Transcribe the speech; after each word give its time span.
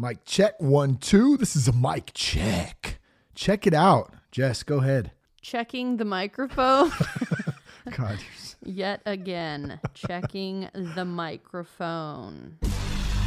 Mic 0.00 0.24
check 0.24 0.54
one, 0.58 0.96
two. 0.96 1.36
This 1.36 1.54
is 1.54 1.68
a 1.68 1.74
mic 1.74 2.12
check. 2.14 3.00
Check 3.34 3.66
it 3.66 3.74
out. 3.74 4.14
Jess, 4.30 4.62
go 4.62 4.78
ahead. 4.78 5.10
Checking 5.42 5.98
the 5.98 6.06
microphone 6.06 6.90
God, 7.94 8.18
yet 8.64 9.02
again. 9.04 9.78
Checking 9.92 10.70
the 10.72 11.04
microphone. 11.04 12.56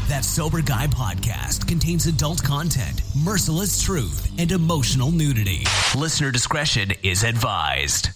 That 0.07 0.25
Sober 0.25 0.63
Guy 0.63 0.87
podcast 0.87 1.67
contains 1.67 2.07
adult 2.07 2.43
content, 2.43 3.03
merciless 3.23 3.79
truth, 3.79 4.31
and 4.39 4.51
emotional 4.51 5.11
nudity. 5.11 5.65
Listener 5.95 6.31
discretion 6.31 6.91
is 7.03 7.23
advised. 7.23 8.09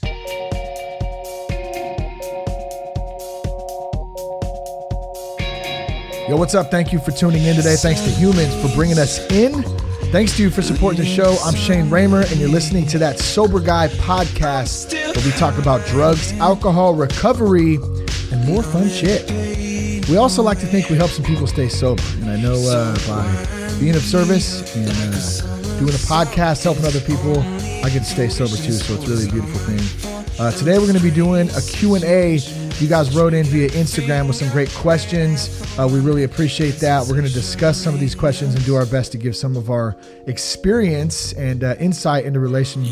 Yo, 6.27 6.35
what's 6.35 6.53
up? 6.53 6.69
Thank 6.69 6.91
you 6.91 6.99
for 6.99 7.11
tuning 7.11 7.43
in 7.43 7.55
today. 7.55 7.77
Thanks 7.77 8.01
to 8.01 8.09
Humans 8.09 8.53
for 8.61 8.75
bringing 8.75 8.99
us 8.99 9.19
in. 9.31 9.63
Thanks 10.11 10.35
to 10.35 10.43
you 10.43 10.49
for 10.49 10.61
supporting 10.61 10.99
the 10.99 11.05
show. 11.05 11.37
I'm 11.41 11.55
Shane 11.55 11.89
Ramer, 11.89 12.29
and 12.29 12.37
you're 12.37 12.49
listening 12.49 12.85
to 12.87 12.97
that 12.99 13.17
Sober 13.17 13.61
Guy 13.61 13.87
podcast 13.87 14.91
where 14.93 15.25
we 15.25 15.31
talk 15.31 15.57
about 15.57 15.85
drugs, 15.87 16.33
alcohol, 16.39 16.95
recovery, 16.95 17.75
and 17.75 18.45
more 18.45 18.61
fun 18.61 18.89
shit. 18.89 19.29
We 20.09 20.17
also 20.17 20.43
like 20.43 20.59
to 20.59 20.65
think 20.65 20.89
we 20.89 20.97
help 20.97 21.11
some 21.11 21.23
people 21.23 21.47
stay 21.47 21.69
sober. 21.69 22.03
And 22.19 22.29
I 22.29 22.41
know 22.41 22.55
uh, 22.55 22.97
by 23.07 23.79
being 23.79 23.95
of 23.95 24.01
service 24.01 24.75
and 24.75 24.89
uh, 24.89 25.79
doing 25.79 25.93
a 25.93 26.03
podcast, 26.11 26.61
helping 26.61 26.83
other 26.83 26.99
people, 26.99 27.39
I 27.85 27.89
get 27.89 27.99
to 27.99 28.05
stay 28.05 28.27
sober 28.27 28.57
too. 28.57 28.73
So 28.73 28.95
it's 28.95 29.07
really 29.07 29.29
a 29.29 29.31
beautiful 29.31 29.59
thing. 29.59 30.16
Uh, 30.39 30.51
today 30.51 30.77
we're 30.77 30.85
going 30.85 30.95
to 30.95 31.01
be 31.01 31.09
doing 31.09 31.49
a 31.49 31.61
Q&A. 31.61 32.35
You 32.35 32.87
guys 32.87 33.15
wrote 33.15 33.33
in 33.33 33.43
via 33.47 33.69
Instagram 33.69 34.27
with 34.27 34.35
some 34.35 34.49
great 34.49 34.69
questions. 34.69 35.49
Uh, 35.79 35.89
we 35.91 35.99
really 35.99 36.25
appreciate 36.25 36.75
that. 36.75 37.01
We're 37.07 37.15
going 37.15 37.25
to 37.25 37.33
discuss 37.33 37.75
some 37.75 37.95
of 37.95 37.99
these 37.99 38.13
questions 38.13 38.53
and 38.53 38.63
do 38.63 38.75
our 38.75 38.85
best 38.85 39.11
to 39.13 39.17
give 39.17 39.35
some 39.35 39.57
of 39.57 39.71
our 39.71 39.97
experience 40.27 41.33
and 41.33 41.63
uh, 41.63 41.75
insight 41.79 42.25
into 42.25 42.39
relation 42.39 42.85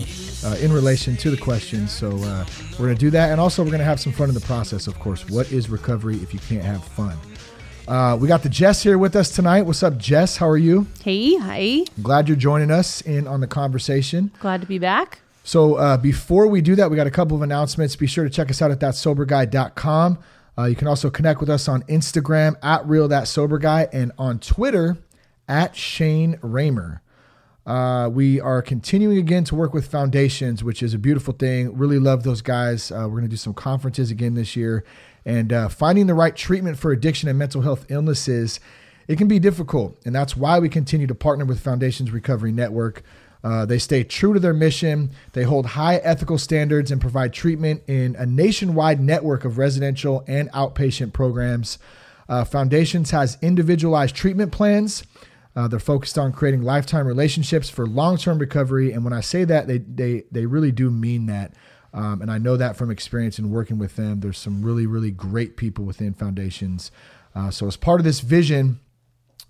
uh, 0.43 0.55
in 0.59 0.73
relation 0.73 1.15
to 1.17 1.29
the 1.29 1.37
questions. 1.37 1.91
So 1.91 2.17
uh, 2.17 2.45
we're 2.79 2.87
going 2.87 2.95
to 2.95 2.99
do 2.99 3.11
that, 3.11 3.29
and 3.29 3.39
also 3.39 3.61
we're 3.61 3.69
going 3.69 3.77
to 3.77 3.85
have 3.85 3.99
some 3.99 4.11
fun 4.11 4.27
in 4.27 4.33
the 4.33 4.41
process. 4.41 4.87
Of 4.87 4.99
course, 4.99 5.29
what 5.29 5.51
is 5.51 5.69
recovery 5.69 6.15
if 6.15 6.33
you 6.33 6.39
can't 6.39 6.63
have 6.63 6.83
fun? 6.83 7.15
Uh, 7.87 8.17
we 8.19 8.27
got 8.27 8.41
the 8.41 8.49
Jess 8.49 8.81
here 8.81 8.97
with 8.97 9.15
us 9.15 9.29
tonight. 9.29 9.61
What's 9.61 9.83
up, 9.83 9.99
Jess? 9.99 10.37
How 10.37 10.49
are 10.49 10.57
you? 10.57 10.87
Hey, 11.03 11.35
hi. 11.37 11.83
Glad 12.01 12.27
you're 12.27 12.37
joining 12.37 12.71
us 12.71 13.01
in 13.01 13.27
on 13.27 13.39
the 13.39 13.47
conversation. 13.47 14.31
Glad 14.39 14.61
to 14.61 14.67
be 14.67 14.79
back. 14.79 15.19
So 15.45 15.75
uh, 15.75 15.97
before 15.97 16.47
we 16.47 16.59
do 16.61 16.75
that, 16.75 16.89
we 16.89 16.97
got 16.97 17.05
a 17.05 17.11
couple 17.11 17.37
of 17.37 17.43
announcements. 17.43 17.95
Be 17.95 18.07
sure 18.07 18.23
to 18.23 18.31
check 18.31 18.49
us 18.49 18.63
out 18.63 18.71
at 18.71 18.79
thatsoberguy.com. 18.79 20.17
Uh, 20.57 20.63
you 20.63 20.75
can 20.75 20.87
also 20.87 21.11
connect 21.11 21.39
with 21.39 21.51
us 21.51 21.67
on 21.67 21.83
Instagram 21.83 22.55
at 22.63 22.83
real 22.87 23.11
and 23.13 24.11
on 24.17 24.39
Twitter 24.39 24.97
at 25.47 25.75
Shane 25.75 26.39
Ramer. 26.41 27.01
Uh, 27.63 28.09
we 28.11 28.41
are 28.41 28.63
continuing 28.63 29.19
again 29.19 29.43
to 29.43 29.53
work 29.53 29.71
with 29.71 29.85
foundations, 29.85 30.63
which 30.63 30.81
is 30.81 30.95
a 30.95 30.97
beautiful 30.97 31.33
thing. 31.33 31.77
Really 31.77 31.99
love 31.99 32.23
those 32.23 32.41
guys. 32.41 32.91
Uh, 32.91 33.01
we're 33.03 33.19
going 33.19 33.23
to 33.23 33.29
do 33.29 33.35
some 33.35 33.53
conferences 33.53 34.09
again 34.09 34.33
this 34.33 34.55
year, 34.55 34.83
and 35.25 35.53
uh, 35.53 35.69
finding 35.69 36.07
the 36.07 36.15
right 36.15 36.35
treatment 36.35 36.79
for 36.79 36.91
addiction 36.91 37.29
and 37.29 37.37
mental 37.37 37.61
health 37.61 37.85
illnesses, 37.89 38.59
it 39.07 39.19
can 39.19 39.27
be 39.27 39.37
difficult, 39.37 39.99
and 40.05 40.15
that's 40.15 40.35
why 40.35 40.57
we 40.57 40.69
continue 40.69 41.05
to 41.05 41.15
partner 41.15 41.45
with 41.45 41.59
Foundations 41.59 42.09
Recovery 42.09 42.51
Network. 42.51 43.03
Uh, 43.45 43.63
they 43.63 43.77
stay 43.77 44.03
true 44.03 44.33
to 44.33 44.39
their 44.39 44.55
mission. 44.55 45.11
They 45.33 45.43
hold 45.43 45.67
high 45.67 45.97
ethical 45.97 46.39
standards 46.39 46.89
and 46.89 46.99
provide 46.99 47.31
treatment 47.31 47.83
in 47.85 48.15
a 48.15 48.25
nationwide 48.25 48.99
network 48.99 49.45
of 49.45 49.59
residential 49.59 50.23
and 50.27 50.51
outpatient 50.51 51.13
programs. 51.13 51.77
Uh, 52.27 52.43
Foundations 52.43 53.11
has 53.11 53.37
individualized 53.43 54.15
treatment 54.15 54.51
plans. 54.51 55.03
Uh, 55.55 55.67
they're 55.67 55.79
focused 55.79 56.17
on 56.17 56.33
creating 56.33 56.63
lifetime 56.63 57.05
relationships 57.05 57.69
for 57.69 57.85
long-term 57.85 58.39
recovery, 58.39 58.91
and 58.91 59.03
when 59.03 59.13
I 59.13 59.21
say 59.21 59.43
that, 59.43 59.67
they 59.67 59.77
they 59.77 60.23
they 60.31 60.47
really 60.47 60.71
do 60.71 60.89
mean 60.89 61.27
that. 61.27 61.53
Um, 61.93 62.23
and 62.23 62.31
I 62.31 62.39
know 62.39 62.57
that 62.57 62.75
from 62.75 62.89
experience 62.89 63.37
in 63.37 63.51
working 63.51 63.77
with 63.77 63.95
them. 63.95 64.21
There's 64.21 64.39
some 64.39 64.63
really 64.63 64.87
really 64.87 65.11
great 65.11 65.55
people 65.55 65.85
within 65.85 66.15
Foundations. 66.15 66.91
Uh, 67.35 67.51
so 67.51 67.67
as 67.67 67.77
part 67.77 67.99
of 67.99 68.05
this 68.05 68.21
vision, 68.21 68.79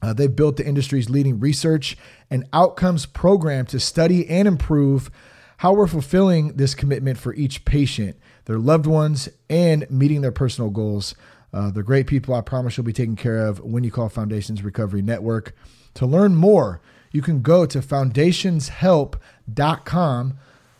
uh, 0.01 0.13
they've 0.13 0.35
built 0.35 0.57
the 0.57 0.65
industry's 0.65 1.09
leading 1.09 1.39
research 1.39 1.95
and 2.29 2.45
outcomes 2.53 3.05
program 3.05 3.65
to 3.67 3.79
study 3.79 4.27
and 4.29 4.45
improve 4.47 5.11
how 5.57 5.73
we're 5.73 5.87
fulfilling 5.87 6.57
this 6.57 6.75
commitment 6.75 7.17
for 7.17 7.33
each 7.33 7.63
patient, 7.65 8.15
their 8.45 8.59
loved 8.59 8.85
ones, 8.85 9.27
and 9.49 9.89
meeting 9.89 10.21
their 10.21 10.31
personal 10.31 10.69
goals. 10.69 11.15
Uh, 11.53 11.71
they're 11.71 11.83
great 11.83 12.07
people. 12.07 12.35
I 12.35 12.41
promise 12.41 12.77
you'll 12.77 12.85
be 12.85 12.93
taken 12.93 13.15
care 13.15 13.47
of 13.47 13.59
when 13.61 13.83
you 13.83 13.91
call 13.91 14.09
Foundations 14.09 14.61
Recovery 14.61 15.01
Network. 15.01 15.55
To 15.95 16.05
learn 16.05 16.35
more, 16.35 16.81
you 17.11 17.21
can 17.21 17.41
go 17.41 17.65
to 17.65 17.79
foundationshelp.com 17.79 20.37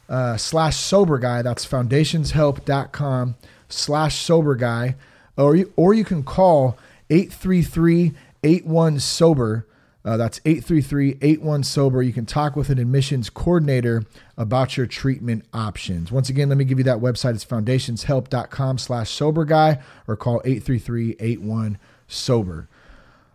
uh, 0.10 0.38
slash 0.38 0.76
sober 0.76 1.18
guy. 1.18 1.42
That's 1.42 1.66
foundationshelp.com 1.66 3.36
slash 3.70 4.20
sober 4.20 4.56
guy. 4.56 4.96
Or 5.38 5.56
you, 5.56 5.72
or 5.78 5.94
you 5.94 6.04
can 6.04 6.24
call 6.24 6.78
833 7.10 8.12
81 8.46 9.00
sober. 9.00 9.68
Uh, 10.06 10.18
that's 10.18 10.40
833 10.46 11.18
81 11.20 11.64
sober. 11.64 12.02
You 12.04 12.14
can 12.14 12.28
talk 12.28 12.56
with 12.56 12.70
an 12.70 12.78
admissions 12.78 13.32
coordinator 13.32 14.04
about 14.38 14.78
your 14.78 14.86
treatment 14.86 15.46
options. 15.52 16.12
Once 16.12 16.30
again, 16.30 16.48
let 16.48 16.60
me 16.60 16.64
give 16.64 16.78
you 16.78 16.84
that 16.84 17.00
website. 17.00 17.34
It's 17.34 17.44
foundationshelp.com 17.44 18.78
slash 18.78 19.10
sober 19.10 19.46
guy 19.46 19.80
or 20.08 20.16
call 20.16 20.42
833 20.46 21.16
81 21.20 21.80
sober. 22.08 22.70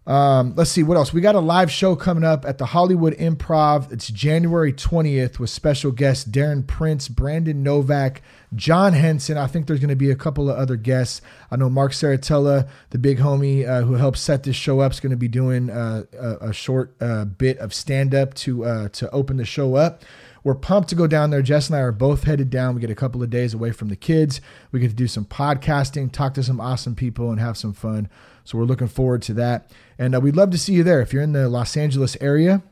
Um, 0.06 0.54
let's 0.56 0.70
see 0.70 0.82
what 0.82 0.96
else. 0.96 1.12
We 1.12 1.20
got 1.20 1.34
a 1.34 1.40
live 1.40 1.70
show 1.70 1.94
coming 1.94 2.24
up 2.24 2.46
at 2.46 2.58
the 2.58 2.66
Hollywood 2.66 3.14
Improv. 3.18 3.92
It's 3.92 4.08
January 4.08 4.72
20th 4.72 5.38
with 5.38 5.50
special 5.50 5.92
guests 5.92 6.28
Darren 6.28 6.66
Prince, 6.66 7.08
Brandon 7.08 7.62
Novak, 7.62 8.22
John 8.54 8.94
Henson. 8.94 9.36
I 9.36 9.46
think 9.46 9.66
there's 9.66 9.78
going 9.78 9.90
to 9.90 9.96
be 9.96 10.10
a 10.10 10.16
couple 10.16 10.50
of 10.50 10.56
other 10.56 10.76
guests. 10.76 11.20
I 11.50 11.56
know 11.56 11.68
Mark 11.68 11.92
Saratella, 11.92 12.66
the 12.90 12.98
big 12.98 13.18
homie 13.18 13.68
uh, 13.68 13.82
who 13.82 13.94
helped 13.94 14.18
set 14.18 14.42
this 14.42 14.56
show 14.56 14.80
up, 14.80 14.92
is 14.92 15.00
going 15.00 15.10
to 15.10 15.16
be 15.16 15.28
doing 15.28 15.68
uh, 15.68 16.04
a, 16.18 16.48
a, 16.48 16.52
short 16.52 16.96
uh, 17.00 17.26
bit 17.26 17.58
of 17.58 17.74
stand 17.74 18.14
up 18.14 18.32
to 18.34 18.64
uh, 18.64 18.88
to 18.88 19.10
open 19.10 19.36
the 19.36 19.44
show 19.44 19.74
up. 19.74 20.02
We're 20.42 20.54
pumped 20.54 20.88
to 20.88 20.94
go 20.94 21.06
down 21.06 21.30
there. 21.30 21.42
Jess 21.42 21.68
and 21.68 21.76
I 21.76 21.80
are 21.80 21.92
both 21.92 22.24
headed 22.24 22.48
down. 22.48 22.74
We 22.74 22.80
get 22.80 22.90
a 22.90 22.94
couple 22.94 23.22
of 23.22 23.28
days 23.28 23.52
away 23.52 23.72
from 23.72 23.88
the 23.88 23.96
kids. 23.96 24.40
We 24.72 24.80
get 24.80 24.88
to 24.88 24.94
do 24.94 25.06
some 25.06 25.26
podcasting, 25.26 26.10
talk 26.10 26.32
to 26.34 26.42
some 26.42 26.60
awesome 26.60 26.94
people, 26.94 27.30
and 27.30 27.38
have 27.38 27.58
some 27.58 27.74
fun. 27.74 28.08
So 28.50 28.58
we're 28.58 28.64
looking 28.64 28.88
forward 28.88 29.22
to 29.22 29.34
that. 29.34 29.70
And 29.96 30.12
uh, 30.12 30.20
we'd 30.20 30.34
love 30.34 30.50
to 30.50 30.58
see 30.58 30.72
you 30.72 30.82
there. 30.82 31.00
If 31.00 31.12
you're 31.12 31.22
in 31.22 31.34
the 31.34 31.48
Los 31.48 31.76
Angeles 31.76 32.16
area, 32.20 32.64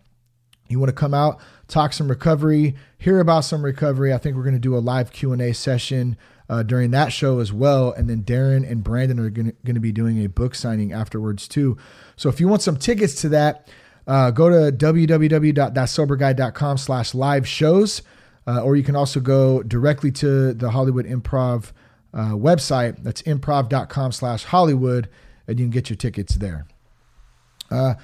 you 0.69 0.81
want 0.81 0.89
to 0.89 0.95
come 0.95 1.15
out, 1.15 1.39
talk 1.69 1.93
some 1.93 2.09
recovery, 2.09 2.75
hear 2.99 3.21
about 3.21 3.45
some 3.45 3.65
recovery. 3.65 4.13
I 4.13 4.19
think 4.19 4.35
we're 4.35 4.43
going 4.43 4.57
to 4.57 4.59
do 4.59 4.77
a 4.77 4.81
live 4.81 5.13
Q&A 5.13 5.53
session 5.53 6.17
uh, 6.49 6.65
during 6.65 6.91
that 6.91 7.13
show 7.13 7.39
as 7.39 7.53
well. 7.53 7.93
And 7.93 8.11
then 8.11 8.25
Darren 8.25 8.69
and 8.69 8.83
Brandon 8.83 9.21
are 9.21 9.31
going 9.31 9.55
to 9.65 9.79
be 9.79 9.93
doing 9.93 10.25
a 10.25 10.29
book 10.29 10.57
signing 10.57 10.93
afterwards 10.93 11.47
too. 11.47 11.79
So 12.17 12.29
if 12.29 12.41
you 12.41 12.49
want 12.49 12.63
some 12.63 12.77
tickets 12.77 13.21
to 13.21 13.29
that, 13.29 13.69
uh, 14.09 14.33
go 14.33 14.49
to 14.49 14.77
www.thatsoberguy.com 14.77 16.79
slash 16.79 17.15
live 17.15 17.47
shows. 17.47 18.03
Uh, 18.49 18.63
or 18.63 18.75
you 18.75 18.83
can 18.83 18.97
also 18.97 19.21
go 19.21 19.63
directly 19.63 20.11
to 20.11 20.55
the 20.55 20.73
Hollywood 20.73 21.07
Improv 21.07 21.71
uh, 22.13 22.31
website. 22.31 23.05
That's 23.05 23.23
improv.com 23.23 24.11
slash 24.11 24.43
Hollywood 24.43 25.09
and 25.49 25.59
you 25.59 25.65
can 25.65 25.71
get 25.71 25.91
your 25.91 25.97
tickets 25.97 26.37
there. 26.37 26.67
Uh, 27.71 27.95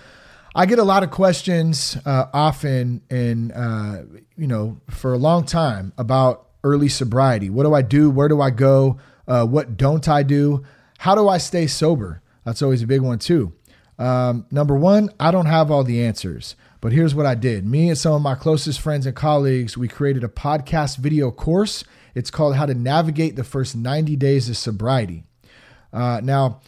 I 0.56 0.66
get 0.66 0.78
a 0.78 0.84
lot 0.84 1.03
of 1.03 1.10
questions 1.10 1.97
uh, 2.06 2.27
often, 2.32 3.03
and 3.10 3.53
uh, 3.53 4.03
you 4.37 4.47
know, 4.47 4.81
for 4.88 5.12
a 5.12 5.19
long 5.19 5.44
time 5.44 5.93
about 5.99 6.49
early 6.62 6.88
sobriety. 6.88 7.50
What 7.50 7.65
do 7.65 7.75
I 7.75 7.82
do? 7.82 8.10
Where 8.10 8.28
do 8.28 8.41
I 8.41 8.50
go? 8.50 8.99
Uh, 9.28 9.47
what 9.47 9.77
don't 9.77 10.09
I 10.09 10.22
do? 10.22 10.65
How 10.99 11.15
do 11.15 11.28
I 11.28 11.38
stay 11.38 11.66
sober? 11.66 12.22
That's 12.44 12.62
always 12.62 12.82
a 12.82 12.87
big 12.87 13.00
one 13.00 13.19
too. 13.19 13.53
Um, 13.99 14.47
number 14.50 14.75
one, 14.75 15.11
I 15.21 15.31
don't 15.31 15.47
have 15.47 15.71
all 15.71 15.84
the 15.84 16.05
answers, 16.05 16.56
but 16.81 16.93
here's 16.93 17.14
what 17.14 17.26
I 17.26 17.35
did. 17.35 17.64
Me 17.64 17.88
and 17.88 17.99
some 17.99 18.12
of 18.12 18.23
my 18.23 18.35
closest 18.35 18.81
friends 18.81 19.06
and 19.06 19.14
colleagues, 19.14 19.76
we 19.76 19.88
created 19.88 20.25
a 20.25 20.29
podcast 20.29 20.99
video 20.99 21.31
course. 21.31 21.85
It's 22.14 22.31
called 22.31 22.56
How 22.56 22.67
to 22.67 22.75
Navigate 22.75 23.37
the 23.37 23.44
First 23.44 23.76
90 23.76 24.17
Days 24.17 24.49
of 24.49 24.56
Sobriety. 24.56 25.25
Uh, 25.93 26.20
now, 26.23 26.61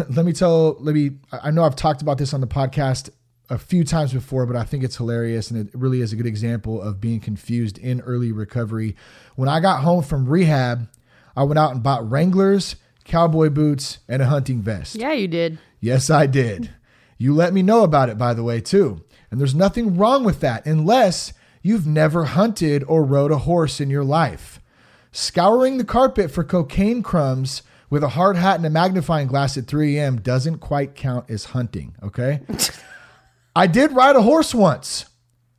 let 0.10 0.24
me 0.24 0.32
tell, 0.32 0.76
let 0.80 0.94
me, 0.94 1.12
I 1.32 1.50
know 1.50 1.64
I've 1.64 1.76
talked 1.76 2.02
about 2.02 2.18
this 2.18 2.34
on 2.34 2.40
the 2.40 2.46
podcast 2.46 3.10
a 3.50 3.58
few 3.58 3.84
times 3.84 4.12
before, 4.12 4.46
but 4.46 4.56
I 4.56 4.64
think 4.64 4.84
it's 4.84 4.96
hilarious 4.96 5.50
and 5.50 5.68
it 5.68 5.74
really 5.74 6.00
is 6.00 6.12
a 6.12 6.16
good 6.16 6.26
example 6.26 6.80
of 6.80 7.00
being 7.00 7.20
confused 7.20 7.78
in 7.78 8.00
early 8.00 8.32
recovery. 8.32 8.96
When 9.36 9.48
I 9.48 9.60
got 9.60 9.82
home 9.82 10.02
from 10.02 10.26
rehab, 10.26 10.88
I 11.36 11.42
went 11.42 11.58
out 11.58 11.72
and 11.72 11.82
bought 11.82 12.08
Wranglers, 12.10 12.76
cowboy 13.04 13.50
boots, 13.50 13.98
and 14.08 14.22
a 14.22 14.26
hunting 14.26 14.62
vest. 14.62 14.96
Yeah, 14.96 15.12
you 15.12 15.28
did. 15.28 15.58
Yes, 15.80 16.08
I 16.08 16.26
did. 16.26 16.70
You 17.18 17.34
let 17.34 17.52
me 17.52 17.62
know 17.62 17.84
about 17.84 18.08
it, 18.08 18.18
by 18.18 18.34
the 18.34 18.42
way, 18.42 18.60
too. 18.60 19.04
And 19.30 19.40
there's 19.40 19.54
nothing 19.54 19.96
wrong 19.96 20.24
with 20.24 20.40
that 20.40 20.64
unless 20.64 21.32
you've 21.62 21.86
never 21.86 22.24
hunted 22.24 22.84
or 22.84 23.04
rode 23.04 23.32
a 23.32 23.38
horse 23.38 23.80
in 23.80 23.90
your 23.90 24.04
life. 24.04 24.60
Scouring 25.12 25.78
the 25.78 25.84
carpet 25.84 26.30
for 26.30 26.42
cocaine 26.42 27.02
crumbs 27.02 27.62
with 27.94 28.02
a 28.02 28.08
hard 28.08 28.36
hat 28.36 28.56
and 28.56 28.66
a 28.66 28.70
magnifying 28.70 29.28
glass 29.28 29.56
at 29.56 29.68
3 29.68 29.96
a.m. 29.96 30.20
doesn't 30.20 30.58
quite 30.58 30.96
count 30.96 31.30
as 31.30 31.44
hunting, 31.44 31.94
okay? 32.02 32.40
I 33.56 33.68
did 33.68 33.92
ride 33.92 34.16
a 34.16 34.22
horse 34.22 34.52
once 34.52 35.04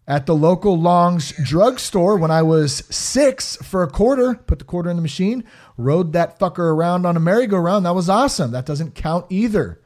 at 0.06 0.26
the 0.26 0.36
local 0.36 0.78
Long's 0.78 1.32
drugstore 1.42 2.18
when 2.18 2.32
I 2.32 2.42
was 2.42 2.84
six 2.94 3.56
for 3.56 3.84
a 3.84 3.90
quarter. 3.90 4.34
Put 4.34 4.60
the 4.60 4.66
quarter 4.66 4.90
in 4.90 4.98
the 4.98 5.02
machine, 5.02 5.46
rode 5.78 6.12
that 6.12 6.38
fucker 6.38 6.74
around 6.74 7.06
on 7.06 7.16
a 7.16 7.22
merry-go-round. 7.22 7.86
That 7.86 7.96
was 7.96 8.10
awesome. 8.10 8.52
That 8.52 8.66
doesn't 8.66 8.96
count 8.96 9.28
either. 9.30 9.80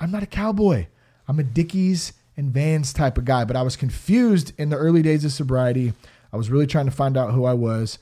I'm 0.00 0.10
not 0.10 0.22
a 0.22 0.26
cowboy. 0.26 0.86
I'm 1.28 1.38
a 1.38 1.42
Dickies 1.42 2.14
and 2.34 2.50
Vans 2.50 2.94
type 2.94 3.18
of 3.18 3.26
guy, 3.26 3.44
but 3.44 3.56
I 3.56 3.62
was 3.62 3.76
confused 3.76 4.54
in 4.56 4.70
the 4.70 4.78
early 4.78 5.02
days 5.02 5.26
of 5.26 5.32
sobriety. 5.32 5.92
I 6.32 6.38
was 6.38 6.48
really 6.48 6.66
trying 6.66 6.86
to 6.86 6.92
find 6.92 7.18
out 7.18 7.34
who 7.34 7.44
I 7.44 7.52
was. 7.52 7.98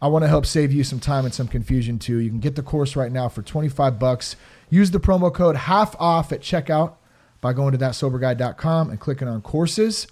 I 0.00 0.08
want 0.08 0.24
to 0.24 0.28
help 0.28 0.44
save 0.44 0.72
you 0.72 0.84
some 0.84 1.00
time 1.00 1.24
and 1.24 1.32
some 1.32 1.48
confusion 1.48 1.98
too. 1.98 2.18
You 2.18 2.30
can 2.30 2.40
get 2.40 2.54
the 2.54 2.62
course 2.62 2.96
right 2.96 3.10
now 3.10 3.28
for 3.28 3.42
25 3.42 3.98
bucks. 3.98 4.36
Use 4.68 4.90
the 4.90 5.00
promo 5.00 5.32
code 5.32 5.56
half 5.56 5.96
off 5.98 6.32
at 6.32 6.40
checkout 6.40 6.94
by 7.40 7.52
going 7.52 7.72
to 7.72 7.78
thatsoberguy.com 7.78 8.90
and 8.90 9.00
clicking 9.00 9.28
on 9.28 9.40
courses. 9.40 10.06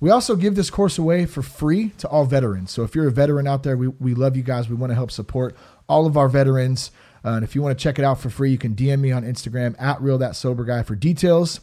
We 0.00 0.10
also 0.10 0.34
give 0.34 0.56
this 0.56 0.70
course 0.70 0.98
away 0.98 1.26
for 1.26 1.42
free 1.42 1.90
to 1.98 2.08
all 2.08 2.24
veterans. 2.24 2.72
So 2.72 2.82
if 2.82 2.94
you're 2.94 3.06
a 3.06 3.12
veteran 3.12 3.46
out 3.46 3.62
there, 3.62 3.76
we, 3.76 3.86
we 3.86 4.14
love 4.14 4.36
you 4.36 4.42
guys. 4.42 4.68
We 4.68 4.74
want 4.74 4.90
to 4.90 4.96
help 4.96 5.12
support 5.12 5.56
all 5.88 6.06
of 6.06 6.16
our 6.16 6.28
veterans. 6.28 6.90
Uh, 7.24 7.30
and 7.30 7.44
if 7.44 7.54
you 7.54 7.62
want 7.62 7.78
to 7.78 7.80
check 7.80 8.00
it 8.00 8.04
out 8.04 8.20
for 8.20 8.28
free, 8.28 8.50
you 8.50 8.58
can 8.58 8.74
DM 8.74 8.98
me 8.98 9.12
on 9.12 9.22
Instagram 9.22 9.80
at 9.80 10.00
real 10.02 10.18
that 10.18 10.34
sober 10.34 10.64
guy 10.64 10.82
for 10.82 10.96
details, 10.96 11.60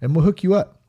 and 0.00 0.16
we'll 0.16 0.24
hook 0.24 0.42
you 0.42 0.54
up. 0.54 0.80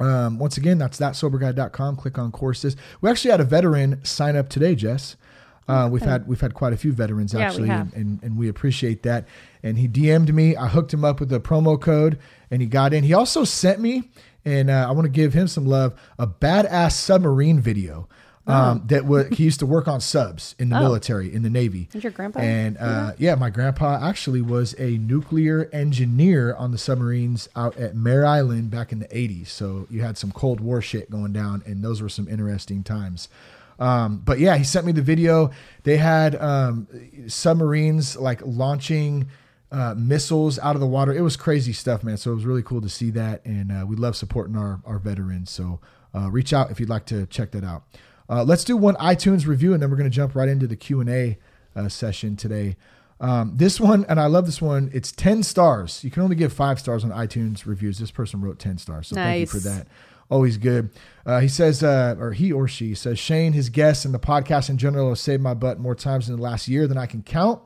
Um, 0.00 0.38
once 0.38 0.56
again, 0.56 0.78
that's 0.78 0.98
thatsoberguy.com. 0.98 1.96
Click 1.96 2.18
on 2.18 2.32
courses. 2.32 2.74
We 3.00 3.10
actually 3.10 3.30
had 3.30 3.40
a 3.40 3.44
veteran 3.44 4.02
sign 4.04 4.34
up 4.34 4.48
today, 4.48 4.74
Jess. 4.74 5.16
Uh, 5.66 5.88
we've 5.90 6.02
had 6.02 6.26
we've 6.28 6.40
had 6.40 6.52
quite 6.54 6.72
a 6.72 6.76
few 6.76 6.92
veterans 6.92 7.32
Yeah, 7.32 7.40
actually, 7.40 7.68
have. 7.68 7.92
and, 7.94 8.02
and 8.04 8.22
and 8.22 8.36
we 8.36 8.48
appreciate 8.48 9.02
that. 9.04 9.26
And 9.62 9.78
he 9.78 9.88
DM'd 9.88 10.32
me. 10.34 10.56
I 10.56 10.68
hooked 10.68 10.92
him 10.92 11.04
up 11.04 11.20
with 11.20 11.32
a 11.32 11.40
promo 11.40 11.80
code, 11.80 12.18
and 12.50 12.60
he 12.60 12.68
got 12.68 12.92
in. 12.92 13.02
He 13.04 13.14
also 13.14 13.44
sent 13.44 13.80
me, 13.80 14.10
and 14.44 14.68
uh, 14.68 14.86
I 14.88 14.92
want 14.92 15.04
to 15.06 15.10
give 15.10 15.32
him 15.32 15.48
some 15.48 15.64
love, 15.66 15.94
a 16.18 16.26
badass 16.26 16.92
submarine 16.92 17.60
video. 17.60 18.08
Um, 18.46 18.82
that 18.88 19.06
was 19.06 19.28
he 19.28 19.44
used 19.44 19.60
to 19.60 19.66
work 19.66 19.88
on 19.88 20.02
subs 20.02 20.54
in 20.58 20.68
the 20.68 20.76
Oh. 20.76 20.80
military 20.82 21.32
in 21.34 21.42
the 21.42 21.48
Navy. 21.48 21.88
Did 21.90 22.02
your 22.04 22.12
grandpa 22.12 22.40
And 22.40 22.76
uh, 22.76 23.12
yeah, 23.16 23.36
my 23.36 23.48
grandpa 23.48 24.06
actually 24.06 24.42
was 24.42 24.74
a 24.78 24.98
nuclear 24.98 25.70
engineer 25.72 26.54
on 26.54 26.70
the 26.70 26.76
submarines 26.76 27.48
out 27.56 27.74
at 27.78 27.96
Mare 27.96 28.26
Island 28.26 28.70
back 28.70 28.92
in 28.92 28.98
the 28.98 29.06
80s. 29.08 29.46
So 29.46 29.86
you 29.88 30.02
had 30.02 30.18
some 30.18 30.30
Cold 30.30 30.60
War 30.60 30.82
shit 30.82 31.10
going 31.10 31.32
down, 31.32 31.62
and 31.64 31.82
those 31.82 32.02
were 32.02 32.10
some 32.10 32.28
interesting 32.28 32.82
times. 32.82 33.30
Um, 33.78 34.18
but 34.18 34.38
yeah, 34.38 34.56
he 34.56 34.64
sent 34.64 34.86
me 34.86 34.92
the 34.92 35.02
video. 35.02 35.50
They 35.82 35.96
had 35.96 36.36
um, 36.36 36.86
submarines 37.26 38.16
like 38.16 38.40
launching 38.44 39.28
uh, 39.72 39.94
missiles 39.96 40.58
out 40.60 40.76
of 40.76 40.80
the 40.80 40.86
water. 40.86 41.12
It 41.12 41.22
was 41.22 41.36
crazy 41.36 41.72
stuff, 41.72 42.04
man. 42.04 42.16
So 42.16 42.30
it 42.30 42.34
was 42.36 42.44
really 42.44 42.62
cool 42.62 42.80
to 42.80 42.88
see 42.88 43.10
that, 43.10 43.44
and 43.44 43.72
uh, 43.72 43.84
we 43.86 43.96
love 43.96 44.16
supporting 44.16 44.56
our 44.56 44.80
our 44.86 44.98
veterans. 44.98 45.50
So 45.50 45.80
uh, 46.14 46.30
reach 46.30 46.52
out 46.52 46.70
if 46.70 46.78
you'd 46.78 46.88
like 46.88 47.06
to 47.06 47.26
check 47.26 47.50
that 47.52 47.64
out. 47.64 47.82
Uh, 48.28 48.44
let's 48.44 48.64
do 48.64 48.76
one 48.76 48.94
iTunes 48.96 49.46
review, 49.46 49.74
and 49.74 49.82
then 49.82 49.90
we're 49.90 49.96
going 49.96 50.10
to 50.10 50.14
jump 50.14 50.34
right 50.34 50.48
into 50.48 50.66
the 50.66 50.76
Q 50.76 51.00
and 51.00 51.10
A 51.10 51.38
uh, 51.74 51.88
session 51.88 52.36
today. 52.36 52.76
Um, 53.20 53.52
this 53.56 53.80
one, 53.80 54.04
and 54.08 54.20
I 54.20 54.26
love 54.26 54.46
this 54.46 54.62
one. 54.62 54.90
It's 54.92 55.10
ten 55.12 55.42
stars. 55.42 56.04
You 56.04 56.10
can 56.10 56.22
only 56.22 56.36
give 56.36 56.52
five 56.52 56.78
stars 56.78 57.04
on 57.04 57.10
iTunes 57.10 57.66
reviews. 57.66 57.98
This 57.98 58.10
person 58.10 58.40
wrote 58.40 58.58
ten 58.58 58.78
stars, 58.78 59.08
so 59.08 59.16
thank 59.16 59.40
you 59.40 59.46
for 59.46 59.58
that. 59.58 59.88
Always 60.30 60.56
good. 60.56 60.90
Uh, 61.26 61.40
he 61.40 61.48
says, 61.48 61.82
uh, 61.82 62.16
or 62.18 62.32
he 62.32 62.52
or 62.52 62.66
she 62.66 62.94
says, 62.94 63.18
Shane, 63.18 63.52
his 63.52 63.68
guests, 63.68 64.04
and 64.04 64.14
the 64.14 64.18
podcast 64.18 64.68
in 64.70 64.78
general 64.78 65.08
have 65.10 65.18
saved 65.18 65.42
my 65.42 65.54
butt 65.54 65.78
more 65.78 65.94
times 65.94 66.28
in 66.28 66.36
the 66.36 66.42
last 66.42 66.68
year 66.68 66.86
than 66.86 66.98
I 66.98 67.06
can 67.06 67.22
count. 67.22 67.60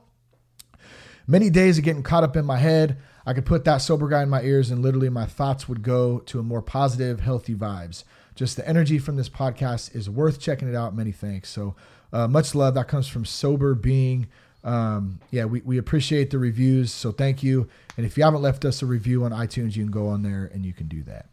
Many 1.26 1.50
days 1.50 1.78
of 1.78 1.84
getting 1.84 2.02
caught 2.02 2.25
up 2.25 2.37
in 2.37 2.44
my 2.44 2.56
head. 2.56 2.99
I 3.26 3.34
could 3.34 3.44
put 3.44 3.64
that 3.64 3.78
sober 3.78 4.08
guy 4.08 4.22
in 4.22 4.31
my 4.31 4.43
ears, 4.43 4.70
and 4.70 4.81
literally 4.81 5.10
my 5.10 5.26
thoughts 5.26 5.69
would 5.69 5.82
go 5.82 6.20
to 6.20 6.40
a 6.40 6.43
more 6.43 6.62
positive, 6.62 7.20
healthy 7.20 7.55
vibes. 7.55 8.05
Just 8.34 8.56
the 8.56 8.66
energy 8.66 8.99
from 8.99 9.16
this 9.16 9.28
podcast 9.28 9.94
is 9.94 10.08
worth 10.08 10.40
checking 10.40 10.69
it 10.69 10.75
out. 10.75 10.94
Many 10.94 11.12
thanks. 11.12 11.50
So 11.50 11.75
uh, 12.12 12.28
much 12.28 12.55
love. 12.55 12.75
That 12.75 12.88
comes 12.88 13.06
from 13.06 13.25
Sober 13.25 13.75
Being. 13.75 14.28
Um, 14.64 15.20
yeah, 15.31 15.44
we, 15.44 15.60
we 15.60 15.76
appreciate 15.76 16.31
the 16.31 16.38
reviews. 16.38 16.93
So 16.93 17.12
thank 17.12 17.43
you. 17.43 17.69
And 17.96 18.06
if 18.06 18.16
you 18.16 18.25
haven't 18.25 18.43
left 18.43 18.64
us 18.64 18.81
a 18.81 18.87
review 18.87 19.25
on 19.25 19.32
iTunes, 19.32 19.76
you 19.76 19.82
can 19.82 19.90
go 19.90 20.08
on 20.08 20.22
there 20.22 20.50
and 20.52 20.64
you 20.64 20.72
can 20.72 20.88
do 20.88 21.02
that. 21.02 21.26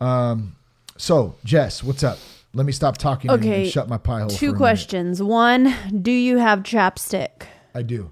Um, 0.00 0.56
so 0.96 1.36
Jess, 1.44 1.82
what's 1.82 2.02
up? 2.04 2.18
Let 2.54 2.64
me 2.66 2.72
stop 2.72 2.96
talking 2.96 3.30
Okay, 3.30 3.62
and 3.64 3.70
shut 3.70 3.88
my 3.88 3.98
pie 3.98 4.20
hole. 4.20 4.28
Two 4.30 4.46
minute. 4.46 4.58
questions. 4.58 5.22
One, 5.22 5.74
do 6.02 6.10
you 6.10 6.38
have 6.38 6.60
chapstick? 6.62 7.44
I 7.74 7.82
do. 7.82 8.10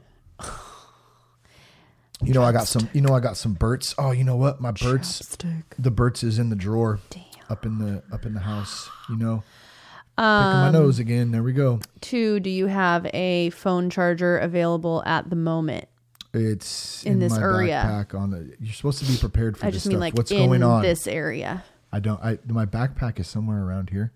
You 2.23 2.33
know, 2.33 2.43
I 2.43 2.53
got 2.53 2.67
some. 2.69 2.89
You 2.93 3.01
know, 3.01 3.15
I 3.15 3.21
got 3.21 3.37
some 3.37 3.55
Burt's. 3.55 3.95
Oh, 3.99 4.11
you 4.13 4.25
know 4.25 4.37
what? 4.37 4.61
My 4.61 4.71
Burt's. 4.71 5.21
Chapstick. 5.23 5.65
The 5.79 5.91
Burt's 5.91 6.23
is 6.23 6.39
in 6.39 6.49
the 6.49 6.57
drawer, 6.57 7.01
Damn. 7.11 7.23
up 7.51 7.67
in 7.67 7.79
the 7.79 8.03
up 8.13 8.25
in 8.25 8.35
the 8.35 8.41
house. 8.41 8.89
You 9.11 9.17
know, 9.17 9.43
picking 10.17 10.25
Um, 10.25 10.61
my 10.61 10.71
nose 10.71 10.99
again. 10.99 11.33
There 11.33 11.43
we 11.43 11.53
go. 11.53 11.81
Two, 12.01 12.41
do 12.41 12.49
you 12.51 12.67
have 12.67 13.07
a 13.13 13.51
phone 13.51 13.91
charger 13.91 14.39
available 14.39 15.03
at 15.05 15.29
the 15.29 15.37
moment? 15.37 15.89
It's 16.33 17.05
in 17.05 17.19
this 17.19 17.33
my 17.33 17.41
area. 17.43 18.07
backpack. 18.09 18.19
On 18.19 18.31
the, 18.31 18.55
you're 18.61 18.73
supposed 18.75 19.05
to 19.05 19.11
be 19.11 19.19
prepared 19.19 19.59
for 19.59 19.67
I 19.67 19.71
this 19.71 19.77
just 19.77 19.85
stuff. 19.87 19.93
mean 19.93 20.01
like 20.01 20.15
What's 20.15 20.31
in 20.31 20.47
going 20.49 20.63
on? 20.63 20.83
this 20.83 21.07
area. 21.07 21.65
I 21.95 22.01
don't. 22.01 22.21
I 22.23 22.39
my 22.47 22.67
backpack 22.67 23.21
is 23.21 23.29
somewhere 23.29 23.63
around 23.65 23.91
here. 23.91 24.13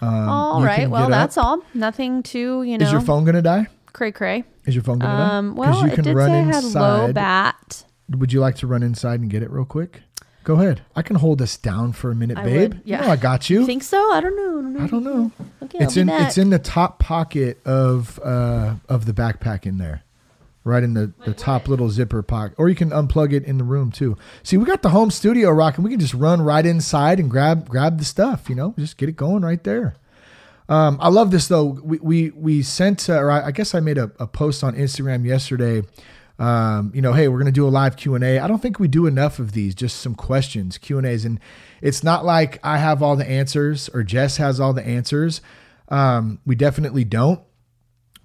Um, 0.00 0.28
all 0.28 0.62
right. 0.62 0.88
Well, 0.88 1.08
that's 1.08 1.36
all. 1.36 1.62
Nothing 1.74 2.22
to 2.24 2.62
you 2.62 2.78
know. 2.78 2.84
Is 2.86 2.92
your 2.92 3.00
phone 3.00 3.24
gonna 3.24 3.42
die? 3.42 3.66
cray 3.92 4.12
cray? 4.12 4.44
Is 4.66 4.74
your 4.74 4.84
phone 4.84 4.98
gonna 5.00 5.12
Um. 5.38 5.54
die? 5.54 5.60
Well, 5.60 5.80
you 5.86 5.92
it 5.92 5.94
can 5.94 6.04
did 6.04 6.14
run 6.16 6.28
say 6.28 6.40
it 6.40 6.54
had 6.54 6.64
low 6.64 7.12
bat. 7.12 7.84
Would 8.10 8.32
you 8.32 8.40
like 8.40 8.56
to 8.56 8.66
run 8.66 8.82
inside 8.82 9.20
and 9.20 9.28
get 9.28 9.42
it 9.42 9.50
real 9.50 9.64
quick? 9.64 10.02
Go 10.44 10.54
ahead. 10.54 10.82
I 10.96 11.02
can 11.02 11.16
hold 11.16 11.38
this 11.38 11.56
down 11.58 11.92
for 11.92 12.10
a 12.10 12.14
minute, 12.14 12.38
I 12.38 12.44
babe. 12.44 12.72
would, 12.74 12.82
yeah. 12.84 13.00
You 13.00 13.06
know 13.06 13.12
I 13.12 13.16
got 13.16 13.50
you. 13.50 13.66
Think 13.66 13.82
so? 13.82 13.98
I 14.12 14.20
don't 14.20 14.36
know. 14.36 14.58
I 14.58 14.62
don't 14.62 14.72
know. 14.72 14.80
I 14.84 14.86
don't 14.86 15.04
know. 15.04 15.32
Okay, 15.64 15.78
it's 15.80 15.96
in 15.96 16.06
be 16.06 16.12
it's 16.12 16.38
in 16.38 16.50
the 16.50 16.58
top 16.58 16.98
pocket 17.00 17.58
of 17.66 18.18
uh 18.22 18.74
of 18.88 19.04
the 19.06 19.12
backpack 19.12 19.66
in 19.66 19.78
there. 19.78 20.02
Right 20.64 20.82
in 20.82 20.92
the, 20.92 21.12
the 21.24 21.32
top 21.32 21.66
little 21.66 21.88
zipper 21.88 22.22
pocket. 22.22 22.56
Or 22.58 22.68
you 22.68 22.74
can 22.74 22.90
unplug 22.90 23.32
it 23.32 23.44
in 23.44 23.56
the 23.56 23.64
room 23.64 23.90
too. 23.90 24.18
See, 24.42 24.58
we 24.58 24.66
got 24.66 24.82
the 24.82 24.90
home 24.90 25.10
studio 25.10 25.50
rocking. 25.50 25.82
We 25.82 25.90
can 25.90 26.00
just 26.00 26.12
run 26.12 26.42
right 26.42 26.66
inside 26.66 27.18
and 27.18 27.30
grab 27.30 27.68
grab 27.68 27.98
the 27.98 28.04
stuff, 28.04 28.50
you 28.50 28.54
know, 28.54 28.74
just 28.78 28.98
get 28.98 29.08
it 29.08 29.16
going 29.16 29.42
right 29.42 29.62
there. 29.64 29.96
Um, 30.68 30.98
I 31.00 31.08
love 31.08 31.30
this 31.30 31.48
though. 31.48 31.64
We 31.64 31.98
we 31.98 32.30
we 32.30 32.62
sent, 32.62 33.08
uh, 33.08 33.14
or 33.14 33.30
I, 33.30 33.46
I 33.46 33.50
guess 33.50 33.74
I 33.74 33.80
made 33.80 33.96
a, 33.96 34.10
a 34.18 34.26
post 34.26 34.62
on 34.62 34.74
Instagram 34.74 35.24
yesterday. 35.24 35.82
Um, 36.38 36.92
you 36.94 37.00
know, 37.00 37.14
hey, 37.14 37.28
we're 37.28 37.38
gonna 37.38 37.50
do 37.50 37.66
a 37.66 37.70
live 37.70 37.96
Q 37.96 38.14
and 38.14 38.22
A. 38.22 38.38
I 38.38 38.46
don't 38.46 38.60
think 38.60 38.78
we 38.78 38.88
do 38.88 39.06
enough 39.06 39.38
of 39.38 39.52
these. 39.52 39.74
Just 39.74 40.00
some 40.00 40.14
questions, 40.14 40.76
Q 40.76 40.98
and 40.98 41.06
As, 41.06 41.24
and 41.24 41.40
it's 41.80 42.04
not 42.04 42.26
like 42.26 42.58
I 42.62 42.76
have 42.76 43.02
all 43.02 43.16
the 43.16 43.28
answers 43.28 43.88
or 43.88 44.02
Jess 44.02 44.36
has 44.36 44.60
all 44.60 44.74
the 44.74 44.86
answers. 44.86 45.40
Um, 45.88 46.40
we 46.44 46.54
definitely 46.54 47.04
don't. 47.04 47.40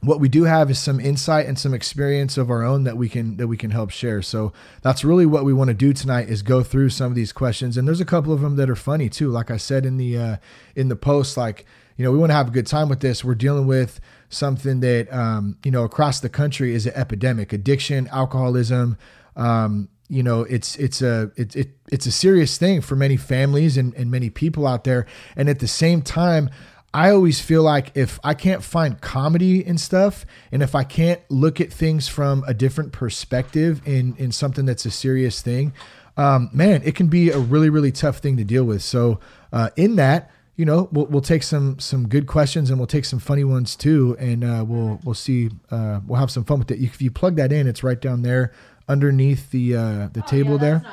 What 0.03 0.19
we 0.19 0.27
do 0.27 0.43
have 0.43 0.69
is 0.69 0.79
some 0.79 0.99
insight 0.99 1.45
and 1.45 1.57
some 1.57 1.73
experience 1.73 2.37
of 2.37 2.49
our 2.49 2.61
own 2.63 2.83
that 2.83 2.97
we 2.97 3.07
can 3.07 3.37
that 3.37 3.47
we 3.47 3.55
can 3.55 3.71
help 3.71 3.89
share. 3.89 4.21
So 4.21 4.51
that's 4.81 5.05
really 5.05 5.25
what 5.25 5.45
we 5.45 5.53
want 5.53 5.69
to 5.69 5.73
do 5.73 5.93
tonight 5.93 6.27
is 6.27 6.41
go 6.41 6.61
through 6.61 6.89
some 6.89 7.07
of 7.07 7.15
these 7.15 7.31
questions. 7.31 7.77
And 7.77 7.87
there's 7.87 8.01
a 8.01 8.05
couple 8.05 8.33
of 8.33 8.41
them 8.41 8.57
that 8.57 8.69
are 8.69 8.75
funny 8.75 9.07
too. 9.07 9.29
Like 9.29 9.49
I 9.49 9.57
said 9.57 9.85
in 9.85 9.95
the 9.95 10.17
uh, 10.17 10.37
in 10.75 10.89
the 10.89 10.97
post, 10.97 11.37
like 11.37 11.65
you 11.95 12.03
know 12.03 12.11
we 12.11 12.17
want 12.17 12.31
to 12.31 12.35
have 12.35 12.49
a 12.49 12.51
good 12.51 12.67
time 12.67 12.89
with 12.89 12.99
this. 12.99 13.23
We're 13.23 13.35
dealing 13.35 13.65
with 13.65 14.01
something 14.27 14.81
that 14.81 15.11
um, 15.13 15.57
you 15.63 15.71
know 15.71 15.83
across 15.85 16.19
the 16.19 16.29
country 16.29 16.73
is 16.73 16.85
an 16.85 16.93
epidemic: 16.95 17.53
addiction, 17.53 18.09
alcoholism. 18.09 18.97
Um, 19.37 19.87
you 20.09 20.21
know 20.21 20.41
it's 20.41 20.75
it's 20.75 21.01
a 21.01 21.31
it, 21.37 21.55
it 21.55 21.69
it's 21.91 22.05
a 22.05 22.11
serious 22.11 22.57
thing 22.57 22.81
for 22.81 22.97
many 22.97 23.15
families 23.15 23.77
and, 23.77 23.93
and 23.93 24.11
many 24.11 24.29
people 24.29 24.67
out 24.67 24.83
there. 24.83 25.05
And 25.37 25.49
at 25.49 25.59
the 25.59 25.67
same 25.67 26.01
time, 26.01 26.49
I 26.93 27.09
always 27.09 27.41
feel 27.41 27.63
like 27.63 27.91
if 27.95 28.19
I 28.23 28.35
can't 28.35 28.63
find 28.63 29.01
comedy 29.01 29.65
and 29.65 29.79
stuff, 29.79 30.25
and 30.51 30.61
if 30.61 30.75
I 30.75 30.83
can't 30.83 31.21
look 31.29 31.59
at 31.59 31.73
things 31.73 32.07
from 32.07 32.43
a 32.47 32.53
different 32.53 32.91
perspective 32.91 33.81
in 33.85 34.15
in 34.17 34.31
something 34.31 34.65
that's 34.65 34.85
a 34.85 34.91
serious 34.91 35.41
thing, 35.41 35.73
um, 36.17 36.49
man, 36.53 36.83
it 36.85 36.93
can 36.95 37.07
be 37.07 37.31
a 37.31 37.39
really 37.39 37.69
really 37.69 37.91
tough 37.91 38.19
thing 38.19 38.37
to 38.37 38.43
deal 38.43 38.63
with. 38.63 38.83
So 38.83 39.19
uh, 39.51 39.71
in 39.75 39.95
that, 39.95 40.29
you 40.55 40.65
know, 40.65 40.87
we'll 40.91 41.07
we'll 41.07 41.21
take 41.21 41.41
some 41.41 41.79
some 41.79 42.07
good 42.07 42.27
questions 42.27 42.69
and 42.69 42.77
we'll 42.77 42.87
take 42.87 43.05
some 43.05 43.19
funny 43.19 43.43
ones 43.43 43.75
too, 43.75 44.15
and 44.19 44.43
uh, 44.43 44.63
we'll 44.67 44.99
we'll 45.03 45.15
see 45.15 45.49
uh, 45.71 45.99
we'll 46.05 46.19
have 46.19 46.29
some 46.29 46.43
fun 46.43 46.59
with 46.59 46.69
it. 46.69 46.79
If 46.79 47.01
you 47.01 47.09
plug 47.09 47.37
that 47.37 47.51
in, 47.51 47.67
it's 47.67 47.83
right 47.83 47.99
down 47.99 48.21
there 48.21 48.53
underneath 48.87 49.49
the 49.49 49.75
uh, 49.75 50.07
the 50.13 50.21
table 50.21 50.57
there. 50.59 50.83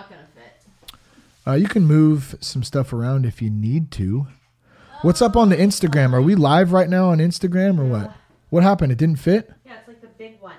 Uh, 1.47 1.55
you 1.55 1.69
can 1.69 1.85
move 1.85 2.37
some 2.41 2.63
stuff 2.63 2.93
around 2.93 3.27
if 3.27 3.43
you 3.43 3.51
need 3.51 3.91
to. 3.93 4.27
What's 5.03 5.23
up 5.23 5.35
on 5.35 5.49
the 5.49 5.57
Instagram? 5.57 6.13
Are 6.13 6.21
we 6.21 6.35
live 6.35 6.73
right 6.73 6.89
now 6.89 7.09
on 7.09 7.19
Instagram 7.19 7.79
or 7.79 7.85
what? 7.87 8.13
What 8.51 8.63
happened? 8.63 8.93
It 8.93 8.99
didn't 8.99 9.17
fit. 9.17 9.51
Yeah, 9.65 9.79
it's 9.79 9.89
like 9.89 10.03
the 10.03 10.09
big 10.09 10.39
one. 10.41 10.57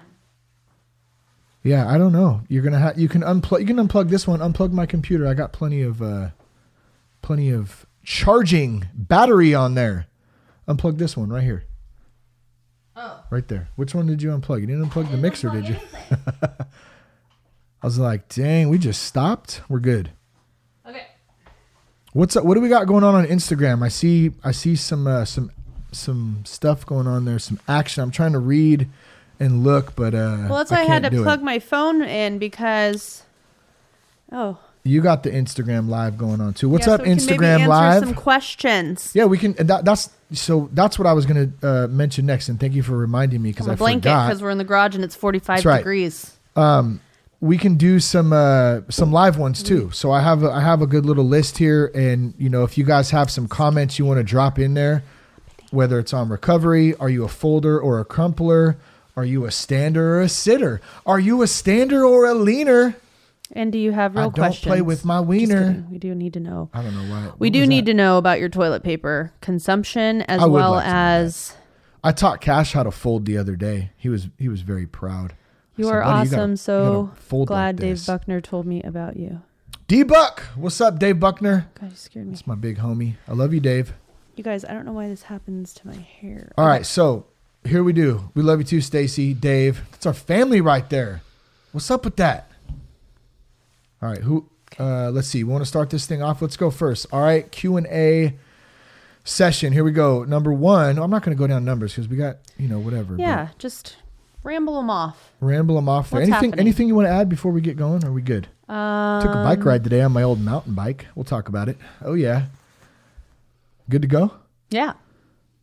Yeah, 1.61 1.87
I 1.87 1.99
don't 1.99 2.11
know. 2.11 2.41
You're 2.47 2.63
gonna 2.63 2.79
have 2.79 2.97
you 2.97 3.07
can 3.07 3.21
unplug 3.21 3.59
you 3.59 3.67
can 3.67 3.75
unplug 3.75 4.09
this 4.09 4.25
one. 4.25 4.39
Unplug 4.39 4.71
my 4.71 4.87
computer. 4.87 5.27
I 5.27 5.35
got 5.35 5.53
plenty 5.53 5.83
of 5.83 6.01
uh, 6.01 6.29
plenty 7.21 7.51
of 7.51 7.85
charging 8.03 8.87
battery 8.95 9.53
on 9.53 9.75
there. 9.75 10.07
Unplug 10.67 10.97
this 10.97 11.15
one 11.15 11.29
right 11.29 11.43
here. 11.43 11.65
Oh. 12.95 13.23
Right 13.29 13.47
there. 13.47 13.69
Which 13.75 13.93
one 13.93 14.07
did 14.07 14.23
you 14.23 14.29
unplug? 14.29 14.61
You 14.61 14.67
didn't 14.67 14.89
unplug 14.89 15.11
the 15.11 15.17
mixer, 15.17 15.49
did 15.49 15.67
you? 15.69 15.75
I 16.41 17.85
was 17.87 17.99
like, 17.99 18.27
dang, 18.27 18.69
we 18.69 18.79
just 18.79 19.03
stopped. 19.03 19.61
We're 19.69 19.79
good. 19.79 20.11
What's 22.13 22.35
up? 22.35 22.43
What 22.43 22.55
do 22.55 22.61
we 22.61 22.67
got 22.67 22.87
going 22.87 23.05
on 23.05 23.15
on 23.15 23.25
Instagram? 23.25 23.83
I 23.83 23.87
see 23.87 24.31
I 24.43 24.51
see 24.51 24.75
some 24.75 25.07
uh, 25.07 25.23
some 25.23 25.51
some 25.93 26.43
stuff 26.45 26.85
going 26.85 27.07
on 27.07 27.23
there, 27.23 27.39
some 27.39 27.59
action. 27.69 28.03
I'm 28.03 28.11
trying 28.11 28.33
to 28.33 28.39
read 28.39 28.89
and 29.39 29.63
look, 29.63 29.95
but 29.95 30.13
uh 30.13 30.47
Well, 30.49 30.57
that's 30.57 30.71
why 30.71 30.81
I, 30.81 30.83
had 30.83 31.03
to 31.03 31.09
do 31.09 31.21
it. 31.21 31.23
plug 31.23 31.41
my 31.41 31.59
phone 31.59 32.01
in 32.01 32.37
because. 32.37 33.23
Oh. 34.31 34.59
You 34.83 34.99
got 35.01 35.21
the 35.23 35.29
Instagram 35.29 35.89
live 35.89 36.17
going 36.17 36.41
on 36.41 36.53
too. 36.53 36.67
What's 36.67 36.87
yeah, 36.87 36.93
up 36.93 37.01
so 37.01 37.03
we 37.03 37.15
can 37.15 37.25
maybe 37.25 37.33
Instagram 37.37 37.59
answer 37.59 37.67
live? 37.67 38.03
Some 38.03 38.13
questions. 38.15 39.11
Yeah, 39.13 39.25
we 39.25 39.37
can. 39.37 39.53
That, 39.53 39.85
that's 39.85 40.09
so. 40.31 40.69
That's 40.73 40.97
what 40.97 41.05
I 41.05 41.13
was 41.13 41.27
going 41.27 41.53
to 41.59 41.67
uh, 41.67 41.87
mention 41.87 42.25
next, 42.25 42.49
and 42.49 42.59
thank 42.59 42.73
you 42.73 42.81
for 42.81 42.97
reminding 42.97 43.43
me 43.43 43.51
because 43.51 43.67
I'm 43.67 43.75
blanket 43.75 44.09
forgot. 44.09 44.27
because 44.27 44.41
we're 44.41 44.49
in 44.49 44.57
the 44.57 44.63
garage 44.63 44.95
and 44.95 45.03
it's 45.03 45.15
45 45.15 45.45
That's 45.45 45.65
right. 45.65 45.77
degrees. 45.77 46.35
We 47.41 47.57
can 47.57 47.75
do 47.75 47.99
some 47.99 48.31
uh, 48.31 48.81
some 48.89 49.11
live 49.11 49.37
ones 49.37 49.61
too. 49.63 49.85
Mm-hmm. 49.85 49.91
So 49.91 50.11
I 50.11 50.21
have 50.21 50.43
a, 50.43 50.51
I 50.51 50.61
have 50.61 50.81
a 50.81 50.87
good 50.87 51.05
little 51.05 51.25
list 51.25 51.57
here, 51.57 51.91
and 51.93 52.33
you 52.37 52.49
know 52.49 52.63
if 52.63 52.77
you 52.77 52.85
guys 52.85 53.09
have 53.11 53.29
some 53.29 53.47
comments 53.47 53.99
you 53.99 54.05
want 54.05 54.19
to 54.19 54.23
drop 54.23 54.59
in 54.59 54.75
there, 54.75 55.03
whether 55.71 55.99
it's 55.99 56.13
on 56.13 56.29
recovery, 56.29 56.95
are 56.95 57.09
you 57.09 57.25
a 57.25 57.27
folder 57.27 57.79
or 57.79 57.99
a 57.99 58.05
crumpler? 58.05 58.77
Are 59.17 59.25
you 59.25 59.45
a 59.45 59.51
stander 59.51 60.15
or 60.15 60.21
a 60.21 60.29
sitter? 60.29 60.79
Are 61.05 61.19
you 61.19 61.41
a 61.41 61.47
stander 61.47 62.05
or 62.05 62.25
a 62.25 62.33
leaner? 62.33 62.95
And 63.53 63.69
do 63.69 63.77
you 63.77 63.91
have 63.91 64.15
real 64.15 64.31
questions? 64.31 64.37
I 64.37 64.41
don't 64.41 64.49
questions? 64.51 64.71
play 64.71 64.81
with 64.81 65.03
my 65.03 65.19
wiener. 65.19 65.85
We 65.91 65.97
do 65.97 66.15
need 66.15 66.33
to 66.33 66.39
know. 66.39 66.69
I 66.73 66.81
don't 66.81 66.95
know 66.95 67.13
why. 67.13 67.31
We 67.37 67.49
do 67.49 67.67
need 67.67 67.85
that? 67.85 67.91
to 67.91 67.93
know 67.95 68.17
about 68.17 68.39
your 68.39 68.47
toilet 68.47 68.83
paper 68.83 69.33
consumption 69.41 70.21
as 70.21 70.41
I 70.41 70.45
well 70.45 70.71
like 70.71 70.85
to 70.85 70.89
know 70.89 70.93
that. 70.93 71.19
as 71.19 71.55
I 72.03 72.11
taught 72.13 72.39
Cash 72.39 72.71
how 72.73 72.83
to 72.83 72.91
fold 72.91 73.25
the 73.25 73.37
other 73.37 73.57
day. 73.57 73.91
He 73.97 74.07
was 74.07 74.29
he 74.37 74.47
was 74.47 74.61
very 74.61 74.87
proud. 74.87 75.33
You 75.77 75.85
said, 75.85 75.93
are 75.93 76.01
"Buddy, 76.03 76.29
you 76.29 76.35
awesome. 76.35 76.57
so 76.57 77.11
glad 77.29 77.49
like 77.49 77.75
Dave 77.77 77.97
this." 77.97 78.05
Buckner 78.05 78.41
told 78.41 78.65
me 78.65 78.83
about 78.83 79.17
you. 79.17 79.41
D 79.87 80.03
Buck, 80.03 80.41
what's 80.55 80.79
up, 80.79 80.99
Dave 80.99 81.19
Buckner? 81.19 81.69
God, 81.79 81.91
you 81.91 81.95
scared 81.95 82.25
me. 82.27 82.31
That's 82.31 82.47
my 82.47 82.55
big 82.55 82.77
homie. 82.77 83.15
I 83.27 83.33
love 83.33 83.53
you, 83.53 83.59
Dave. 83.59 83.93
You 84.35 84.43
guys, 84.43 84.63
I 84.63 84.73
don't 84.73 84.85
know 84.85 84.93
why 84.93 85.07
this 85.09 85.23
happens 85.23 85.73
to 85.73 85.87
my 85.87 85.95
hair. 85.95 86.51
All 86.57 86.65
right, 86.65 86.85
so 86.85 87.25
here 87.65 87.83
we 87.83 87.93
do. 87.93 88.31
We 88.33 88.41
love 88.41 88.59
you 88.59 88.65
too, 88.65 88.81
Stacy, 88.81 89.33
Dave. 89.33 89.81
That's 89.91 90.05
our 90.05 90.13
family 90.13 90.61
right 90.61 90.89
there. 90.89 91.21
What's 91.73 91.91
up 91.91 92.05
with 92.05 92.15
that? 92.17 92.49
All 94.01 94.09
right, 94.09 94.19
who? 94.19 94.49
Uh, 94.79 95.11
let's 95.11 95.27
see. 95.27 95.43
We 95.43 95.51
want 95.51 95.61
to 95.61 95.67
start 95.67 95.89
this 95.89 96.05
thing 96.05 96.21
off. 96.21 96.41
Let's 96.41 96.57
go 96.57 96.71
first. 96.71 97.05
All 97.11 97.21
right, 97.21 97.51
Q 97.51 97.77
and 97.77 97.87
A 97.87 98.37
session. 99.23 99.73
Here 99.73 99.83
we 99.83 99.91
go. 99.91 100.23
Number 100.23 100.53
one. 100.53 100.97
I'm 100.97 101.11
not 101.11 101.23
going 101.23 101.35
to 101.35 101.39
go 101.39 101.47
down 101.47 101.65
numbers 101.65 101.93
because 101.93 102.07
we 102.07 102.15
got 102.17 102.37
you 102.57 102.67
know 102.67 102.79
whatever. 102.79 103.15
Yeah, 103.17 103.49
just 103.57 103.97
ramble 104.43 104.75
them 104.77 104.89
off. 104.89 105.31
ramble 105.39 105.75
them 105.75 105.89
off 105.89 106.09
there. 106.09 106.19
What's 106.21 106.29
anything? 106.29 106.49
happening? 106.51 106.59
Anything 106.59 106.87
you 106.87 106.95
want 106.95 107.07
to 107.07 107.11
add 107.11 107.29
before 107.29 107.51
we 107.51 107.61
get 107.61 107.77
going? 107.77 108.03
Are 108.05 108.11
we 108.11 108.21
good? 108.21 108.47
Um, 108.67 109.21
Took 109.21 109.31
a 109.31 109.43
bike 109.43 109.63
ride 109.65 109.83
today 109.83 110.01
on 110.01 110.11
my 110.11 110.23
old 110.23 110.39
mountain 110.39 110.73
bike. 110.73 111.07
We'll 111.15 111.25
talk 111.25 111.49
about 111.49 111.67
it. 111.69 111.77
Oh 112.03 112.13
yeah. 112.13 112.45
Good 113.89 114.01
to 114.03 114.07
go. 114.07 114.33
Yeah. 114.69 114.93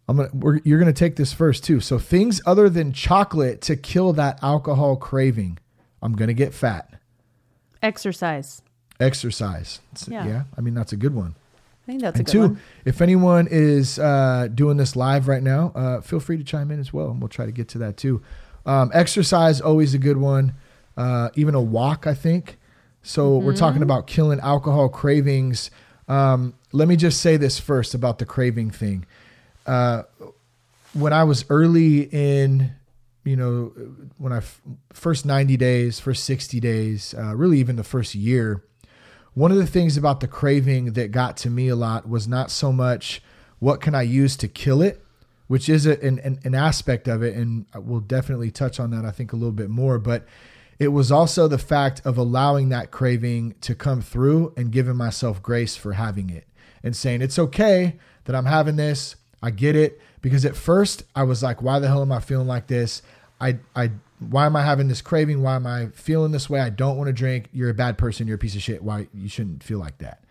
I'm 0.09 0.17
gonna. 0.17 0.31
We're, 0.33 0.61
you're 0.65 0.79
gonna 0.79 0.93
take 0.93 1.17
this 1.17 1.33
first 1.33 1.65
too. 1.65 1.81
So 1.81 1.99
things 1.99 2.41
other 2.47 2.69
than 2.69 2.93
chocolate 2.93 3.61
to 3.63 3.77
kill 3.77 4.13
that 4.15 4.39
alcohol 4.43 4.97
craving. 4.97 5.59
I'm 6.03 6.15
gonna 6.15 6.35
get 6.35 6.55
fat. 6.55 6.93
Exercise. 7.83 8.63
Exercise. 9.01 9.81
It's- 9.93 10.09
Yeah. 10.09 10.27
yeah. 10.27 10.43
I 10.57 10.61
mean 10.61 10.75
that's 10.75 10.93
a 10.93 10.97
good 10.97 11.15
one. 11.15 11.35
I 11.87 11.91
think 11.91 12.03
that's 12.03 12.19
and 12.19 12.29
a 12.29 12.31
good 12.31 12.33
two, 12.33 12.41
one. 12.41 12.61
if 12.85 13.01
anyone 13.01 13.49
is 13.51 13.99
uh, 13.99 14.49
doing 14.55 14.77
this 14.77 14.95
live 14.95 15.27
right 15.27 15.43
now, 15.43 15.73
uh, 15.75 16.01
feel 16.03 16.21
free 16.21 16.37
to 16.37 16.45
chime 16.45 16.71
in 16.71 16.81
as 16.81 16.93
well, 16.93 17.11
and 17.11 17.19
we'll 17.21 17.31
try 17.31 17.47
to 17.47 17.53
get 17.53 17.69
to 17.69 17.79
that 17.79 17.97
too. 17.97 18.21
Um, 18.69 18.91
exercise 18.95 19.61
always 19.61 19.95
a 19.95 19.99
good 19.99 20.19
one. 20.19 20.55
Uh, 20.97 21.31
even 21.35 21.55
a 21.55 21.61
walk, 21.61 22.07
I 22.07 22.15
think. 22.15 22.59
So 23.03 23.39
we're 23.39 23.53
Mm-hmm. 23.53 23.59
talking 23.59 23.83
about 23.83 24.07
killing 24.07 24.39
alcohol 24.41 24.89
cravings. 24.89 25.71
Um, 26.09 26.55
let 26.73 26.87
me 26.89 26.97
just 26.97 27.21
say 27.21 27.37
this 27.37 27.59
first 27.59 27.95
about 27.95 28.19
the 28.19 28.27
craving 28.27 28.71
thing. 28.71 29.07
Uh, 29.67 30.03
when 30.93 31.13
I 31.13 31.25
was 31.25 31.45
early 31.51 32.03
in, 32.13 32.73
you 33.25 33.37
know, 33.37 33.73
when 34.19 34.33
I 34.33 34.39
f- 34.39 34.61
first 34.93 35.25
90 35.27 35.57
days, 35.57 36.01
first 36.01 36.25
60 36.25 36.61
days, 36.61 37.15
uh, 37.17 37.35
really 37.37 37.59
even 37.61 37.77
the 37.77 37.85
first 37.85 38.15
year, 38.15 38.63
one 39.35 39.51
of 39.53 39.57
the 39.59 39.67
things 39.67 39.97
about 39.97 40.21
the 40.21 40.29
craving 40.29 40.93
that 40.95 41.11
got 41.13 41.37
to 41.39 41.51
me 41.51 41.69
a 41.69 41.77
lot 41.77 42.09
was 42.09 42.27
not 42.27 42.51
so 42.51 42.73
much 42.73 43.23
what 43.61 43.81
can 43.81 43.95
I 43.95 44.03
use 44.03 44.37
to 44.39 44.49
kill 44.49 44.83
it, 44.83 45.05
which 45.49 45.69
is 45.69 45.87
a, 45.87 46.01
an, 46.03 46.19
an, 46.21 46.39
an 46.45 46.55
aspect 46.55 47.09
of 47.09 47.23
it. 47.23 47.35
And 47.35 47.67
we'll 47.75 48.01
definitely 48.01 48.51
touch 48.51 48.79
on 48.79 48.91
that, 48.93 49.05
I 49.05 49.11
think, 49.11 49.33
a 49.33 49.37
little 49.37 49.53
bit 49.53 49.69
more. 49.69 49.99
But 49.99 50.27
it 50.79 50.89
was 50.89 51.11
also 51.11 51.49
the 51.49 51.59
fact 51.59 52.01
of 52.05 52.17
allowing 52.17 52.69
that 52.69 52.91
craving 52.91 53.57
to 53.63 53.75
come 53.75 54.01
through 54.01 54.55
and 54.57 54.71
giving 54.71 54.97
myself 54.97 55.43
grace 55.43 55.77
for 55.77 55.95
having 55.95 56.31
it 56.31 56.47
and 56.85 56.95
saying, 56.95 57.21
it's 57.21 57.39
okay 57.39 57.99
that 58.25 58.37
I'm 58.37 58.47
having 58.47 58.77
this. 58.77 59.17
I 59.43 59.51
get 59.51 59.75
it. 59.75 60.01
Because 60.21 60.45
at 60.45 60.55
first 60.55 61.03
I 61.15 61.25
was 61.25 61.43
like, 61.43 61.63
why 61.63 61.79
the 61.79 61.89
hell 61.89 62.03
am 62.03 62.13
I 62.13 62.21
feeling 62.21 62.47
like 62.47 62.67
this? 62.67 63.03
I, 63.41 63.59
I, 63.75 63.91
why 64.19 64.47
am 64.47 64.57
I 64.57 64.65
having 64.65 64.89
this 64.89 65.01
craving? 65.01 65.43
Why 65.43 65.55
am 65.55 65.67
I 65.67 65.87
feeling 65.95 66.33
this 66.33 66.51
way? 66.51 66.61
I 66.61 66.71
don't 66.71 66.97
want 66.97 67.07
to 67.09 67.13
drink. 67.13 67.49
You're 67.53 67.71
a 67.71 67.75
bad 67.75 67.97
person. 67.97 68.27
You're 68.27 68.35
a 68.37 68.39
piece 68.39 68.57
of 68.57 68.63
shit. 68.63 68.83
Why 68.83 69.09
you 69.15 69.29
shouldn't 69.29 69.63
feel 69.63 69.79
like 69.79 69.99
that? 69.99 70.25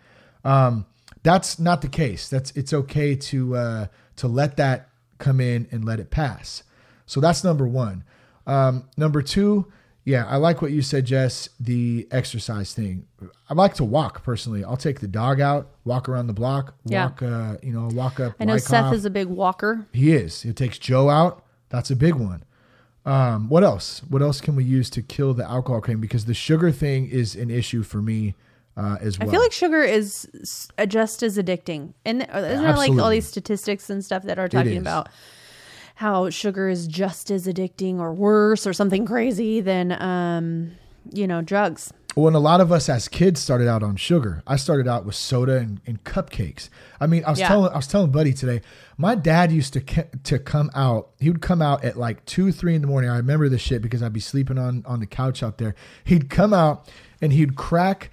Um, 0.44 0.86
that's 1.22 1.58
not 1.58 1.80
the 1.82 1.88
case. 1.88 2.28
That's 2.28 2.50
it's 2.52 2.72
okay 2.72 3.14
to 3.16 3.56
uh, 3.56 3.86
to 4.16 4.28
let 4.28 4.56
that 4.58 4.87
come 5.18 5.40
in 5.40 5.68
and 5.70 5.84
let 5.84 6.00
it 6.00 6.10
pass. 6.10 6.62
So 7.06 7.20
that's 7.20 7.42
number 7.44 7.66
one. 7.66 8.04
Um, 8.46 8.88
number 8.96 9.20
two, 9.22 9.66
yeah, 10.04 10.24
I 10.26 10.36
like 10.36 10.62
what 10.62 10.70
you 10.70 10.80
said, 10.80 11.04
Jess. 11.04 11.50
The 11.60 12.08
exercise 12.10 12.72
thing. 12.72 13.06
I 13.50 13.54
like 13.54 13.74
to 13.74 13.84
walk 13.84 14.22
personally. 14.24 14.64
I'll 14.64 14.76
take 14.78 15.00
the 15.00 15.08
dog 15.08 15.38
out, 15.40 15.68
walk 15.84 16.08
around 16.08 16.28
the 16.28 16.32
block, 16.32 16.74
Yeah. 16.86 17.04
walk. 17.06 17.22
Uh, 17.22 17.56
you 17.62 17.72
know, 17.72 17.88
walk 17.92 18.18
up. 18.20 18.34
I 18.40 18.44
know 18.46 18.54
Wyckoff. 18.54 18.68
Seth 18.68 18.92
is 18.94 19.04
a 19.04 19.10
big 19.10 19.28
walker. 19.28 19.86
He 19.92 20.12
is. 20.12 20.44
It 20.46 20.56
takes 20.56 20.78
Joe 20.78 21.10
out. 21.10 21.44
That's 21.68 21.90
a 21.90 21.96
big 21.96 22.14
one. 22.14 22.44
Um, 23.04 23.48
what 23.48 23.64
else? 23.64 24.00
What 24.08 24.22
else 24.22 24.40
can 24.40 24.54
we 24.56 24.64
use 24.64 24.88
to 24.90 25.02
kill 25.02 25.34
the 25.34 25.44
alcohol 25.44 25.80
craving? 25.80 26.00
Because 26.00 26.24
the 26.26 26.34
sugar 26.34 26.70
thing 26.70 27.06
is 27.08 27.34
an 27.36 27.50
issue 27.50 27.82
for 27.82 28.00
me 28.02 28.34
uh, 28.78 28.96
as 29.00 29.18
well. 29.18 29.28
I 29.28 29.32
feel 29.32 29.40
like 29.40 29.52
sugar 29.52 29.82
is 29.82 30.28
uh, 30.78 30.86
just 30.86 31.22
as 31.22 31.36
addicting. 31.36 31.92
And 32.04 32.20
th- 32.20 32.30
isn't 32.32 32.62
there 32.64 32.76
like 32.76 32.92
all 32.92 33.10
these 33.10 33.26
statistics 33.26 33.90
and 33.90 34.04
stuff 34.04 34.22
that 34.22 34.38
are 34.38 34.48
talking 34.48 34.78
about 34.78 35.08
how 35.96 36.30
sugar 36.30 36.68
is 36.68 36.86
just 36.86 37.30
as 37.30 37.46
addicting 37.46 37.98
or 37.98 38.12
worse 38.14 38.66
or 38.66 38.72
something 38.72 39.04
crazy 39.04 39.60
than, 39.60 40.00
um, 40.00 40.70
you 41.12 41.26
know, 41.26 41.42
drugs? 41.42 41.92
when 42.14 42.34
a 42.34 42.38
lot 42.40 42.60
of 42.60 42.72
us 42.72 42.88
as 42.88 43.06
kids 43.06 43.40
started 43.40 43.68
out 43.68 43.80
on 43.82 43.94
sugar, 43.94 44.42
I 44.44 44.56
started 44.56 44.88
out 44.88 45.04
with 45.04 45.14
soda 45.14 45.58
and, 45.58 45.80
and 45.86 46.02
cupcakes. 46.02 46.68
I 47.00 47.06
mean, 47.06 47.22
I 47.24 47.30
was 47.30 47.38
Yeah. 47.38 47.46
telling 47.46 47.72
I 47.72 47.76
was 47.76 47.86
telling 47.86 48.10
Buddy 48.10 48.32
today, 48.32 48.60
my 48.96 49.14
dad 49.14 49.52
used 49.52 49.72
to 49.74 49.80
to 50.24 50.38
come 50.40 50.68
out. 50.74 51.10
He 51.20 51.30
would 51.30 51.42
come 51.42 51.62
out 51.62 51.84
at 51.84 51.96
like 51.96 52.24
two, 52.24 52.50
three 52.50 52.74
in 52.74 52.80
the 52.80 52.88
morning. 52.88 53.08
I 53.08 53.18
remember 53.18 53.48
this 53.48 53.60
shit 53.60 53.82
because 53.82 54.02
I'd 54.02 54.12
be 54.12 54.18
sleeping 54.20 54.58
on 54.58 54.82
on 54.84 54.98
the 54.98 55.06
couch 55.06 55.44
out 55.44 55.58
there. 55.58 55.76
He'd 56.02 56.28
come 56.28 56.52
out 56.52 56.88
and 57.22 57.32
he'd 57.32 57.54
crack 57.54 58.10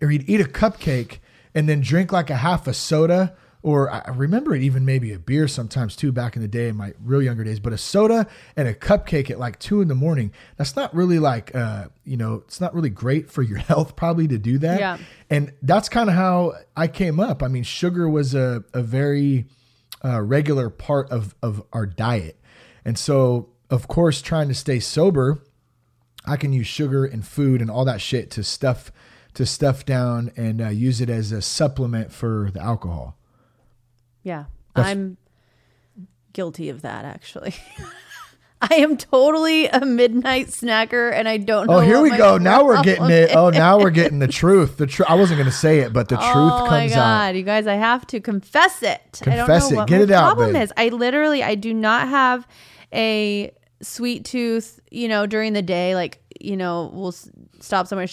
or 0.00 0.08
he'd 0.08 0.28
eat 0.28 0.40
a 0.40 0.44
cupcake 0.44 1.18
and 1.54 1.68
then 1.68 1.80
drink 1.80 2.12
like 2.12 2.30
a 2.30 2.36
half 2.36 2.66
a 2.66 2.74
soda. 2.74 3.34
Or 3.62 3.90
I 3.92 4.10
remember 4.14 4.54
it 4.54 4.62
even 4.62 4.86
maybe 4.86 5.12
a 5.12 5.18
beer 5.18 5.46
sometimes 5.46 5.94
too 5.94 6.12
back 6.12 6.34
in 6.34 6.40
the 6.40 6.48
day 6.48 6.68
in 6.68 6.76
my 6.76 6.94
real 6.98 7.20
younger 7.20 7.44
days, 7.44 7.60
but 7.60 7.74
a 7.74 7.78
soda 7.78 8.26
and 8.56 8.66
a 8.66 8.72
cupcake 8.72 9.28
at 9.28 9.38
like 9.38 9.58
two 9.58 9.82
in 9.82 9.88
the 9.88 9.94
morning. 9.94 10.32
That's 10.56 10.76
not 10.76 10.94
really 10.94 11.18
like, 11.18 11.54
uh, 11.54 11.88
you 12.02 12.16
know, 12.16 12.36
it's 12.46 12.58
not 12.58 12.74
really 12.74 12.88
great 12.88 13.30
for 13.30 13.42
your 13.42 13.58
health 13.70 13.96
probably 13.96 14.26
to 14.28 14.38
do 14.38 14.56
that. 14.58 14.80
Yeah. 14.80 14.98
And 15.28 15.52
that's 15.60 15.90
kind 15.90 16.08
of 16.08 16.14
how 16.14 16.54
I 16.74 16.88
came 16.88 17.20
up. 17.20 17.42
I 17.42 17.48
mean, 17.48 17.62
sugar 17.62 18.08
was 18.08 18.34
a, 18.34 18.64
a 18.72 18.82
very 18.82 19.44
uh, 20.02 20.22
regular 20.22 20.70
part 20.70 21.10
of, 21.10 21.34
of 21.42 21.62
our 21.70 21.84
diet. 21.84 22.40
And 22.82 22.98
so, 22.98 23.50
of 23.68 23.88
course, 23.88 24.22
trying 24.22 24.48
to 24.48 24.54
stay 24.54 24.80
sober, 24.80 25.42
I 26.24 26.36
can 26.36 26.54
use 26.54 26.66
sugar 26.66 27.04
and 27.04 27.26
food 27.26 27.60
and 27.60 27.70
all 27.70 27.84
that 27.84 28.00
shit 28.00 28.30
to 28.32 28.42
stuff 28.42 28.90
to 29.34 29.46
stuff 29.46 29.84
down 29.84 30.30
and 30.36 30.60
uh, 30.60 30.68
use 30.68 31.00
it 31.00 31.08
as 31.10 31.32
a 31.32 31.40
supplement 31.42 32.12
for 32.12 32.50
the 32.52 32.60
alcohol. 32.60 33.16
Yeah. 34.22 34.44
That's- 34.74 34.92
I'm 34.92 35.16
guilty 36.32 36.68
of 36.68 36.82
that 36.82 37.04
actually. 37.04 37.54
I 38.62 38.74
am 38.74 38.98
totally 38.98 39.68
a 39.68 39.86
midnight 39.86 40.48
snacker 40.48 41.10
and 41.14 41.26
I 41.26 41.38
don't 41.38 41.66
know. 41.66 41.78
Oh, 41.78 41.80
here 41.80 42.02
we 42.02 42.10
go. 42.14 42.36
Now 42.50 42.62
we're 42.62 42.82
getting 42.82 43.08
it. 43.08 43.34
Oh, 43.34 43.48
now 43.48 43.78
we're 43.78 43.88
getting 43.88 44.18
the 44.18 44.28
truth. 44.28 44.76
The 44.76 44.86
truth. 44.86 45.08
I 45.08 45.14
wasn't 45.14 45.38
going 45.38 45.50
to 45.50 45.56
say 45.56 45.78
it, 45.78 45.94
but 45.94 46.10
the 46.10 46.16
truth 46.18 46.26
oh 46.26 46.66
my 46.66 46.80
comes 46.80 46.92
god, 46.92 47.28
out. 47.30 47.34
you 47.36 47.42
guys! 47.42 47.66
I 47.66 47.74
have 47.76 48.06
to 48.08 48.20
confess 48.20 48.82
it. 48.82 49.22
I 49.22 49.36
don't 49.36 49.46
Confess 49.46 49.70
know 49.70 49.76
it. 49.76 49.80
what 49.80 49.88
Get 49.88 50.02
it 50.02 50.10
out, 50.10 50.34
problem 50.34 50.52
babe. 50.52 50.62
is. 50.64 50.72
I 50.76 50.90
literally, 50.90 51.42
I 51.42 51.54
do 51.54 51.72
not 51.72 52.08
have 52.08 52.46
a 52.92 53.50
sweet 53.80 54.26
tooth. 54.26 54.78
You 54.90 55.08
know, 55.08 55.24
during 55.24 55.54
the 55.54 55.62
day, 55.62 55.94
like 55.94 56.20
you 56.38 56.58
know, 56.58 56.90
we'll 56.92 57.14
stop 57.60 57.86
somewhere. 57.86 58.08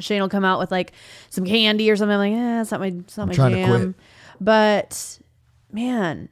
Sh- 0.00 0.06
Shane 0.06 0.20
will 0.20 0.28
come 0.28 0.44
out 0.44 0.58
with 0.58 0.70
like 0.70 0.92
some 1.30 1.44
candy 1.44 1.90
or 1.90 1.96
something. 1.96 2.14
I'm 2.14 2.32
like, 2.32 2.32
eh, 2.32 2.60
it's 2.60 2.70
not 2.70 2.80
my, 2.80 2.86
it's 2.88 3.16
not 3.16 3.28
my 3.28 3.34
trying 3.34 3.52
to 3.52 3.56
jam. 3.58 3.82
quit. 3.94 4.04
But 4.40 5.18
man, 5.72 6.28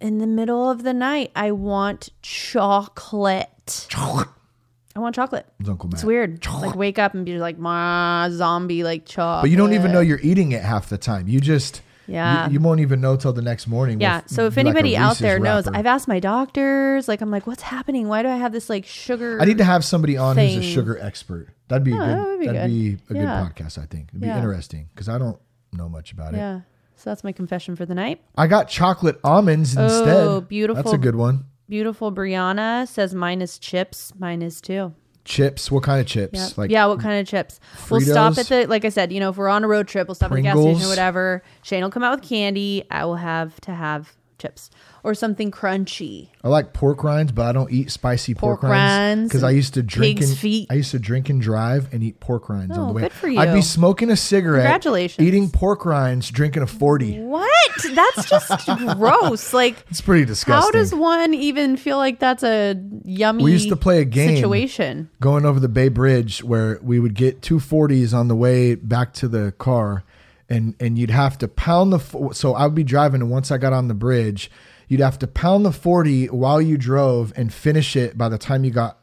in 0.00 0.18
the 0.18 0.26
middle 0.26 0.70
of 0.70 0.82
the 0.82 0.92
night, 0.92 1.32
I 1.34 1.52
want 1.52 2.10
chocolate. 2.22 3.88
I 3.94 4.98
want 4.98 5.14
chocolate. 5.14 5.46
It's 5.60 5.68
Uncle 5.68 5.88
Matt. 5.88 5.94
It's 5.94 6.04
weird. 6.04 6.46
Like 6.46 6.74
wake 6.74 6.98
up 6.98 7.14
and 7.14 7.26
be 7.26 7.38
like, 7.38 7.58
ma 7.58 8.28
zombie 8.30 8.82
like 8.82 9.04
chocolate. 9.04 9.42
But 9.44 9.50
you 9.50 9.56
don't 9.56 9.74
even 9.74 9.92
know 9.92 10.00
you're 10.00 10.20
eating 10.22 10.52
it 10.52 10.62
half 10.62 10.88
the 10.88 10.98
time. 10.98 11.28
You 11.28 11.40
just 11.40 11.82
Yeah. 12.06 12.46
You, 12.46 12.54
you 12.54 12.60
won't 12.60 12.80
even 12.80 13.00
know 13.00 13.16
till 13.16 13.32
the 13.32 13.42
next 13.42 13.66
morning. 13.66 14.00
Yeah. 14.00 14.22
So 14.26 14.46
if 14.46 14.56
like 14.56 14.64
anybody 14.66 14.96
out 14.96 15.18
there 15.18 15.38
knows, 15.38 15.66
wrapper. 15.66 15.78
I've 15.78 15.86
asked 15.86 16.08
my 16.08 16.20
doctors. 16.20 17.08
Like 17.08 17.20
I'm 17.20 17.30
like, 17.30 17.46
what's 17.46 17.62
happening? 17.62 18.08
Why 18.08 18.22
do 18.22 18.28
I 18.28 18.36
have 18.36 18.52
this 18.52 18.68
like 18.70 18.86
sugar? 18.86 19.40
I 19.40 19.44
need 19.44 19.58
to 19.58 19.64
have 19.64 19.84
somebody 19.84 20.16
on 20.16 20.36
who's 20.36 20.56
a 20.56 20.62
sugar 20.62 20.98
expert. 20.98 21.48
That'd 21.68 21.84
be 21.84 21.92
a 21.92 21.94
Oh, 21.94 21.98
good. 21.98 22.08
that 22.08 22.26
would 22.26 22.40
be 22.40 22.46
that'd 22.46 22.60
good. 22.62 23.08
be 23.08 23.14
a 23.14 23.14
Yeah. 23.22 23.48
good 23.54 23.54
podcast. 23.66 23.78
I 23.78 23.86
think 23.86 24.08
it'd 24.10 24.20
be 24.20 24.26
Yeah. 24.26 24.36
interesting 24.36 24.88
because 24.94 25.08
I 25.08 25.18
don't 25.18 25.38
know 25.72 25.88
much 25.88 26.12
about 26.12 26.34
it. 26.34 26.38
Yeah. 26.38 26.60
So 26.94 27.10
that's 27.10 27.24
my 27.24 27.32
confession 27.32 27.76
for 27.76 27.84
the 27.84 27.94
night. 27.94 28.22
I 28.38 28.46
got 28.46 28.68
chocolate 28.68 29.18
almonds 29.22 29.76
oh, 29.76 29.84
instead. 29.84 30.16
Oh, 30.16 30.40
beautiful. 30.40 30.82
That's 30.82 30.94
a 30.94 30.98
good 30.98 31.16
one. 31.16 31.44
Beautiful 31.68 32.12
Brianna 32.12 32.86
says 32.86 33.14
mine 33.14 33.42
is 33.42 33.58
chips. 33.58 34.12
Mine 34.18 34.40
is 34.40 34.60
too. 34.60 34.94
Chips. 35.26 35.70
What 35.70 35.82
kind 35.82 36.00
of 36.00 36.06
chips? 36.06 36.38
Yeah. 36.38 36.48
Like 36.56 36.70
yeah, 36.70 36.86
what 36.86 37.00
kind 37.00 37.20
of 37.20 37.26
chips? 37.26 37.60
We'll 37.90 38.00
stop 38.00 38.38
at 38.38 38.46
the 38.46 38.66
like 38.66 38.84
I 38.84 38.88
said, 38.90 39.12
you 39.12 39.20
know, 39.20 39.30
if 39.30 39.36
we're 39.36 39.48
on 39.48 39.64
a 39.64 39.68
road 39.68 39.88
trip, 39.88 40.08
we'll 40.08 40.14
stop 40.14 40.30
at 40.30 40.36
the 40.36 40.42
gas 40.42 40.56
station 40.56 40.82
or 40.82 40.88
whatever. 40.88 41.42
Shane 41.62 41.82
will 41.82 41.90
come 41.90 42.04
out 42.04 42.20
with 42.20 42.28
candy. 42.28 42.84
I 42.90 43.04
will 43.04 43.16
have 43.16 43.60
to 43.62 43.74
have 43.74 44.14
chips 44.38 44.70
or 45.06 45.14
something 45.14 45.50
crunchy. 45.52 46.28
I 46.42 46.48
like 46.48 46.72
pork 46.72 47.02
rinds, 47.04 47.30
but 47.32 47.46
I 47.46 47.52
don't 47.52 47.70
eat 47.72 47.90
spicy 47.90 48.34
pork, 48.34 48.60
Pork 48.60 48.70
rinds 48.72 49.28
because 49.28 49.42
I 49.44 49.50
used 49.50 49.74
to 49.74 49.82
drink 49.82 50.20
and 50.20 50.36
feet. 50.36 50.66
I 50.68 50.74
used 50.74 50.90
to 50.90 50.98
drink 50.98 51.28
and 51.30 51.40
drive 51.40 51.88
and 51.94 52.02
eat 52.02 52.18
pork 52.20 52.48
rinds 52.48 52.76
on 52.76 52.84
Oh, 52.84 52.86
the 52.88 52.92
way. 52.92 53.02
good 53.02 53.12
for 53.12 53.28
you. 53.28 53.38
I'd 53.38 53.54
be 53.54 53.62
smoking 53.62 54.10
a 54.10 54.16
cigarette, 54.16 54.64
Congratulations. 54.64 55.26
eating 55.26 55.48
pork 55.50 55.86
rinds, 55.86 56.28
drinking 56.30 56.62
a 56.62 56.66
forty. 56.66 57.18
What? 57.20 57.50
That's 57.94 58.28
just 58.28 58.66
gross. 58.96 59.52
Like 59.52 59.76
It's 59.90 60.00
pretty 60.00 60.24
disgusting. 60.24 60.62
how 60.62 60.70
does 60.70 60.94
one 60.94 61.32
even 61.34 61.76
feel 61.76 61.98
like 61.98 62.18
that's 62.18 62.42
a 62.42 62.74
yummy 63.04 63.44
We 63.44 63.52
used 63.52 63.68
to 63.68 63.76
play 63.76 64.00
a 64.00 64.04
game. 64.04 64.36
situation? 64.36 65.08
going 65.20 65.44
over 65.44 65.60
the 65.60 65.68
Bay 65.68 65.88
Bridge 65.88 66.42
where 66.42 66.78
we 66.82 66.98
would 67.00 67.14
get 67.14 67.42
two 67.42 67.60
forties 67.60 68.12
on 68.12 68.28
the 68.28 68.34
way 68.36 68.74
back 68.74 69.12
to 69.14 69.28
the 69.28 69.52
car, 69.58 70.02
and 70.48 70.74
and 70.80 70.96
you'd 70.98 71.10
have 71.10 71.36
to 71.38 71.48
pound 71.48 71.92
the. 71.92 72.30
So 72.32 72.54
I 72.54 72.64
would 72.66 72.74
be 72.74 72.84
driving, 72.84 73.20
and 73.20 73.30
once 73.30 73.50
I 73.50 73.58
got 73.58 73.72
on 73.72 73.88
the 73.88 73.94
bridge, 73.94 74.50
you'd 74.88 75.00
have 75.00 75.18
to 75.20 75.26
pound 75.26 75.64
the 75.64 75.72
forty 75.72 76.26
while 76.26 76.60
you 76.60 76.76
drove 76.78 77.32
and 77.36 77.52
finish 77.52 77.96
it 77.96 78.16
by 78.16 78.28
the 78.28 78.38
time 78.38 78.64
you 78.64 78.70
got 78.70 78.98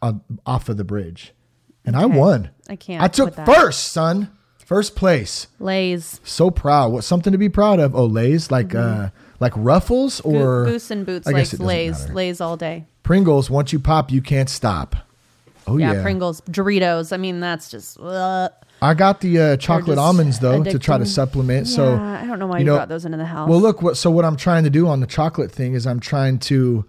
off 0.46 0.70
of 0.70 0.78
the 0.78 0.84
bridge, 0.84 1.34
and 1.86 1.96
I 1.96 2.06
won. 2.06 2.50
I 2.70 2.76
can't 2.76 3.02
I 3.04 3.08
took 3.08 3.36
first, 3.36 3.92
son, 3.92 4.30
first 4.58 4.96
place. 4.96 5.48
Lays. 5.60 6.20
So 6.24 6.50
proud. 6.52 6.92
What 6.92 7.04
something 7.04 7.32
to 7.32 7.38
be 7.38 7.50
proud 7.50 7.80
of? 7.80 7.96
Oh, 7.96 8.06
Lay's 8.06 8.50
like 8.52 8.74
uh 8.74 9.10
like 9.40 9.54
Ruffles 9.56 10.22
Mm-hmm. 10.22 10.36
Or 10.38 10.66
Goose 10.66 10.90
and 10.92 11.06
boots 11.06 11.28
I 11.28 11.32
like 11.32 11.42
guess 11.42 11.54
it 11.54 11.58
doesn't 11.58 11.68
lays. 11.68 12.02
matter. 12.04 12.14
Lays 12.14 12.42
all 12.42 12.56
day. 12.58 12.86
Pringles. 13.04 13.50
Once 13.50 13.74
you 13.74 13.80
pop, 13.80 14.12
you 14.12 14.22
can't 14.22 14.50
stop. 14.50 14.96
Oh 15.68 15.78
Yeah, 15.78 15.94
yeah, 15.94 16.02
Pringles, 16.02 16.42
Doritos. 16.42 17.12
I 17.14 17.18
mean, 17.18 17.40
that's 17.42 17.70
just. 17.70 18.00
ugh. 18.00 18.52
I 18.84 18.94
got 18.94 19.22
the 19.22 19.40
uh, 19.40 19.58
chocolate 19.58 19.98
almonds 19.98 20.40
though 20.40 20.64
to 20.64 20.78
try 20.80 20.98
to 20.98 21.04
addicting. 21.04 21.08
supplement. 21.08 21.68
So 21.68 21.96
I 21.96 22.26
don't 22.26 22.38
know 22.40 22.48
why 22.48 22.60
you 22.60 22.66
know- 22.66 22.78
got 22.78 22.90
those 22.90 23.06
into 23.06 23.18
the 23.18 23.26
house. 23.26 23.50
well, 23.50 23.60
look 23.62 23.82
what. 23.82 23.98
So 23.98 24.12
what 24.12 24.26
I'm 24.26 24.36
trying 24.36 24.64
to 24.66 24.70
do 24.70 24.88
on 24.88 25.00
the 25.00 25.08
chocolate 25.08 25.52
thing 25.52 25.74
is 25.74 25.88
I'm 25.88 26.00
trying 26.00 26.40
to, 26.40 26.86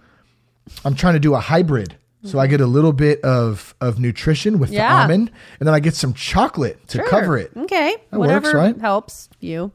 I'm 0.84 0.94
trying 0.94 1.14
to 1.14 1.20
do 1.20 1.34
a 1.34 1.40
hybrid. 1.40 1.96
So 2.26 2.38
I 2.38 2.46
get 2.46 2.62
a 2.62 2.66
little 2.66 2.94
bit 2.94 3.20
of 3.20 3.74
of 3.82 4.00
nutrition 4.00 4.58
with 4.58 4.70
the 4.70 4.80
almond, 4.80 5.30
and 5.60 5.66
then 5.66 5.74
I 5.74 5.78
get 5.80 5.94
some 5.94 6.14
chocolate 6.14 6.78
to 6.88 6.98
Sure. 6.98 7.08
cover 7.08 7.36
it. 7.36 7.50
Okay, 7.54 7.96
That 8.10 8.18
whatever 8.18 8.46
works, 8.46 8.54
right? 8.54 8.80
helps 8.80 9.28
you. 9.40 9.70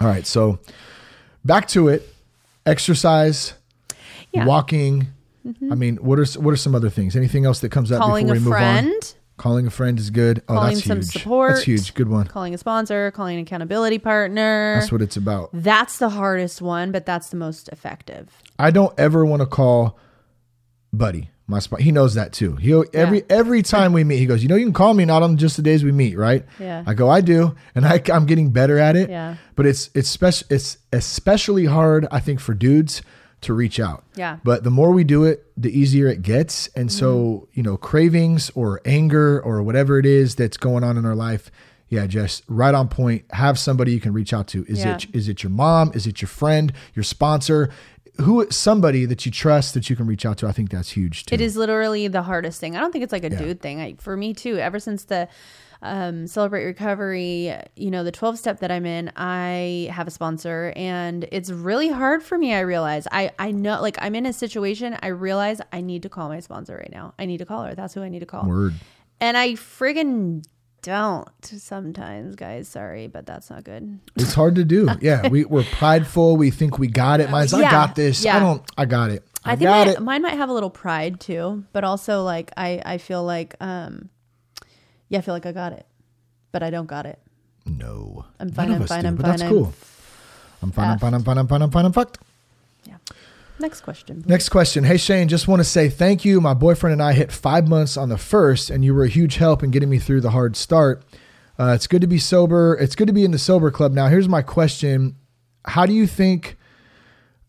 All 0.00 0.08
right, 0.08 0.26
so 0.26 0.58
back 1.44 1.68
to 1.68 1.86
it. 1.86 2.12
Exercise, 2.66 3.54
Yeah. 4.32 4.40
Mm-hmm. 4.40 4.48
walking. 4.48 5.06
I 5.70 5.74
mean, 5.76 5.96
what 5.98 6.18
are 6.18 6.24
what 6.40 6.50
are 6.52 6.56
some 6.56 6.74
other 6.74 6.90
things? 6.90 7.14
Anything 7.14 7.44
else 7.44 7.60
that 7.60 7.70
comes 7.70 7.92
up 7.92 8.00
Calling 8.00 8.26
before 8.26 8.36
a 8.36 8.40
we 8.40 8.44
move 8.84 8.88
on? 8.88 8.92
Calling 9.36 9.66
a 9.66 9.70
friend 9.70 9.98
is 9.98 10.10
good. 10.10 10.42
Oh, 10.48 10.54
calling 10.54 10.74
that's 10.74 10.86
some 10.86 10.98
huge. 10.98 11.06
support. 11.06 11.52
That's 11.52 11.64
huge. 11.64 11.94
Good 11.94 12.08
one. 12.08 12.26
calling 12.26 12.54
a 12.54 12.58
sponsor, 12.58 13.10
calling 13.10 13.36
an 13.38 13.42
accountability 13.42 13.98
partner. 13.98 14.76
That's 14.78 14.92
what 14.92 15.02
it's 15.02 15.16
about. 15.16 15.50
That's 15.52 15.98
the 15.98 16.10
hardest 16.10 16.62
one, 16.62 16.92
but 16.92 17.06
that's 17.06 17.30
the 17.30 17.36
most 17.36 17.68
effective. 17.70 18.28
I 18.58 18.70
don't 18.70 18.92
ever 18.98 19.24
want 19.24 19.40
to 19.40 19.46
call 19.46 19.98
Buddy 20.92 21.30
my 21.46 21.58
spot. 21.58 21.80
He 21.80 21.92
knows 21.92 22.14
that 22.14 22.32
too. 22.32 22.56
He 22.56 22.72
every 22.94 23.24
every 23.28 23.62
time 23.62 23.92
we 23.92 24.04
meet, 24.04 24.18
he 24.18 24.26
goes, 24.26 24.42
"You 24.42 24.48
know, 24.48 24.56
you 24.56 24.64
can 24.66 24.72
call 24.72 24.94
me 24.94 25.04
not 25.04 25.22
on 25.22 25.36
just 25.36 25.56
the 25.56 25.62
days 25.62 25.82
we 25.82 25.92
meet, 25.92 26.16
right?" 26.16 26.44
Yeah. 26.58 26.84
I 26.86 26.94
go, 26.94 27.08
"I 27.08 27.20
do," 27.20 27.54
and 27.74 27.86
I, 27.86 28.00
I'm 28.12 28.26
getting 28.26 28.50
better 28.50 28.78
at 28.78 28.96
it. 28.96 29.10
Yeah. 29.10 29.36
But 29.56 29.66
it's 29.66 29.90
it's 29.94 30.08
special. 30.08 30.46
It's 30.50 30.78
especially 30.92 31.64
hard, 31.66 32.06
I 32.10 32.20
think, 32.20 32.40
for 32.40 32.54
dudes 32.54 33.02
to 33.42 33.52
reach 33.54 33.78
out. 33.78 34.04
Yeah. 34.16 34.38
But 34.44 34.64
the 34.64 34.70
more 34.70 34.90
we 34.92 35.04
do 35.04 35.24
it, 35.24 35.44
the 35.56 35.76
easier 35.76 36.08
it 36.08 36.22
gets. 36.22 36.68
And 36.74 36.90
so, 36.90 37.14
Mm-hmm. 37.14 37.44
you 37.54 37.62
know, 37.62 37.76
cravings 37.76 38.50
or 38.54 38.80
anger 38.84 39.40
or 39.40 39.62
whatever 39.62 39.98
it 39.98 40.06
is 40.06 40.34
that's 40.34 40.56
going 40.56 40.82
on 40.84 40.96
in 40.96 41.04
our 41.04 41.14
life, 41.14 41.50
yeah, 41.88 42.06
just 42.06 42.42
right 42.48 42.74
on 42.74 42.88
point. 42.88 43.24
Have 43.32 43.58
somebody 43.58 43.92
you 43.92 44.00
can 44.00 44.12
reach 44.12 44.32
out 44.32 44.46
to. 44.48 44.64
Is 44.66 44.78
Yeah. 44.78 44.94
it 44.96 45.06
is 45.12 45.28
it 45.28 45.42
your 45.42 45.50
mom? 45.50 45.92
Is 45.94 46.06
it 46.06 46.22
your 46.22 46.28
friend? 46.28 46.72
Your 46.94 47.02
sponsor? 47.02 47.68
Who 48.20 48.46
somebody 48.50 49.04
that 49.06 49.24
you 49.26 49.32
trust 49.32 49.74
that 49.74 49.88
you 49.90 49.96
can 49.96 50.06
reach 50.06 50.24
out 50.26 50.38
to? 50.38 50.46
I 50.46 50.52
think 50.52 50.70
that's 50.70 50.90
huge 50.90 51.24
too. 51.26 51.34
It 51.34 51.40
is 51.40 51.56
literally 51.56 52.08
the 52.08 52.22
hardest 52.22 52.60
thing. 52.60 52.76
I 52.76 52.80
don't 52.80 52.92
think 52.92 53.04
it's 53.04 53.12
like 53.12 53.24
a 53.24 53.30
dude 53.30 53.60
thing. 53.60 53.80
I, 53.80 53.94
for 53.98 54.16
me 54.16 54.34
too. 54.34 54.58
Ever 54.58 54.78
since 54.78 55.04
the 55.04 55.28
um, 55.82 56.26
celebrate 56.26 56.64
recovery, 56.64 57.54
you 57.76 57.90
know, 57.90 58.04
the 58.04 58.12
twelve 58.12 58.38
step 58.38 58.60
that 58.60 58.70
I'm 58.70 58.86
in, 58.86 59.12
I 59.16 59.90
have 59.92 60.06
a 60.06 60.10
sponsor, 60.10 60.72
and 60.76 61.26
it's 61.32 61.50
really 61.50 61.88
hard 61.88 62.22
for 62.22 62.38
me. 62.38 62.54
I 62.54 62.60
realize 62.60 63.06
I 63.10 63.30
I 63.38 63.50
know 63.50 63.80
like 63.80 63.98
I'm 64.00 64.14
in 64.14 64.26
a 64.26 64.32
situation. 64.32 64.96
I 65.02 65.08
realize 65.08 65.60
I 65.72 65.80
need 65.80 66.02
to 66.02 66.08
call 66.08 66.28
my 66.28 66.40
sponsor 66.40 66.76
right 66.76 66.92
now. 66.92 67.14
I 67.18 67.26
need 67.26 67.38
to 67.38 67.46
call 67.46 67.64
her. 67.64 67.74
That's 67.74 67.94
who 67.94 68.02
I 68.02 68.08
need 68.08 68.20
to 68.20 68.26
call. 68.26 68.46
Word. 68.46 68.74
And 69.20 69.36
I 69.36 69.52
friggin' 69.52 70.44
don't 70.82 71.28
sometimes, 71.44 72.34
guys. 72.34 72.68
Sorry, 72.68 73.06
but 73.06 73.24
that's 73.24 73.50
not 73.50 73.64
good. 73.64 74.00
It's 74.16 74.34
hard 74.34 74.56
to 74.56 74.64
do. 74.64 74.88
Yeah, 75.00 75.28
we, 75.28 75.44
we're 75.44 75.64
prideful. 75.64 76.36
We 76.36 76.50
think 76.50 76.78
we 76.78 76.86
got 76.86 77.20
it. 77.20 77.30
Mine's, 77.30 77.52
I 77.54 77.62
got 77.62 77.96
this. 77.96 78.24
Yeah. 78.24 78.36
I 78.36 78.40
don't, 78.40 78.62
I 78.76 78.84
got 78.84 79.10
it. 79.10 79.24
I, 79.44 79.52
I 79.52 79.56
think 79.56 79.68
got 79.68 79.86
my, 79.86 79.92
it. 79.92 80.02
mine 80.02 80.22
might 80.22 80.36
have 80.36 80.48
a 80.48 80.52
little 80.52 80.70
pride 80.70 81.18
too, 81.18 81.64
but 81.72 81.82
also 81.82 82.22
like 82.22 82.52
I 82.56 82.80
I 82.84 82.98
feel 82.98 83.24
like 83.24 83.56
um 83.60 84.10
yeah, 85.12 85.18
I 85.18 85.20
feel 85.20 85.34
like 85.34 85.44
I 85.44 85.52
got 85.52 85.72
it, 85.74 85.84
but 86.52 86.62
I 86.62 86.70
don't 86.70 86.86
got 86.86 87.04
it. 87.04 87.18
no. 87.66 88.24
I'm 88.40 88.50
fine, 88.50 88.70
None 88.70 88.80
I'm 88.80 88.88
fine, 88.88 89.02
do, 89.02 89.08
I'm 89.08 89.16
but 89.16 89.22
fine, 89.22 89.30
that's 89.32 89.42
I'm 89.42 89.48
cool. 89.50 89.74
I'm 90.62 90.72
fine, 90.72 90.90
I'm 90.90 90.98
fine, 90.98 91.14
I'm 91.14 91.22
fine, 91.22 91.38
I'm 91.38 91.46
fine, 91.46 91.62
I'm 91.62 91.70
fine, 91.70 91.84
I'm 91.84 91.92
fucked. 91.92 92.18
Yeah. 92.84 92.96
Next 93.60 93.82
question. 93.82 94.24
Next 94.26 94.48
question. 94.48 94.84
Hey, 94.84 94.96
Shane, 94.96 95.28
just 95.28 95.46
want 95.46 95.60
to 95.60 95.64
say 95.64 95.90
thank 95.90 96.24
you. 96.24 96.40
My 96.40 96.54
boyfriend 96.54 96.92
and 96.94 97.02
I 97.02 97.12
hit 97.12 97.30
five 97.30 97.68
months 97.68 97.96
on 97.98 98.08
the 98.08 98.16
first, 98.16 98.70
and 98.70 98.84
you 98.84 98.94
were 98.94 99.04
a 99.04 99.08
huge 99.08 99.36
help 99.36 99.62
in 99.62 99.70
getting 99.70 99.90
me 99.90 99.98
through 99.98 100.22
the 100.22 100.30
hard 100.30 100.56
start. 100.56 101.04
Uh, 101.58 101.72
it's 101.74 101.86
good 101.86 102.00
to 102.00 102.06
be 102.06 102.18
sober. 102.18 102.76
It's 102.80 102.94
good 102.96 103.06
to 103.06 103.12
be 103.12 103.24
in 103.24 103.32
the 103.32 103.38
sober 103.38 103.70
club. 103.70 103.92
Now, 103.92 104.08
here's 104.08 104.28
my 104.28 104.40
question 104.40 105.14
How 105.66 105.84
do 105.84 105.92
you 105.92 106.06
think? 106.06 106.56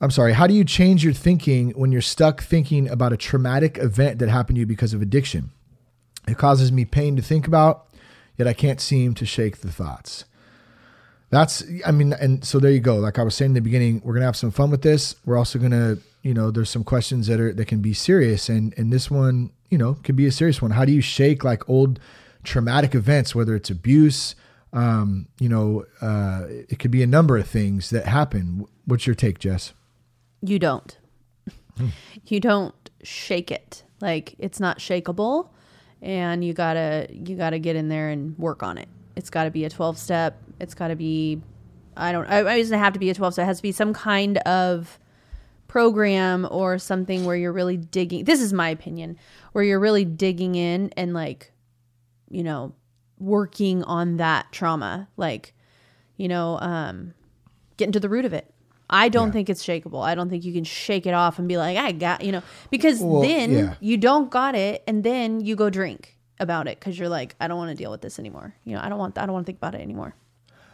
I'm 0.02 0.12
sorry, 0.12 0.34
how 0.34 0.47
do 0.47 0.54
you 0.54 0.65
change 0.65 1.02
your 1.02 1.13
thinking 1.13 1.69
when 1.71 1.93
you're 1.93 2.02
stuck 2.02 2.43
thinking 2.43 2.89
about 2.89 3.13
a 3.13 3.17
traumatic 3.17 3.78
event 3.78 4.19
that 4.19 4.28
happened 4.28 4.58
to 4.58 4.60
you 4.60 4.65
because 4.65 4.93
of 4.93 5.02
addiction? 5.02 5.52
It 6.27 6.38
causes 6.38 6.71
me 6.71 6.86
pain 6.86 7.15
to 7.15 7.21
think 7.21 7.47
about, 7.47 7.88
yet 8.38 8.47
I 8.47 8.53
can't 8.53 8.79
seem 8.79 9.13
to 9.15 9.25
shake 9.25 9.57
the 9.57 9.71
thoughts. 9.71 10.25
That's, 11.29 11.63
I 11.86 11.91
mean, 11.91 12.13
and 12.13 12.45
so 12.45 12.59
there 12.59 12.71
you 12.71 12.79
go. 12.79 12.97
Like 12.97 13.17
I 13.17 13.23
was 13.23 13.33
saying 13.33 13.51
in 13.51 13.55
the 13.55 13.62
beginning, 13.62 14.01
we're 14.03 14.13
gonna 14.13 14.25
have 14.25 14.36
some 14.36 14.51
fun 14.51 14.69
with 14.69 14.83
this. 14.83 15.15
We're 15.25 15.38
also 15.38 15.57
gonna, 15.57 15.97
you 16.21 16.33
know, 16.33 16.51
there's 16.51 16.69
some 16.69 16.83
questions 16.83 17.27
that 17.27 17.39
are 17.39 17.51
that 17.51 17.65
can 17.65 17.81
be 17.81 17.93
serious, 17.93 18.49
and 18.49 18.73
and 18.77 18.93
this 18.93 19.09
one, 19.09 19.51
you 19.69 19.77
know, 19.77 19.95
could 20.03 20.15
be 20.15 20.27
a 20.27 20.31
serious 20.31 20.62
one. 20.62 20.71
How 20.71 20.86
do 20.86 20.91
you 20.91 21.01
shake 21.01 21.43
like 21.43 21.67
old 21.67 21.99
traumatic 22.43 22.93
events, 22.93 23.33
whether 23.33 23.55
it's 23.55 23.69
abuse, 23.69 24.36
um, 24.73 25.27
you 25.39 25.49
know, 25.49 25.86
uh, 26.01 26.45
it 26.47 26.79
could 26.79 26.91
be 26.91 27.03
a 27.03 27.07
number 27.07 27.38
of 27.38 27.47
things 27.47 27.89
that 27.91 28.05
happen. 28.05 28.65
What's 28.86 29.07
your 29.07 29.15
take, 29.15 29.39
Jess? 29.39 29.73
You 30.41 30.59
don't. 30.59 30.97
Hmm. 31.77 31.88
You 32.27 32.39
don't 32.39 32.89
shake 33.03 33.51
it. 33.51 33.83
Like 34.01 34.36
it's 34.38 34.59
not 34.59 34.79
shakeable 34.79 35.49
and 36.03 36.43
you 36.43 36.53
got 36.53 36.73
to 36.73 37.07
you 37.09 37.35
got 37.35 37.51
to 37.51 37.59
get 37.59 37.75
in 37.75 37.87
there 37.87 38.09
and 38.09 38.37
work 38.37 38.61
on 38.61 38.77
it. 38.77 38.89
It's 39.15 39.29
got 39.29 39.45
to 39.45 39.51
be 39.51 39.65
a 39.65 39.69
12 39.69 39.97
step. 39.97 40.37
It's 40.59 40.75
got 40.75 40.89
to 40.89 40.95
be 40.95 41.41
I 41.95 42.11
don't 42.11 42.27
I 42.27 42.57
doesn't 42.57 42.77
have 42.77 42.93
to 42.93 42.99
be 42.99 43.09
a 43.09 43.13
12 43.15 43.33
step. 43.33 43.43
It 43.43 43.47
has 43.47 43.57
to 43.57 43.63
be 43.63 43.71
some 43.71 43.93
kind 43.93 44.37
of 44.39 44.99
program 45.67 46.47
or 46.51 46.77
something 46.77 47.25
where 47.25 47.35
you're 47.35 47.53
really 47.53 47.77
digging. 47.77 48.25
This 48.25 48.41
is 48.41 48.53
my 48.53 48.69
opinion. 48.69 49.17
Where 49.53 49.63
you're 49.63 49.79
really 49.79 50.05
digging 50.05 50.55
in 50.55 50.91
and 50.97 51.13
like 51.13 51.51
you 52.29 52.43
know 52.43 52.73
working 53.19 53.83
on 53.83 54.17
that 54.17 54.51
trauma 54.51 55.07
like 55.15 55.53
you 56.17 56.27
know 56.27 56.57
um 56.59 57.13
getting 57.77 57.93
to 57.93 57.99
the 57.99 58.09
root 58.09 58.25
of 58.25 58.33
it 58.33 58.52
i 58.93 59.10
don't 59.10 59.32
think 59.32 59.49
it's 59.49 59.65
shakeable 59.65 60.01
i 60.03 60.15
don't 60.15 60.29
think 60.29 60.45
you 60.45 60.53
can 60.53 60.63
shake 60.63 61.06
it 61.06 61.13
off 61.13 61.39
and 61.39 61.47
be 61.47 61.58
like 61.58 61.77
i 61.77 61.91
got 61.91 62.23
you 62.23 62.32
know 62.32 62.43
because 62.69 62.99
Well, 63.01 63.21
then 63.21 63.51
yeah. 63.51 63.75
you 63.82 63.97
don't 63.97 64.29
got 64.29 64.56
it 64.56 64.84
and 64.88 65.03
then 65.03 65.41
you 65.41 65.56
go 65.56 65.69
drink 65.69 66.17
about 66.39 66.67
it 66.67 66.79
because 66.79 66.97
you're 66.97 67.10
like 67.10 67.36
i 67.39 67.47
don't 67.47 67.58
want 67.58 67.71
to 67.71 67.75
deal 67.75 67.91
with 67.91 68.01
this 68.01 68.19
anymore. 68.19 68.56
You 68.63 68.75
know 68.75 68.82
i 68.82 68.89
don't 68.89 68.99
want 68.99 69.17
i 69.17 69.25
don't 69.25 69.34
want 69.34 69.45
to 69.45 69.49
think 69.51 69.58
about 69.58 69.75
it 69.75 69.82
anymore. 69.82 70.15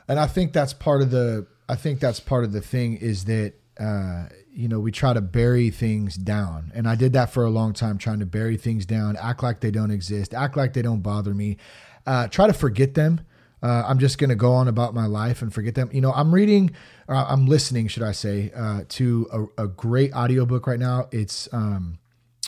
And 0.08 0.20
I 0.20 0.26
think 0.26 0.54
that's 0.54 0.74
part 0.74 1.02
of 1.04 1.12
the 1.12 1.46
I 1.70 1.76
think 1.76 2.00
that's 2.00 2.20
part 2.20 2.44
of 2.44 2.52
the 2.52 2.62
thing 2.62 2.98
is 2.98 3.26
that 3.26 3.54
uh, 3.80 4.26
you 4.52 4.68
know 4.68 4.80
we 4.80 4.92
try 4.92 5.14
to 5.14 5.22
bury 5.22 5.70
things 5.70 6.16
down, 6.16 6.72
and 6.74 6.88
I 6.88 6.96
did 6.96 7.14
that 7.14 7.30
for 7.32 7.46
a 7.46 7.50
long 7.50 7.74
time, 7.74 7.98
trying 8.00 8.20
to 8.20 8.26
bury 8.26 8.58
things 8.58 8.86
down, 8.88 9.16
act 9.18 9.44
like 9.44 9.60
they 9.60 9.70
don't 9.70 9.92
exist, 9.92 10.34
act 10.34 10.58
like 10.58 10.74
they 10.74 10.82
don't 10.82 11.02
bother 11.02 11.34
me, 11.36 11.58
uh, 12.08 12.28
try 12.28 12.48
to 12.48 12.54
forget 12.54 12.96
them. 12.96 13.22
Uh, 13.62 13.84
I'm 13.86 14.00
just 14.00 14.18
going 14.18 14.30
to 14.30 14.36
go 14.36 14.54
on 14.54 14.68
about 14.68 14.94
my 14.94 15.06
life 15.06 15.42
and 15.42 15.54
forget 15.54 15.76
them. 15.76 15.90
You 15.92 16.02
know, 16.02 16.14
I'm 16.14 16.34
reading, 16.34 16.72
or 17.08 17.16
I'm 17.16 17.46
listening, 17.46 17.88
should 17.88 18.04
I 18.04 18.14
say, 18.14 18.52
uh, 18.56 18.84
to 18.90 19.50
a, 19.58 19.64
a 19.64 19.68
great 19.68 20.14
audiobook 20.14 20.66
right 20.68 20.80
now. 20.80 21.08
It's 21.12 21.50
um, 21.52 22.00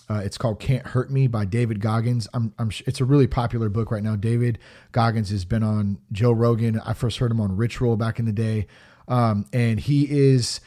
uh, 0.09 0.21
it's 0.23 0.37
called 0.37 0.59
"Can't 0.59 0.85
Hurt 0.87 1.11
Me" 1.11 1.27
by 1.27 1.45
David 1.45 1.79
Goggins. 1.79 2.27
I'm, 2.33 2.53
I'm, 2.57 2.71
it's 2.85 3.01
a 3.01 3.05
really 3.05 3.27
popular 3.27 3.69
book 3.69 3.91
right 3.91 4.03
now. 4.03 4.15
David 4.15 4.59
Goggins 4.91 5.29
has 5.29 5.45
been 5.45 5.63
on 5.63 5.99
Joe 6.11 6.31
Rogan. 6.31 6.79
I 6.79 6.93
first 6.93 7.17
heard 7.19 7.31
him 7.31 7.39
on 7.39 7.55
Rich 7.55 7.81
Roll 7.81 7.95
back 7.95 8.19
in 8.19 8.25
the 8.25 8.33
day, 8.33 8.67
um, 9.07 9.45
and 9.53 9.79
he 9.79 10.07
is 10.09 10.59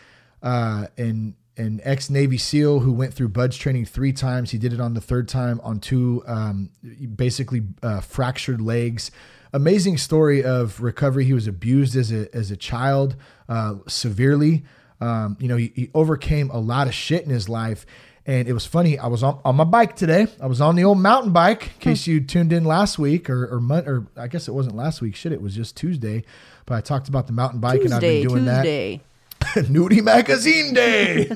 uh, 0.43 0.87
an 0.97 1.37
an 1.57 1.81
ex 1.85 2.11
Navy 2.11 2.39
SEAL 2.39 2.81
who 2.81 2.93
went 2.93 3.15
through 3.15 3.29
BUD/S 3.29 3.57
training 3.57 3.85
three 3.85 4.13
times. 4.13 4.51
He 4.51 4.59
did 4.59 4.73
it 4.73 4.81
on 4.81 4.95
the 4.95 5.01
third 5.01 5.29
time 5.29 5.61
on 5.63 5.79
two 5.79 6.23
um, 6.27 6.71
basically 7.15 7.63
uh, 7.83 8.01
fractured 8.01 8.61
legs. 8.61 9.11
Amazing 9.55 9.97
story 9.97 10.45
of 10.45 10.83
recovery. 10.83 11.25
He 11.25 11.33
was 11.33 11.47
abused 11.47 11.97
as 11.97 12.13
a 12.13 12.35
as 12.35 12.51
a 12.51 12.57
child 12.57 13.17
uh, 13.49 13.77
severely. 13.87 14.65
Um, 15.01 15.37
you 15.41 15.49
know, 15.49 15.57
he, 15.57 15.73
he 15.75 15.91
overcame 15.95 16.51
a 16.51 16.59
lot 16.59 16.87
of 16.87 16.95
shit 16.95 17.25
in 17.25 17.31
his 17.31 17.49
life 17.49 17.87
and 18.27 18.49
it 18.49 18.53
was 18.53 18.65
funny. 18.65 18.99
I 18.99 19.07
was 19.09 19.23
on, 19.23 19.39
on 19.45 19.57
my 19.57 19.65
bike 19.65 19.97
today. 19.97 20.27
I 20.41 20.47
was 20.47 20.61
on 20.61 20.77
the 20.77 20.85
old 20.85 20.99
mountain 20.99 21.33
bike. 21.33 21.65
In 21.75 21.81
case 21.81 22.07
you 22.07 22.21
tuned 22.21 22.53
in 22.53 22.65
last 22.65 22.99
week, 22.99 23.29
or 23.29 23.45
or, 23.45 23.59
or 23.59 24.07
I 24.17 24.29
guess 24.29 24.49
it 24.49 24.53
wasn't 24.53 24.77
last 24.77 25.03
week. 25.03 25.15
Shit, 25.15 25.33
it 25.33 25.43
was 25.43 25.55
just 25.55 25.77
Tuesday. 25.77 26.25
But 26.67 26.77
I 26.77 26.81
talked 26.81 27.09
about 27.09 27.27
the 27.27 27.35
mountain 27.35 27.61
bike, 27.61 27.83
Tuesday, 27.83 27.87
and 27.87 27.95
I've 27.95 28.01
been 28.01 28.29
doing 28.29 28.45
Tuesday. 28.45 28.97
that. 28.97 29.05
Nudie 29.69 30.03
Magazine 30.03 30.75
Day. 30.75 31.27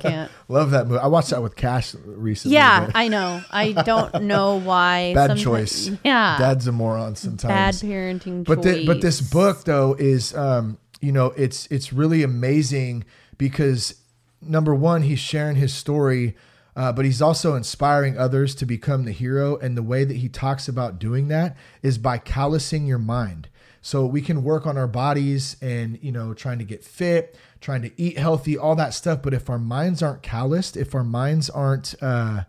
Can't. 0.00 0.30
Love 0.48 0.70
that 0.72 0.86
movie. 0.86 1.00
I 1.00 1.06
watched 1.06 1.30
that 1.30 1.42
with 1.42 1.56
Cash 1.56 1.94
recently. 2.04 2.54
Yeah, 2.54 2.90
I 2.94 3.08
know. 3.08 3.42
I 3.50 3.72
don't 3.72 4.22
know 4.24 4.56
why. 4.60 5.14
bad 5.14 5.38
sometimes- 5.38 5.42
choice. 5.42 5.90
Yeah. 6.04 6.36
Dad's 6.38 6.66
a 6.66 6.72
moron 6.72 7.16
sometimes. 7.16 7.82
bad 7.82 7.88
parenting 7.90 8.44
but 8.44 8.62
choice. 8.62 8.76
the, 8.76 8.86
but 8.86 9.00
this 9.00 9.20
book 9.20 9.64
though 9.64 9.94
is 9.98 10.34
um 10.34 10.78
you 11.00 11.12
know 11.12 11.26
it's 11.36 11.66
it's 11.66 11.92
really 11.92 12.22
amazing 12.22 13.04
because 13.38 13.94
number 14.40 14.74
one 14.74 15.02
he's 15.02 15.18
sharing 15.18 15.56
his 15.56 15.74
story 15.74 16.36
uh, 16.76 16.92
but 16.92 17.06
he's 17.06 17.22
also 17.22 17.54
inspiring 17.54 18.18
others 18.18 18.54
to 18.54 18.66
become 18.66 19.06
the 19.06 19.12
hero 19.12 19.56
and 19.56 19.78
the 19.78 19.82
way 19.82 20.04
that 20.04 20.18
he 20.18 20.28
talks 20.28 20.68
about 20.68 20.98
doing 20.98 21.28
that 21.28 21.56
is 21.82 21.96
by 21.96 22.18
callousing 22.18 22.86
your 22.86 22.98
mind 22.98 23.48
so 23.86 24.04
we 24.04 24.20
can 24.20 24.42
work 24.42 24.66
on 24.66 24.76
our 24.76 24.88
bodies 24.88 25.56
and 25.62 25.96
you 26.02 26.10
know 26.10 26.34
trying 26.34 26.58
to 26.58 26.64
get 26.64 26.82
fit 26.82 27.38
trying 27.60 27.82
to 27.82 27.92
eat 27.96 28.18
healthy 28.18 28.58
all 28.58 28.74
that 28.74 28.92
stuff. 28.92 29.22
But 29.22 29.32
if 29.32 29.48
our 29.48 29.60
minds 29.60 30.02
aren't 30.02 30.24
calloused 30.24 30.76
if 30.76 30.92
our 30.92 31.04
minds 31.04 31.48
aren't 31.48 31.94
uh, 32.02 32.42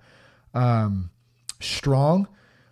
um, 0.56 1.12
strong 1.60 2.28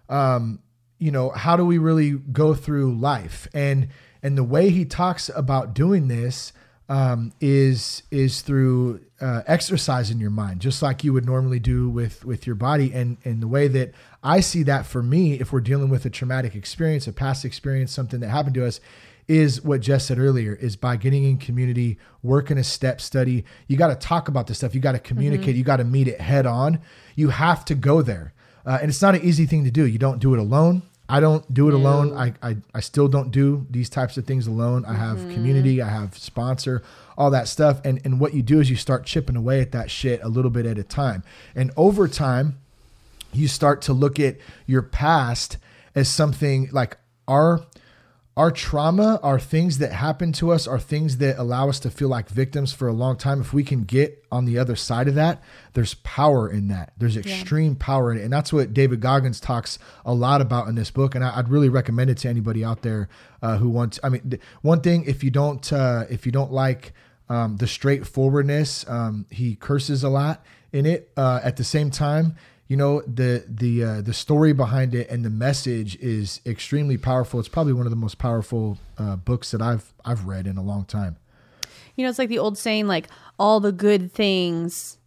um, 0.09 0.63
you 0.97 1.11
know 1.11 1.29
how 1.29 1.55
do 1.55 1.63
we 1.63 1.77
really 1.77 2.13
go 2.13 2.55
through 2.55 2.95
life? 2.95 3.47
And 3.53 3.89
and 4.23 4.35
the 4.35 4.43
way 4.43 4.71
he 4.71 4.83
talks 4.83 5.29
about 5.35 5.75
doing 5.75 6.07
this 6.07 6.51
um, 6.87 7.33
is 7.41 8.03
is 8.11 8.41
through 8.41 9.01
uh, 9.19 9.41
exercising 9.47 10.19
your 10.19 10.29
mind 10.29 10.61
just 10.61 10.81
like 10.81 11.03
you 11.03 11.13
would 11.13 11.25
normally 11.25 11.59
do 11.59 11.89
with 11.89 12.23
with 12.25 12.45
your 12.45 12.55
body 12.55 12.93
and 12.93 13.17
and 13.23 13.41
the 13.41 13.47
way 13.47 13.67
that 13.67 13.91
i 14.23 14.39
see 14.39 14.61
that 14.61 14.85
for 14.85 15.01
me 15.01 15.33
if 15.39 15.51
we're 15.51 15.61
dealing 15.61 15.89
with 15.89 16.05
a 16.05 16.09
traumatic 16.09 16.53
experience 16.53 17.07
a 17.07 17.13
past 17.13 17.45
experience 17.45 17.91
something 17.91 18.19
that 18.19 18.29
happened 18.29 18.53
to 18.53 18.65
us 18.65 18.79
is 19.27 19.63
what 19.63 19.81
Jess 19.81 20.05
said 20.05 20.19
earlier 20.19 20.53
is 20.53 20.75
by 20.75 20.97
getting 20.97 21.23
in 21.23 21.37
community, 21.37 21.97
working 22.21 22.57
a 22.57 22.63
step 22.63 23.01
study. 23.01 23.43
You 23.67 23.77
got 23.77 23.87
to 23.87 23.95
talk 23.95 24.27
about 24.27 24.47
this 24.47 24.59
stuff. 24.59 24.75
You 24.75 24.81
got 24.81 24.91
to 24.91 24.99
communicate. 24.99 25.55
You 25.55 25.63
got 25.63 25.77
to 25.77 25.83
meet 25.83 26.07
it 26.07 26.21
head 26.21 26.45
on. 26.45 26.79
You 27.15 27.29
have 27.29 27.65
to 27.65 27.75
go 27.75 28.01
there. 28.01 28.33
Uh, 28.65 28.77
and 28.81 28.89
it's 28.89 29.01
not 29.01 29.15
an 29.15 29.21
easy 29.23 29.45
thing 29.45 29.63
to 29.63 29.71
do. 29.71 29.85
You 29.85 29.97
don't 29.97 30.19
do 30.19 30.33
it 30.33 30.39
alone. 30.39 30.83
I 31.07 31.19
don't 31.19 31.53
do 31.53 31.67
it 31.67 31.73
alone. 31.73 32.17
I, 32.17 32.33
I, 32.41 32.57
I 32.73 32.79
still 32.79 33.07
don't 33.07 33.29
do 33.29 33.67
these 33.69 33.89
types 33.89 34.17
of 34.17 34.25
things 34.25 34.47
alone. 34.47 34.85
I 34.85 34.95
have 34.95 35.17
mm-hmm. 35.17 35.33
community, 35.33 35.81
I 35.81 35.89
have 35.89 36.17
sponsor, 36.17 36.81
all 37.17 37.29
that 37.29 37.47
stuff. 37.47 37.79
And, 37.85 38.01
and 38.03 38.19
what 38.19 38.33
you 38.33 38.41
do 38.41 38.59
is 38.59 38.69
you 38.69 38.75
start 38.75 39.05
chipping 39.05 39.35
away 39.35 39.61
at 39.61 39.71
that 39.71 39.91
shit 39.91 40.21
a 40.23 40.27
little 40.27 40.49
bit 40.49 40.65
at 40.65 40.79
a 40.79 40.83
time. 40.83 41.23
And 41.53 41.71
over 41.77 42.07
time, 42.07 42.57
you 43.31 43.47
start 43.47 43.81
to 43.83 43.93
look 43.93 44.19
at 44.19 44.37
your 44.65 44.81
past 44.81 45.57
as 45.93 46.09
something 46.09 46.69
like 46.71 46.97
our 47.27 47.61
our 48.37 48.51
trauma 48.51 49.17
are 49.23 49.39
things 49.39 49.77
that 49.77 49.93
happen 49.93 50.33
to 50.33 50.51
us 50.51 50.67
are 50.67 50.79
things 50.79 51.17
that 51.17 51.37
allow 51.37 51.69
us 51.69 51.79
to 51.79 51.89
feel 51.89 52.09
like 52.09 52.27
victims 52.27 52.73
for 52.73 52.87
a 52.87 52.93
long 52.93 53.15
time. 53.15 53.39
If 53.39 53.53
we 53.53 53.63
can 53.63 53.83
get 53.83 54.25
on 54.29 54.43
the 54.43 54.57
other 54.57 54.75
side 54.75 55.07
of 55.07 55.15
that 55.15 55.41
there's 55.73 55.93
power 55.95 56.49
in 56.49 56.67
that. 56.67 56.93
There's 56.97 57.15
extreme 57.15 57.75
power 57.75 58.11
in 58.11 58.17
it. 58.17 58.23
And 58.23 58.33
that's 58.33 58.51
what 58.51 58.73
david 58.73 58.99
goggins 58.99 59.39
talks 59.39 59.79
a 60.05 60.13
lot 60.13 60.41
about 60.41 60.67
in 60.67 60.75
this 60.75 60.91
book. 60.91 61.15
And 61.15 61.23
I, 61.23 61.37
would 61.37 61.49
really 61.49 61.69
recommend 61.69 62.09
it 62.09 62.17
to 62.19 62.29
anybody 62.29 62.63
out 62.63 62.81
there 62.81 63.07
uh, 63.41 63.57
who 63.57 63.69
wants 63.69 63.99
i 64.03 64.09
mean 64.09 64.29
th- 64.29 64.41
one 64.61 64.81
thing 64.81 65.05
if 65.05 65.23
you 65.23 65.31
don't 65.31 65.71
uh, 65.71 66.05
if 66.09 66.25
you 66.25 66.31
don't 66.31 66.51
like 66.51 66.93
um, 67.29 67.57
the 67.57 67.67
straightforwardness 67.67 68.87
um, 68.89 69.25
he 69.29 69.55
curses 69.55 70.03
a 70.03 70.09
lot 70.09 70.43
in 70.73 70.85
it 70.85 71.11
uh, 71.15 71.39
at 71.43 71.57
the 71.57 71.63
same 71.63 71.89
time 71.89 72.35
you 72.67 72.77
know 72.77 73.01
the 73.01 73.43
the 73.47 73.83
uh, 73.83 74.01
the 74.01 74.13
story 74.13 74.53
behind 74.53 74.95
it 74.95 75.09
and 75.09 75.23
the 75.23 75.29
message 75.29 75.95
is 75.97 76.41
extremely 76.45 76.97
powerful. 76.97 77.39
It's 77.39 77.49
probably 77.49 77.73
one 77.73 77.85
of 77.85 77.91
the 77.91 77.97
most 77.97 78.17
powerful 78.17 78.77
uh, 78.97 79.15
books 79.15 79.51
that 79.51 79.61
I've 79.61 79.93
I've 80.03 80.25
read 80.25 80.47
in 80.47 80.57
a 80.57 80.63
long 80.63 80.85
time. 80.85 81.17
You 81.95 82.03
know, 82.03 82.09
it's 82.09 82.19
like 82.19 82.29
the 82.29 82.39
old 82.39 82.57
saying, 82.57 82.87
like 82.87 83.07
all 83.37 83.59
the 83.59 83.71
good 83.71 84.11
things 84.11 84.97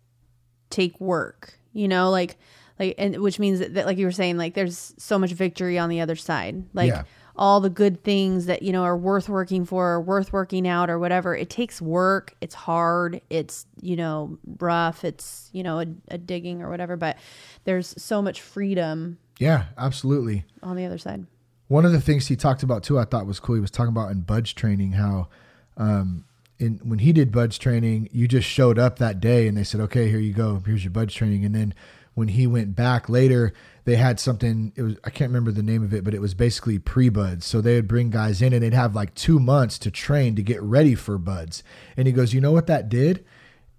take 0.71 1.01
work. 1.01 1.59
You 1.73 1.89
know, 1.89 2.11
like 2.11 2.39
like, 2.79 2.95
and 2.97 3.21
which 3.21 3.39
means 3.39 3.59
that, 3.59 3.75
that 3.75 3.87
like 3.87 3.99
you 3.99 4.07
were 4.07 4.13
saying, 4.13 4.37
like 4.37 4.55
there's 4.55 4.95
so 4.99 5.19
much 5.19 5.33
victory 5.33 5.79
on 5.79 5.89
the 5.89 6.01
other 6.01 6.17
side. 6.17 6.65
Like 6.73 6.89
Yeah. 6.89 7.05
All 7.39 7.61
the 7.61 7.71
good 7.71 8.03
things 8.03 8.47
that 8.47 8.63
you 8.63 8.73
know 8.73 8.83
are 8.83 8.97
worth 8.97 9.29
working 9.29 9.65
for, 9.65 9.93
or 9.93 10.01
worth 10.01 10.33
working 10.33 10.67
out, 10.67 10.91
or 10.91 10.99
whatever. 10.99 11.35
It 11.37 11.49
takes 11.49 11.81
work. 11.81 12.35
It's 12.41 12.55
hard. 12.55 13.21
It's 13.31 13.65
you 13.81 13.95
know 13.97 14.39
rough. 14.59 15.05
It's 15.05 15.49
you 15.53 15.63
know 15.63 15.79
a, 15.81 15.87
a 16.09 16.19
digging 16.19 16.61
or 16.63 16.69
whatever. 16.69 16.97
But 16.97 17.17
there's 17.65 17.95
so 17.97 18.21
much 18.21 18.41
freedom 18.41 19.19
Yeah, 19.39 19.67
absolutely. 19.77 20.45
on 20.63 20.77
the 20.77 20.85
other 20.85 20.99
side. 20.99 21.27
One 21.69 21.85
of 21.85 21.93
the 21.93 22.01
things 22.01 22.27
he 22.27 22.35
talked 22.37 22.63
about 22.63 22.83
too, 22.83 22.99
I 22.99 23.05
thought 23.05 23.27
was 23.27 23.39
cool. 23.41 23.55
He 23.55 23.61
was 23.61 23.71
talking 23.71 23.93
about 23.93 24.11
in 24.11 24.23
BUD/S 24.23 24.53
training 24.55 24.93
how, 24.93 25.29
um, 25.77 26.25
in 26.59 26.81
when 26.83 26.99
he 27.01 27.13
did 27.13 27.31
BUD/S 27.31 27.59
training, 27.59 28.09
you 28.11 28.27
just 28.27 28.49
showed 28.49 28.79
up 28.79 28.99
that 28.99 29.21
day 29.21 29.47
and 29.47 29.57
they 29.57 29.65
said, 29.65 29.81
"Okay, 29.83 30.09
here 30.09 30.19
you 30.19 30.33
go. 30.33 30.61
Here's 30.67 30.83
your 30.83 30.91
BUD/S 30.93 31.15
training." 31.15 31.45
And 31.45 31.55
then 31.55 31.75
when 32.19 32.29
he 32.29 32.47
went 32.47 32.75
back 32.75 33.09
later, 33.09 33.53
they 33.85 33.95
had 33.95 34.19
something. 34.19 34.73
It 34.77 34.83
was 34.83 34.97
I 35.05 35.11
can't 35.11 35.31
remember 35.31 35.53
the 35.53 35.63
name 35.63 35.85
of 35.85 35.95
it, 35.95 36.05
but 36.05 36.15
it 36.15 36.21
was 36.21 36.35
basically 36.35 36.79
pre 36.79 37.09
buds. 37.09 37.47
So 37.47 37.61
they 37.61 37.77
would 37.77 37.89
bring 37.89 38.11
guys 38.11 38.43
in 38.43 38.53
and 38.53 38.63
they'd 38.63 38.75
have 38.75 38.95
like 38.95 39.15
two 39.15 39.39
months 39.39 39.79
to 39.79 39.91
train 39.91 40.35
to 40.35 40.43
get 40.43 40.61
ready 40.61 40.95
for 40.95 41.17
buds. 41.17 41.63
And 41.97 42.07
he 42.07 42.13
goes, 42.13 42.35
"You 42.35 42.41
know 42.41 42.53
what 42.53 42.67
that 42.67 42.89
did?" 42.89 43.25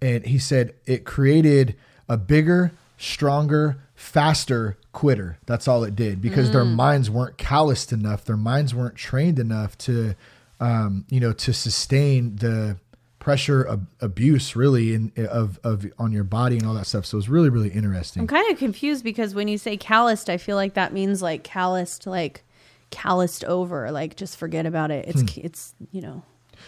And 0.00 0.24
he 0.26 0.38
said 0.38 0.72
it 0.86 1.04
created 1.04 1.76
a 2.08 2.16
bigger, 2.16 2.72
stronger, 2.96 3.76
faster 3.94 4.78
quitter. 4.92 5.38
That's 5.44 5.68
all 5.68 5.84
it 5.84 5.94
did 5.94 6.22
because 6.22 6.50
their 6.50 6.64
minds 6.64 7.10
weren't 7.10 7.36
calloused 7.36 7.92
enough. 7.92 8.24
Their 8.24 8.38
minds 8.38 8.74
weren't 8.74 8.96
trained 8.96 9.38
enough 9.38 9.76
to, 9.78 10.14
um, 10.58 11.04
you 11.10 11.20
know, 11.20 11.32
to 11.34 11.52
sustain 11.52 12.36
the 12.36 12.78
pressure 13.20 13.62
of 13.62 13.82
abuse 14.00 14.56
really 14.56 14.94
in 14.94 15.12
of 15.30 15.60
of 15.62 15.86
on 15.98 16.10
your 16.10 16.24
body 16.24 16.56
and 16.56 16.66
all 16.66 16.74
that 16.74 16.86
stuff. 16.86 17.06
So 17.06 17.16
it's 17.18 17.28
really 17.28 17.50
really 17.50 17.70
interesting. 17.70 18.22
I'm 18.22 18.26
kind 18.26 18.50
of 18.50 18.58
confused 18.58 19.04
because 19.04 19.34
when 19.34 19.46
you 19.46 19.58
say 19.58 19.76
calloused, 19.76 20.28
I 20.28 20.38
feel 20.38 20.56
like 20.56 20.74
that 20.74 20.92
means 20.92 21.22
like 21.22 21.44
calloused, 21.44 22.06
like 22.06 22.42
calloused 22.90 23.44
over, 23.44 23.92
like 23.92 24.16
just 24.16 24.36
forget 24.36 24.66
about 24.66 24.90
it. 24.90 25.06
It's 25.06 25.36
it's 25.36 25.74
you 25.92 26.00
know 26.00 26.22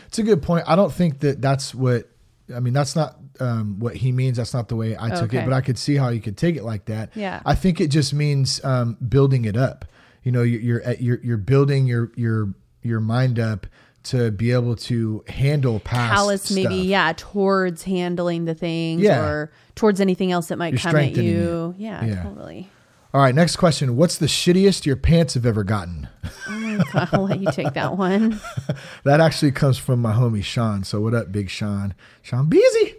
It's 0.07 0.19
a 0.19 0.23
good 0.23 0.43
point. 0.43 0.65
I 0.69 0.77
don't 0.77 0.93
think 0.93 1.21
that 1.21 1.41
that's 1.41 1.75
what 1.75 2.09
I 2.55 2.61
mean. 2.61 2.75
That's 2.75 2.95
not 2.95 3.17
um, 3.41 3.79
what 3.79 3.97
he 3.97 4.13
means. 4.13 4.37
That's 4.37 4.55
not 4.55 4.69
the 4.69 4.77
way 4.77 4.97
I 4.97 5.11
took 5.11 5.33
it. 5.33 5.45
But 5.45 5.55
I 5.55 5.63
could 5.63 5.79
see 5.79 5.97
how 5.97 6.11
you 6.11 6.21
could 6.21 6.37
take 6.37 6.57
it 6.57 6.65
like 6.65 6.85
that. 6.87 7.11
Yeah. 7.15 7.41
I 7.47 7.55
think 7.55 7.81
it 7.81 7.89
just 7.89 8.13
means 8.13 8.63
um, 8.65 8.97
building 9.09 9.45
it 9.45 9.57
up. 9.57 9.87
You 10.23 10.33
know, 10.33 10.43
you're 10.43 10.61
you're 10.61 10.93
you're, 10.95 11.21
you're 11.23 11.37
building 11.39 11.87
your 11.87 12.13
your 12.15 12.53
your 12.83 13.01
mind 13.01 13.39
up 13.39 13.67
to 14.05 14.31
be 14.31 14.51
able 14.53 14.75
to 14.77 15.25
handle 15.29 15.79
past 15.81 16.13
callous, 16.15 16.51
maybe 16.51 16.65
stuff. 16.75 16.87
yeah, 16.87 17.13
towards 17.17 17.83
handling 17.85 18.45
the 18.47 18.55
things 18.55 19.03
Yeah. 19.03 19.23
or 19.25 19.53
towards 19.75 20.01
anything 20.01 20.33
else 20.33 20.49
that 20.49 20.59
might 20.59 20.73
You're 20.73 20.81
come 20.81 20.97
at 20.97 21.17
you. 21.17 21.75
Yeah, 21.79 22.05
Yeah. 22.05 22.23
totally. 22.23 22.69
All 23.15 23.21
right. 23.21 23.35
Next 23.35 23.57
question. 23.57 23.95
What's 23.97 24.17
the 24.17 24.27
shittiest 24.27 24.87
your 24.87 24.97
pants 24.97 25.35
have 25.35 25.45
ever 25.45 25.65
gotten? 25.65 26.09
Oh 26.49 26.51
my 26.51 26.83
god 26.93 27.09
i'll 27.13 27.25
let 27.25 27.41
you 27.41 27.53
take 27.53 27.75
that 27.75 27.97
one. 27.99 28.41
That 29.05 29.21
actually 29.21 29.53
comes 29.53 29.77
from 29.79 30.01
my 30.01 30.13
homie 30.15 30.43
Sean. 30.43 30.83
So 30.85 31.01
what 31.01 31.13
up, 31.15 31.31
Big 31.31 31.51
Sean? 31.51 31.95
Sean 32.23 32.49
Beasy. 32.49 32.95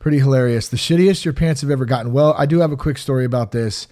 Pretty 0.00 0.18
hilarious. 0.18 0.68
The 0.68 0.76
shittiest 0.76 1.24
your 1.24 1.34
pants 1.34 1.60
have 1.60 1.70
ever 1.70 1.84
gotten. 1.84 2.12
Well, 2.12 2.34
I 2.36 2.46
do 2.46 2.58
have 2.60 2.72
a 2.72 2.76
quick 2.76 2.98
story 2.98 3.24
about 3.24 3.52
this. 3.52 3.86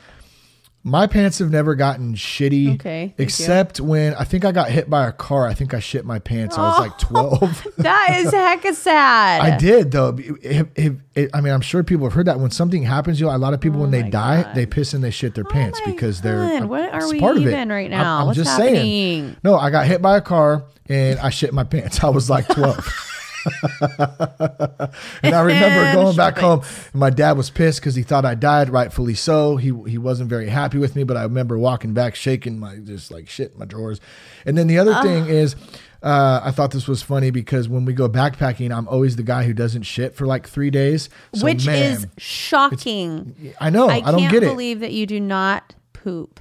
My 0.88 1.09
pants 1.09 1.40
have 1.40 1.51
never 1.51 1.75
gotten 1.75 2.14
shitty. 2.14 2.75
Okay, 2.77 3.07
thank 3.09 3.18
you. 3.18 3.25
Except 3.25 3.81
when 3.81 4.14
I 4.14 4.22
think 4.22 4.44
I 4.44 4.53
got 4.53 4.70
hit 4.70 4.88
by 4.88 5.09
a 5.09 5.11
car. 5.12 5.44
I 5.44 5.53
think 5.53 5.75
I 5.75 5.81
shit 5.81 6.05
my 6.05 6.20
pants. 6.20 6.57
I 6.57 6.61
was 6.62 6.79
like 6.79 6.96
12. 7.01 7.66
That 7.79 8.20
is 8.20 8.33
hecka 8.33 8.72
sad. 8.72 9.40
I 9.40 9.57
did 9.59 9.90
though. 9.90 10.16
It- 10.16 10.68
it- 10.77 10.96
it- 11.16 11.31
I 11.35 11.40
mean, 11.40 11.53
I'm 11.53 11.61
sure 11.61 11.83
people 11.83 12.07
have 12.07 12.12
heard 12.12 12.27
that 12.27 12.38
when 12.38 12.53
something 12.53 12.85
happens, 12.85 13.18
you 13.18 13.27
know, 13.27 13.35
a 13.35 13.37
lot 13.37 13.53
of 13.53 13.61
people 13.61 13.81
when 13.81 13.90
they 13.90 14.05
Oh 14.05 14.11
die, 14.11 14.42
God. 14.44 14.55
they 14.55 14.64
piss 14.64 14.94
and 14.94 15.03
they 15.03 15.11
shit 15.11 15.35
their 15.35 15.42
pants 15.44 15.81
my 15.85 15.90
because 15.90 16.20
they're. 16.20 16.40
Uh, 16.40 16.66
what 16.66 16.94
are 16.94 17.09
we 17.09 17.18
part 17.18 17.37
even 17.38 17.68
right 17.68 17.90
I'm- 17.90 18.01
now? 18.01 18.18
I'm, 18.20 18.27
What's 18.27 18.37
just 18.38 18.57
saying. 18.57 19.37
No, 19.42 19.57
I 19.57 19.70
got 19.70 19.87
hit 19.88 20.01
by 20.01 20.16
a 20.18 20.20
car 20.20 20.66
and 20.88 21.18
I 21.18 21.31
shit 21.31 21.53
my 21.53 21.64
pants. 21.64 22.05
I 22.05 22.11
was 22.11 22.31
like 22.31 22.46
12. 22.46 23.12
and 25.22 25.35
I 25.35 25.40
remember 25.42 25.92
going 26.02 26.16
back 26.16 26.38
home. 26.38 26.62
And 26.92 27.00
my 27.00 27.11
dad 27.11 27.37
was 27.37 27.50
pissed 27.50 27.80
because 27.80 27.94
he 27.94 28.02
thought 28.02 28.24
I 28.24 28.35
died, 28.35 28.70
rightfully 28.70 29.14
so. 29.14 29.56
He 29.56 29.72
he 29.88 29.98
wasn't 29.98 30.28
very 30.28 30.48
happy 30.48 30.78
with 30.78 30.96
me, 30.96 31.04
but 31.04 31.16
I 31.16 31.22
remember 31.22 31.59
walking 31.59 31.94
back, 31.94 32.14
shaking 32.14 32.59
my 32.59 32.76
just 32.76 33.11
like 33.11 33.28
shit 33.28 33.52
in 33.52 33.59
my 33.59 33.64
drawers. 33.64 34.00
And 34.44 34.56
then 34.56 34.66
the 34.66 34.78
other 34.78 34.94
thing 35.02 35.26
is, 35.26 35.56
uh, 36.02 36.40
I 36.44 36.50
thought 36.50 36.70
this 36.70 36.87
was 36.87 37.02
funny 37.02 37.30
because 37.30 37.68
when 37.68 37.85
we 37.85 37.92
go 37.92 38.09
backpacking, 38.09 38.76
I'm 38.76 38.88
always 38.88 39.16
the 39.16 39.22
guy 39.22 39.44
who 39.44 39.52
doesn't 39.52 39.82
shit 39.82 40.14
for 40.14 40.26
like 40.26 40.48
three 40.48 40.70
days. 40.70 41.09
So, 41.35 41.44
Which 41.44 41.66
man, 41.66 41.92
is 41.92 42.06
shocking. 42.18 43.54
I 43.61 43.70
know 43.70 43.88
I 43.88 43.96
I, 43.96 44.00
don't 44.11 44.20
can't 44.20 44.32
get 44.32 44.42
it. 44.42 44.46
believe 44.46 44.80
that 44.80 44.92
you 44.92 45.06
do 45.06 45.20
not 45.20 45.74
poop. 45.92 46.40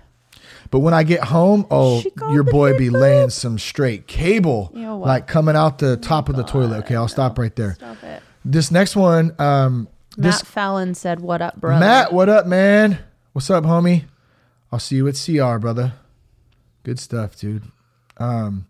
But 0.72 0.80
when 0.80 0.94
I 0.94 1.04
get 1.04 1.24
home, 1.24 1.66
oh, 1.72 2.04
your 2.32 2.44
boy 2.44 2.78
be 2.78 2.90
laying 2.90 3.30
some 3.30 3.58
straight 3.60 4.08
cable, 4.08 4.70
what? 4.74 5.00
like 5.00 5.28
coming 5.28 5.56
out 5.56 5.80
the 5.80 5.98
top 5.98 6.30
of 6.30 6.36
the 6.36 6.44
toilet. 6.44 6.80
Okay, 6.80 6.96
I'll 6.96 7.08
stop 7.08 7.38
right 7.38 7.56
there. 7.56 7.76
Stop 7.76 8.04
it. 8.04 8.24
This 8.44 8.72
next 8.72 8.96
one, 8.96 9.34
um, 9.40 9.88
this 10.18 10.40
Matt 10.44 10.48
Fallon 10.48 10.96
said, 10.96 11.20
"What 11.20 11.42
up, 11.42 11.60
brother?" 11.60 11.80
Matt, 11.80 12.14
what 12.14 12.30
up, 12.30 12.46
man? 12.48 13.00
What's 13.34 13.50
up, 13.50 13.64
homie? 13.64 14.06
I'll 14.72 14.80
see 14.80 14.96
you 14.98 15.08
at 15.08 15.16
CR, 15.16 15.58
brother. 15.58 15.94
Good 16.84 17.00
stuff, 17.00 17.36
dude. 17.36 17.64
Um, 18.18 18.68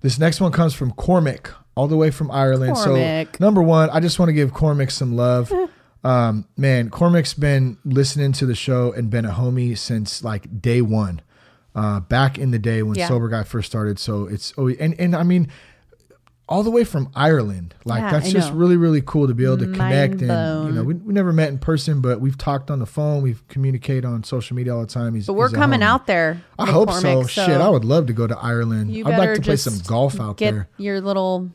this 0.00 0.18
next 0.18 0.40
one 0.40 0.52
comes 0.52 0.74
from 0.74 0.92
Cormac, 0.92 1.50
all 1.74 1.88
the 1.88 1.96
way 1.96 2.10
from 2.10 2.30
Ireland. 2.30 2.76
Cormac. 2.76 3.36
So, 3.36 3.44
number 3.44 3.62
one, 3.62 3.90
I 3.90 4.00
just 4.00 4.18
want 4.18 4.28
to 4.30 4.32
give 4.32 4.52
Cormac 4.52 4.90
some 4.90 5.16
love. 5.16 5.52
um, 6.04 6.46
man, 6.56 6.90
Cormac's 6.90 7.34
been 7.34 7.78
listening 7.84 8.32
to 8.32 8.46
the 8.46 8.54
show 8.54 8.92
and 8.92 9.10
been 9.10 9.24
a 9.24 9.32
homie 9.32 9.76
since 9.76 10.22
like 10.22 10.60
day 10.60 10.82
one, 10.82 11.22
uh, 11.74 12.00
back 12.00 12.38
in 12.38 12.50
the 12.50 12.58
day 12.58 12.82
when 12.82 12.96
Yeah. 12.96 13.08
Sober 13.08 13.28
Guy 13.28 13.42
first 13.42 13.70
started. 13.70 13.98
So 13.98 14.26
it's 14.26 14.52
oh, 14.58 14.68
and 14.68 14.98
and 15.00 15.16
I 15.16 15.22
mean, 15.22 15.48
all 16.46 16.62
the 16.62 16.70
way 16.70 16.84
from 16.84 17.08
Ireland. 17.14 17.74
Like 17.86 18.02
Yeah, 18.02 18.10
that's 18.12 18.28
I 18.28 18.32
just 18.32 18.52
know. 18.52 18.58
really 18.58 18.76
really 18.76 19.00
cool 19.00 19.28
to 19.28 19.34
be 19.34 19.44
able 19.44 19.56
to 19.58 19.66
Mind 19.66 19.76
connect 19.76 20.22
and 20.22 20.68
you 20.68 20.72
know 20.74 20.84
we, 20.84 20.92
we 20.94 21.14
never 21.14 21.32
met 21.32 21.48
in 21.48 21.58
person, 21.58 22.02
but 22.02 22.20
we've 22.20 22.36
talked 22.36 22.70
on 22.70 22.80
the 22.80 22.86
phone. 22.86 23.22
We've 23.22 23.46
communicated 23.48 24.04
on 24.04 24.24
social 24.24 24.54
media 24.54 24.74
all 24.74 24.82
the 24.82 24.86
time. 24.86 25.14
He's 25.14 25.26
But 25.26 25.32
we're 25.34 25.48
he's 25.48 25.56
coming 25.56 25.82
out 25.82 26.06
there. 26.06 26.42
I 26.58 26.66
hope 26.66 26.90
so. 26.92 27.22
McCormick, 27.22 27.30
Shit, 27.30 27.48
I 27.48 27.68
would 27.70 27.84
love 27.86 28.06
to 28.08 28.12
go 28.12 28.26
to 28.26 28.36
Ireland. 28.38 28.94
I'd 28.94 29.18
like 29.18 29.34
to 29.36 29.40
play 29.40 29.56
some 29.56 29.78
golf 29.86 30.20
out 30.20 30.36
get 30.36 30.52
there. 30.52 30.68
your 30.76 31.00
little 31.00 31.50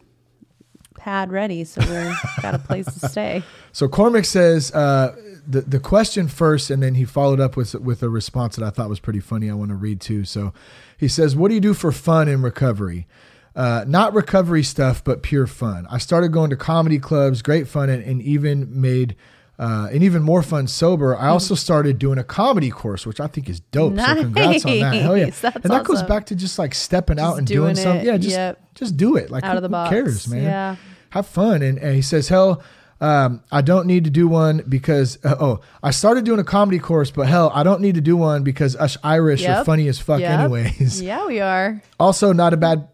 pad 0.99 1.31
ready, 1.31 1.63
so 1.63 1.81
we're 1.87 2.13
got 2.41 2.53
a 2.53 2.59
place 2.59 2.85
to 2.85 3.09
stay. 3.09 3.43
So 3.71 3.87
Cormac 3.87 4.25
says 4.25 4.73
uh, 4.73 5.15
the 5.47 5.61
the 5.61 5.79
question 5.79 6.27
first, 6.27 6.71
and 6.71 6.81
then 6.81 6.95
he 6.95 7.05
followed 7.05 7.39
up 7.39 7.55
with 7.55 7.75
with 7.75 8.01
a 8.01 8.09
response 8.09 8.55
that 8.55 8.65
I 8.65 8.71
thought 8.71 8.89
was 8.89 8.99
pretty 8.99 9.19
funny. 9.19 9.49
I 9.49 9.53
want 9.53 9.69
to 9.69 9.75
read 9.75 10.01
too. 10.01 10.25
So 10.25 10.53
he 10.97 11.07
says, 11.07 11.35
"What 11.35 11.49
do 11.49 11.53
you 11.53 11.61
do 11.61 11.75
for 11.75 11.91
fun 11.91 12.27
in 12.27 12.41
recovery?" 12.41 13.07
Uh, 13.55 13.85
not 13.87 14.13
recovery 14.13 14.63
stuff, 14.63 15.03
but 15.03 15.21
pure 15.21 15.45
fun. 15.45 15.85
I 15.89 15.99
started 15.99 16.29
going 16.29 16.49
to 16.49 16.55
comedy 16.55 16.97
clubs, 16.97 17.41
great 17.43 17.67
fun, 17.67 17.89
and, 17.89 18.03
and 18.03 18.21
even 18.23 18.81
made 18.81 19.15
uh, 19.59 19.89
and 19.91 20.01
even 20.01 20.23
more 20.23 20.41
fun 20.41 20.65
sober. 20.67 21.15
I 21.15 21.27
also 21.27 21.53
started 21.53 21.99
doing 21.99 22.17
a 22.17 22.23
comedy 22.23 22.69
course, 22.71 23.05
which 23.05 23.19
I 23.19 23.27
think 23.27 23.49
is 23.49 23.59
dope. 23.59 23.95
So 23.99 24.15
congrats 24.15 24.65
on 24.65 24.79
that. 24.79 24.93
Hell 24.95 25.17
yeah! 25.17 25.25
That's 25.41 25.55
and 25.57 25.65
that 25.65 25.83
goes 25.83 26.01
back 26.03 26.25
to 26.27 26.35
just 26.35 26.57
like 26.57 26.73
stepping 26.73 27.19
out 27.19 27.37
and 27.37 27.45
doing, 27.45 27.73
doing 27.73 27.75
something. 27.75 28.05
Yeah, 28.07 28.17
just 28.17 28.35
Yep. 28.35 28.75
just 28.75 28.97
do 28.97 29.17
it. 29.17 29.29
Like 29.29 29.43
Out 29.43 29.51
who, 29.51 29.57
of 29.57 29.61
the 29.63 29.67
who 29.67 29.71
box. 29.73 29.89
cares, 29.89 30.27
man? 30.29 30.43
Yeah. 30.43 30.75
have 31.11 31.27
fun. 31.27 31.61
And, 31.61 31.77
and 31.77 31.93
he 31.95 32.01
says, 32.01 32.29
hell, 32.29 32.63
um, 33.01 33.43
I 33.51 33.61
don't 33.61 33.85
need 33.87 34.03
to 34.05 34.09
do 34.09 34.27
one 34.27 34.63
because, 34.67 35.17
uh, 35.25 35.35
oh, 35.39 35.59
I 35.83 35.91
started 35.91 36.23
doing 36.25 36.39
a 36.39 36.43
comedy 36.43 36.79
course, 36.79 37.11
but 37.11 37.27
hell, 37.27 37.51
I 37.53 37.63
don't 37.63 37.81
need 37.81 37.95
to 37.95 38.01
do 38.01 38.15
one 38.15 38.43
because 38.43 38.75
us 38.77 38.95
Irish 39.03 39.41
are 39.41 39.57
Yep. 39.59 39.65
funny 39.65 39.87
as 39.89 39.99
fuck 39.99 40.19
Yep. 40.21 40.39
anyways. 40.39 41.01
Yeah, 41.09 41.25
we 41.27 41.39
are. 41.41 41.81
Also, 41.99 42.31
not 42.33 42.53
a 42.53 42.57
bad, 42.57 42.87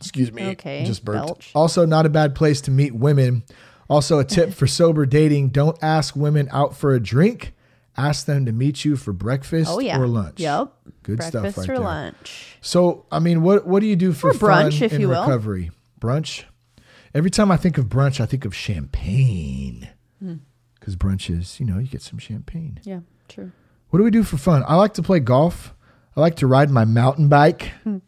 excuse 0.00 0.30
me, 0.32 0.50
Okay, 0.50 0.84
just 0.84 1.04
burped. 1.04 1.26
belch. 1.26 1.50
Also, 1.54 1.86
not 1.86 2.06
a 2.06 2.08
bad 2.08 2.34
place 2.34 2.60
to 2.62 2.70
meet 2.70 2.94
women. 2.94 3.42
Also, 3.88 4.18
a 4.18 4.24
tip 4.24 4.52
for 4.54 4.66
sober 4.66 5.04
dating 5.06 5.50
don't 5.50 5.76
ask 5.82 6.16
women 6.16 6.48
out 6.50 6.76
for 6.76 6.94
a 6.94 7.00
drink. 7.00 7.52
Ask 7.96 8.26
them 8.26 8.44
to 8.46 8.52
meet 8.52 8.84
you 8.84 8.96
for 8.96 9.12
breakfast 9.12 9.70
Oh 9.70 9.78
yeah. 9.78 9.98
or 9.98 10.06
lunch. 10.08 10.40
Yep. 10.40 10.72
Good 11.04 11.18
Breakfast 11.18 11.30
stuff 11.54 11.58
right 11.58 11.70
or 11.70 11.74
there. 11.78 11.84
lunch. 11.84 12.56
So, 12.60 13.06
I 13.12 13.18
mean, 13.20 13.42
what 13.42 13.66
what 13.66 13.80
do 13.80 13.86
you 13.86 13.94
do 13.96 14.12
for 14.12 14.30
Or 14.30 14.32
brunch, 14.32 14.78
fun 14.78 14.82
if 14.84 14.92
in 14.94 15.00
you 15.00 15.08
will. 15.10 15.20
recovery? 15.20 15.70
Brunch. 16.00 16.44
Every 17.14 17.30
time 17.30 17.52
I 17.52 17.56
think 17.56 17.78
of 17.78 17.84
brunch, 17.86 18.20
I 18.20 18.26
think 18.26 18.44
of 18.44 18.54
champagne. 18.54 19.88
Hmm. 20.18 20.34
Because 20.80 20.96
brunch 20.96 21.30
is, 21.30 21.60
you 21.60 21.66
know, 21.66 21.78
you 21.78 21.86
get 21.86 22.02
some 22.02 22.18
champagne. 22.18 22.80
Yeah, 22.82 23.00
true. 23.28 23.52
What 23.90 23.98
do 23.98 24.04
we 24.04 24.10
do 24.10 24.22
for 24.24 24.36
fun? 24.38 24.64
I 24.66 24.74
like 24.74 24.94
to 24.94 25.02
play 25.02 25.20
golf. 25.20 25.72
I 26.16 26.20
like 26.20 26.36
to 26.36 26.46
ride 26.46 26.70
my 26.70 26.84
mountain 26.84 27.28
bike. 27.28 27.70
Hmm. 27.84 27.98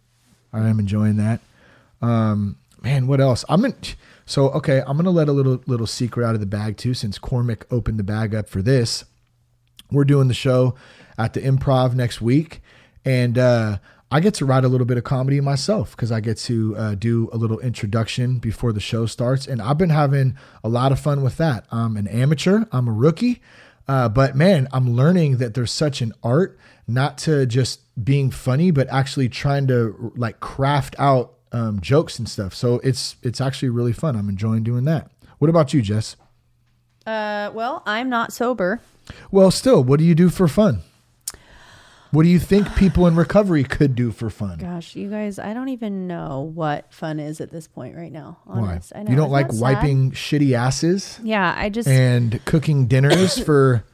I 0.52 0.68
am 0.68 0.80
enjoying 0.80 1.16
that. 1.18 1.40
Um, 2.02 2.56
man, 2.82 3.06
what 3.06 3.20
else? 3.20 3.44
I'm 3.48 3.64
in. 3.64 3.74
So 4.26 4.50
okay, 4.50 4.82
I'm 4.86 4.96
gonna 4.96 5.10
let 5.10 5.28
a 5.28 5.32
little 5.32 5.62
little 5.66 5.86
secret 5.86 6.26
out 6.26 6.34
of 6.34 6.40
the 6.40 6.46
bag 6.46 6.76
too, 6.76 6.94
since 6.94 7.16
Cormac 7.18 7.64
opened 7.70 7.98
the 7.98 8.04
bag 8.04 8.34
up 8.34 8.48
for 8.48 8.60
this. 8.60 9.04
We're 9.90 10.04
doing 10.04 10.26
the 10.26 10.34
show 10.34 10.74
at 11.16 11.32
the 11.32 11.40
Improv 11.40 11.94
next 11.94 12.20
week, 12.20 12.60
and 13.04 13.38
uh, 13.38 13.78
I 14.10 14.18
get 14.18 14.34
to 14.34 14.44
write 14.44 14.64
a 14.64 14.68
little 14.68 14.84
bit 14.84 14.98
of 14.98 15.04
comedy 15.04 15.40
myself 15.40 15.92
because 15.92 16.10
I 16.10 16.18
get 16.18 16.38
to 16.38 16.76
uh, 16.76 16.94
do 16.96 17.30
a 17.32 17.36
little 17.36 17.60
introduction 17.60 18.38
before 18.38 18.72
the 18.72 18.80
show 18.80 19.06
starts, 19.06 19.46
and 19.46 19.62
I've 19.62 19.78
been 19.78 19.90
having 19.90 20.36
a 20.64 20.68
lot 20.68 20.90
of 20.90 20.98
fun 20.98 21.22
with 21.22 21.36
that. 21.36 21.64
I'm 21.70 21.96
an 21.96 22.08
amateur. 22.08 22.64
I'm 22.72 22.88
a 22.88 22.92
rookie. 22.92 23.40
Uh, 23.88 24.08
but 24.08 24.34
man, 24.34 24.66
I'm 24.72 24.96
learning 24.96 25.36
that 25.36 25.54
there's 25.54 25.70
such 25.70 26.02
an 26.02 26.12
art, 26.24 26.58
not 26.88 27.18
to 27.18 27.46
just 27.46 27.80
being 28.04 28.32
funny, 28.32 28.72
but 28.72 28.88
actually 28.88 29.28
trying 29.28 29.68
to 29.68 30.12
like 30.16 30.40
craft 30.40 30.96
out 30.98 31.35
um, 31.52 31.80
jokes 31.80 32.18
and 32.18 32.28
stuff. 32.28 32.54
So 32.54 32.80
it's 32.84 33.16
it's 33.22 33.40
actually 33.40 33.70
really 33.70 33.92
fun. 33.92 34.16
I'm 34.16 34.28
enjoying 34.28 34.62
doing 34.62 34.84
that. 34.84 35.10
What 35.38 35.48
about 35.48 35.72
you, 35.74 35.82
Jess? 35.82 36.16
Uh, 37.06 37.50
well, 37.54 37.82
I'm 37.86 38.08
not 38.08 38.32
sober. 38.32 38.80
Well, 39.30 39.50
still, 39.50 39.84
what 39.84 39.98
do 39.98 40.04
you 40.04 40.14
do 40.14 40.28
for 40.28 40.48
fun? 40.48 40.80
What 42.12 42.22
do 42.22 42.28
you 42.28 42.38
think 42.38 42.74
people 42.76 43.06
in 43.06 43.14
recovery 43.16 43.62
could 43.64 43.94
do 43.94 44.10
for 44.10 44.30
fun? 44.30 44.58
Gosh, 44.58 44.96
you 44.96 45.10
guys, 45.10 45.38
I 45.38 45.52
don't 45.54 45.68
even 45.68 46.06
know 46.06 46.50
what 46.54 46.92
fun 46.92 47.20
is 47.20 47.40
at 47.40 47.50
this 47.50 47.66
point 47.68 47.94
right 47.96 48.10
now. 48.12 48.38
Why? 48.44 48.80
I 48.94 49.02
know. 49.02 49.10
You 49.10 49.16
don't 49.16 49.30
like 49.30 49.48
that 49.48 49.54
sad? 49.54 49.60
wiping 49.60 50.12
shitty 50.12 50.52
asses 50.52 51.20
Yeah, 51.22 51.52
I 51.56 51.68
just. 51.68 51.88
and 51.88 52.42
cooking 52.44 52.86
dinners 52.86 53.38
for 53.44 53.84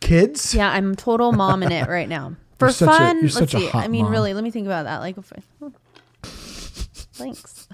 kids? 0.00 0.54
Yeah, 0.54 0.70
I'm 0.70 0.94
total 0.94 1.32
mom 1.32 1.62
in 1.62 1.72
it 1.72 1.88
right 1.88 2.08
now. 2.08 2.36
For 2.58 2.66
You're 2.66 2.70
a- 2.70 2.72
fun, 2.74 3.16
you're 3.16 3.22
let's 3.24 3.34
such 3.34 3.54
a 3.54 3.58
see. 3.60 3.66
hot 3.66 3.84
I 3.84 3.88
mean, 3.88 4.04
mom. 4.04 4.12
really, 4.12 4.34
let 4.34 4.44
me 4.44 4.50
think 4.50 4.66
about 4.66 4.84
that. 4.84 4.98
Like, 4.98 5.16
thanks. 7.22 7.68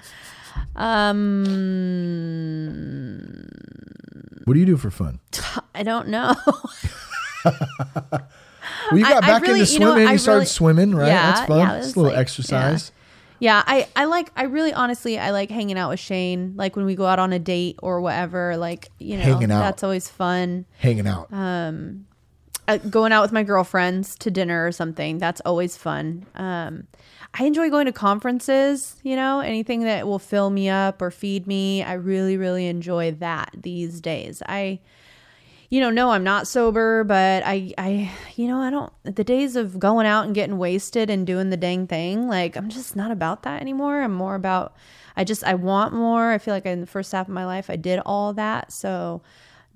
Um, 2.49 3.45
What 4.45 4.55
do 4.55 4.61
you 4.61 4.67
do 4.67 4.77
for 4.77 4.91
fun? 4.91 5.21
I 5.75 5.83
don't 5.83 6.09
know. 6.09 6.35
Well, 7.45 8.99
you 8.99 9.05
got 9.05 9.23
I- 9.25 9.27
I 9.27 9.31
back 9.33 9.43
really- 9.43 9.61
into 9.61 9.73
you 9.73 9.79
know, 9.81 9.93
swimming. 9.93 10.09
I 10.09 10.13
you 10.13 10.19
started 10.19 10.37
really- 10.39 10.47
swimming, 10.47 10.95
right? 10.95 11.09
Yeah, 11.09 11.33
That's 11.33 11.47
fun. 11.47 11.59
yeah, 11.59 11.77
It's 11.77 11.87
it's 11.89 11.97
a 11.97 12.01
little 12.01 12.13
like- 12.13 12.21
exercise. 12.21 12.93
yeah, 13.39 13.63
I 13.67 13.87
I 13.97 14.05
like. 14.07 14.31
I 14.37 14.45
really, 14.45 14.73
honestly, 14.73 15.19
I 15.19 15.31
like 15.31 15.51
hanging 15.51 15.79
out 15.79 15.91
with 15.91 16.01
Shane. 16.01 16.55
Like 16.57 16.75
when 16.77 16.85
we 16.87 16.95
go 16.95 17.07
out 17.07 17.19
on 17.19 17.33
a 17.33 17.39
date 17.39 17.77
or 17.83 18.01
whatever. 18.01 18.57
Like 18.57 18.89
you 18.99 19.17
know, 19.17 19.23
Hanging 19.23 19.51
out. 19.53 19.61
that's 19.61 19.83
always 19.83 20.09
fun. 20.09 20.65
Hanging 20.79 21.07
out. 21.07 21.29
uh, 21.33 22.77
going 22.91 23.13
out 23.13 23.23
with 23.23 23.33
my 23.33 23.43
girlfriends 23.43 24.15
to 24.19 24.31
dinner 24.31 24.67
or 24.67 24.73
something. 24.73 25.19
That's 25.19 25.41
always 25.43 25.77
fun. 25.77 26.27
Um, 26.35 26.87
I 27.39 27.45
enjoy 27.45 27.71
going 27.71 27.87
to 27.87 27.93
conferences, 27.93 28.97
you 29.05 29.15
know, 29.15 29.39
anything 29.41 29.85
that 29.85 30.09
will 30.09 30.19
fill 30.19 30.51
me 30.51 30.69
up 30.69 31.01
or 31.01 31.13
feed 31.13 31.47
me. 31.47 31.85
I 31.85 31.93
really, 31.93 32.37
really 32.37 32.67
enjoy 32.67 33.13
that 33.13 33.51
these 33.57 34.01
days. 34.01 34.43
I, 34.47 34.81
you 35.69 35.81
know, 35.81 35.91
no, 35.91 36.11
I'm 36.11 36.25
not 36.25 36.49
sober, 36.49 37.05
but 37.05 37.45
I, 37.47 37.73
I, 37.79 38.11
you 38.35 38.49
know, 38.49 38.59
I 38.59 38.71
don't, 38.71 38.93
the 39.05 39.23
days 39.23 39.55
of 39.55 39.79
going 39.79 40.05
out 40.05 40.25
and 40.27 40.35
getting 40.35 40.59
wasted 40.59 41.11
and 41.11 41.25
doing 41.25 41.51
the 41.51 41.57
dang 41.57 41.87
thing, 41.87 42.27
like, 42.27 42.57
I'm 42.57 42.71
just 42.71 42.97
not 42.97 43.13
about 43.13 43.45
that 43.45 43.61
anymore. 43.61 44.03
I'm 44.03 44.15
more 44.15 44.35
about, 44.35 44.75
I 45.17 45.23
just, 45.23 45.45
I 45.45 45.55
want 45.55 45.95
more. 45.95 46.33
I 46.33 46.39
feel 46.39 46.55
like 46.55 46.67
in 46.67 46.81
the 46.81 46.87
first 46.87 47.13
half 47.13 47.29
of 47.29 47.35
my 47.35 47.47
life, 47.47 47.71
I 47.71 47.77
did 47.77 48.01
all 48.05 48.33
that. 48.33 48.73
So 48.73 49.23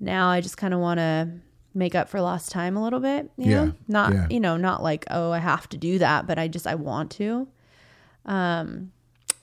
now 0.01 0.27
I 0.27 0.41
just 0.41 0.57
kind 0.57 0.73
of 0.73 0.81
want 0.81 0.97
to 0.97 1.29
make 1.73 1.95
up 1.95 2.07
for 2.09 2.21
lost 2.21 2.51
time 2.51 2.77
a 2.77 2.83
little 2.83 2.99
bit. 2.99 3.29
You 3.37 3.51
Yeah, 3.51 3.63
Know? 3.65 3.73
Not, 3.87 4.13
yeah. 4.13 4.27
you 4.29 4.39
know, 4.39 4.57
not 4.57 4.83
like, 4.83 5.05
oh, 5.09 5.31
I 5.31 5.39
have 5.39 5.67
to 5.69 5.77
do 5.77 5.99
that, 5.99 6.27
but 6.27 6.37
I 6.37 6.47
just, 6.47 6.67
I 6.67 6.75
want 6.75 7.11
to. 7.13 7.47
Um, 8.25 8.91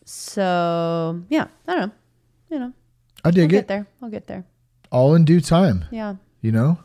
so 0.04 1.22
yeah, 1.28 1.46
I 1.66 1.74
don't 1.74 1.80
know. 1.88 1.92
You 2.50 2.58
know, 2.58 2.72
I 3.24 3.28
I'll 3.28 3.32
dig 3.32 3.50
get 3.50 3.58
it. 3.60 3.68
there. 3.68 3.86
I'll 4.02 4.10
get 4.10 4.26
there. 4.26 4.44
All 4.90 5.14
in 5.14 5.24
due 5.24 5.40
time, 5.40 5.84
Yeah. 5.90 6.16
you 6.40 6.50
know? 6.52 6.78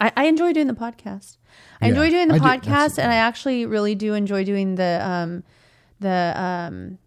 I, 0.00 0.10
I 0.16 0.24
enjoy 0.24 0.52
doing 0.52 0.66
the 0.66 0.74
podcast. 0.74 1.36
I 1.80 1.86
Yeah, 1.86 1.90
enjoy 1.90 2.10
doing 2.10 2.28
the 2.28 2.34
I 2.34 2.38
do- 2.38 2.44
podcast, 2.70 2.98
and 2.98 3.12
I 3.12 3.16
actually 3.16 3.66
really 3.66 3.94
do 3.94 4.14
enjoy 4.14 4.44
doing 4.44 4.74
the 4.74 5.00
um, 5.06 5.44
the 6.00 6.32
um, 6.36 6.98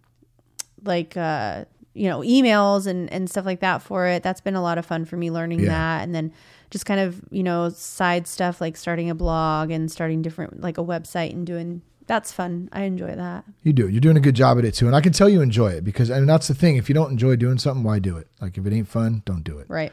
like 0.84 1.16
uh, 1.16 1.64
you 1.94 2.08
know 2.08 2.20
emails 2.20 2.86
and 2.86 3.12
and 3.12 3.28
stuff 3.28 3.44
like 3.44 3.60
that 3.60 3.82
for 3.82 4.06
it. 4.06 4.22
That's 4.22 4.40
been 4.40 4.54
a 4.54 4.62
lot 4.62 4.78
of 4.78 4.86
fun 4.86 5.04
for 5.04 5.16
me 5.16 5.30
learning 5.30 5.60
Yeah. 5.60 5.66
that, 5.68 6.02
and 6.04 6.14
then 6.14 6.32
just 6.70 6.86
kind 6.86 7.00
of 7.00 7.20
you 7.30 7.42
know 7.42 7.68
side 7.70 8.26
stuff 8.26 8.60
like 8.60 8.76
starting 8.76 9.10
a 9.10 9.14
blog 9.14 9.70
and 9.70 9.90
starting 9.90 10.22
different 10.22 10.60
like 10.60 10.78
a 10.78 10.84
website 10.84 11.32
and 11.32 11.46
doing 11.46 11.82
that's 12.06 12.32
fun. 12.32 12.70
I 12.72 12.82
enjoy 12.84 13.14
that. 13.14 13.44
You 13.62 13.74
do. 13.74 13.86
You're 13.86 14.00
doing 14.00 14.16
a 14.16 14.20
good 14.20 14.34
job 14.34 14.58
at 14.58 14.64
it 14.64 14.72
too, 14.72 14.86
and 14.86 14.96
I 14.96 15.02
can 15.02 15.12
tell 15.12 15.28
you 15.28 15.42
enjoy 15.42 15.72
it 15.72 15.84
because, 15.84 16.08
and 16.08 16.26
that's 16.26 16.48
the 16.48 16.54
thing. 16.54 16.76
If 16.76 16.88
you 16.88 16.94
don't 16.94 17.10
enjoy 17.10 17.36
doing 17.36 17.58
something, 17.58 17.84
why 17.84 17.98
do 17.98 18.16
it? 18.16 18.28
Like 18.40 18.56
if 18.56 18.64
it 18.66 18.72
ain't 18.72 18.88
fun, 18.88 19.22
don't 19.26 19.44
do 19.44 19.58
it. 19.58 19.66
Right. 19.68 19.92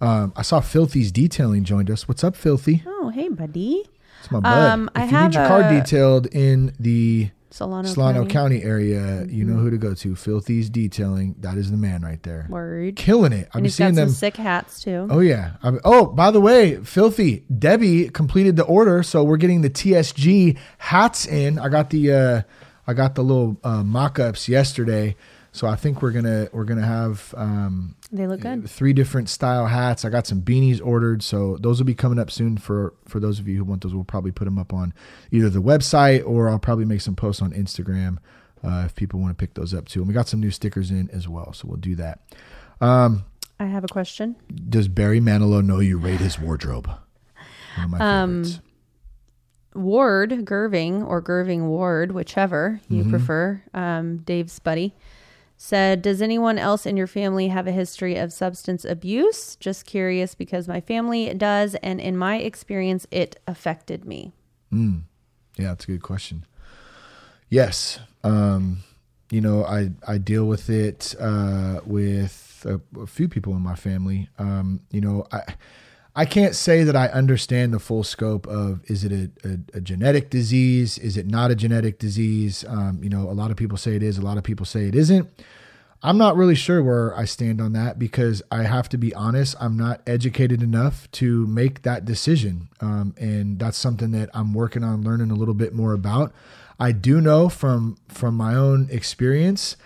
Um, 0.00 0.32
I 0.36 0.42
saw 0.42 0.60
Filthy's 0.60 1.10
detailing 1.10 1.64
joined 1.64 1.90
us. 1.90 2.06
What's 2.06 2.22
up, 2.22 2.36
Filthy? 2.36 2.82
Oh, 2.86 3.08
hey, 3.08 3.28
buddy. 3.28 3.84
It's 4.20 4.30
my 4.30 4.40
bud. 4.40 4.70
Um, 4.70 4.90
if 4.94 5.02
I 5.02 5.04
you 5.04 5.10
have 5.10 5.30
need 5.32 5.38
your 5.38 5.48
car 5.48 5.62
a- 5.62 5.80
detailed 5.80 6.26
in 6.26 6.72
the 6.78 7.30
Solano, 7.56 7.88
Solano 7.88 8.18
County. 8.26 8.60
County, 8.60 8.62
area, 8.62 9.24
you 9.30 9.44
know 9.44 9.54
who 9.56 9.70
to 9.70 9.78
go 9.78 9.94
to. 9.94 10.14
Filthy's 10.14 10.68
Detailing. 10.68 11.34
That 11.40 11.56
is 11.56 11.70
the 11.70 11.78
man 11.78 12.02
right 12.02 12.22
there. 12.22 12.46
Word. 12.50 12.96
Killing 12.96 13.32
it. 13.32 13.50
Been 13.50 13.68
seeing 13.70 13.90
some 13.90 13.96
them. 13.96 14.08
sick 14.10 14.36
hats 14.36 14.80
too. 14.82 15.08
Oh 15.10 15.20
yeah. 15.20 15.52
I- 15.62 15.78
oh, 15.84 16.06
by 16.06 16.30
the 16.30 16.40
way, 16.40 16.76
filthy 16.84 17.44
Debbie 17.58 18.10
completed 18.10 18.56
the 18.56 18.64
order, 18.64 19.02
so 19.02 19.24
we're 19.24 19.38
getting 19.38 19.62
the 19.62 19.70
TSG 19.70 20.58
hats 20.78 21.26
in. 21.26 21.58
I 21.58 21.68
got 21.70 21.90
the 21.90 22.12
uh, 22.12 22.42
I 22.86 22.92
got 22.94 23.14
the 23.14 23.22
little 23.24 23.56
uh, 23.64 23.82
mock-ups 23.82 24.48
yesterday, 24.48 25.16
so 25.50 25.66
I 25.66 25.74
think 25.76 26.02
we're 26.02 26.12
gonna 26.12 26.48
we're 26.52 26.64
gonna 26.64 26.86
have 26.86 27.34
um, 27.36 27.95
They 28.16 28.26
look 28.26 28.40
good. 28.40 28.68
three 28.68 28.92
different 28.92 29.28
style 29.28 29.66
hats. 29.66 30.04
I 30.04 30.08
got 30.10 30.26
some 30.26 30.42
beanies 30.42 30.80
ordered, 30.84 31.22
so 31.22 31.56
those 31.60 31.78
will 31.78 31.86
be 31.86 31.94
coming 31.94 32.18
up 32.18 32.30
soon 32.30 32.56
for 32.58 32.94
for 33.06 33.20
those 33.20 33.38
of 33.38 33.46
you 33.48 33.56
who 33.58 33.64
want 33.64 33.82
those. 33.82 33.94
We'll 33.94 34.04
probably 34.04 34.32
put 34.32 34.44
them 34.46 34.58
up 34.58 34.72
on 34.72 34.92
either 35.30 35.48
the 35.50 35.62
website 35.62 36.26
or 36.26 36.48
I'll 36.48 36.58
probably 36.58 36.84
make 36.84 37.00
some 37.00 37.14
posts 37.14 37.40
on 37.42 37.52
Instagram 37.52 38.18
uh, 38.64 38.82
if 38.86 38.94
people 38.94 39.20
want 39.20 39.36
to 39.36 39.40
pick 39.42 39.54
those 39.54 39.72
up 39.74 39.86
too. 39.88 40.00
And 40.00 40.08
we 40.08 40.14
got 40.14 40.28
some 40.28 40.40
new 40.40 40.50
stickers 40.50 40.90
in 40.90 41.08
as 41.10 41.28
well, 41.28 41.52
so 41.52 41.68
we'll 41.68 41.76
do 41.76 41.94
that. 41.96 42.20
Um, 42.80 43.24
I 43.60 43.66
have 43.66 43.84
a 43.84 43.88
question. 43.88 44.36
does 44.68 44.88
Barry 44.88 45.20
Manilow 45.20 45.64
know 45.64 45.78
you 45.80 45.98
rate 45.98 46.20
his 46.20 46.38
wardrobe? 46.38 46.86
One 47.76 47.84
of 47.84 47.90
my 47.90 47.98
Um, 48.22 48.44
favorites. 48.44 48.60
Ward 49.74 50.30
Gerving 50.30 51.06
or 51.06 51.20
Gerving 51.22 51.66
Ward, 51.66 52.12
whichever 52.12 52.80
you 52.88 53.02
Mm-hmm. 53.02 53.10
prefer, 53.10 53.62
um, 53.74 54.18
Dave's 54.18 54.58
buddy, 54.58 54.94
said, 55.56 56.02
Does 56.02 56.20
anyone 56.22 56.58
else 56.58 56.86
in 56.86 56.96
your 56.96 57.06
family 57.06 57.48
have 57.48 57.66
a 57.66 57.72
history 57.72 58.16
of 58.16 58.32
substance 58.32 58.84
abuse? 58.84 59.56
Just 59.56 59.86
curious 59.86 60.34
because 60.34 60.68
my 60.68 60.80
family 60.80 61.32
does, 61.34 61.74
and 61.76 62.00
in 62.00 62.16
my 62.16 62.36
experience, 62.36 63.06
it 63.10 63.40
affected 63.46 64.04
me. 64.04 64.32
Yeah, 65.56 65.68
that's 65.68 65.84
a 65.84 65.88
good 65.88 66.02
question. 66.02 66.44
Yes. 67.48 67.98
Um, 68.22 68.78
you 69.30 69.40
know, 69.40 69.64
I, 69.64 69.90
I 70.06 70.18
deal 70.18 70.44
with 70.46 70.68
it 70.68 71.14
uh, 71.18 71.80
with 71.84 72.66
a, 72.68 72.80
a 73.00 73.06
few 73.06 73.28
people 73.28 73.54
in 73.54 73.62
my 73.62 73.74
family. 73.74 74.28
Um, 74.38 74.80
you 74.90 75.00
know, 75.00 75.26
I 75.32 75.42
I 76.18 76.24
can't 76.24 76.54
say 76.54 76.82
that 76.82 76.96
I 76.96 77.08
understand 77.08 77.74
the 77.74 77.78
full 77.78 78.02
scope 78.02 78.46
of 78.46 78.80
is 78.90 79.04
it 79.04 79.12
a, 79.12 79.30
a, 79.46 79.76
a 79.76 79.80
genetic 79.82 80.30
disease? 80.30 80.96
Is 80.96 81.18
it 81.18 81.26
not 81.26 81.50
a 81.50 81.54
genetic 81.54 81.98
disease? 81.98 82.64
Um, 82.66 83.00
you 83.02 83.10
know, 83.10 83.28
a 83.28 83.36
lot 83.36 83.50
of 83.50 83.58
people 83.58 83.76
say 83.76 83.96
it 83.96 84.02
is, 84.02 84.16
a 84.16 84.22
lot 84.22 84.38
of 84.38 84.42
people 84.42 84.64
say 84.64 84.86
it 84.86 84.94
isn't. 84.94 85.28
I'm 86.02 86.16
not 86.16 86.36
really 86.36 86.54
sure 86.54 86.82
where 86.82 87.14
I 87.16 87.26
stand 87.26 87.60
on 87.60 87.74
that 87.74 87.98
because 87.98 88.42
I 88.50 88.62
have 88.62 88.88
to 88.90 88.98
be 88.98 89.14
honest. 89.14 89.56
I'm 89.60 89.76
not 89.76 90.00
educated 90.06 90.62
enough 90.62 91.10
to 91.12 91.46
make 91.48 91.82
that 91.82 92.06
decision. 92.06 92.68
Um, 92.80 93.14
and 93.18 93.58
that's 93.58 93.76
something 93.76 94.12
that 94.12 94.30
I'm 94.32 94.54
working 94.54 94.84
on 94.84 95.02
learning 95.02 95.30
a 95.30 95.34
little 95.34 95.54
bit 95.54 95.74
more 95.74 95.92
about. 95.92 96.32
I 96.80 96.92
do 96.92 97.20
know 97.20 97.48
from 97.50 97.98
from 98.08 98.36
my 98.36 98.54
own 98.54 98.88
experience 98.90 99.76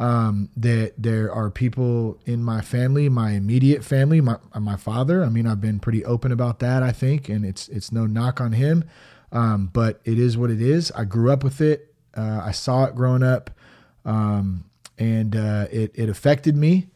um, 0.00 0.48
that 0.56 0.94
there 0.96 1.30
are 1.30 1.50
people 1.50 2.18
in 2.24 2.42
my 2.42 2.62
family, 2.62 3.10
my 3.10 3.32
immediate 3.32 3.84
family, 3.84 4.22
my 4.22 4.36
my 4.58 4.76
father. 4.76 5.22
I 5.22 5.28
mean, 5.28 5.46
I've 5.46 5.60
been 5.60 5.78
pretty 5.78 6.04
open 6.06 6.32
about 6.32 6.58
that. 6.60 6.82
I 6.82 6.90
think, 6.90 7.28
and 7.28 7.44
it's 7.44 7.68
it's 7.68 7.92
no 7.92 8.06
knock 8.06 8.40
on 8.40 8.52
him, 8.52 8.84
um, 9.30 9.68
but 9.70 10.00
it 10.06 10.18
is 10.18 10.38
what 10.38 10.50
it 10.50 10.62
is. 10.62 10.90
I 10.92 11.04
grew 11.04 11.30
up 11.30 11.44
with 11.44 11.60
it. 11.60 11.94
Uh, 12.16 12.40
I 12.42 12.50
saw 12.50 12.84
it 12.84 12.94
growing 12.94 13.22
up, 13.22 13.50
um, 14.06 14.64
and 14.98 15.36
uh, 15.36 15.66
it 15.70 15.92
it 15.94 16.08
affected 16.08 16.56
me. 16.56 16.88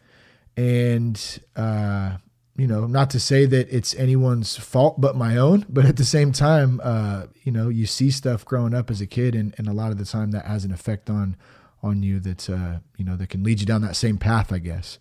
And 0.57 1.21
uh, 1.57 2.17
you 2.57 2.67
know, 2.67 2.87
not 2.87 3.11
to 3.11 3.21
say 3.21 3.45
that 3.45 3.69
it's 3.71 3.95
anyone's 3.97 4.57
fault 4.57 4.99
but 4.99 5.15
my 5.15 5.37
own, 5.37 5.67
but 5.69 5.85
at 5.85 5.99
the 5.99 6.07
same 6.07 6.33
time, 6.33 6.81
uh, 6.83 7.27
you 7.43 7.53
know, 7.53 7.69
you 7.69 7.85
see 7.85 8.11
stuff 8.11 8.47
growing 8.47 8.73
up 8.73 8.91
as 8.91 9.03
a 9.03 9.07
kid, 9.07 9.35
and, 9.35 9.55
and 9.59 9.69
a 9.69 9.75
lot 9.75 9.93
of 9.93 9.99
the 9.99 10.07
time 10.07 10.31
that 10.31 10.47
has 10.47 10.65
an 10.65 10.73
effect 10.73 11.11
on 11.11 11.37
on 11.85 12.03
you 12.03 12.19
that 12.21 12.49
uh, 12.51 12.79
you 12.97 13.05
know 13.05 13.17
that 13.17 13.29
can 13.29 13.45
lead 13.45 13.61
you 13.61 13.67
down 13.67 13.83
that 13.83 13.97
same 13.97 14.19
path, 14.19 14.53
I 14.53 14.59
guess. 14.59 14.99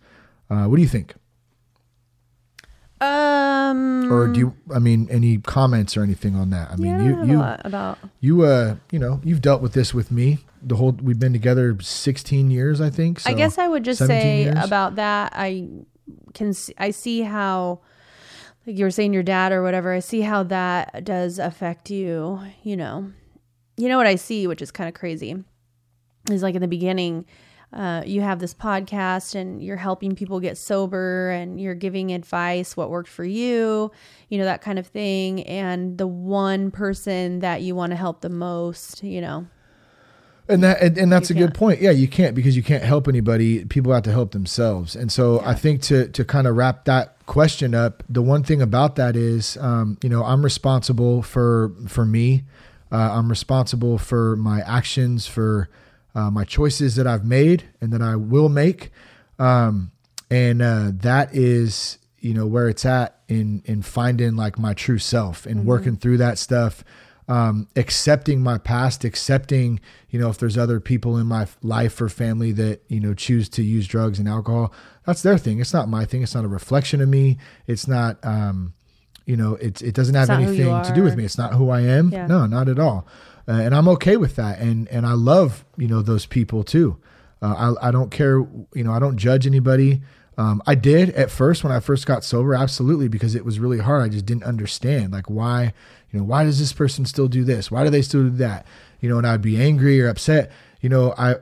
Uh, 0.49 0.65
what 0.65 0.75
do 0.75 0.81
you 0.81 0.87
think? 0.87 1.15
Um, 3.01 4.11
Or 4.11 4.27
do 4.27 4.39
you? 4.39 4.55
I 4.73 4.79
mean, 4.79 5.07
any 5.09 5.37
comments 5.39 5.97
or 5.97 6.03
anything 6.03 6.35
on 6.35 6.51
that? 6.51 6.71
I 6.71 6.75
mean, 6.77 6.99
yeah, 6.99 7.03
you 7.03 7.25
you 7.25 7.41
about. 7.41 7.97
you 8.19 8.43
uh 8.43 8.75
you 8.91 8.99
know 8.99 9.19
you've 9.23 9.41
dealt 9.41 9.61
with 9.61 9.73
this 9.73 9.93
with 9.93 10.11
me. 10.11 10.39
The 10.61 10.75
whole 10.75 10.91
we've 10.93 11.19
been 11.19 11.33
together 11.33 11.75
16 11.81 12.49
years, 12.49 12.79
I 12.79 12.89
think. 12.89 13.21
I 13.25 13.33
guess 13.33 13.57
I 13.57 13.67
would 13.67 13.83
just 13.83 14.05
say 14.05 14.43
years. 14.43 14.55
about 14.63 14.95
that. 14.95 15.33
I 15.35 15.67
can 16.33 16.53
see, 16.53 16.73
I 16.77 16.91
see 16.91 17.21
how, 17.21 17.79
like 18.65 18.77
you 18.77 18.85
were 18.85 18.91
saying, 18.91 19.13
your 19.13 19.23
dad 19.23 19.51
or 19.51 19.61
whatever. 19.63 19.91
I 19.91 19.99
see 19.99 20.21
how 20.21 20.43
that 20.43 21.03
does 21.03 21.39
affect 21.39 21.89
you. 21.89 22.39
You 22.63 22.77
know, 22.77 23.11
you 23.75 23.89
know 23.89 23.97
what 23.97 24.07
I 24.07 24.15
see, 24.15 24.47
which 24.47 24.61
is 24.61 24.71
kind 24.71 24.87
of 24.87 24.93
crazy, 24.93 25.43
is 26.29 26.41
like 26.43 26.55
in 26.55 26.61
the 26.61 26.67
beginning. 26.67 27.25
Uh, 27.71 28.03
you 28.05 28.21
have 28.21 28.37
this 28.37 28.53
podcast 28.53 29.33
and 29.33 29.63
you're 29.63 29.77
helping 29.77 30.15
people 30.15 30.39
get 30.39 30.57
sober 30.59 31.31
and 31.31 31.59
you're 31.59 31.73
giving 31.73 32.11
advice 32.11 32.77
what 32.77 32.91
worked 32.91 33.09
for 33.09 33.25
you 33.25 33.91
you 34.29 34.37
know 34.37 34.45
that 34.45 34.61
kind 34.61 34.77
of 34.77 34.85
thing 34.85 35.41
and 35.45 35.97
the 35.97 36.05
one 36.05 36.69
person 36.69 37.39
that 37.39 37.63
you 37.63 37.73
want 37.73 37.89
to 37.89 37.95
help 37.95 38.21
the 38.21 38.29
most 38.29 39.01
you 39.01 39.19
know 39.19 39.47
And 40.47 40.61
that 40.63 40.81
and, 40.83 40.97
and 40.99 41.11
that's 41.11 41.31
a 41.31 41.33
good 41.33 41.47
can't. 41.47 41.53
point. 41.55 41.81
Yeah, 41.81 41.89
you 41.91 42.07
can't 42.07 42.35
because 42.35 42.55
you 42.55 42.61
can't 42.61 42.83
help 42.83 43.07
anybody. 43.07 43.65
People 43.65 43.91
have 43.93 44.03
to 44.03 44.11
help 44.11 44.33
themselves. 44.33 44.95
And 44.95 45.11
so 45.11 45.41
I 45.43 45.55
think 45.55 45.81
to 45.83 46.09
to 46.09 46.23
kind 46.25 46.45
of 46.47 46.55
wrap 46.57 46.85
that 46.85 47.15
question 47.25 47.73
up, 47.73 48.03
the 48.09 48.21
one 48.21 48.43
thing 48.43 48.61
about 48.61 48.95
that 48.97 49.15
is, 49.15 49.57
um, 49.57 49.97
you 50.03 50.09
know, 50.09 50.23
I'm 50.23 50.43
responsible 50.43 51.23
for 51.23 51.71
for 51.87 52.05
me. 52.05 52.43
Uh, 52.91 53.17
I'm 53.17 53.29
responsible 53.29 53.97
for 53.97 54.35
my 54.35 54.59
actions, 54.61 55.25
for 55.25 55.69
uh, 56.15 56.29
my 56.29 56.43
choices 56.43 56.95
that 56.95 57.07
I've 57.07 57.25
made 57.25 57.63
and 57.81 57.91
that 57.93 58.01
I 58.01 58.15
will 58.15 58.49
make. 58.49 58.91
Um, 59.39 59.91
and 60.29 60.61
uh, 60.61 60.91
that 60.95 61.35
is, 61.35 61.97
you 62.19 62.33
know, 62.33 62.47
where 62.47 62.69
it's 62.69 62.85
at 62.85 63.19
in 63.27 63.61
in 63.65 63.81
finding 63.81 64.35
like 64.35 64.57
my 64.57 64.73
true 64.73 64.97
self 64.97 65.45
and 65.45 65.65
working 65.65 65.95
through 65.95 66.17
that 66.17 66.37
stuff 66.37 66.83
um, 67.27 67.67
accepting 67.75 68.41
my 68.41 68.57
past, 68.57 69.03
accepting, 69.03 69.79
you 70.09 70.19
know, 70.19 70.29
if 70.29 70.37
there's 70.37 70.57
other 70.57 70.79
people 70.79 71.17
in 71.17 71.27
my 71.27 71.47
life 71.61 71.99
or 72.01 72.09
family 72.09 72.51
that, 72.53 72.81
you 72.87 72.99
know, 72.99 73.13
choose 73.13 73.47
to 73.49 73.63
use 73.63 73.87
drugs 73.87 74.19
and 74.19 74.27
alcohol, 74.27 74.73
that's 75.05 75.21
their 75.21 75.37
thing. 75.37 75.59
It's 75.59 75.73
not 75.73 75.87
my 75.87 76.05
thing. 76.05 76.21
It's 76.21 76.35
not 76.35 76.45
a 76.45 76.49
reflection 76.49 77.01
of 77.01 77.09
me. 77.09 77.37
It's 77.67 77.87
not, 77.87 78.23
um, 78.23 78.73
you 79.25 79.37
know, 79.37 79.55
it's, 79.55 79.81
it 79.81 79.95
doesn't 79.95 80.15
have 80.15 80.27
not 80.27 80.41
who 80.41 80.51
you 80.51 80.69
anything 80.69 80.83
to 80.83 80.93
do 80.93 81.03
with 81.03 81.15
me. 81.15 81.23
It's 81.23 81.37
not 81.37 81.53
who 81.53 81.69
I 81.69 81.81
am. 81.81 82.09
Yeah. 82.09 82.27
No, 82.27 82.45
not 82.45 82.67
at 82.67 82.79
all. 82.79 83.07
Uh, 83.47 83.51
and 83.51 83.75
I'm 83.75 83.87
okay 83.89 84.17
with 84.17 84.35
that. 84.37 84.59
And, 84.59 84.87
and 84.87 85.05
I 85.05 85.13
love, 85.13 85.65
you 85.77 85.87
know, 85.87 86.01
those 86.01 86.25
people 86.25 86.63
too. 86.63 86.97
Uh, 87.41 87.75
I, 87.81 87.89
I 87.89 87.91
don't 87.91 88.09
care, 88.09 88.37
you 88.73 88.83
know, 88.83 88.93
I 88.93 88.99
don't 88.99 89.17
judge 89.17 89.45
anybody. 89.45 90.01
Um, 90.37 90.63
I 90.65 90.75
did 90.75 91.09
at 91.11 91.29
first 91.29 91.63
when 91.63 91.71
I 91.73 91.79
first 91.79 92.07
got 92.07 92.23
sober, 92.23 92.55
absolutely, 92.55 93.07
because 93.07 93.35
it 93.35 93.45
was 93.45 93.59
really 93.59 93.79
hard. 93.79 94.01
I 94.01 94.09
just 94.09 94.25
didn't 94.25 94.45
understand, 94.45 95.13
like, 95.13 95.29
why, 95.29 95.73
you 96.09 96.19
know, 96.19 96.25
why 96.25 96.43
does 96.43 96.57
this 96.57 96.73
person 96.73 97.05
still 97.05 97.27
do 97.27 97.43
this? 97.43 97.69
Why 97.69 97.83
do 97.83 97.89
they 97.89 98.01
still 98.01 98.23
do 98.23 98.37
that? 98.37 98.65
You 98.99 99.09
know, 99.09 99.17
and 99.17 99.27
I'd 99.27 99.41
be 99.41 99.61
angry 99.61 100.01
or 100.01 100.07
upset. 100.07 100.51
You 100.83 100.89
know, 100.89 101.13
I 101.17 101.35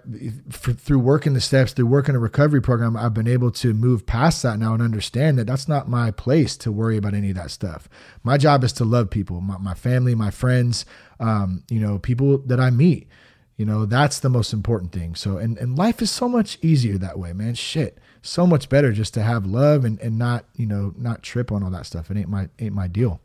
f- 0.50 0.78
through 0.78 1.00
working 1.00 1.34
the 1.34 1.42
steps, 1.42 1.74
through 1.74 1.88
working 1.88 2.14
a 2.14 2.20
recovery 2.20 2.62
program, 2.62 2.96
I've 2.96 3.16
been 3.16 3.28
able 3.28 3.50
to 3.54 3.74
move 3.74 4.06
past 4.06 4.44
that 4.44 4.60
now 4.60 4.76
and 4.76 4.84
understand 4.84 5.40
that 5.40 5.48
that's 5.48 5.68
not 5.68 5.90
my 5.90 6.12
place 6.12 6.56
to 6.58 6.72
worry 6.72 6.96
about 6.96 7.16
any 7.16 7.32
of 7.32 7.38
that 7.38 7.50
stuff. 7.50 7.90
My 8.22 8.38
job 8.38 8.64
is 8.64 8.72
to 8.74 8.86
love 8.86 9.10
people, 9.10 9.42
my, 9.42 9.58
my 9.58 9.74
family, 9.74 10.14
my 10.14 10.30
friends, 10.30 10.86
um, 11.20 11.64
you 11.72 11.80
know, 11.80 11.98
people 11.98 12.38
that 12.38 12.60
I 12.60 12.70
meet. 12.70 13.08
You 13.58 13.66
know, 13.66 13.88
that's 13.88 14.20
the 14.20 14.30
most 14.30 14.54
important 14.54 14.92
thing. 14.92 15.16
So, 15.16 15.38
and, 15.38 15.58
and 15.58 15.76
life 15.76 16.04
is 16.04 16.12
so 16.12 16.30
much 16.30 16.60
easier 16.62 17.00
that 17.00 17.18
way, 17.18 17.34
man. 17.34 17.56
Shit. 17.56 17.98
So 18.22 18.46
much 18.46 18.70
better 18.70 18.92
just 18.92 19.16
to 19.16 19.24
have 19.24 19.48
love 19.48 19.86
and, 19.86 20.00
and 20.02 20.20
not, 20.20 20.46
you 20.56 20.68
know, 20.68 20.94
not 20.98 21.24
trip 21.24 21.52
on 21.52 21.64
all 21.64 21.72
that 21.72 21.88
stuff. 21.88 22.12
It 22.12 22.18
ain't 22.18 22.30
my, 22.30 22.50
ain't 22.60 22.76
my 22.76 22.88
deal. 22.88 23.22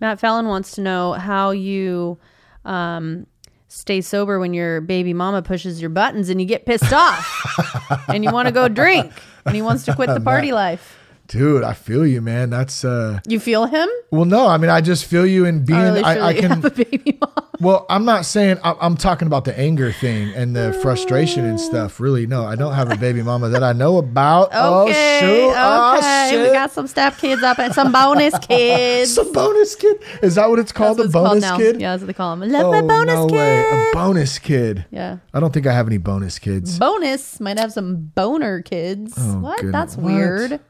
Matt 0.00 0.20
Fallon 0.20 0.48
wants 0.48 0.72
to 0.72 0.82
know 0.82 1.14
how 1.14 1.50
you 1.50 2.18
um, 2.66 3.26
stay 3.70 4.00
sober 4.00 4.40
when 4.40 4.52
your 4.52 4.80
baby 4.80 5.14
mama 5.14 5.42
pushes 5.42 5.80
your 5.80 5.90
buttons 5.90 6.28
and 6.28 6.40
you 6.40 6.46
get 6.46 6.66
pissed 6.66 6.92
off 6.92 8.04
and 8.08 8.24
you 8.24 8.32
want 8.32 8.46
to 8.46 8.52
go 8.52 8.66
drink 8.66 9.12
and 9.46 9.54
he 9.54 9.62
wants 9.62 9.84
to 9.84 9.94
quit 9.94 10.08
the 10.08 10.20
party 10.20 10.50
life. 10.50 10.98
Dude, 11.30 11.62
I 11.62 11.74
feel 11.74 12.04
you, 12.04 12.20
man. 12.20 12.50
That's 12.50 12.84
uh 12.84 13.20
You 13.26 13.38
feel 13.38 13.66
him? 13.66 13.88
well 14.10 14.24
no, 14.24 14.48
I 14.48 14.56
mean 14.58 14.68
I 14.70 14.80
just 14.80 15.04
feel 15.04 15.24
you 15.24 15.44
in 15.44 15.64
being 15.64 15.94
least 15.94 16.04
I, 16.04 16.20
I 16.20 16.34
can 16.34 16.50
have 16.50 16.64
a 16.64 16.70
baby 16.70 17.16
mom. 17.20 17.30
Well, 17.60 17.84
I'm 17.90 18.06
not 18.06 18.24
saying 18.24 18.56
I- 18.64 18.74
I'm 18.80 18.96
talking 18.96 19.26
about 19.26 19.44
the 19.44 19.52
anger 19.58 19.92
thing 19.92 20.32
and 20.34 20.56
the 20.56 20.72
frustration 20.80 21.44
and 21.44 21.60
stuff. 21.60 22.00
Really, 22.00 22.26
no, 22.26 22.42
I 22.46 22.56
don't 22.56 22.72
have 22.72 22.90
a 22.90 22.96
baby 22.96 23.20
mama 23.22 23.50
that 23.50 23.62
I 23.62 23.74
know 23.74 23.98
about. 23.98 24.48
oh 24.54 24.84
Okay, 24.88 25.18
shoot! 25.20 25.52
Oh, 25.54 25.98
okay. 25.98 26.28
shit. 26.30 26.46
we 26.46 26.52
got 26.54 26.70
some 26.70 26.86
step 26.86 27.18
kids 27.18 27.42
up 27.42 27.58
and 27.58 27.74
some 27.74 27.92
bonus 27.92 28.32
kids. 28.48 29.12
Some 29.14 29.30
bonus 29.34 29.74
kid. 29.76 29.98
Is 30.22 30.36
that 30.36 30.48
what 30.48 30.58
it's 30.58 30.72
That's 30.72 30.78
called? 30.78 30.98
what 31.00 31.08
A 31.08 31.12
called 31.12 31.26
bonus 31.32 31.42
now. 31.42 31.58
kid? 31.58 31.80
Yeah, 31.82 31.90
that's 31.90 32.00
what 32.00 32.06
they 32.06 32.12
call 32.14 32.34
them. 32.34 32.48
Love 32.48 32.64
Oh 32.64 32.72
my 32.72 32.80
bonus 32.80 33.14
no 33.14 33.26
kid. 33.26 33.36
way! 33.36 33.60
A 33.60 33.90
bonus 33.92 34.38
kid. 34.38 34.86
yeah. 34.90 35.18
I 35.34 35.38
don't 35.38 35.52
think 35.52 35.66
I 35.66 35.74
have 35.74 35.86
any 35.86 35.98
bonus 35.98 36.38
kids. 36.38 36.78
Bonus 36.78 37.40
might 37.40 37.58
have 37.58 37.72
some 37.72 38.10
boner 38.14 38.62
kids. 38.62 39.12
Oh, 39.18 39.38
what? 39.40 39.56
goodness. 39.58 39.72
That's 39.74 39.96
What? 39.98 40.04
weird. 40.14 40.60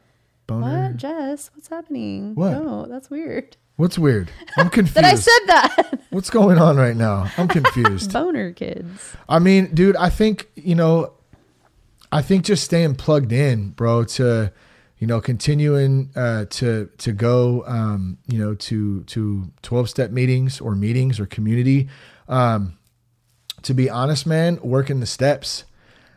Boner. 0.51 0.89
What, 0.89 0.97
Jess? 0.97 1.51
What's 1.55 1.69
happening? 1.69 2.35
What? 2.35 2.51
No, 2.51 2.85
that's 2.87 3.09
weird. 3.09 3.57
What's 3.77 3.97
weird? 3.97 4.33
I'm 4.59 4.69
confused. 4.71 4.97
That 4.97 5.05
I 5.05 5.15
said 5.15 5.47
that. 5.47 6.01
What's 6.11 6.29
going 6.29 6.59
on 6.59 6.77
right 6.77 6.97
now? 6.97 7.31
I'm 7.37 7.47
confused. 7.47 8.13
boner 8.13 8.53
kids. 8.53 9.15
I 9.29 9.39
mean, 9.39 9.73
dude, 9.73 9.95
I 9.95 10.11
think, 10.11 10.49
you 10.57 10.75
know, 10.75 11.13
I 12.11 12.21
think 12.21 12.45
just 12.45 12.65
staying 12.65 12.97
plugged 12.97 13.31
in, 13.31 13.71
bro, 13.71 14.03
to, 14.05 14.53
you 14.99 15.07
know, 15.07 15.21
continuing 15.21 16.11
uh, 16.17 16.47
to 16.51 16.91
to 16.99 17.13
go, 17.13 17.65
um, 17.69 18.19
you 18.27 18.39
know, 18.39 18.57
to 18.57 19.05
to 19.05 19.53
twelve 19.63 19.89
step 19.89 20.11
meetings 20.11 20.61
or 20.61 20.75
meetings 20.75 21.21
or 21.21 21.27
community. 21.27 21.89
Um, 22.29 22.77
to 23.63 23.73
be 23.73 23.89
honest, 23.89 24.27
man, 24.27 24.59
working 24.63 24.99
the 24.99 25.07
steps. 25.07 25.65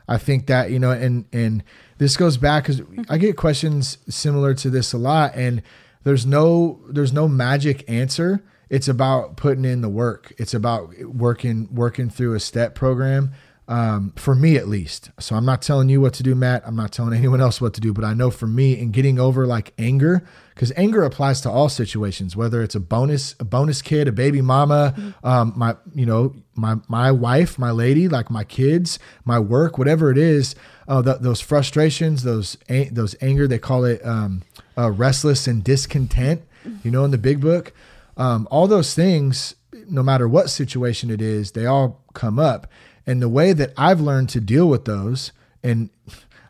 I 0.08 0.18
think 0.18 0.48
that 0.48 0.72
you 0.72 0.80
know, 0.80 0.92
and 0.92 1.26
and 1.32 1.64
this 2.04 2.18
goes 2.18 2.36
back 2.36 2.64
because 2.64 2.82
mm-hmm. 2.82 3.04
I 3.10 3.18
get 3.18 3.38
questions 3.38 3.98
similar 4.10 4.54
to 4.56 4.70
this 4.70 4.92
a 4.92 4.98
lot, 4.98 5.36
and 5.36 5.62
there's 6.04 6.26
no 6.26 6.82
there's 6.90 7.14
no 7.14 7.30
magic 7.30 7.90
answer. 7.90 8.44
It's 8.70 8.90
about 8.90 9.38
putting 9.38 9.64
in 9.64 9.80
the 9.80 9.90
work. 9.90 10.34
It's 10.38 10.54
about 10.54 10.94
working 11.06 11.74
working 11.74 12.10
through 12.10 12.34
a 12.36 12.42
step 12.42 12.76
program. 12.76 13.32
Um, 13.66 14.12
for 14.18 14.36
me 14.36 14.58
at 14.58 14.68
least. 14.68 15.12
So 15.22 15.38
I'm 15.38 15.46
not 15.46 15.62
telling 15.62 15.88
you 15.88 16.02
what 16.02 16.14
to 16.16 16.24
do, 16.24 16.36
Matt. 16.36 16.64
I'm 16.66 16.76
not 16.76 16.92
telling 16.92 17.14
anyone 17.18 17.40
else 17.40 17.62
what 17.62 17.74
to 17.76 17.80
do, 17.82 17.94
but 17.94 18.04
I 18.04 18.14
know 18.14 18.30
for 18.30 18.46
me 18.46 18.78
in 18.78 18.92
getting 18.92 19.20
over 19.20 19.48
like 19.48 19.72
anger, 19.78 20.28
because 20.54 20.74
anger 20.76 21.04
applies 21.04 21.40
to 21.42 21.50
all 21.50 21.70
situations, 21.70 22.36
whether 22.36 22.62
it's 22.62 22.76
a 22.76 22.82
bonus, 22.82 23.36
a 23.40 23.46
bonus 23.46 23.82
kid, 23.82 24.10
a 24.10 24.12
baby 24.12 24.42
mama, 24.42 25.14
um, 25.24 25.54
my, 25.56 25.78
you 25.96 26.06
know, 26.06 26.36
my 26.56 26.76
my 26.90 27.10
wife, 27.10 27.58
my 27.58 27.72
lady, 27.72 28.10
like 28.10 28.30
my 28.30 28.44
kids, 28.44 29.00
my 29.24 29.40
work, 29.40 29.78
whatever 29.78 30.12
it 30.12 30.18
is. 30.18 30.56
Uh, 30.86 31.02
th- 31.02 31.20
those 31.22 31.40
frustrations, 31.40 32.24
those 32.24 32.58
a- 32.68 32.90
those 32.90 33.16
anger, 33.22 33.48
they 33.48 33.60
call 33.60 33.86
it 33.86 34.06
um, 34.06 34.42
uh, 34.78 34.92
restless 34.92 35.48
and 35.48 35.64
discontent. 35.64 36.42
You 36.84 36.92
know, 36.92 37.06
in 37.06 37.12
the 37.12 37.18
big 37.18 37.40
book, 37.40 37.72
um, 38.18 38.46
all 38.52 38.68
those 38.68 38.94
things, 38.94 39.56
no 39.90 40.04
matter 40.04 40.28
what 40.28 40.50
situation 40.50 41.10
it 41.10 41.22
is, 41.22 41.54
they 41.54 41.66
all 41.66 42.04
come 42.14 42.38
up. 42.40 42.68
And 43.06 43.22
the 43.22 43.30
way 43.30 43.54
that 43.54 43.74
I've 43.78 44.00
learned 44.00 44.30
to 44.30 44.40
deal 44.40 44.68
with 44.68 44.86
those, 44.86 45.32
and 45.62 45.90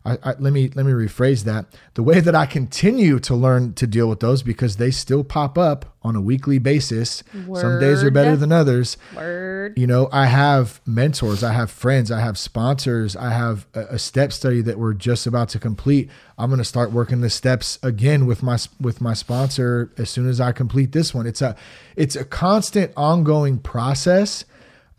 I, 0.06 0.18
I, 0.22 0.34
let 0.38 0.52
me 0.52 0.70
let 0.76 0.86
me 0.86 0.92
rephrase 0.92 1.44
that. 1.46 1.66
The 1.94 2.04
way 2.04 2.20
that 2.20 2.36
I 2.36 2.46
continue 2.46 3.20
to 3.20 3.36
learn 3.36 3.74
to 3.76 3.88
deal 3.88 4.10
with 4.10 4.20
those 4.20 4.44
because 4.44 4.76
they 4.76 4.92
still 4.92 5.24
pop 5.24 5.58
up 5.58 5.96
on 6.02 6.16
a 6.18 6.22
weekly 6.22 6.60
basis. 6.60 7.24
Some 7.32 7.80
days 7.80 8.04
are 8.04 8.12
better 8.12 8.36
than 8.36 8.52
others. 8.52 8.98
Word. 9.16 9.78
You 9.78 9.88
know, 9.88 10.10
I 10.12 10.26
have 10.26 10.82
mentors, 10.86 11.42
I 11.42 11.54
have 11.54 11.72
friends, 11.72 12.12
I 12.12 12.20
have 12.20 12.38
sponsors, 12.38 13.16
I 13.16 13.30
have 13.30 13.66
a, 13.74 13.82
a 13.92 14.00
step 14.00 14.34
study 14.34 14.62
that 14.62 14.78
we're 14.78 14.94
just 14.94 15.26
about 15.26 15.48
to 15.50 15.60
complete. 15.60 16.10
I'm 16.38 16.50
going 16.50 16.58
to 16.58 16.66
start 16.66 16.92
working 16.92 17.22
the 17.22 17.30
steps 17.30 17.80
again 17.82 18.26
with 18.26 18.44
my 18.44 18.58
with 18.82 19.00
my 19.00 19.14
sponsor 19.14 19.92
as 19.98 20.10
soon 20.10 20.28
as 20.28 20.42
I 20.42 20.52
complete 20.52 20.92
this 20.92 21.14
one. 21.14 21.26
It's 21.26 21.42
a 21.42 21.56
it's 21.96 22.18
a 22.18 22.26
constant 22.26 22.92
ongoing 22.98 23.58
process. 23.60 24.44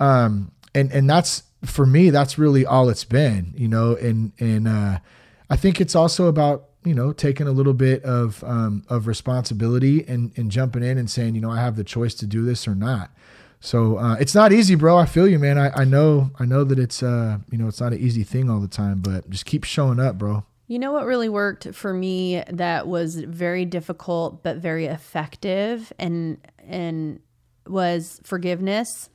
Um 0.00 0.50
and 0.74 0.92
and 0.92 1.08
that's 1.08 1.44
for 1.64 1.86
me 1.86 2.10
that's 2.10 2.38
really 2.38 2.66
all 2.66 2.88
it's 2.88 3.04
been, 3.04 3.54
you 3.56 3.68
know, 3.68 3.94
and 3.96 4.32
and 4.38 4.68
uh 4.68 4.98
I 5.50 5.56
think 5.56 5.80
it's 5.80 5.94
also 5.94 6.26
about 6.26 6.68
you 6.84 6.94
know 6.94 7.12
taking 7.12 7.46
a 7.46 7.52
little 7.52 7.74
bit 7.74 8.02
of 8.04 8.42
um, 8.44 8.84
of 8.88 9.06
responsibility 9.06 10.04
and 10.06 10.32
and 10.36 10.50
jumping 10.50 10.82
in 10.82 10.98
and 10.98 11.10
saying 11.10 11.34
you 11.34 11.40
know 11.40 11.50
I 11.50 11.60
have 11.60 11.76
the 11.76 11.84
choice 11.84 12.14
to 12.16 12.26
do 12.26 12.44
this 12.44 12.66
or 12.68 12.74
not. 12.74 13.10
So 13.60 13.96
uh, 13.96 14.16
it's 14.16 14.34
not 14.34 14.52
easy, 14.52 14.74
bro. 14.74 14.98
I 14.98 15.06
feel 15.06 15.26
you, 15.26 15.38
man. 15.38 15.56
I, 15.58 15.70
I 15.70 15.84
know 15.84 16.30
I 16.38 16.44
know 16.44 16.64
that 16.64 16.78
it's 16.78 17.02
uh 17.02 17.38
you 17.50 17.58
know 17.58 17.68
it's 17.68 17.80
not 17.80 17.92
an 17.92 17.98
easy 17.98 18.24
thing 18.24 18.50
all 18.50 18.60
the 18.60 18.68
time, 18.68 19.00
but 19.00 19.28
just 19.30 19.46
keep 19.46 19.64
showing 19.64 20.00
up, 20.00 20.18
bro. 20.18 20.44
You 20.66 20.78
know 20.78 20.92
what 20.92 21.04
really 21.04 21.28
worked 21.28 21.74
for 21.74 21.92
me 21.92 22.42
that 22.48 22.86
was 22.86 23.16
very 23.16 23.64
difficult 23.66 24.42
but 24.42 24.56
very 24.56 24.86
effective 24.86 25.92
and 25.98 26.38
and 26.58 27.20
was 27.66 28.20
forgiveness. 28.24 29.10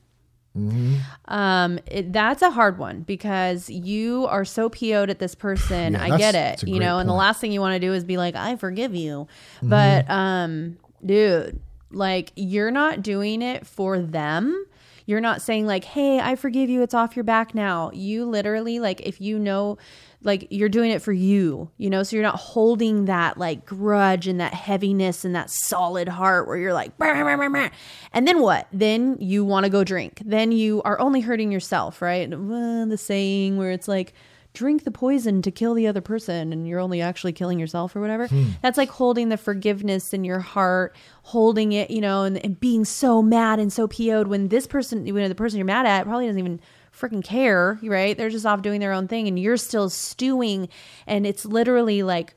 Um, 1.26 1.80
it, 1.86 2.12
that's 2.12 2.42
a 2.42 2.52
hard 2.52 2.78
one 2.78 3.02
because 3.02 3.70
you 3.70 4.26
are 4.28 4.46
so 4.46 4.70
PO'd 4.70 5.10
at 5.10 5.20
this 5.20 5.36
person. 5.36 5.94
Yeah, 6.00 6.04
I 6.04 6.18
get 6.18 6.36
it, 6.36 6.68
you 6.68 6.80
know, 6.80 7.00
and 7.00 7.10
the 7.10 7.14
last 7.14 7.42
thing 7.42 7.52
you 7.52 7.62
want 7.62 7.74
to 7.74 7.80
do 7.80 7.94
is 7.94 8.04
be 8.04 8.18
like, 8.18 8.36
I 8.36 8.56
forgive 8.56 8.96
you. 8.96 9.28
Mm-hmm. 9.58 9.70
But, 9.70 10.10
um, 10.10 10.78
dude, 11.06 11.62
like 11.92 12.32
you're 12.36 12.72
not 12.72 13.02
doing 13.02 13.42
it 13.42 13.66
for 13.66 14.00
them. 14.00 14.66
You're 15.06 15.22
not 15.22 15.42
saying 15.42 15.66
like, 15.66 15.86
"Hey, 15.86 16.20
I 16.20 16.36
forgive 16.36 16.70
you. 16.70 16.84
It's 16.84 16.94
off 16.94 17.16
your 17.16 17.24
back 17.24 17.56
now." 17.56 17.90
You 17.94 18.26
literally 18.26 18.80
like 18.80 19.02
if 19.02 19.20
you 19.20 19.40
know 19.40 19.78
like 20.22 20.48
you're 20.50 20.70
doing 20.70 20.92
it 20.92 21.02
for 21.02 21.14
you, 21.14 21.70
you 21.78 21.90
know, 21.90 22.04
so 22.04 22.16
you're 22.16 22.24
not 22.24 22.36
holding 22.36 23.06
that 23.06 23.38
like 23.38 23.66
grudge 23.66 24.28
and 24.28 24.40
that 24.42 24.54
heaviness 24.54 25.24
and 25.24 25.34
that 25.34 25.50
solid 25.50 26.10
heart 26.10 26.48
where 26.48 26.58
you're 26.58 26.74
like, 26.74 26.98
"Brr, 26.98 27.14
brr, 27.14 27.38
brr, 27.38 27.50
brr." 27.50 27.72
and 28.14 28.28
then 28.28 28.42
what? 28.42 28.68
Then 28.74 29.18
you 29.20 29.46
want 29.46 29.66
to 29.66 29.70
go 29.70 29.84
drink. 29.84 30.22
Then 30.26 30.52
you 30.52 30.82
are 30.84 31.00
only 31.00 31.22
hurting 31.22 31.52
yourself, 31.52 32.02
right? 32.02 32.32
Uh, 32.32 32.86
the 32.86 32.98
saying 32.98 33.58
where 33.58 33.72
it's 33.72 33.88
like, 33.88 34.14
drink 34.54 34.84
the 34.84 34.92
poison 34.92 35.42
to 35.44 35.52
kill 35.52 35.74
the 35.74 35.88
other 35.88 36.02
person 36.02 36.52
and 36.52 36.68
you're 36.68 36.80
only 36.80 37.02
actually 37.02 37.32
killing 37.32 37.60
yourself 37.60 37.96
or 37.96 38.02
whatever. 38.02 38.28
That's 38.62 38.78
like 38.78 38.90
holding 38.90 39.30
the 39.30 39.38
forgiveness 39.38 40.14
in 40.14 40.24
your 40.24 40.40
heart, 40.40 40.96
holding 41.24 41.72
it, 41.72 41.92
you 41.92 42.02
know, 42.02 42.24
and, 42.24 42.44
and 42.44 42.60
being 42.60 42.84
so 42.84 43.22
mad 43.22 43.60
and 43.60 43.72
so 43.72 43.88
PO'd 43.88 44.28
when 44.28 44.48
this 44.48 44.66
person, 44.68 45.06
when 45.14 45.30
the 45.30 45.36
person 45.36 45.58
you're 45.58 45.66
mad 45.66 45.86
at 45.86 46.04
probably 46.04 46.26
doesn't 46.26 46.40
even 46.40 46.60
freaking 47.00 47.24
care, 47.24 47.80
right? 47.84 48.18
They're 48.18 48.30
just 48.30 48.46
off 48.46 48.62
doing 48.62 48.80
their 48.80 48.92
own 48.94 49.08
thing 49.08 49.28
and 49.28 49.40
you're 49.40 49.58
still 49.58 49.90
stewing 49.90 50.70
and 51.08 51.26
it's 51.26 51.46
literally 51.46 52.04
like 52.04 52.34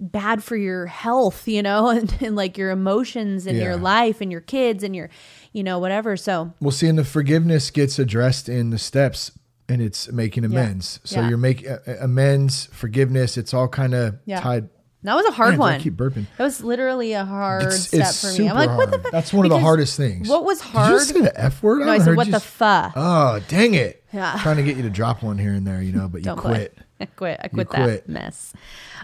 bad 0.00 0.42
for 0.42 0.56
your 0.56 0.86
health, 0.86 1.46
you 1.46 1.62
know, 1.62 1.88
and, 1.96 2.14
and 2.20 2.34
like 2.36 2.58
your 2.58 2.70
emotions 2.70 3.46
and 3.46 3.58
your 3.58 3.76
life 3.76 4.20
and 4.20 4.32
your 4.32 4.40
kids 4.40 4.82
and 4.82 4.94
your, 4.96 5.08
you 5.52 5.62
know, 5.62 5.78
whatever. 5.78 6.16
So 6.16 6.52
Well, 6.60 6.70
see, 6.72 6.88
and 6.88 6.98
the 6.98 7.04
forgiveness 7.04 7.70
gets 7.70 7.98
addressed 7.98 8.48
in 8.48 8.70
the 8.70 8.78
steps, 8.78 9.32
and 9.68 9.80
it's 9.80 10.10
making 10.10 10.44
amends. 10.44 10.98
So 11.04 11.20
Yeah. 11.20 11.28
you're 11.28 11.38
making 11.38 11.68
uh, 11.70 11.78
amends, 12.00 12.66
forgiveness. 12.72 13.36
It's 13.38 13.54
all 13.54 13.68
kind 13.68 13.94
of 13.94 14.16
Yeah. 14.26 14.40
tied. 14.40 14.68
that 15.04 15.14
was 15.14 15.24
a 15.26 15.30
hard 15.32 15.50
Man, 15.50 15.58
do 15.58 15.64
I 15.64 15.70
one. 15.72 15.80
keep 15.80 15.96
burping. 15.96 16.26
That 16.36 16.44
was 16.44 16.62
literally 16.62 17.12
a 17.12 17.24
hard 17.24 17.64
It's, 17.64 17.88
step 17.88 18.00
it's 18.00 18.20
for 18.36 18.40
me. 18.42 18.48
I'm 18.48 18.56
like, 18.56 18.76
what 18.76 18.90
the 18.90 18.98
fu-" 18.98 19.10
That's 19.10 19.32
one 19.32 19.46
of 19.46 19.50
the 19.50 19.58
hardest 19.60 19.96
things. 19.96 20.28
What 20.28 20.44
was 20.44 20.58
Did 20.60 20.68
hard? 20.68 20.90
you 20.90 20.96
just 20.98 21.08
say 21.10 21.20
the 21.20 21.40
f 21.40 21.62
word? 21.62 21.80
no, 21.80 21.88
I 21.88 21.92
haven't 21.92 22.04
said 22.06 22.16
what 22.16 22.26
you 22.26 22.32
the 22.32 22.40
fuck. 22.40 22.92
Oh, 22.96 23.40
dang 23.48 23.74
it! 23.74 24.01
Yeah. 24.12 24.38
Trying 24.42 24.56
to 24.56 24.62
get 24.62 24.76
you 24.76 24.82
to 24.82 24.90
drop 24.90 25.22
one 25.22 25.38
here 25.38 25.52
and 25.52 25.66
there, 25.66 25.80
you 25.82 25.92
know, 25.92 26.08
but 26.08 26.24
you 26.24 26.34
quit. 26.36 26.76
I 27.00 27.06
quit. 27.06 27.40
I 27.42 27.48
quit, 27.48 27.68
quit. 27.68 28.06
that 28.06 28.08
mess. 28.08 28.52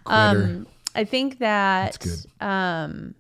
Quitter. 0.04 0.44
Um, 0.44 0.66
I 0.94 1.04
think 1.04 1.38
that 1.38 1.92
That's 1.92 2.24
good. 2.26 2.46
um, 2.46 3.14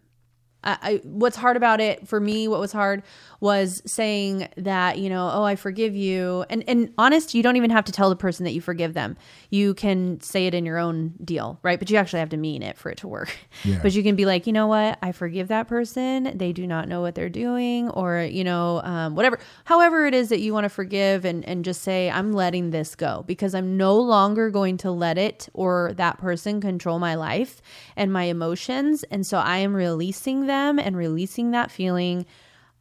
I, 0.64 0.78
I 0.82 1.00
what's 1.04 1.36
hard 1.36 1.56
about 1.56 1.80
it 1.80 2.06
for 2.08 2.20
me, 2.20 2.48
what 2.48 2.60
was 2.60 2.72
hard 2.72 3.02
was 3.40 3.82
saying 3.86 4.48
that 4.56 4.98
you 4.98 5.08
know, 5.08 5.30
oh, 5.32 5.44
I 5.44 5.56
forgive 5.56 5.94
you, 5.94 6.44
and 6.50 6.64
and 6.66 6.92
honest, 6.98 7.34
you 7.34 7.42
don't 7.42 7.56
even 7.56 7.70
have 7.70 7.84
to 7.84 7.92
tell 7.92 8.10
the 8.10 8.16
person 8.16 8.44
that 8.44 8.52
you 8.52 8.60
forgive 8.60 8.94
them. 8.94 9.16
You 9.50 9.74
can 9.74 10.20
say 10.20 10.46
it 10.46 10.54
in 10.54 10.66
your 10.66 10.78
own 10.78 11.14
deal, 11.24 11.58
right? 11.62 11.78
But 11.78 11.90
you 11.90 11.96
actually 11.96 12.18
have 12.20 12.30
to 12.30 12.36
mean 12.36 12.62
it 12.62 12.76
for 12.76 12.90
it 12.90 12.98
to 12.98 13.08
work. 13.08 13.36
Yeah. 13.64 13.80
But 13.82 13.92
you 13.92 14.04
can 14.04 14.14
be 14.14 14.24
like, 14.24 14.46
you 14.46 14.52
know 14.52 14.68
what, 14.68 14.98
I 15.02 15.10
forgive 15.10 15.48
that 15.48 15.66
person. 15.66 16.36
They 16.38 16.52
do 16.52 16.66
not 16.66 16.88
know 16.88 17.00
what 17.00 17.16
they're 17.16 17.28
doing, 17.28 17.90
or 17.90 18.22
you 18.22 18.44
know, 18.44 18.80
um, 18.82 19.16
whatever, 19.16 19.38
however 19.64 20.06
it 20.06 20.14
is 20.14 20.28
that 20.28 20.40
you 20.40 20.52
want 20.52 20.64
to 20.64 20.68
forgive, 20.68 21.24
and 21.24 21.44
and 21.44 21.64
just 21.64 21.82
say, 21.82 22.08
I'm 22.10 22.32
letting 22.32 22.70
this 22.70 22.94
go 22.94 23.24
because 23.26 23.54
I'm 23.54 23.76
no 23.76 23.98
longer 23.98 24.50
going 24.50 24.76
to 24.78 24.90
let 24.90 25.18
it 25.18 25.48
or 25.54 25.92
that 25.96 26.18
person 26.18 26.60
control 26.60 26.98
my 26.98 27.14
life 27.16 27.60
and 27.96 28.12
my 28.12 28.24
emotions, 28.24 29.04
and 29.10 29.26
so 29.26 29.38
I 29.38 29.58
am 29.58 29.74
releasing 29.74 30.46
them 30.46 30.78
and 30.78 30.96
releasing 30.96 31.50
that 31.50 31.70
feeling. 31.70 32.24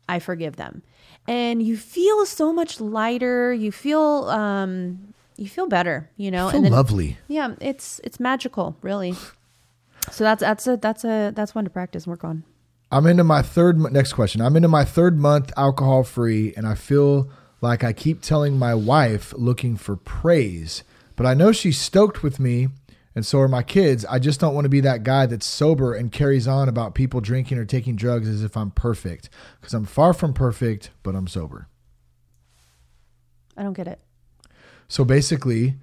I 0.10 0.20
forgive 0.20 0.56
them, 0.56 0.82
and 1.28 1.62
you 1.62 1.78
feel 1.78 2.26
so 2.26 2.54
much 2.54 2.80
lighter. 2.80 3.54
You 3.54 3.72
feel 3.72 4.26
um, 4.30 5.14
you 5.38 5.48
feel 5.48 5.68
better, 5.68 6.10
you 6.18 6.32
know, 6.32 6.50
Feel 6.50 6.58
and 6.58 6.66
then 6.66 6.72
lovely. 6.72 7.18
yeah, 7.28 7.56
it's 7.62 8.00
it's 8.04 8.20
magical, 8.20 8.76
really. 8.82 9.16
So 10.12 10.24
that's 10.24 10.42
that's 10.42 10.68
a 10.68 10.78
that's 10.78 11.04
a 11.04 11.32
that's 11.36 11.54
one 11.54 11.64
to 11.66 11.70
practice 11.70 12.06
and 12.06 12.12
work 12.12 12.24
on. 12.24 12.44
I'm 12.92 13.06
into 13.06 13.24
my 13.26 13.42
third 13.42 13.78
next 13.92 14.14
question. 14.14 14.40
I'm 14.42 14.56
into 14.56 14.70
my 14.70 14.86
third 14.86 15.18
month 15.20 15.52
alcohol 15.58 16.04
free, 16.04 16.54
and 16.56 16.66
I 16.66 16.76
feel 16.76 17.30
like 17.60 17.84
I 17.84 17.92
keep 17.92 18.22
telling 18.22 18.58
my 18.58 18.74
wife 18.74 19.34
looking 19.36 19.76
for 19.76 19.96
praise, 19.98 20.84
but 21.16 21.26
I 21.26 21.34
know 21.34 21.52
she's 21.52 21.78
stoked 21.78 22.24
with 22.24 22.40
me 22.40 22.70
And 23.18 23.26
so 23.26 23.40
are 23.40 23.48
my 23.48 23.64
kids. 23.64 24.06
I 24.06 24.20
just 24.20 24.40
don't 24.40 24.54
want 24.54 24.66
to 24.66 24.70
be 24.70 24.82
that 24.82 25.02
guy 25.02 25.26
that's 25.26 25.48
sober 25.48 25.96
and 25.96 26.12
carries 26.12 26.48
on 26.48 26.70
about 26.70 26.94
people 26.94 27.20
drinking 27.20 27.58
or 27.58 27.66
taking 27.66 27.96
drugs 27.96 28.28
as 28.28 28.44
if 28.44 28.56
I'm 28.56 28.70
perfect. 28.70 29.32
Because 29.60 29.74
I'm 29.74 29.86
far 29.86 30.14
from 30.14 30.36
perfect, 30.36 30.92
but 31.02 31.16
I'm 31.16 31.26
sober. 31.26 31.68
I 33.58 33.64
don't 33.64 33.74
get 33.74 33.88
it. 33.88 34.00
So 34.88 35.04
basically, 35.04 35.78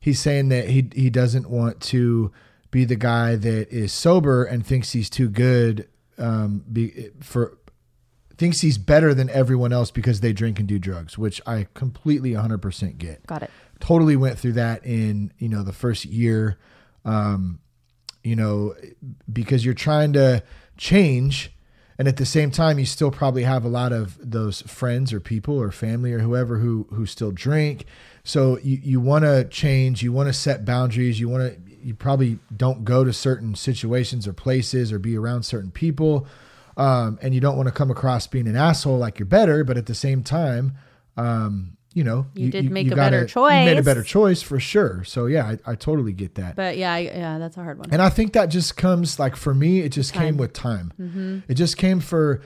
he's 0.00 0.18
saying 0.18 0.48
that 0.48 0.70
he 0.70 0.90
he 0.92 1.10
doesn't 1.10 1.48
want 1.48 1.80
to 1.82 2.32
be 2.72 2.84
the 2.84 2.96
guy 2.96 3.36
that 3.36 3.72
is 3.72 3.92
sober 3.92 4.42
and 4.42 4.66
thinks 4.66 4.90
he's 4.90 5.08
too 5.08 5.28
good 5.28 5.86
um, 6.18 6.64
be, 6.72 7.10
for 7.20 7.56
thinks 8.36 8.62
he's 8.62 8.78
better 8.78 9.14
than 9.14 9.30
everyone 9.30 9.72
else 9.72 9.92
because 9.92 10.22
they 10.22 10.32
drink 10.32 10.58
and 10.58 10.66
do 10.66 10.80
drugs, 10.80 11.16
which 11.16 11.40
I 11.46 11.68
completely 11.72 12.32
100% 12.32 12.98
get. 12.98 13.24
Got 13.28 13.44
it. 13.44 13.50
Totally 13.78 14.16
went 14.16 14.40
through 14.40 14.54
that 14.54 14.84
in, 14.84 15.32
you 15.38 15.48
know, 15.48 15.62
the 15.62 15.72
first 15.72 16.04
year 16.04 16.58
um, 17.04 17.60
you 18.22 18.36
know, 18.36 18.74
because 19.32 19.64
you're 19.64 19.74
trying 19.74 20.12
to 20.14 20.42
change 20.76 21.52
and 22.00 22.08
at 22.08 22.16
the 22.16 22.24
same 22.24 22.50
time 22.50 22.78
you 22.78 22.86
still 22.86 23.10
probably 23.10 23.42
have 23.42 23.62
a 23.62 23.68
lot 23.68 23.92
of 23.92 24.18
those 24.22 24.62
friends 24.62 25.12
or 25.12 25.20
people 25.20 25.60
or 25.60 25.70
family 25.70 26.14
or 26.14 26.20
whoever 26.20 26.56
who 26.56 26.86
who 26.90 27.04
still 27.04 27.30
drink. 27.30 27.84
So 28.24 28.58
you, 28.62 28.78
you 28.82 29.00
want 29.00 29.24
to 29.26 29.44
change 29.44 30.02
you 30.02 30.10
want 30.10 30.28
to 30.28 30.32
set 30.32 30.64
boundaries 30.64 31.20
you 31.20 31.28
want 31.28 31.52
to 31.52 31.70
you 31.82 31.94
probably 31.94 32.38
don't 32.56 32.84
go 32.84 33.04
to 33.04 33.12
certain 33.12 33.54
situations 33.54 34.26
or 34.26 34.32
places 34.32 34.92
or 34.92 34.98
be 34.98 35.16
around 35.16 35.42
certain 35.42 35.70
people 35.70 36.26
um, 36.78 37.18
and 37.20 37.34
you 37.34 37.40
don't 37.40 37.56
want 37.56 37.68
to 37.68 37.74
come 37.74 37.90
across 37.90 38.26
being 38.26 38.48
an 38.48 38.56
asshole 38.56 38.96
like 38.96 39.18
you're 39.18 39.26
better 39.26 39.62
but 39.62 39.76
at 39.76 39.84
the 39.84 39.94
same 39.94 40.22
time 40.22 40.72
um, 41.18 41.76
you 41.92 42.04
know, 42.04 42.26
You 42.34 42.50
did 42.50 42.70
make 42.70 42.86
a 42.86 42.90
gotta- 42.90 43.26
better 43.26 43.40
You 43.40 43.64
made 43.66 43.78
a 43.78 43.82
better 43.82 44.02
choice 44.04 44.42
for 44.42 44.60
sure. 44.60 45.02
So 45.04 45.26
yeah, 45.26 45.56
I, 45.66 45.72
I 45.72 45.74
totally 45.74 46.12
get 46.12 46.36
that. 46.36 46.54
But 46.56 46.76
yeah, 46.76 46.92
I, 46.92 46.98
yeah, 47.00 47.38
that's 47.38 47.56
a 47.56 47.62
hard 47.64 47.78
one. 47.78 47.88
And 47.90 48.00
I 48.00 48.08
think 48.10 48.32
that 48.34 48.46
just 48.46 48.76
comes 48.76 49.18
like 49.18 49.34
for 49.36 49.54
me, 49.54 49.80
it 49.80 49.90
just 49.90 50.12
came 50.12 50.36
with 50.36 50.52
time. 50.52 50.92
Mm-hmm. 51.00 51.38
It 51.48 51.54
just 51.54 51.76
came 51.76 52.00
for 52.00 52.42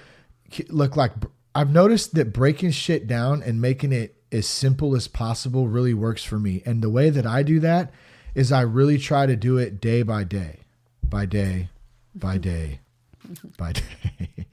look 0.69 0.97
like 0.97 1.13
I've 1.55 1.71
noticed 1.73 2.15
that 2.15 2.33
breaking 2.33 2.71
shit 2.73 3.07
down 3.07 3.43
and 3.43 3.61
making 3.61 3.93
it 3.93 4.17
as 4.33 4.47
simple 4.47 4.97
as 4.97 5.07
possible 5.09 5.69
really 5.69 5.95
works 5.95 6.25
for 6.25 6.39
me. 6.39 6.63
And 6.67 6.83
the 6.83 6.91
way 6.91 7.11
that 7.11 7.27
I 7.27 7.43
do 7.43 7.61
that 7.61 7.93
is 8.35 8.51
I 8.51 8.63
really 8.63 8.99
try 8.99 9.27
to 9.27 9.37
do 9.37 9.59
it 9.59 9.81
day 9.81 10.03
by 10.03 10.25
day, 10.25 10.61
by 11.03 11.27
day, 11.27 11.69
by 12.15 12.39
day, 12.53 12.81
by 13.59 13.73
day. 13.73 14.47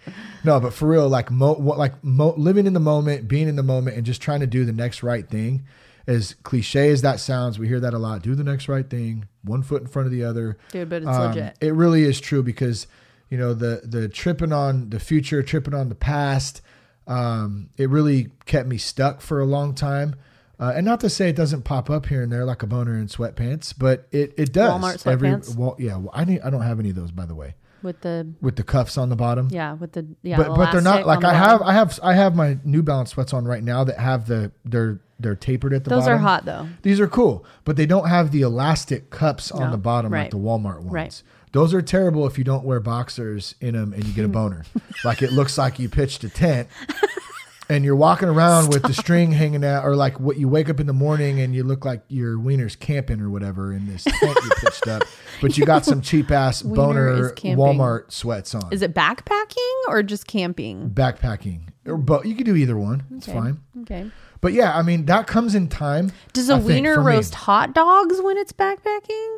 no, 0.44 0.60
but 0.60 0.74
for 0.74 0.88
real, 0.88 1.08
like 1.10 1.30
mo, 1.32 1.54
what- 1.54 1.78
like 1.78 2.04
mo, 2.04 2.34
living 2.38 2.66
in 2.68 2.74
the 2.74 2.80
moment, 2.80 3.28
being 3.28 3.48
in 3.48 3.56
the 3.56 3.64
moment, 3.64 3.98
and 3.98 4.06
just 4.06 4.22
trying 4.22 4.40
to 4.42 4.48
do 4.48 4.66
the 4.66 4.72
next 4.74 5.04
right 5.04 5.28
thing. 5.30 5.64
As 6.08 6.34
cliche 6.44 6.90
as 6.90 7.04
that 7.04 7.20
sounds, 7.20 7.60
we 7.60 7.68
hear 7.68 7.80
that 7.80 7.94
a 7.94 8.00
lot. 8.00 8.24
Do 8.24 8.34
the 8.34 8.44
next 8.44 8.68
right 8.68 8.90
thing, 8.90 9.28
one 9.44 9.62
foot 9.62 9.84
in 9.84 9.88
front 9.88 10.08
of 10.08 10.12
the 10.12 10.24
other. 10.24 10.58
Dude, 10.72 10.90
but 10.90 11.04
it's 11.04 11.08
Um, 11.12 11.28
legit. 11.30 11.56
It 11.62 11.74
really 11.76 12.04
is 12.04 12.20
true 12.20 12.42
because 12.42 12.88
you 13.30 13.38
know 13.38 13.54
the 13.54 13.82
the 13.84 14.10
tripping 14.10 14.52
on 14.52 14.90
the 14.90 15.00
future, 15.00 15.44
tripping 15.44 15.76
on 15.76 15.90
the 15.90 15.96
past. 15.96 16.62
Um, 17.08 17.70
it 17.78 17.90
really 17.90 18.30
kept 18.46 18.68
me 18.68 18.78
stuck 18.78 19.22
for 19.22 19.40
a 19.40 19.46
long 19.46 19.74
time. 19.76 20.16
Uh, 20.60 20.74
and 20.76 20.86
not 20.86 21.00
to 21.02 21.10
say 21.10 21.30
it 21.30 21.36
doesn't 21.36 21.64
pop 21.64 21.90
up 21.90 22.06
here 22.08 22.22
and 22.22 22.32
there 22.32 22.46
like 22.46 22.62
a 22.62 22.68
boner 22.68 22.96
in 22.96 23.08
sweatpants, 23.08 23.74
but 23.76 24.08
it, 24.12 24.32
it 24.38 24.54
does. 24.54 24.80
Walmart 24.80 25.08
Every, 25.08 25.30
sweatpants? 25.30 25.56
well, 25.56 25.76
yeah, 25.80 25.98
well, 25.98 26.12
I 26.14 26.24
need, 26.24 26.42
I 26.42 26.52
don't 26.52 26.62
have 26.62 26.80
any 26.80 26.92
of 26.92 26.96
those 26.96 27.10
by 27.12 27.26
the 27.26 27.34
way, 27.34 27.56
with 27.84 28.02
the 28.02 28.34
with 28.42 28.56
the 28.56 28.64
cuffs 28.64 28.98
on 28.98 29.10
the 29.10 29.16
bottom. 29.16 29.48
yeah, 29.52 29.74
with 29.74 29.94
the 29.94 30.06
yeah, 30.22 30.38
but 30.38 30.56
but 30.56 30.72
they're 30.72 30.82
not 30.82 31.06
like 31.06 31.24
I 31.24 31.34
have 31.34 31.60
bottom. 31.60 31.68
I 31.68 31.74
have 31.74 32.00
I 32.04 32.14
have 32.14 32.36
my 32.36 32.58
New 32.64 32.84
Balance 32.84 33.12
sweats 33.12 33.34
on 33.34 33.46
right 33.46 33.64
now 33.64 33.84
that 33.84 33.98
have 34.00 34.28
the 34.28 34.52
they're 34.66 35.00
they're 35.20 35.36
tapered 35.36 35.74
at 35.74 35.84
the 35.84 35.90
Those 35.92 36.04
bottom. 36.04 36.16
are 36.16 36.18
hot 36.18 36.46
though. 36.46 36.68
These 36.82 37.00
are 37.00 37.08
cool, 37.08 37.46
but 37.64 37.76
they 37.76 37.86
don't 37.86 38.08
have 38.10 38.32
the 38.32 38.42
elastic 38.42 39.10
cups 39.10 39.52
on 39.52 39.72
the 39.72 39.78
bottom 39.78 40.12
like 40.12 40.32
the 40.32 40.38
Walmart 40.38 40.80
ones. 40.80 40.92
Right. 40.92 41.24
Those 41.54 41.74
are 41.74 41.82
terrible 41.82 42.26
if 42.28 42.38
you 42.38 42.44
don't 42.46 42.64
wear 42.64 42.80
boxers 42.80 43.56
in 43.60 43.74
them 43.74 43.94
and 43.94 44.06
you 44.06 44.14
get 44.14 44.24
a 44.26 44.30
boner. 44.30 44.64
like 45.04 45.22
it 45.22 45.32
looks 45.34 45.58
like 45.58 45.80
you 45.80 45.90
pitched 45.90 46.24
a 46.24 46.30
tent 46.30 46.70
and 47.72 47.86
you're 47.86 47.96
walking 47.96 48.28
around 48.30 48.70
with 48.74 48.84
the 48.84 48.94
string 48.94 49.32
hanging 49.32 49.64
out, 49.64 49.86
or 49.86 49.96
like 49.96 50.20
what 50.20 50.38
you 50.38 50.48
wake 50.48 50.70
up 50.70 50.80
in 50.80 50.88
the 50.88 50.94
morning 50.94 51.40
and 51.40 51.56
you 51.56 51.64
look 51.64 51.86
like 51.86 52.04
your 52.10 52.38
wiener's 52.38 52.76
camping 52.76 53.22
or 53.22 53.30
whatever 53.30 53.74
in 53.74 53.88
this 53.88 54.04
tent 54.04 54.38
you 54.44 54.50
pitched 54.60 54.88
up, 54.88 55.04
but 55.42 55.58
you 55.58 55.66
got 55.66 55.86
some 55.86 56.02
cheap 56.02 56.30
ass 56.32 56.62
boner. 56.62 57.32
Walmart 57.32 58.12
sweats 58.12 58.54
on. 58.54 58.72
Is 58.72 58.82
it 58.82 58.94
backpacking 58.94 59.76
or 59.88 60.04
just 60.04 60.28
camping? 60.28 60.90
backpacking? 60.90 61.62
Or 61.86 61.98
but 61.98 62.26
you 62.28 62.36
could 62.36 62.46
do 62.46 62.56
either 62.56 62.78
one. 62.78 63.04
It's 63.16 63.28
Okay. 63.28 63.38
fine. 63.40 63.60
Okay. 63.82 64.12
But 64.42 64.54
yeah, 64.54 64.76
I 64.78 64.82
mean 64.82 65.06
that 65.06 65.28
comes 65.28 65.56
in 65.56 65.68
time. 65.68 66.12
Does 66.34 66.50
a 66.50 66.54
I 66.56 66.58
think, 66.58 66.68
wiener 66.68 67.00
me. 67.00 67.06
roast 67.14 67.34
hot 67.36 67.74
dogs 67.74 68.20
when 68.22 68.38
it's 68.38 68.52
backpacking? 68.54 69.38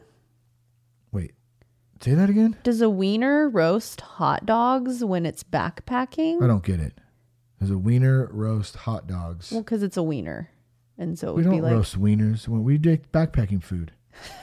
Wait, 1.12 1.34
say 2.02 2.14
that 2.16 2.30
again. 2.30 2.58
Does 2.64 2.82
a 2.82 2.90
wiener 2.90 3.48
roast 3.50 4.02
hot 4.02 4.46
dogs 4.46 5.04
when 5.04 5.26
it's 5.26 5.44
backpacking? 5.44 6.42
I 6.42 6.48
don't 6.48 6.64
get 6.64 6.80
it. 6.80 6.94
There's 7.64 7.76
a 7.76 7.78
wiener 7.78 8.28
roast 8.34 8.76
hot 8.76 9.08
dogs. 9.08 9.50
Well, 9.50 9.62
because 9.62 9.84
it's 9.84 9.96
a 9.96 10.04
wiener, 10.04 10.50
and 10.98 11.18
so 11.18 11.30
it 11.30 11.36
we 11.36 11.36
would 11.38 11.44
don't 11.44 11.56
be 11.56 11.62
like 11.62 11.72
roast 11.72 11.98
wieners 11.98 12.46
when 12.46 12.62
we 12.66 12.78
take 12.78 13.10
backpacking 13.14 13.64
food. 13.64 13.94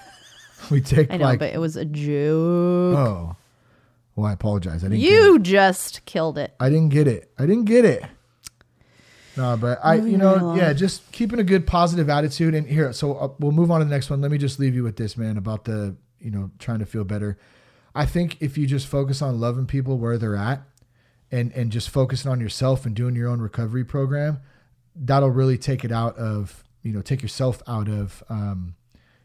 we 0.70 0.80
take 0.80 1.12
I 1.12 1.18
know, 1.18 1.24
like 1.26 1.38
but 1.38 1.52
it 1.52 1.58
was 1.58 1.76
a 1.76 1.84
joke. 1.84 2.96
oh, 2.96 3.36
well 4.16 4.26
I 4.26 4.32
apologize. 4.32 4.82
I 4.82 4.88
didn't. 4.88 5.02
Get 5.02 5.12
it. 5.12 5.12
you 5.12 5.38
just 5.38 6.02
killed 6.06 6.38
it. 6.38 6.54
I 6.58 6.70
didn't 6.70 6.88
get 6.88 7.06
it. 7.06 7.30
I 7.38 7.44
didn't 7.44 7.66
get 7.66 7.84
it. 7.84 8.04
No, 9.36 9.54
but 9.58 9.80
I, 9.84 9.96
you 9.96 10.16
know, 10.16 10.32
right 10.32 10.42
along. 10.42 10.56
yeah, 10.56 10.72
just 10.72 11.12
keeping 11.12 11.38
a 11.38 11.44
good 11.44 11.66
positive 11.66 12.08
attitude. 12.08 12.54
And 12.54 12.66
here, 12.66 12.90
so 12.94 13.16
uh, 13.18 13.28
we'll 13.38 13.52
move 13.52 13.70
on 13.70 13.80
to 13.80 13.84
the 13.84 13.90
next 13.90 14.08
one. 14.08 14.22
Let 14.22 14.30
me 14.30 14.38
just 14.38 14.58
leave 14.58 14.74
you 14.74 14.82
with 14.82 14.96
this, 14.96 15.18
man, 15.18 15.36
about 15.36 15.64
the, 15.64 15.94
you 16.20 16.30
know, 16.30 16.50
trying 16.58 16.78
to 16.78 16.86
feel 16.86 17.04
better. 17.04 17.36
I 17.94 18.06
think 18.06 18.38
if 18.40 18.56
you 18.56 18.66
just 18.66 18.86
focus 18.86 19.20
on 19.20 19.38
loving 19.38 19.66
people 19.66 19.98
where 19.98 20.16
they're 20.16 20.36
at, 20.36 20.62
and 21.32 21.52
and 21.52 21.70
just 21.70 21.90
focusing 21.90 22.30
on 22.30 22.40
yourself 22.40 22.86
and 22.86 22.94
doing 22.94 23.14
your 23.14 23.28
own 23.28 23.40
recovery 23.40 23.84
program, 23.84 24.40
that'll 24.94 25.30
really 25.30 25.58
take 25.58 25.84
it 25.84 25.92
out 25.92 26.16
of, 26.16 26.64
you 26.82 26.92
know, 26.92 27.02
take 27.02 27.22
yourself 27.22 27.62
out 27.66 27.88
of, 27.88 28.22
um, 28.28 28.74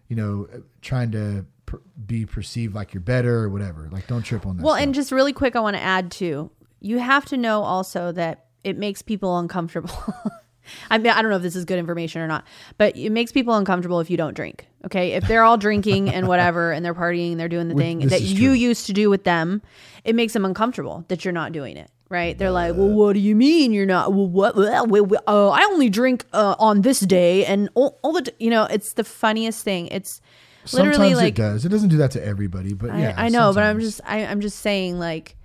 you 0.08 0.16
know, 0.16 0.48
trying 0.82 1.12
to 1.12 1.46
per- 1.66 1.82
be 2.06 2.26
perceived 2.26 2.76
like 2.76 2.94
you're 2.94 3.02
better 3.02 3.40
or 3.40 3.50
whatever. 3.50 3.90
Like, 3.92 4.08
don't 4.08 4.24
trip 4.24 4.46
on 4.46 4.58
that. 4.58 4.64
Well, 4.64 4.76
stuff. 4.76 4.84
and 4.84 4.94
just 4.94 5.12
really 5.12 5.34
quick, 5.34 5.56
I 5.56 5.60
want 5.60 5.76
to 5.76 5.82
add 5.82 6.12
too. 6.12 6.52
You 6.80 7.00
have 7.00 7.26
to 7.26 7.38
know 7.38 7.64
also 7.64 8.12
that 8.12 8.46
it 8.64 8.78
makes 8.78 9.02
people 9.02 9.38
uncomfortable. 9.40 9.92
I 10.90 10.98
mean, 10.98 11.12
I 11.12 11.22
don't 11.22 11.30
know 11.30 11.38
if 11.38 11.44
this 11.44 11.56
is 11.56 11.66
good 11.66 11.80
information 11.80 12.22
or 12.22 12.28
not, 12.28 12.46
but 12.78 12.96
it 12.98 13.12
makes 13.12 13.32
people 13.32 13.56
uncomfortable 13.56 14.00
if 14.00 14.10
you 14.10 14.18
don't 14.18 14.34
drink. 14.34 14.68
Okay, 14.86 15.14
if 15.14 15.28
they're 15.28 15.44
all 15.44 15.58
drinking 15.58 16.10
and 16.10 16.28
whatever, 16.28 16.72
and 16.72 16.86
they're 16.86 16.94
partying, 16.94 17.32
and 17.32 17.40
they're 17.40 17.50
doing 17.50 17.68
the 17.70 17.76
thing 17.76 18.00
this 18.00 18.12
that 18.12 18.22
you 18.22 18.50
true. 18.50 18.54
used 18.54 18.86
to 18.88 18.94
do 18.94 19.10
with 19.10 19.24
them, 19.24 19.62
it 20.04 20.16
makes 20.16 20.34
them 20.34 20.46
uncomfortable 20.46 21.06
that 21.08 21.26
you're 21.26 21.32
not 21.32 21.52
doing 21.52 21.78
it. 21.78 21.90
Right? 22.08 22.38
They're 22.38 22.52
like, 22.52 22.76
"Well, 22.76 22.90
what 22.90 23.14
do 23.14 23.20
you 23.20 23.36
mean 23.36 23.74
you're 23.74 23.88
not? 23.88 24.14
Well, 24.14 24.28
what? 24.28 24.56
Well, 24.56 24.86
well, 24.86 25.06
well, 25.06 25.24
oh, 25.28 25.50
I 25.50 25.64
only 25.64 25.90
drink 25.90 26.24
uh, 26.34 26.56
on 26.60 26.82
this 26.82 27.00
day, 27.00 27.46
and 27.46 27.68
all, 27.74 28.00
all 28.04 28.14
the, 28.14 28.32
you 28.40 28.52
know, 28.52 28.66
it's 28.66 28.94
the 28.94 29.04
funniest 29.04 29.64
thing. 29.64 29.88
It's 29.88 30.22
literally 30.74 30.94
sometimes 30.94 31.18
like 31.18 31.34
it 31.34 31.36
does. 31.36 31.66
It 31.66 31.70
doesn't 31.70 31.90
do 31.90 31.98
that 31.98 32.12
to 32.12 32.26
everybody, 32.26 32.74
but 32.74 32.92
I, 32.92 33.00
yeah, 33.00 33.14
I 33.18 33.30
know, 33.30 33.54
but 33.54 33.64
I'm 33.64 33.80
just 33.80 34.02
I, 34.06 34.26
I'm 34.26 34.42
just 34.42 34.60
saying 34.60 35.00
like 35.00 35.36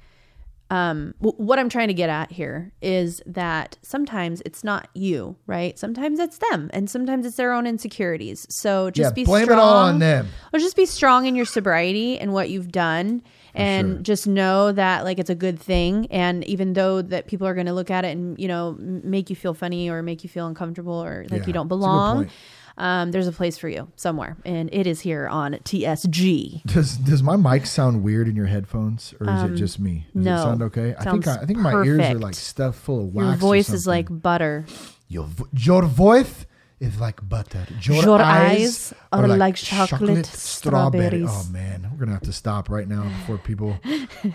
um 0.70 1.14
w- 1.20 1.36
what 1.36 1.58
I'm 1.58 1.68
trying 1.68 1.88
to 1.88 1.94
get 1.94 2.08
at 2.08 2.30
here 2.30 2.72
is 2.80 3.20
that 3.26 3.76
sometimes 3.82 4.42
it's 4.44 4.62
not 4.64 4.88
you, 4.94 5.36
right? 5.46 5.78
Sometimes 5.78 6.18
it's 6.18 6.38
them 6.38 6.70
and 6.72 6.88
sometimes 6.88 7.26
it's 7.26 7.36
their 7.36 7.52
own 7.52 7.66
insecurities. 7.66 8.46
So 8.50 8.90
just 8.90 9.11
yeah. 9.11 9.14
be 9.14 9.24
blame 9.24 9.44
strong. 9.44 9.58
it 9.58 9.62
all 9.62 9.76
on 9.76 9.98
them. 9.98 10.28
Or 10.52 10.58
just 10.58 10.76
be 10.76 10.86
strong 10.86 11.26
in 11.26 11.34
your 11.34 11.46
sobriety 11.46 12.18
and 12.18 12.32
what 12.32 12.50
you've 12.50 12.70
done 12.70 13.22
and 13.55 13.88
sure. 13.96 14.03
just 14.03 14.26
know 14.26 14.72
that 14.72 15.05
like 15.05 15.18
it's 15.18 15.30
a 15.30 15.34
good 15.34 15.59
thing 15.61 16.07
and 16.11 16.44
even 16.44 16.72
though 16.74 17.03
that 17.03 17.26
people 17.26 17.46
are 17.46 17.55
going 17.55 17.66
to 17.66 17.72
look 17.72 17.90
at 17.90 18.05
it 18.05 18.09
and 18.16 18.38
you 18.38 18.46
know 18.48 18.76
make 18.78 19.28
you 19.30 19.36
feel 19.36 19.55
funny 19.55 19.88
or 19.90 20.03
make 20.03 20.22
you 20.22 20.28
feel 20.28 20.46
uncomfortable 20.46 21.03
or 21.03 21.24
like 21.30 21.40
Yeah, 21.42 21.46
you 21.46 21.53
don't 21.53 21.66
it's 21.66 21.72
a 21.72 21.74
good 21.74 21.80
belong 21.80 22.30
um, 22.78 23.11
there's 23.11 23.26
a 23.26 23.32
place 23.32 23.59
for 23.59 23.68
you 23.68 23.90
somewhere 23.96 24.36
and 24.44 24.70
it 24.72 24.86
is 24.86 25.01
here 25.01 25.28
on 25.28 25.55
TSG 25.55 26.62
Does 26.64 26.96
does 26.96 27.22
my 27.22 27.36
mic 27.36 27.66
sound 27.66 28.03
weird 28.03 28.28
in 28.28 28.36
your 28.36 28.46
headphones, 28.46 29.12
or 29.20 29.28
is 29.28 29.42
it 29.51 29.55
just 29.57 29.78
me? 29.80 30.07
Does 30.14 30.16
Um, 30.16 30.22
no. 30.24 30.34
it 30.34 30.38
sound 30.42 30.62
okay? 30.62 30.94
I 30.98 31.05
think 31.11 31.26
I, 31.26 31.34
I 31.42 31.46
think 31.46 31.59
my 31.59 31.82
ears 31.82 32.01
are 32.01 32.14
like 32.18 32.34
stuffed 32.34 32.78
full 32.78 33.01
of 33.01 33.14
wax. 33.14 33.26
your 33.26 33.36
voice 33.36 33.70
is 33.70 33.86
like 33.86 34.07
butter 34.11 34.64
your 35.09 35.24
vo- 35.24 35.48
your 35.53 35.82
voice 35.82 36.46
is 36.80 36.98
like 36.98 37.26
butter. 37.28 37.66
Your, 37.82 38.02
Your 38.02 38.22
eyes, 38.22 38.92
eyes 38.92 38.94
are 39.12 39.28
like 39.28 39.54
chocolate 39.56 40.26
strawberries. 40.26 41.28
Oh 41.30 41.46
man, 41.52 41.88
we're 41.92 41.98
gonna 41.98 42.12
have 42.12 42.22
to 42.22 42.32
stop 42.32 42.68
right 42.68 42.88
now 42.88 43.04
before 43.04 43.38
people. 43.38 43.78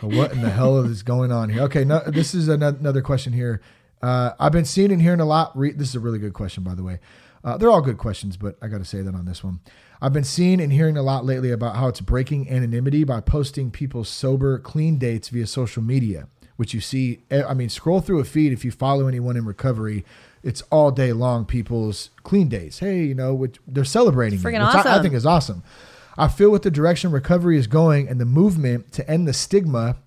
what 0.02 0.32
in 0.32 0.42
the 0.42 0.50
hell 0.50 0.78
is 0.80 1.04
going 1.04 1.32
on 1.32 1.50
here? 1.50 1.64
Okay, 1.64 1.84
no, 1.84 2.02
this 2.08 2.34
is 2.36 2.48
another 2.48 3.02
question 3.02 3.34
here. 3.34 3.62
Uh, 4.02 4.32
I've 4.40 4.52
been 4.52 4.66
seeing 4.66 4.92
and 4.92 5.02
hearing 5.02 5.20
a 5.20 5.26
lot. 5.26 5.58
Re- 5.58 5.72
this 5.72 5.90
is 5.90 5.96
a 5.96 6.00
really 6.00 6.20
good 6.20 6.34
question, 6.34 6.64
by 6.64 6.76
the 6.76 6.84
way. 6.84 7.00
Uh, 7.44 7.58
they're 7.58 7.70
all 7.72 7.82
good 7.82 7.98
questions, 7.98 8.38
but 8.38 8.58
I 8.62 8.68
got 8.68 8.80
to 8.80 8.86
say 8.86 9.02
that 9.02 9.14
on 9.16 9.26
this 9.26 9.44
one. 9.44 9.60
I've 10.02 10.14
been 10.14 10.24
seeing 10.24 10.60
and 10.60 10.72
hearing 10.72 10.98
a 10.98 11.02
lot 11.04 11.26
lately 11.26 11.52
about 11.52 11.76
how 11.78 11.88
it's 11.88 12.02
breaking 12.02 12.50
anonymity 12.50 13.04
by 13.04 13.22
posting 13.22 13.72
people's 13.72 14.10
sober, 14.10 14.60
clean 14.60 14.98
dates 14.98 15.30
via 15.30 15.48
social 15.48 15.82
media, 15.82 16.28
which 16.58 16.74
you 16.74 16.82
see. 16.82 17.24
eh, 17.32 17.44
I 17.48 17.54
mean, 17.54 17.70
scroll 17.70 18.02
through 18.02 18.20
a 18.20 18.26
feed 18.26 18.52
if 18.52 18.66
you 18.66 18.72
follow 18.72 19.08
anyone 19.08 19.38
in 19.38 19.46
recovery. 19.46 20.04
It's 20.46 20.62
all 20.72 20.92
day 20.92 21.12
long 21.12 21.46
people's 21.46 22.12
clean 22.24 22.48
days. 22.48 22.80
Hey, 22.80 23.04
you 23.04 23.16
know, 23.16 23.34
which 23.34 23.58
they're 23.68 23.84
celebrating, 23.84 24.40
it, 24.40 24.44
Freaking 24.44 24.66
which 24.66 24.86
I, 24.86 25.00
I 25.00 25.02
think 25.02 25.16
is 25.16 25.26
awesome. 25.26 25.64
I 26.18 26.28
feel 26.28 26.52
with 26.52 26.62
the 26.62 26.72
direction 26.72 27.12
recovery 27.12 27.58
is 27.58 27.66
going 27.68 28.08
and 28.08 28.22
the 28.22 28.26
movement 28.26 28.92
to 28.94 29.10
end 29.10 29.28
the 29.28 29.34
stigma, 29.34 29.98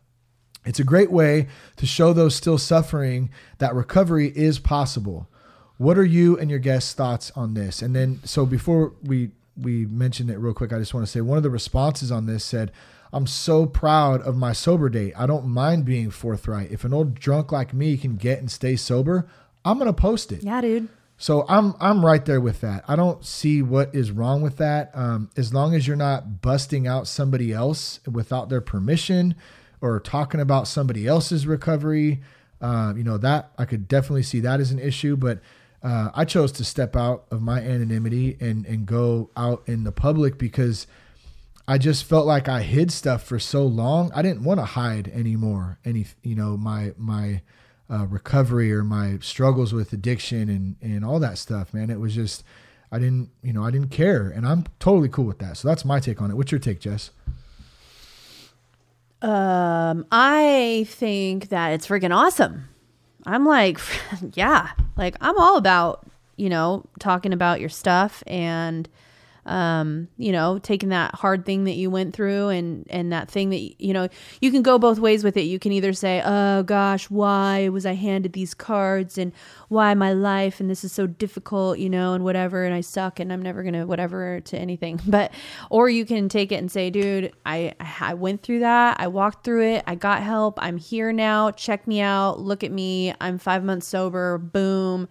it's 0.65 0.79
a 0.79 0.85
great 0.85 1.11
way 1.11 1.49
to 1.77 1.87
show 1.87 2.13
those 2.13 2.37
still 2.37 2.57
suffering 2.57 3.31
that 3.59 3.75
recovery 3.75 4.29
is 4.37 4.59
possible. 4.61 5.29
What 5.77 5.99
are 5.99 6.05
you 6.05 6.39
and 6.39 6.49
your 6.51 6.61
guests' 6.61 6.93
thoughts 6.93 7.33
on 7.35 7.55
this? 7.55 7.83
And 7.83 7.95
then, 7.95 8.21
so 8.25 8.47
before 8.47 8.93
we 9.03 9.33
we 9.61 9.87
mention 9.87 10.31
it 10.31 10.39
real 10.39 10.55
quick, 10.55 10.73
I 10.73 10.79
just 10.79 10.95
want 10.95 11.05
to 11.05 11.11
say 11.11 11.21
one 11.21 11.37
of 11.37 11.43
the 11.43 11.51
responses 11.51 12.13
on 12.13 12.27
this 12.27 12.45
said, 12.45 12.71
"I'm 13.13 13.27
so 13.27 13.67
proud 13.67 14.23
of 14.23 14.37
my 14.37 14.53
sober 14.53 14.89
date. 14.89 15.15
I 15.17 15.27
don't 15.27 15.47
mind 15.47 15.85
being 15.85 16.11
forthright. 16.11 16.71
If 16.71 16.85
an 16.85 16.95
old 16.95 17.15
drunk 17.15 17.51
like 17.51 17.75
me 17.75 17.97
can 17.97 18.17
get 18.17 18.39
and 18.39 18.51
stay 18.51 18.77
sober, 18.77 19.29
I'm 19.65 19.79
gonna 19.79 19.93
post 19.93 20.33
it." 20.33 20.43
Yeah, 20.43 20.61
dude. 20.61 20.89
So 21.21 21.45
I'm 21.49 21.75
I'm 21.81 22.07
right 22.07 22.25
there 22.25 22.41
with 22.41 22.61
that. 22.61 22.85
I 22.87 22.95
don't 22.95 23.25
see 23.25 23.61
what 23.61 23.93
is 23.93 24.13
wrong 24.13 24.41
with 24.41 24.57
that. 24.59 24.93
Um, 24.95 25.31
as 25.37 25.53
long 25.53 25.75
as 25.75 25.87
you're 25.87 25.97
not 25.97 26.41
busting 26.41 26.87
out 26.87 27.09
somebody 27.09 27.53
else 27.53 27.99
without 28.11 28.49
their 28.49 28.61
permission 28.61 29.35
or 29.81 29.99
talking 29.99 30.41
about 30.41 30.69
somebody 30.69 31.09
else's 31.09 31.45
recovery, 31.45 32.21
uh, 32.61 32.95
you 32.97 33.03
know 33.03 33.19
that 33.19 33.51
I 33.59 33.65
could 33.65 33.89
definitely 33.89 34.23
see 34.23 34.39
that 34.41 34.61
as 34.61 34.71
an 34.71 34.79
issue. 34.79 35.17
But 35.17 35.41
uh, 35.83 36.11
I 36.15 36.25
chose 36.25 36.53
to 36.53 36.65
step 36.65 36.95
out 36.95 37.25
of 37.33 37.43
my 37.43 37.61
anonymity 37.61 38.37
and 38.41 38.65
and 38.65 38.87
go 38.87 39.31
out 39.37 39.65
in 39.67 39.83
the 39.83 39.93
public 39.93 40.39
because 40.39 40.87
I 41.67 41.79
just 41.79 42.05
felt 42.05 42.27
like 42.27 42.49
I 42.49 42.63
hid 42.63 42.93
stuff 42.93 43.25
for 43.25 43.41
so 43.41 43.67
long. 43.67 44.13
I 44.15 44.23
didn't 44.23 44.45
want 44.45 44.61
to 44.61 44.65
hide 44.65 45.09
anymore. 45.09 45.81
Any 45.85 46.07
you 46.23 46.37
know 46.37 46.57
my 46.57 46.95
my 46.97 47.43
uh, 47.91 48.07
recovery 48.07 48.73
or 48.73 48.85
my 48.85 49.19
struggles 49.21 49.73
with 49.73 49.93
addiction 49.93 50.49
and 50.49 50.77
and 50.83 51.05
all 51.05 51.19
that 51.21 51.39
stuff, 51.39 51.73
man. 51.73 51.91
It 51.91 52.01
was 52.01 52.15
just 52.15 52.45
I 52.93 52.99
didn't 52.99 53.31
you 53.43 53.53
know 53.53 53.65
I 53.65 53.71
didn't 53.71 53.91
care, 53.91 54.29
and 54.29 54.47
I'm 54.47 54.65
totally 54.79 55.09
cool 55.09 55.25
with 55.25 55.39
that. 55.39 55.57
So 55.57 55.69
that's 55.69 55.85
my 55.85 56.01
take 56.01 56.21
on 56.21 56.31
it. 56.31 56.37
What's 56.37 56.53
your 56.53 56.59
take, 56.59 56.81
Jess? 56.81 57.11
Um, 59.21 60.07
I 60.13 60.87
think 60.89 61.49
that 61.49 61.73
it's 61.73 61.89
freaking 61.89 62.15
awesome. 62.15 62.69
I'm 63.27 63.45
like, 63.45 63.81
yeah, 64.35 64.71
like 64.97 65.17
I'm 65.21 65.39
all 65.39 65.57
about, 65.57 66.07
you 66.37 66.49
know, 66.49 66.85
talking 66.99 67.33
about 67.33 67.61
your 67.61 67.69
stuff 67.69 68.23
and 68.27 68.89
um, 69.49 70.09
you 70.17 70.33
know, 70.33 70.59
taking 70.59 70.91
that 70.91 71.15
hard 71.15 71.45
thing 71.47 71.65
that 71.65 71.75
you 71.75 71.91
went 71.91 72.15
through 72.15 72.49
and 72.49 72.87
and 72.91 73.13
that 73.13 73.31
thing 73.31 73.51
that 73.51 73.81
you 73.83 73.93
know, 73.93 74.09
you 74.41 74.51
can 74.51 74.63
go 74.63 74.79
both 74.79 74.99
ways 74.99 75.25
with 75.25 75.37
it. 75.37 75.43
You 75.43 75.59
can 75.59 75.73
either 75.73 75.93
say, 75.93 76.23
"Oh 76.25 76.63
gosh, 76.63 77.11
why 77.11 77.69
was 77.69 77.87
I 77.87 77.95
handed 77.95 78.33
these 78.33 78.55
cards 78.55 79.19
and 79.19 79.33
why 79.69 79.95
my 79.95 80.13
life 80.13 80.61
and 80.61 80.69
this 80.69 80.85
is 80.85 80.93
so 80.93 81.07
difficult, 81.07 81.79
you 81.79 81.89
know, 81.89 82.15
and 82.15 82.25
whatever 82.25 82.65
and 82.65 82.75
I 82.75 82.81
suck 82.83 83.19
and 83.21 83.33
I'm 83.33 83.43
never 83.43 83.63
going 83.63 83.75
to 83.75 83.85
whatever 83.85 84.41
to 84.41 84.59
anything." 84.59 85.01
But 85.09 85.33
or 85.71 85.89
you 85.89 86.05
can 86.05 86.29
take 86.29 86.53
it 86.53 86.57
and 86.57 86.71
say, 86.71 86.91
"Dude, 86.91 87.33
I 87.47 87.75
I 87.81 88.15
went 88.15 88.43
through 88.43 88.61
that. 88.61 89.01
I 89.01 89.09
walked 89.09 89.45
through 89.45 89.65
it. 89.65 89.85
I 89.87 89.95
got 89.95 90.23
help. 90.23 90.59
I'm 90.63 90.77
here 90.77 91.13
now. 91.13 91.51
Check 91.51 91.87
me 91.87 92.01
out. 92.01 92.41
Look 92.41 92.63
at 92.63 92.71
me. 92.71 93.15
I'm 93.21 93.39
5 93.39 93.65
months 93.65 93.87
sober. 93.87 94.39
Boom." 94.39 95.09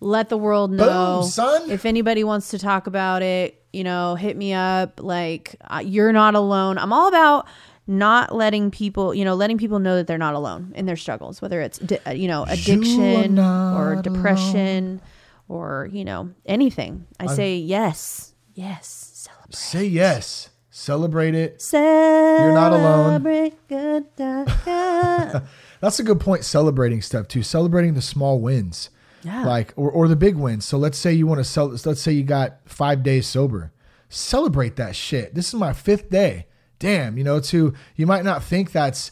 Let 0.00 0.28
the 0.28 0.36
world 0.36 0.72
know. 0.72 1.20
Boom, 1.22 1.30
son. 1.30 1.70
If 1.70 1.86
anybody 1.86 2.22
wants 2.22 2.50
to 2.50 2.58
talk 2.58 2.86
about 2.86 3.22
it, 3.22 3.62
you 3.76 3.84
know, 3.84 4.14
hit 4.14 4.36
me 4.36 4.54
up. 4.54 5.00
Like, 5.02 5.54
uh, 5.68 5.82
you're 5.84 6.12
not 6.12 6.34
alone. 6.34 6.78
I'm 6.78 6.92
all 6.92 7.08
about 7.08 7.46
not 7.86 8.34
letting 8.34 8.70
people, 8.70 9.14
you 9.14 9.24
know, 9.24 9.34
letting 9.34 9.58
people 9.58 9.78
know 9.78 9.96
that 9.96 10.06
they're 10.06 10.18
not 10.18 10.34
alone 10.34 10.72
in 10.74 10.86
their 10.86 10.96
struggles, 10.96 11.42
whether 11.42 11.60
it's, 11.60 11.78
uh, 12.06 12.10
you 12.10 12.26
know, 12.26 12.44
addiction 12.48 13.34
not 13.34 13.78
or 13.78 14.02
depression 14.02 15.00
or, 15.48 15.88
you 15.92 16.04
know, 16.04 16.30
anything. 16.46 17.06
I 17.20 17.26
say 17.26 17.56
yes, 17.58 18.34
yes, 18.54 18.88
celebrate. 19.14 19.54
Say 19.54 19.84
yes, 19.84 20.48
celebrate 20.70 21.34
it. 21.34 21.60
Celebrate 21.60 22.44
You're 22.44 22.54
not 22.54 22.72
alone. 22.72 23.52
good. 23.68 24.06
That's 25.80 26.00
a 26.00 26.02
good 26.02 26.18
point. 26.18 26.44
Celebrating 26.44 27.02
stuff 27.02 27.28
too. 27.28 27.42
Celebrating 27.42 27.92
the 27.94 28.02
small 28.02 28.40
wins. 28.40 28.88
Yeah. 29.26 29.44
Like 29.44 29.72
or, 29.76 29.90
or 29.90 30.06
the 30.06 30.14
big 30.14 30.36
wins. 30.36 30.64
So 30.64 30.78
let's 30.78 30.96
say 30.96 31.12
you 31.12 31.26
want 31.26 31.40
to 31.40 31.44
sell 31.44 31.66
let's 31.84 32.00
say 32.00 32.12
you 32.12 32.22
got 32.22 32.60
five 32.64 33.02
days 33.02 33.26
sober. 33.26 33.72
Celebrate 34.08 34.76
that 34.76 34.94
shit. 34.94 35.34
This 35.34 35.48
is 35.48 35.54
my 35.54 35.72
fifth 35.72 36.10
day. 36.10 36.46
Damn, 36.78 37.18
you 37.18 37.24
know, 37.24 37.40
to 37.40 37.74
you 37.96 38.06
might 38.06 38.24
not 38.24 38.44
think 38.44 38.70
that's 38.70 39.10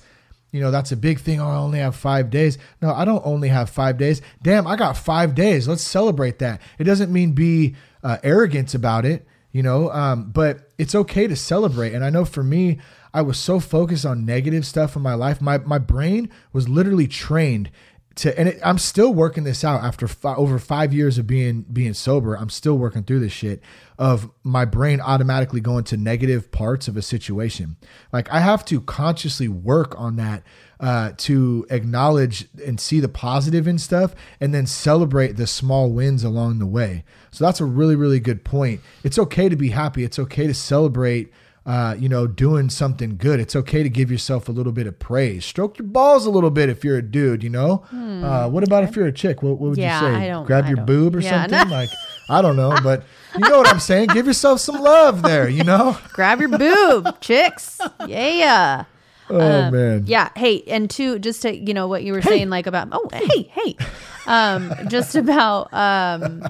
you 0.53 0.61
know, 0.61 0.71
that's 0.71 0.93
a 0.93 0.97
big 0.97 1.19
thing. 1.19 1.41
Oh, 1.41 1.49
I 1.49 1.57
only 1.57 1.81
have 1.81 1.97
five 1.97 2.31
days. 2.31 2.59
No, 2.81 2.93
I 2.93 3.05
don't 3.05 3.27
only 3.27 3.49
have 3.49 3.69
five 3.69 3.99
days. 3.99 4.23
Damn, 4.41 4.69
I 4.69 4.77
got 4.77 4.97
five 4.97 5.35
days. 5.35 5.67
Let's 5.67 5.83
celebrate 5.83 6.39
that. 6.39 6.61
It 6.79 6.85
doesn't 6.85 7.13
mean 7.13 7.33
be 7.33 7.75
uh, 8.05 8.19
arrogant 8.23 8.73
about 8.73 9.05
it, 9.05 9.27
you 9.51 9.65
know, 9.65 9.91
um, 9.91 10.31
but 10.31 10.71
it's 10.79 10.95
okay 10.95 11.27
to 11.27 11.35
celebrate. 11.35 11.93
And 11.93 12.05
I 12.05 12.11
know 12.11 12.25
for 12.25 12.45
me, 12.45 12.79
I 13.13 13.23
was 13.23 13.37
so 13.37 13.59
focused 13.59 14.07
on 14.07 14.25
negative 14.25 14.65
stuff 14.65 14.95
in 14.95 15.03
my 15.03 15.15
life. 15.15 15.41
My, 15.41 15.59
my 15.59 15.79
brain 15.79 16.31
was 16.53 16.69
literally 16.69 17.09
trained 17.09 17.73
to 18.17 18.39
and 18.39 18.49
it, 18.51 18.61
I'm 18.65 18.79
still 18.79 19.13
working 19.13 19.45
this 19.45 19.65
out 19.65 19.83
after 19.83 20.09
over 20.25 20.59
five 20.59 20.93
years 20.93 21.19
of 21.19 21.27
being 21.27 21.63
being 21.63 21.95
sober. 21.95 22.35
I'm 22.35 22.51
still 22.51 22.79
working 22.79 23.03
through 23.03 23.21
this 23.21 23.33
shit 23.33 23.61
of 23.99 24.31
my 24.43 24.65
brain 24.65 25.01
automatically 25.01 25.61
going 25.61 25.85
to 25.85 25.97
negative 25.97 26.51
parts 26.51 26.89
of 26.89 26.97
a 26.97 27.03
situation. 27.03 27.77
Like 28.13 28.31
I 28.33 28.41
have 28.41 28.65
to 28.67 28.81
consciously 28.81 29.49
work 29.49 29.99
on 29.99 30.17
that 30.17 30.43
uh, 30.81 31.13
to 31.19 31.67
acknowledge 31.71 32.49
and 32.65 32.79
see 32.79 33.01
the 33.01 33.09
positive 33.09 33.67
in 33.67 33.79
stuff, 33.79 34.15
and 34.41 34.55
then 34.55 34.67
celebrate 34.67 35.37
the 35.37 35.47
small 35.47 35.91
wins 35.91 36.25
along 36.25 36.59
the 36.59 36.67
way. 36.67 37.05
So 37.31 37.45
that's 37.45 37.61
a 37.61 37.65
really 37.65 37.97
really 37.97 38.21
good 38.21 38.45
point. 38.45 38.81
It's 39.03 39.19
okay 39.19 39.49
to 39.49 39.57
be 39.57 39.71
happy. 39.71 40.05
It's 40.05 40.19
okay 40.19 40.47
to 40.47 40.55
celebrate 40.55 41.33
uh, 41.67 41.97
you 41.99 42.09
know, 42.09 42.27
doing 42.27 42.69
something 42.69 43.17
good. 43.17 43.41
It's 43.41 43.57
okay 43.57 43.83
to 43.83 43.89
give 43.89 44.11
yourself 44.11 44.49
a 44.49 44.53
little 44.53 44.73
bit 44.73 44.87
of 44.87 44.99
praise. 44.99 45.45
Stroke 45.47 45.79
your 45.79 45.87
balls 45.89 46.27
a 46.27 46.31
little 46.31 46.51
bit 46.51 46.69
if 46.69 46.85
you're 46.85 46.99
a 46.99 47.03
dude, 47.03 47.43
you 47.43 47.49
know? 47.51 47.85
Uh, 47.93 48.49
what 48.51 48.63
about 48.65 48.85
if 48.85 48.95
you're 48.97 49.07
a 49.07 49.13
chick? 49.13 49.43
What, 49.43 49.53
what 49.59 49.71
would 49.71 49.77
Hmm. 49.79 49.83
Yeah, 49.83 50.01
you 50.01 50.07
say? 50.07 50.25
I 50.25 50.29
don't- 50.29 50.47
Grab 50.47 50.65
I 50.65 50.69
your 50.69 50.77
don't- 50.77 50.87
boob 50.87 51.17
or 51.17 51.21
yeah, 51.21 51.47
something? 51.47 51.69
no. 51.71 51.75
Like, 51.75 51.91
I 52.29 52.43
don't 52.43 52.57
know, 52.57 52.77
but 52.83 53.05
you 53.35 53.49
know 53.49 53.59
what 53.59 53.69
I'm 53.69 53.81
saying? 53.81 54.09
Give 54.09 54.27
yourself 54.27 54.61
some 54.61 54.81
love 54.81 55.23
there, 55.23 55.49
you 55.49 55.65
know? 55.65 55.97
Grab 56.13 56.41
your 56.41 56.51
boob, 56.51 57.21
chicks. 57.21 57.81
Yeah. 58.07 58.85
Oh, 59.31 59.39
man. 59.71 59.99
Um, 60.01 60.05
Yeah. 60.07 60.29
Hey, 60.37 60.63
and 60.69 60.91
two, 60.91 61.19
just 61.19 61.41
to 61.43 61.57
you 61.57 61.73
know 61.73 61.89
what 61.89 62.03
you 62.05 62.13
were 62.13 62.21
saying, 62.21 62.51
like 62.51 62.67
about 62.67 62.89
oh 62.93 63.09
hey 63.11 63.51
hey, 63.55 63.77
um, 64.27 64.71
just 64.89 65.15
about 65.17 65.73
um, 65.73 66.43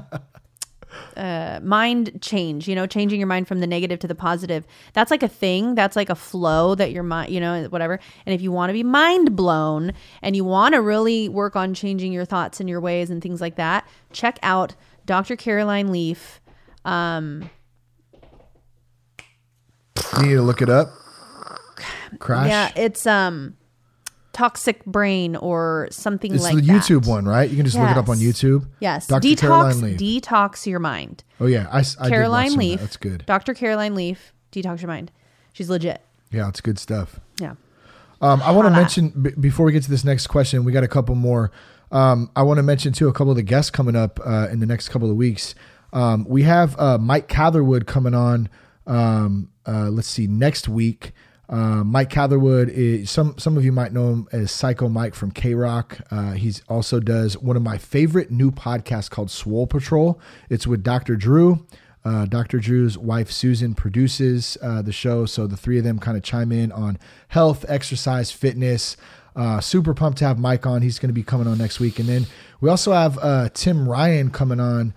uh, 1.16 1.60
mind 1.62 2.18
change. 2.20 2.68
You 2.68 2.74
know, 2.74 2.86
changing 2.86 3.20
your 3.20 3.26
mind 3.26 3.48
from 3.48 3.60
the 3.60 3.66
negative 3.66 3.98
to 4.00 4.08
the 4.08 4.14
positive. 4.14 4.66
That's 4.92 5.10
like 5.10 5.22
a 5.22 5.28
thing. 5.28 5.74
That's 5.74 5.96
like 5.96 6.10
a 6.10 6.14
flow 6.14 6.74
that 6.74 6.92
your 6.92 7.02
mind, 7.02 7.32
you 7.32 7.40
know, 7.40 7.64
whatever. 7.64 8.00
And 8.26 8.34
if 8.34 8.40
you 8.40 8.52
want 8.52 8.70
to 8.70 8.74
be 8.74 8.82
mind 8.82 9.36
blown 9.36 9.92
and 10.22 10.34
you 10.36 10.44
want 10.44 10.74
to 10.74 10.80
really 10.80 11.28
work 11.28 11.56
on 11.56 11.74
changing 11.74 12.12
your 12.12 12.24
thoughts 12.24 12.60
and 12.60 12.68
your 12.68 12.80
ways 12.80 13.10
and 13.10 13.22
things 13.22 13.40
like 13.40 13.56
that, 13.56 13.86
check 14.12 14.38
out 14.42 14.74
Dr. 15.06 15.36
Caroline 15.36 15.90
Leaf. 15.92 16.40
Um, 16.84 17.50
You 20.18 20.26
need 20.26 20.34
to 20.34 20.42
look 20.42 20.62
it 20.62 20.68
up. 20.68 20.88
Crash. 22.18 22.48
Yeah, 22.48 22.70
it's 22.76 23.06
um 23.06 23.56
toxic 24.35 24.85
brain 24.85 25.37
or 25.37 25.89
something 25.91 26.35
it's 26.35 26.43
like 26.43 26.57
the 26.57 26.61
that. 26.62 26.82
YouTube 26.82 27.07
one, 27.07 27.24
right? 27.24 27.49
You 27.49 27.57
can 27.57 27.64
just 27.64 27.78
look 27.78 27.89
it 27.91 27.97
up 27.97 28.09
on 28.11 28.18
YouTube. 28.18 28.66
Yes, 28.80 29.07
Dr. 29.07 29.26
detox 29.26 29.41
Caroline 29.41 29.80
Leaf. 29.80 29.99
detox 30.01 30.66
your 30.66 30.80
mind. 30.80 31.24
oh, 31.41 31.47
yeah. 31.47 31.68
I, 31.72 31.82
I 32.01 32.09
Caroline 32.11 32.49
of 32.49 32.53
that. 32.53 32.59
Leaf. 32.59 32.80
That's 32.80 32.97
good. 32.99 33.24
Dr. 33.26 33.55
Caroline 33.55 33.95
Leaf, 33.95 34.35
detox 34.53 34.82
your 34.82 34.89
mind. 34.89 35.11
She's 35.55 35.70
legit. 35.70 36.03
Yeah, 36.30 36.49
it's 36.49 36.61
good 36.61 36.78
stuff. 36.78 37.20
Yeah. 37.41 37.55
Um, 38.20 38.43
I 38.43 38.51
want 38.51 38.66
to 38.66 38.70
mention 38.70 39.11
b- 39.11 39.30
before 39.39 39.64
we 39.66 39.72
get 39.72 39.82
to 39.85 39.91
this 39.91 40.05
next 40.05 40.26
question, 40.26 40.64
we 40.64 40.72
got 40.72 40.82
a 40.85 40.89
couple 40.89 41.14
more. 41.14 41.51
Um, 41.93 42.30
I 42.35 42.43
want 42.43 42.59
to 42.59 42.62
mention 42.62 42.93
too 42.93 43.09
a 43.09 43.12
couple 43.12 43.30
of 43.30 43.37
the 43.37 43.43
guests 43.43 43.70
coming 43.70 43.95
up 43.95 44.18
uh, 44.24 44.49
in 44.51 44.59
the 44.61 44.66
next 44.66 44.89
couple 44.89 45.11
of 45.11 45.16
weeks. 45.16 45.55
Um, 45.93 46.24
we 46.28 46.43
have 46.43 46.78
uh, 46.78 46.99
Mike 46.99 47.28
Catherwood 47.28 47.87
coming 47.87 48.14
on. 48.14 48.49
Um, 48.87 49.51
uh, 49.66 49.91
let's 49.91 50.09
see, 50.09 50.26
next 50.26 50.68
week. 50.68 51.12
Uh, 51.49 51.84
Mike 51.84 52.11
Catherwood 52.11 52.70
is 52.70 53.11
some 53.11 53.36
some 53.38 53.57
of 53.57 53.64
you 53.64 53.72
might 53.72 53.92
know 53.92 54.11
him 54.11 54.28
as 54.32 54.51
Psycho 54.51 54.88
Mike 54.88 55.14
from 55.14 55.30
KROQ. 55.30 56.03
Uh, 56.11 56.32
he's 56.32 56.62
also 56.68 57.01
does 57.01 57.36
one 57.38 57.57
of 57.57 57.62
my 57.62 57.76
favorite 57.76 58.30
new 58.30 58.51
podcasts 58.51 59.11
called 59.11 59.30
Swole 59.30 59.66
Patrol. 59.66 60.18
It's 60.49 60.66
with 60.66 60.82
Dr. 60.82 61.16
Drew. 61.16 61.66
Uh, 62.05 62.26
Dr. 62.26 62.59
Drew's 62.59 62.99
wife 62.99 63.30
Susan 63.30 63.74
produces 63.74 64.59
uh, 64.61 64.82
the 64.82 64.92
show, 64.92 65.24
so 65.24 65.47
the 65.47 65.57
three 65.57 65.78
of 65.78 65.84
them 65.84 65.99
kind 65.99 66.18
of 66.18 66.22
chime 66.22 66.53
in 66.53 66.70
on 66.70 66.99
health, 67.28 67.64
exercise, 67.68 68.30
fitness. 68.30 68.97
Uh, 69.34 69.61
super 69.61 69.95
pumped 69.95 70.18
to 70.18 70.26
have 70.26 70.38
Mike 70.38 70.66
on. 70.66 70.82
He's 70.82 70.99
going 70.99 71.09
to 71.09 71.14
be 71.14 71.22
coming 71.22 71.47
on 71.47 71.59
next 71.59 71.80
week, 71.80 71.99
and 71.99 72.09
then 72.09 72.26
we 72.61 72.68
also 72.68 72.92
have 72.92 73.18
uh, 73.18 73.49
Tim 73.55 73.88
Ryan 73.88 74.30
coming 74.30 74.61
on 74.61 74.95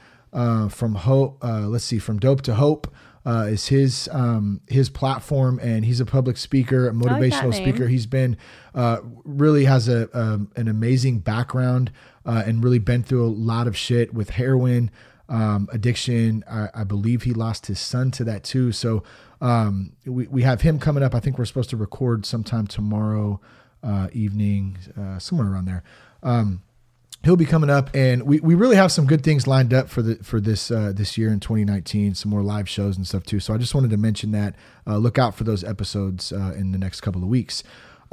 from 0.70 0.95
Hope. 0.95 1.38
Let's 1.41 1.86
see, 1.86 1.98
from 1.98 2.20
Dope 2.20 2.41
to 2.43 2.56
Hope 2.56 2.93
uh, 3.28 3.48
is 3.50 3.68
his 3.68 4.08
um, 4.14 4.62
his 4.68 4.90
platform, 4.90 5.60
and 5.62 5.84
he's 5.84 6.00
a 6.00 6.06
public 6.06 6.38
speaker, 6.38 6.88
a 6.88 6.94
motivational 6.94 7.52
name. 7.52 7.62
speaker. 7.62 7.90
He's 7.90 8.06
been 8.06 8.38
uh, 8.74 9.00
really 9.26 9.66
has 9.66 9.90
a 9.90 10.10
um, 10.18 10.50
an 10.56 10.70
amazing 10.70 11.20
background 11.20 11.92
uh, 12.26 12.44
and 12.46 12.64
really 12.64 12.80
been 12.80 13.04
through 13.04 13.26
a 13.26 13.28
lot 13.28 13.68
of 13.68 13.76
shit 13.76 14.14
with 14.14 14.32
heroin 14.32 14.90
um, 15.28 15.68
addiction. 15.74 16.46
I, 16.50 16.70
I 16.74 16.84
believe 16.86 17.24
he 17.24 17.34
lost 17.34 17.66
his 17.66 17.82
son 17.82 18.12
to 18.12 18.24
that 18.24 18.46
too. 18.46 18.72
So 18.72 19.04
um, 19.42 19.92
we 20.06 20.28
we 20.28 20.44
have 20.44 20.62
him 20.62 20.80
coming 20.80 21.04
up. 21.04 21.14
I 21.14 21.20
think 21.20 21.38
we're 21.38 21.46
supposed 21.46 21.70
to 21.72 21.78
record 21.78 22.26
sometime 22.26 22.66
tomorrow 22.66 23.42
uh, 23.84 24.08
evening, 24.14 24.78
uh, 24.98 25.20
somewhere 25.20 25.52
around 25.52 25.66
there. 25.66 25.84
Um, 26.24 26.62
he'll 27.28 27.36
be 27.36 27.46
coming 27.46 27.70
up, 27.70 27.90
and 27.94 28.24
we, 28.24 28.40
we 28.40 28.56
really 28.56 28.78
have 28.78 28.90
some 28.90 29.06
good 29.06 29.22
things 29.22 29.48
lined 29.48 29.74
up 29.74 29.90
for 29.90 30.02
the 30.02 30.16
for 30.24 30.40
this 30.40 30.72
uh, 30.72 30.94
this 30.96 31.18
year 31.18 31.30
in 31.30 31.42
2019. 31.42 32.16
Some 32.16 32.32
more 32.32 32.42
live 32.42 32.70
shows 32.70 32.96
and 32.96 33.06
stuff 33.06 33.24
too. 33.24 33.42
So 33.42 33.54
I 33.54 33.58
just 33.58 33.76
wanted 33.76 33.92
to 33.92 33.98
mention 33.98 34.32
that. 34.32 34.56
Uh, 34.88 34.98
look 34.98 35.20
out 35.20 35.36
for 35.36 35.44
those 35.44 35.64
episodes 35.64 36.32
uh, 36.32 36.54
in 36.58 36.72
the 36.72 36.78
next 36.78 37.02
couple 37.02 37.22
of 37.22 37.28
weeks. 37.28 37.64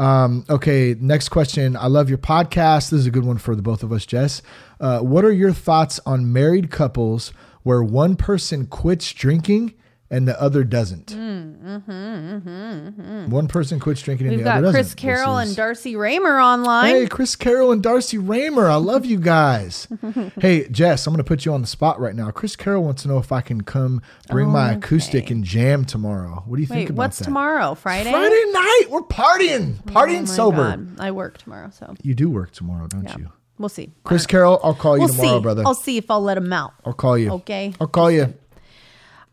Um, 0.00 0.44
okay, 0.50 0.96
next 0.98 1.28
question. 1.28 1.76
I 1.76 1.86
love 1.86 2.08
your 2.08 2.18
podcast. 2.18 2.90
This 2.90 3.00
is 3.00 3.06
a 3.06 3.12
good 3.12 3.24
one 3.24 3.38
for 3.38 3.54
the 3.54 3.62
both 3.62 3.84
of 3.84 3.92
us, 3.92 4.04
Jess. 4.04 4.42
Uh, 4.80 4.98
what 4.98 5.24
are 5.24 5.32
your 5.32 5.52
thoughts 5.52 6.00
on 6.04 6.32
married 6.32 6.72
couples 6.72 7.32
where 7.62 7.84
one 7.84 8.16
person 8.16 8.66
quits 8.66 9.12
drinking 9.12 9.74
and 10.10 10.28
the 10.28 10.40
other 10.40 10.64
doesn't? 10.64 11.06
Mm, 11.06 11.58
mm-hmm, 11.58 11.90
mm-hmm, 11.90 13.30
One 13.30 13.44
mm-hmm. 13.44 13.46
person 13.46 13.80
quits 13.80 14.02
drinking 14.02 14.28
and 14.28 14.36
We've 14.36 14.44
the 14.44 14.50
other 14.50 14.62
doesn't. 14.62 14.74
We've 14.78 14.84
got 14.84 14.90
Chris 14.90 14.94
Carroll 14.94 15.38
is- 15.38 15.48
and 15.48 15.56
Darcy 15.56 15.96
Ramer 15.96 16.38
online. 16.38 16.94
Hey, 16.94 17.06
Chris 17.06 17.36
Carroll 17.36 17.72
and 17.72 17.82
Darcy 17.82 18.18
Ramer. 18.18 18.70
I 18.70 18.76
love 18.76 19.04
you 19.04 19.18
guys. 19.18 19.88
hey, 20.40 20.68
Jess, 20.68 21.06
I'm 21.06 21.12
going 21.12 21.18
to 21.18 21.28
put 21.28 21.44
you 21.44 21.52
on 21.52 21.60
the 21.60 21.66
spot 21.66 21.98
right 22.00 22.14
now. 22.14 22.30
Chris 22.30 22.56
Carroll 22.56 22.84
wants 22.84 23.02
to 23.02 23.08
know 23.08 23.18
if 23.18 23.32
I 23.32 23.40
can 23.40 23.62
come 23.62 24.02
bring 24.30 24.48
my 24.48 24.72
acoustic 24.72 25.30
and 25.30 25.42
jam 25.44 25.84
tomorrow. 25.84 26.42
What 26.46 26.56
do 26.56 26.62
you 26.62 26.68
think 26.68 26.78
Wait, 26.80 26.90
about 26.90 26.98
what's 26.98 27.18
that? 27.18 27.24
tomorrow? 27.24 27.74
Friday? 27.74 28.10
Friday 28.10 28.44
night. 28.52 28.82
We're 28.90 29.02
partying. 29.02 29.78
Oh 29.88 29.90
partying 29.90 30.22
Oh 30.22 30.26
sober. 30.26 30.56
God. 30.56 31.00
I 31.00 31.10
work 31.10 31.38
tomorrow, 31.38 31.70
so 31.70 31.94
You 32.02 32.14
do 32.14 32.28
work 32.30 32.52
tomorrow, 32.52 32.86
don't 32.88 33.04
yeah. 33.04 33.16
you? 33.18 33.32
We'll 33.58 33.68
see. 33.68 33.92
Chris 34.02 34.24
uh, 34.24 34.28
Carroll, 34.28 34.60
I'll 34.64 34.74
call 34.74 34.96
you 34.96 35.04
We'll 35.04 35.14
tomorrow, 35.14 35.38
see. 35.38 35.42
brother. 35.42 35.62
I'll 35.64 35.74
see 35.74 35.96
if 35.96 36.10
I'll 36.10 36.20
let 36.22 36.36
him 36.36 36.52
out. 36.52 36.74
I'll 36.84 36.92
call 36.92 37.16
you. 37.16 37.30
Okay. 37.34 37.72
I'll 37.80 37.86
call 37.86 38.10
you. 38.10 38.34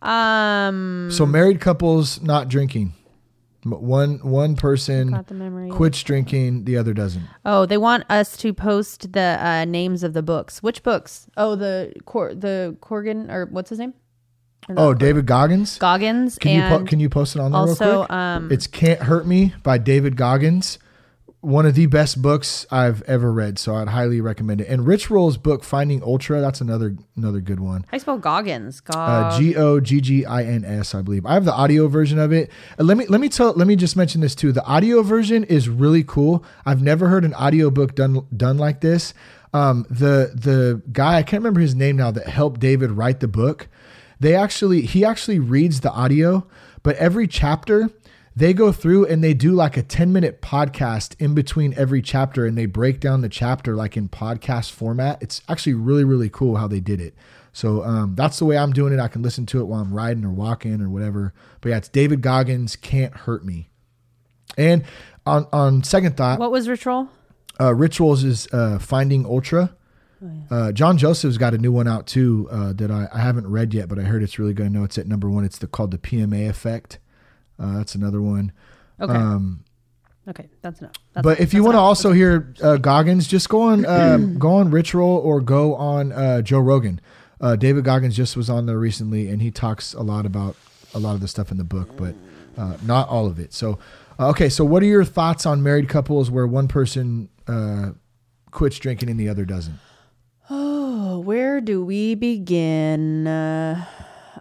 Um, 0.01 1.09
So 1.11 1.25
married 1.25 1.59
couples 1.61 2.21
not 2.21 2.47
drinking. 2.49 2.93
One 3.63 4.17
one 4.23 4.55
person 4.55 5.11
Got 5.11 5.27
the 5.27 5.35
memory. 5.35 5.69
quits 5.69 6.01
drinking, 6.01 6.63
the 6.65 6.77
other 6.77 6.93
doesn't. 6.95 7.23
oh, 7.45 7.67
they 7.67 7.77
want 7.77 8.05
us 8.09 8.35
to 8.37 8.53
post 8.55 9.13
the 9.13 9.37
uh, 9.39 9.65
names 9.65 10.01
of 10.03 10.13
the 10.13 10.23
books. 10.23 10.63
Which 10.63 10.81
books? 10.81 11.27
Oh, 11.37 11.55
the 11.55 11.93
Cor- 12.05 12.33
the 12.33 12.75
Corgan 12.81 13.29
or 13.31 13.45
what's 13.51 13.69
his 13.69 13.77
name? 13.77 13.93
Or 14.67 14.73
not 14.73 14.81
Oh, 14.81 14.93
Corgan. 14.95 14.99
David 14.99 15.25
Goggins. 15.27 15.77
Goggins. 15.77 16.39
Can 16.39 16.55
you 16.55 16.61
and 16.63 16.79
po- 16.85 16.89
can 16.89 16.99
you 16.99 17.07
post 17.09 17.35
it 17.35 17.39
on 17.39 17.51
there 17.51 17.61
real 17.61 17.69
also, 17.69 17.97
quick? 18.05 18.11
um, 18.11 18.51
it's 18.51 18.65
"Can't 18.65 19.01
Hurt 19.03 19.27
Me" 19.27 19.53
by 19.61 19.77
David 19.77 20.15
Goggins. 20.17 20.79
One 21.41 21.65
of 21.65 21.73
the 21.73 21.87
best 21.87 22.21
books 22.21 22.67
I've 22.69 23.01
ever 23.03 23.33
read, 23.33 23.57
so 23.57 23.75
I'd 23.75 23.87
highly 23.87 24.21
recommend 24.21 24.61
it. 24.61 24.67
And 24.67 24.85
Rich 24.85 25.09
Roll's 25.09 25.37
book 25.37 25.63
"Finding 25.63 26.03
Ultra" 26.03 26.39
that's 26.39 26.61
another 26.61 26.95
another 27.17 27.41
good 27.41 27.59
one. 27.59 27.83
I 27.91 27.97
spell 27.97 28.19
Goggins. 28.19 28.81
Uh, 28.87 29.39
G 29.39 29.55
O 29.55 29.79
G 29.79 30.01
G 30.01 30.23
I 30.23 30.43
N 30.43 30.63
S, 30.63 30.93
I 30.93 31.01
believe. 31.01 31.25
I 31.25 31.33
have 31.33 31.45
the 31.45 31.53
audio 31.53 31.87
version 31.87 32.19
of 32.19 32.31
it. 32.31 32.51
Uh, 32.79 32.83
let 32.83 32.95
me 32.95 33.07
let 33.07 33.19
me 33.19 33.27
tell 33.27 33.53
let 33.53 33.65
me 33.65 33.75
just 33.75 33.95
mention 33.95 34.21
this 34.21 34.35
too. 34.35 34.51
The 34.51 34.63
audio 34.65 35.01
version 35.01 35.43
is 35.45 35.67
really 35.67 36.03
cool. 36.03 36.45
I've 36.63 36.83
never 36.83 37.07
heard 37.07 37.25
an 37.25 37.33
audio 37.33 37.71
book 37.71 37.95
done 37.95 38.27
done 38.37 38.59
like 38.59 38.81
this. 38.81 39.15
Um, 39.51 39.87
the 39.89 40.31
the 40.35 40.81
guy 40.91 41.17
I 41.17 41.23
can't 41.23 41.41
remember 41.41 41.59
his 41.59 41.73
name 41.73 41.97
now 41.97 42.11
that 42.11 42.27
helped 42.27 42.59
David 42.59 42.91
write 42.91 43.19
the 43.19 43.27
book. 43.27 43.67
They 44.19 44.35
actually 44.35 44.81
he 44.81 45.03
actually 45.03 45.39
reads 45.39 45.81
the 45.81 45.91
audio, 45.91 46.47
but 46.83 46.95
every 46.97 47.27
chapter 47.27 47.89
they 48.35 48.53
go 48.53 48.71
through 48.71 49.05
and 49.07 49.23
they 49.23 49.33
do 49.33 49.51
like 49.51 49.75
a 49.77 49.83
10 49.83 50.13
minute 50.13 50.41
podcast 50.41 51.15
in 51.19 51.33
between 51.33 51.73
every 51.75 52.01
chapter 52.01 52.45
and 52.45 52.57
they 52.57 52.65
break 52.65 52.99
down 52.99 53.21
the 53.21 53.29
chapter 53.29 53.75
like 53.75 53.97
in 53.97 54.07
podcast 54.09 54.71
format. 54.71 55.21
It's 55.21 55.41
actually 55.49 55.73
really, 55.73 56.03
really 56.03 56.29
cool 56.29 56.55
how 56.55 56.67
they 56.67 56.79
did 56.79 57.01
it. 57.01 57.13
So 57.53 57.83
um, 57.83 58.15
that's 58.15 58.39
the 58.39 58.45
way 58.45 58.57
I'm 58.57 58.71
doing 58.71 58.93
it. 58.93 58.99
I 58.99 59.09
can 59.09 59.21
listen 59.21 59.45
to 59.47 59.59
it 59.59 59.65
while 59.65 59.81
I'm 59.81 59.93
riding 59.93 60.23
or 60.23 60.31
walking 60.31 60.81
or 60.81 60.89
whatever. 60.89 61.33
But 61.59 61.69
yeah, 61.69 61.77
it's 61.77 61.89
David 61.89 62.21
Goggins, 62.21 62.77
Can't 62.77 63.13
Hurt 63.13 63.43
Me. 63.43 63.69
And 64.57 64.83
on, 65.25 65.47
on 65.51 65.83
second 65.83 66.15
thought, 66.15 66.39
what 66.39 66.51
was 66.51 66.69
Rich 66.69 66.85
Roll? 66.85 67.09
uh, 67.59 67.73
Rich 67.73 67.99
Roll's 67.99 68.23
is 68.23 68.47
uh, 68.53 68.79
Finding 68.79 69.25
Ultra. 69.25 69.75
Uh, 70.51 70.71
John 70.71 70.99
Joseph's 70.99 71.39
got 71.39 71.55
a 71.55 71.57
new 71.57 71.71
one 71.71 71.87
out 71.87 72.05
too 72.05 72.47
uh, 72.51 72.73
that 72.73 72.91
I, 72.91 73.07
I 73.11 73.19
haven't 73.21 73.47
read 73.47 73.73
yet, 73.73 73.89
but 73.89 73.97
I 73.97 74.03
heard 74.03 74.21
it's 74.21 74.37
really 74.37 74.53
good. 74.53 74.67
I 74.67 74.69
know 74.69 74.83
it's 74.83 74.99
at 74.99 75.07
number 75.07 75.27
one. 75.29 75.43
It's 75.43 75.57
the 75.57 75.65
called 75.65 75.89
the 75.89 75.97
PMA 75.97 76.47
Effect. 76.47 76.99
Uh, 77.61 77.77
that's 77.77 77.95
another 77.95 78.21
one. 78.21 78.51
Okay. 78.99 79.13
Um, 79.13 79.63
okay, 80.27 80.49
that's 80.61 80.79
enough. 80.79 80.93
That's 81.13 81.23
but 81.23 81.39
if 81.39 81.53
you 81.53 81.63
want 81.63 81.75
to 81.75 81.79
enough. 81.79 81.87
also 81.87 82.11
hear 82.11 82.53
uh, 82.61 82.77
Goggins, 82.77 83.27
just 83.27 83.49
go 83.49 83.61
on 83.61 83.85
um, 83.87 84.37
go 84.39 84.55
on 84.55 84.71
Rich 84.71 84.93
Roll 84.93 85.17
or 85.17 85.41
go 85.41 85.75
on 85.75 86.11
uh, 86.11 86.41
Joe 86.41 86.59
Rogan. 86.59 86.99
Uh, 87.39 87.55
David 87.55 87.83
Goggins 87.83 88.15
just 88.15 88.37
was 88.37 88.49
on 88.49 88.65
there 88.67 88.77
recently, 88.77 89.27
and 89.27 89.41
he 89.41 89.49
talks 89.51 89.93
a 89.93 90.01
lot 90.01 90.25
about 90.25 90.55
a 90.93 90.99
lot 90.99 91.15
of 91.15 91.21
the 91.21 91.27
stuff 91.27 91.51
in 91.51 91.57
the 91.57 91.63
book, 91.63 91.95
but 91.97 92.13
uh, 92.57 92.77
not 92.83 93.09
all 93.09 93.25
of 93.25 93.39
it. 93.39 93.53
So, 93.53 93.79
uh, 94.19 94.29
okay, 94.29 94.49
so 94.49 94.63
what 94.63 94.83
are 94.83 94.87
your 94.87 95.05
thoughts 95.05 95.45
on 95.45 95.63
married 95.63 95.89
couples 95.89 96.29
where 96.29 96.45
one 96.45 96.67
person 96.67 97.29
uh, 97.47 97.91
quits 98.51 98.77
drinking 98.77 99.09
and 99.09 99.19
the 99.19 99.29
other 99.29 99.45
doesn't? 99.45 99.79
Oh, 100.49 101.19
where 101.19 101.61
do 101.61 101.83
we 101.83 102.13
begin? 102.13 103.25
Uh, 103.25 103.85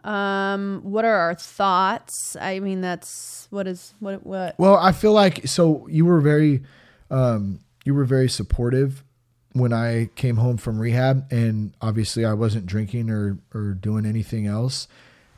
um, 0.04 0.80
what 0.82 1.04
are 1.04 1.14
our 1.14 1.34
thoughts? 1.34 2.36
I 2.40 2.60
mean, 2.60 2.80
that's 2.80 3.46
what 3.50 3.66
is 3.66 3.94
what 4.00 4.24
what. 4.24 4.58
Well, 4.58 4.76
I 4.76 4.92
feel 4.92 5.12
like 5.12 5.46
so 5.46 5.86
you 5.88 6.04
were 6.04 6.20
very, 6.20 6.62
um, 7.10 7.60
you 7.84 7.94
were 7.94 8.04
very 8.04 8.28
supportive 8.28 9.04
when 9.52 9.72
I 9.72 10.10
came 10.14 10.36
home 10.36 10.56
from 10.56 10.78
rehab, 10.78 11.30
and 11.32 11.72
obviously 11.80 12.24
I 12.24 12.32
wasn't 12.32 12.66
drinking 12.66 13.10
or 13.10 13.38
or 13.54 13.72
doing 13.72 14.06
anything 14.06 14.46
else, 14.46 14.88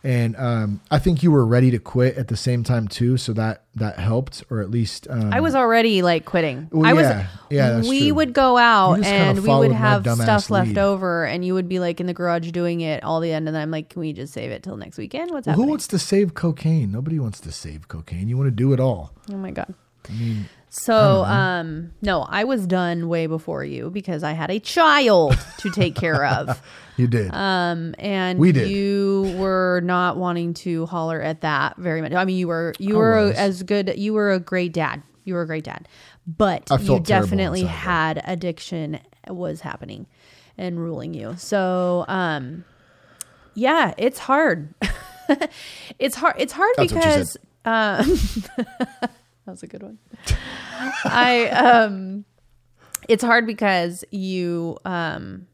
and 0.04 0.36
um, 0.36 0.80
I 0.90 0.98
think 0.98 1.22
you 1.22 1.30
were 1.30 1.46
ready 1.46 1.70
to 1.70 1.78
quit 1.78 2.16
at 2.16 2.28
the 2.28 2.36
same 2.36 2.64
time 2.64 2.88
too, 2.88 3.16
so 3.16 3.32
that 3.34 3.62
that 3.76 3.98
helped, 3.98 4.42
or 4.50 4.60
at 4.60 4.70
least 4.70 5.06
um, 5.08 5.32
I 5.32 5.40
was 5.40 5.54
already 5.54 6.02
like 6.02 6.24
quitting. 6.24 6.68
Well, 6.72 6.88
I 6.88 6.92
was. 6.92 7.04
yeah. 7.04 7.26
Yeah, 7.50 7.70
that's 7.70 7.88
we 7.88 8.08
true. 8.08 8.14
would 8.14 8.32
go 8.32 8.56
out 8.56 8.96
You 8.96 9.02
just 9.02 9.10
kinda 9.10 9.30
and 9.30 9.42
we 9.42 9.54
would 9.54 9.72
have 9.72 10.02
stuff 10.02 10.50
left 10.50 10.76
over, 10.76 11.24
and 11.24 11.44
you 11.44 11.54
would 11.54 11.68
be 11.68 11.78
like 11.78 12.00
in 12.00 12.06
the 12.06 12.14
garage 12.14 12.50
doing 12.50 12.80
it 12.80 13.04
all 13.04 13.20
the 13.20 13.32
end, 13.32 13.46
and 13.46 13.54
then 13.54 13.62
I'm 13.62 13.70
like, 13.70 13.90
"Can 13.90 14.00
we 14.00 14.12
just 14.12 14.32
save 14.32 14.50
it 14.50 14.62
till 14.62 14.76
next 14.76 14.98
weekend? 14.98 15.30
What's 15.30 15.46
Well, 15.46 15.56
who 15.56 15.64
wants 15.66 15.86
to 15.88 15.98
save 15.98 16.34
cocaine? 16.34 16.90
Nobody 16.90 17.18
wants 17.18 17.40
to 17.40 17.52
save 17.52 17.88
cocaine. 17.88 18.28
You 18.28 18.36
want 18.36 18.48
to 18.48 18.50
do 18.56 18.72
it 18.72 18.80
all. 18.80 19.12
oh 19.30 19.36
my 19.36 19.50
god. 19.50 19.72
I 20.08 20.12
mean, 20.14 20.48
So, 20.68 21.22
um, 21.24 21.92
no, 22.02 22.22
I 22.22 22.42
was 22.44 22.66
done 22.66 23.08
way 23.08 23.26
before 23.26 23.62
you 23.64 23.90
because 23.90 24.24
I 24.24 24.32
had 24.32 24.50
a 24.50 24.58
child 24.58 25.38
to 25.58 25.70
take 25.70 25.94
care 25.94 26.24
of. 26.24 26.60
you 26.96 27.06
did. 27.06 27.32
Um, 27.34 27.94
and 27.98 28.38
We 28.38 28.52
did. 28.52 28.68
you 28.68 29.34
were 29.38 29.80
not 29.84 30.16
wanting 30.16 30.54
to 30.54 30.86
holler 30.86 31.20
at 31.20 31.40
that 31.40 31.76
very 31.76 32.02
much. 32.02 32.12
I 32.12 32.24
mean, 32.24 32.36
you 32.36 32.48
were 32.48 32.74
you 32.78 32.94
I 32.94 32.98
were 32.98 33.24
was. 33.26 33.36
as 33.36 33.62
good. 33.62 33.94
You 33.96 34.12
were 34.12 34.32
a 34.32 34.40
great 34.40 34.72
dad. 34.72 35.02
You 35.24 35.34
were 35.34 35.42
a 35.42 35.46
great 35.46 35.64
dad, 35.64 35.88
but 36.26 36.68
you 36.80 36.98
definitely 37.00 37.62
had 37.64 38.20
addiction 38.24 38.98
was 39.28 39.60
happening 39.60 40.06
and 40.58 40.78
ruling 40.80 41.14
you. 41.14 41.34
So, 41.38 42.04
um, 42.08 42.64
yeah, 43.54 43.94
it's 43.96 44.18
hard. 44.18 44.74
it's 45.98 46.16
hard. 46.16 46.34
It's 46.38 46.52
hard 46.52 46.74
That's 46.76 46.92
because 46.92 47.36
um, 47.64 48.06
that 48.56 49.10
was 49.46 49.62
a 49.62 49.66
good 49.66 49.82
one. 49.82 49.98
I 51.04 51.48
um, 51.50 52.24
it's 53.08 53.22
hard 53.22 53.46
because 53.46 54.04
you 54.10 54.78
um 54.84 55.46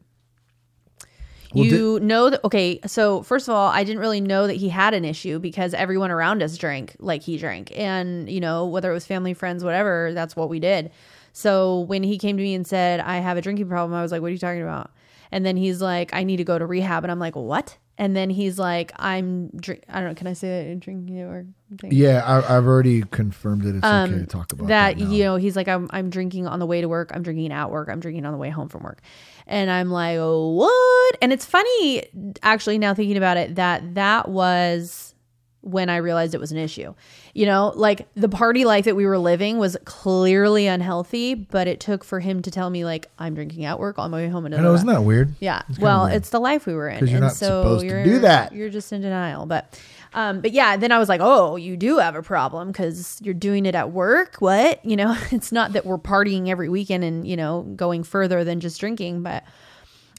Well, 1.54 1.64
you 1.64 2.00
know 2.00 2.30
that 2.30 2.44
okay 2.44 2.78
so 2.86 3.22
first 3.22 3.48
of 3.48 3.54
all 3.54 3.68
i 3.68 3.82
didn't 3.82 4.00
really 4.00 4.20
know 4.20 4.46
that 4.46 4.54
he 4.56 4.68
had 4.68 4.92
an 4.92 5.04
issue 5.04 5.38
because 5.38 5.72
everyone 5.72 6.10
around 6.10 6.42
us 6.42 6.58
drank 6.58 6.94
like 6.98 7.22
he 7.22 7.38
drank. 7.38 7.72
And 7.76 8.28
you 8.28 8.40
know 8.40 8.66
whether 8.66 8.90
it 8.90 8.94
was 8.94 9.06
family 9.06 9.32
friends 9.34 9.64
whatever 9.64 10.12
that's 10.12 10.36
what 10.36 10.48
we 10.48 10.60
did. 10.60 10.90
So 11.32 11.80
when 11.80 12.02
he 12.02 12.18
came 12.18 12.36
to 12.36 12.42
me 12.42 12.54
and 12.54 12.66
said 12.66 13.00
i 13.00 13.18
have 13.18 13.36
a 13.36 13.42
drinking 13.42 13.68
problem 13.68 13.98
i 13.98 14.02
was 14.02 14.12
like 14.12 14.20
what 14.20 14.28
are 14.28 14.32
you 14.32 14.38
talking 14.38 14.62
about? 14.62 14.90
And 15.32 15.44
then 15.46 15.56
he's 15.56 15.80
like 15.80 16.12
i 16.12 16.22
need 16.22 16.36
to 16.36 16.44
go 16.44 16.58
to 16.58 16.66
rehab. 16.66 17.04
And 17.04 17.10
i'm 17.10 17.18
like 17.18 17.36
what? 17.36 17.78
And 17.96 18.14
then 18.14 18.30
he's 18.30 18.58
like 18.58 18.92
i'm 18.96 19.48
drink 19.56 19.84
i 19.88 20.00
don't 20.00 20.10
know 20.10 20.14
can 20.14 20.26
i 20.26 20.34
say 20.34 20.48
that 20.48 20.70
in 20.70 20.80
drinking 20.80 21.18
or 21.20 21.46
yeah, 21.84 22.22
I, 22.24 22.56
I've 22.56 22.66
already 22.66 23.02
confirmed 23.02 23.62
that 23.62 23.76
it's 23.76 23.84
okay 23.84 24.20
to 24.20 24.26
talk 24.26 24.52
about 24.52 24.68
that. 24.68 24.92
Um, 24.94 24.98
that 25.00 25.10
you 25.12 25.24
know 25.24 25.36
he's 25.36 25.56
like 25.56 25.68
I'm 25.68 25.88
I'm 25.90 26.10
drinking 26.10 26.46
on 26.46 26.58
the 26.58 26.66
way 26.66 26.80
to 26.80 26.88
work, 26.88 27.10
I'm 27.14 27.22
drinking 27.22 27.52
at 27.52 27.70
work, 27.70 27.88
I'm 27.88 28.00
drinking 28.00 28.24
on 28.26 28.32
the 28.32 28.38
way 28.38 28.50
home 28.50 28.68
from 28.68 28.82
work. 28.82 29.00
And 29.46 29.70
I'm 29.70 29.90
like, 29.90 30.16
"Oh, 30.18 30.50
what?" 30.52 31.16
And 31.22 31.32
it's 31.32 31.44
funny 31.44 32.04
actually 32.42 32.78
now 32.78 32.94
thinking 32.94 33.16
about 33.16 33.36
it 33.36 33.54
that 33.56 33.94
that 33.94 34.28
was 34.28 35.14
when 35.60 35.90
I 35.90 35.96
realized 35.96 36.34
it 36.34 36.40
was 36.40 36.52
an 36.52 36.58
issue. 36.58 36.94
You 37.34 37.46
know, 37.46 37.72
like 37.74 38.08
the 38.14 38.28
party 38.28 38.64
life 38.64 38.84
that 38.86 38.96
we 38.96 39.04
were 39.06 39.18
living 39.18 39.58
was 39.58 39.76
clearly 39.84 40.66
unhealthy, 40.66 41.34
but 41.34 41.66
it 41.66 41.80
took 41.80 42.04
for 42.04 42.20
him 42.20 42.42
to 42.42 42.50
tell 42.50 42.70
me 42.70 42.84
like 42.84 43.10
I'm 43.18 43.34
drinking 43.34 43.64
at 43.64 43.78
work 43.78 43.98
on 43.98 44.10
my 44.10 44.18
way 44.18 44.28
home 44.28 44.46
and 44.46 44.54
I 44.54 44.60
know, 44.60 44.72
isn't 44.74 44.86
that 44.86 45.02
weird? 45.02 45.34
yeah. 45.40 45.62
kinda 45.66 45.80
Well, 45.82 46.04
weird. 46.04 46.16
it's 46.16 46.30
the 46.30 46.40
life 46.40 46.64
we 46.66 46.74
were 46.74 46.88
in. 46.88 47.06
you're 47.06 47.16
and 47.16 47.20
not 47.24 47.32
so 47.32 47.62
supposed 47.62 47.80
to 47.82 47.86
you're, 47.86 48.04
do 48.04 48.18
that. 48.20 48.52
You're 48.52 48.70
just 48.70 48.92
in 48.92 49.02
denial. 49.02 49.46
But 49.46 49.78
um, 50.14 50.40
but 50.40 50.52
yeah, 50.52 50.76
then 50.76 50.92
I 50.92 50.98
was 50.98 51.08
like, 51.08 51.20
oh, 51.22 51.56
you 51.56 51.76
do 51.76 51.98
have 51.98 52.14
a 52.14 52.22
problem 52.22 52.68
because 52.68 53.20
you're 53.22 53.34
doing 53.34 53.66
it 53.66 53.74
at 53.74 53.92
work. 53.92 54.36
What? 54.38 54.84
You 54.88 54.96
know, 54.96 55.16
it's 55.30 55.52
not 55.52 55.74
that 55.74 55.84
we're 55.84 55.98
partying 55.98 56.48
every 56.48 56.70
weekend 56.70 57.04
and, 57.04 57.26
you 57.26 57.36
know, 57.36 57.62
going 57.76 58.04
further 58.04 58.42
than 58.42 58.58
just 58.58 58.80
drinking, 58.80 59.22
but 59.22 59.44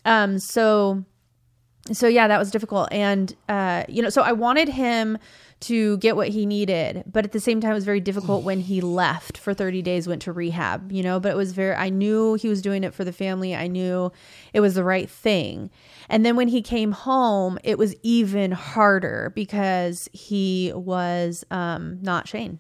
um, 0.06 0.38
so 0.38 1.04
so 1.92 2.08
yeah, 2.08 2.28
that 2.28 2.38
was 2.38 2.52
difficult. 2.52 2.90
And 2.92 3.36
uh, 3.48 3.84
you 3.88 4.02
know, 4.02 4.10
so 4.10 4.22
I 4.22 4.32
wanted 4.32 4.70
him 4.70 5.18
to 5.62 5.98
get 5.98 6.16
what 6.16 6.30
he 6.30 6.46
needed, 6.46 7.04
but 7.06 7.26
at 7.26 7.32
the 7.32 7.40
same 7.40 7.60
time, 7.60 7.72
it 7.72 7.76
was 7.76 7.86
very 7.86 8.00
difficult 8.00 8.44
when 8.44 8.62
he 8.62 8.80
left 8.82 9.38
for 9.38 9.54
30 9.54 9.82
days, 9.82 10.08
went 10.08 10.22
to 10.22 10.32
rehab. 10.32 10.92
You 10.92 11.04
know, 11.04 11.20
but 11.20 11.32
it 11.34 11.36
was 11.36 11.52
very. 11.52 11.76
I 11.76 11.90
knew 11.90 12.36
he 12.36 12.48
was 12.48 12.62
doing 12.62 12.84
it 12.84 12.94
for 12.94 13.04
the 13.04 13.12
family. 13.12 13.56
I 13.56 13.68
knew 13.68 14.12
it 14.54 14.62
was 14.62 14.76
the 14.76 14.84
right 14.84 15.10
thing. 15.10 15.70
And 16.08 16.26
then 16.26 16.36
when 16.36 16.48
he 16.48 16.62
came 16.62 16.92
home, 16.92 17.60
it 17.64 17.78
was 17.78 17.96
even 18.04 18.52
harder 18.52 19.32
because 19.36 20.10
he 20.14 20.72
was 20.74 21.44
um, 21.52 22.00
not 22.02 22.28
Shane. 22.28 22.60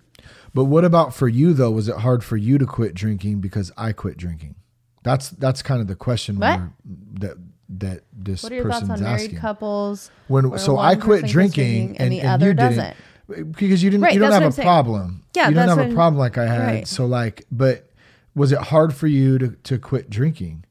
But 0.54 0.66
what 0.66 0.84
about 0.84 1.14
for 1.14 1.28
you 1.28 1.54
though? 1.54 1.72
Was 1.72 1.88
it 1.88 1.97
hard 1.97 2.24
for 2.24 2.38
you 2.38 2.58
to 2.58 2.66
quit 2.66 2.93
drinking 2.93 3.39
because 3.39 3.72
I 3.78 3.93
quit 3.93 4.18
drinking? 4.18 4.56
That's 5.04 5.30
that's 5.30 5.62
kind 5.62 5.80
of 5.82 5.88
the 5.88 5.95
question 5.95 6.39
What? 6.39 6.60
where- 6.60 6.74
that 7.20 7.38
that 7.78 8.02
this 8.12 8.44
What 8.44 8.52
are 8.52 8.56
your 8.56 8.66
person's 8.66 8.88
thoughts 8.90 9.02
on 9.02 9.06
married 9.06 9.22
asking. 9.26 9.38
couples? 9.40 10.12
when 10.28 10.58
so 10.58 10.78
I 10.78 10.96
quit 10.96 11.22
quits 11.22 11.32
drinking 11.32 11.98
and, 11.98 12.12
the 12.12 12.22
and 12.22 12.30
other 12.30 12.48
you 12.48 12.54
doesn't? 12.54 12.96
didn't 13.30 13.52
because 13.52 13.84
you 13.84 13.92
didn't 13.92 14.04
Right, 14.04 14.14
you 14.14 14.20
don't 14.20 14.32
have 14.32 14.44
a 14.44 14.52
saying. 14.52 14.66
problem. 14.66 15.24
Yeah, 15.36 15.50
you 15.50 15.56
don't 15.56 15.70
have 15.70 15.92
a 15.92 15.94
problem 15.94 16.18
like 16.20 16.38
I 16.38 16.48
had. 16.48 16.60
Right. 16.66 16.88
So 16.88 17.06
like, 17.06 17.46
but 17.52 17.90
was 18.36 18.52
it 18.52 18.58
hard 18.60 18.94
for 18.94 19.06
you 19.08 19.38
to 19.38 19.50
to 19.50 19.78
quit 19.78 20.10
drinking? 20.10 20.66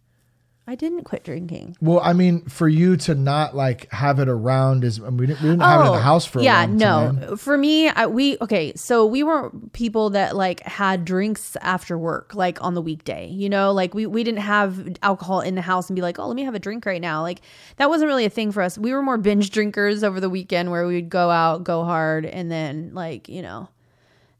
I 0.68 0.74
didn't 0.74 1.04
quit 1.04 1.24
drinking. 1.24 1.78
Well, 1.80 1.98
I 2.04 2.12
mean, 2.12 2.44
for 2.44 2.68
you 2.68 2.98
to 2.98 3.14
not 3.14 3.56
like 3.56 3.90
have 3.90 4.18
it 4.18 4.28
around 4.28 4.84
is 4.84 5.00
we 5.00 5.26
didn't, 5.26 5.40
we 5.40 5.48
didn't 5.48 5.62
have 5.62 5.80
it 5.80 5.86
in 5.86 5.92
the 5.92 5.98
oh, 5.98 6.02
house 6.02 6.26
for 6.26 6.40
a 6.40 6.42
Oh, 6.42 6.44
yeah 6.44 6.66
no. 6.66 7.16
time. 7.18 7.36
for 7.38 7.56
me 7.56 7.88
I, 7.88 8.06
we 8.06 8.36
okay 8.42 8.74
so 8.76 9.06
we 9.06 9.22
were 9.22 9.50
people 9.72 10.10
that 10.10 10.36
like 10.36 10.60
had 10.60 11.06
drinks 11.06 11.56
after 11.62 11.96
work 11.96 12.34
like 12.34 12.62
on 12.62 12.74
the 12.74 12.82
weekday 12.82 13.28
you 13.28 13.48
know? 13.48 13.72
Like 13.72 13.94
we, 13.94 14.04
we 14.04 14.22
didn't 14.22 14.42
have 14.42 14.98
alcohol 15.02 15.40
in 15.40 15.54
the 15.54 15.62
house 15.62 15.88
and 15.88 15.96
be 15.96 16.02
like 16.02 16.18
oh 16.18 16.26
let 16.26 16.36
me 16.36 16.44
have 16.44 16.54
a 16.54 16.58
drink 16.58 16.84
right 16.84 17.00
now. 17.00 17.22
Like 17.22 17.40
that 17.78 17.88
wasn't 17.88 18.08
really 18.08 18.26
a 18.26 18.30
thing 18.30 18.52
for 18.52 18.62
us. 18.62 18.76
We 18.76 18.92
were 18.92 19.00
more 19.00 19.16
binge 19.16 19.48
drinkers 19.50 20.04
over 20.04 20.20
the 20.20 20.28
weekend 20.28 20.70
where 20.70 20.86
we'd 20.86 21.08
go 21.08 21.30
out 21.30 21.64
go 21.64 21.84
hard 21.84 22.26
and 22.26 22.50
then 22.50 22.90
like 22.92 23.26
you 23.30 23.40
know 23.40 23.70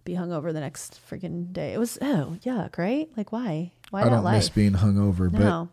be 0.05 0.13
hungover 0.13 0.53
the 0.53 0.61
next 0.61 1.01
freaking 1.09 1.55
day. 1.55 1.73
It 1.73 1.79
was 1.79 1.97
oh 2.03 2.37
yuck 2.45 2.77
right? 2.77 3.09
Like 3.17 3.33
why 3.33 3.73
why 3.91 4.03
I 4.03 4.09
don't 4.09 4.25
life 4.25 4.35
miss 4.37 4.49
being 4.51 4.73
hungover, 4.73 5.31
but 5.31 5.41
no 5.41 5.69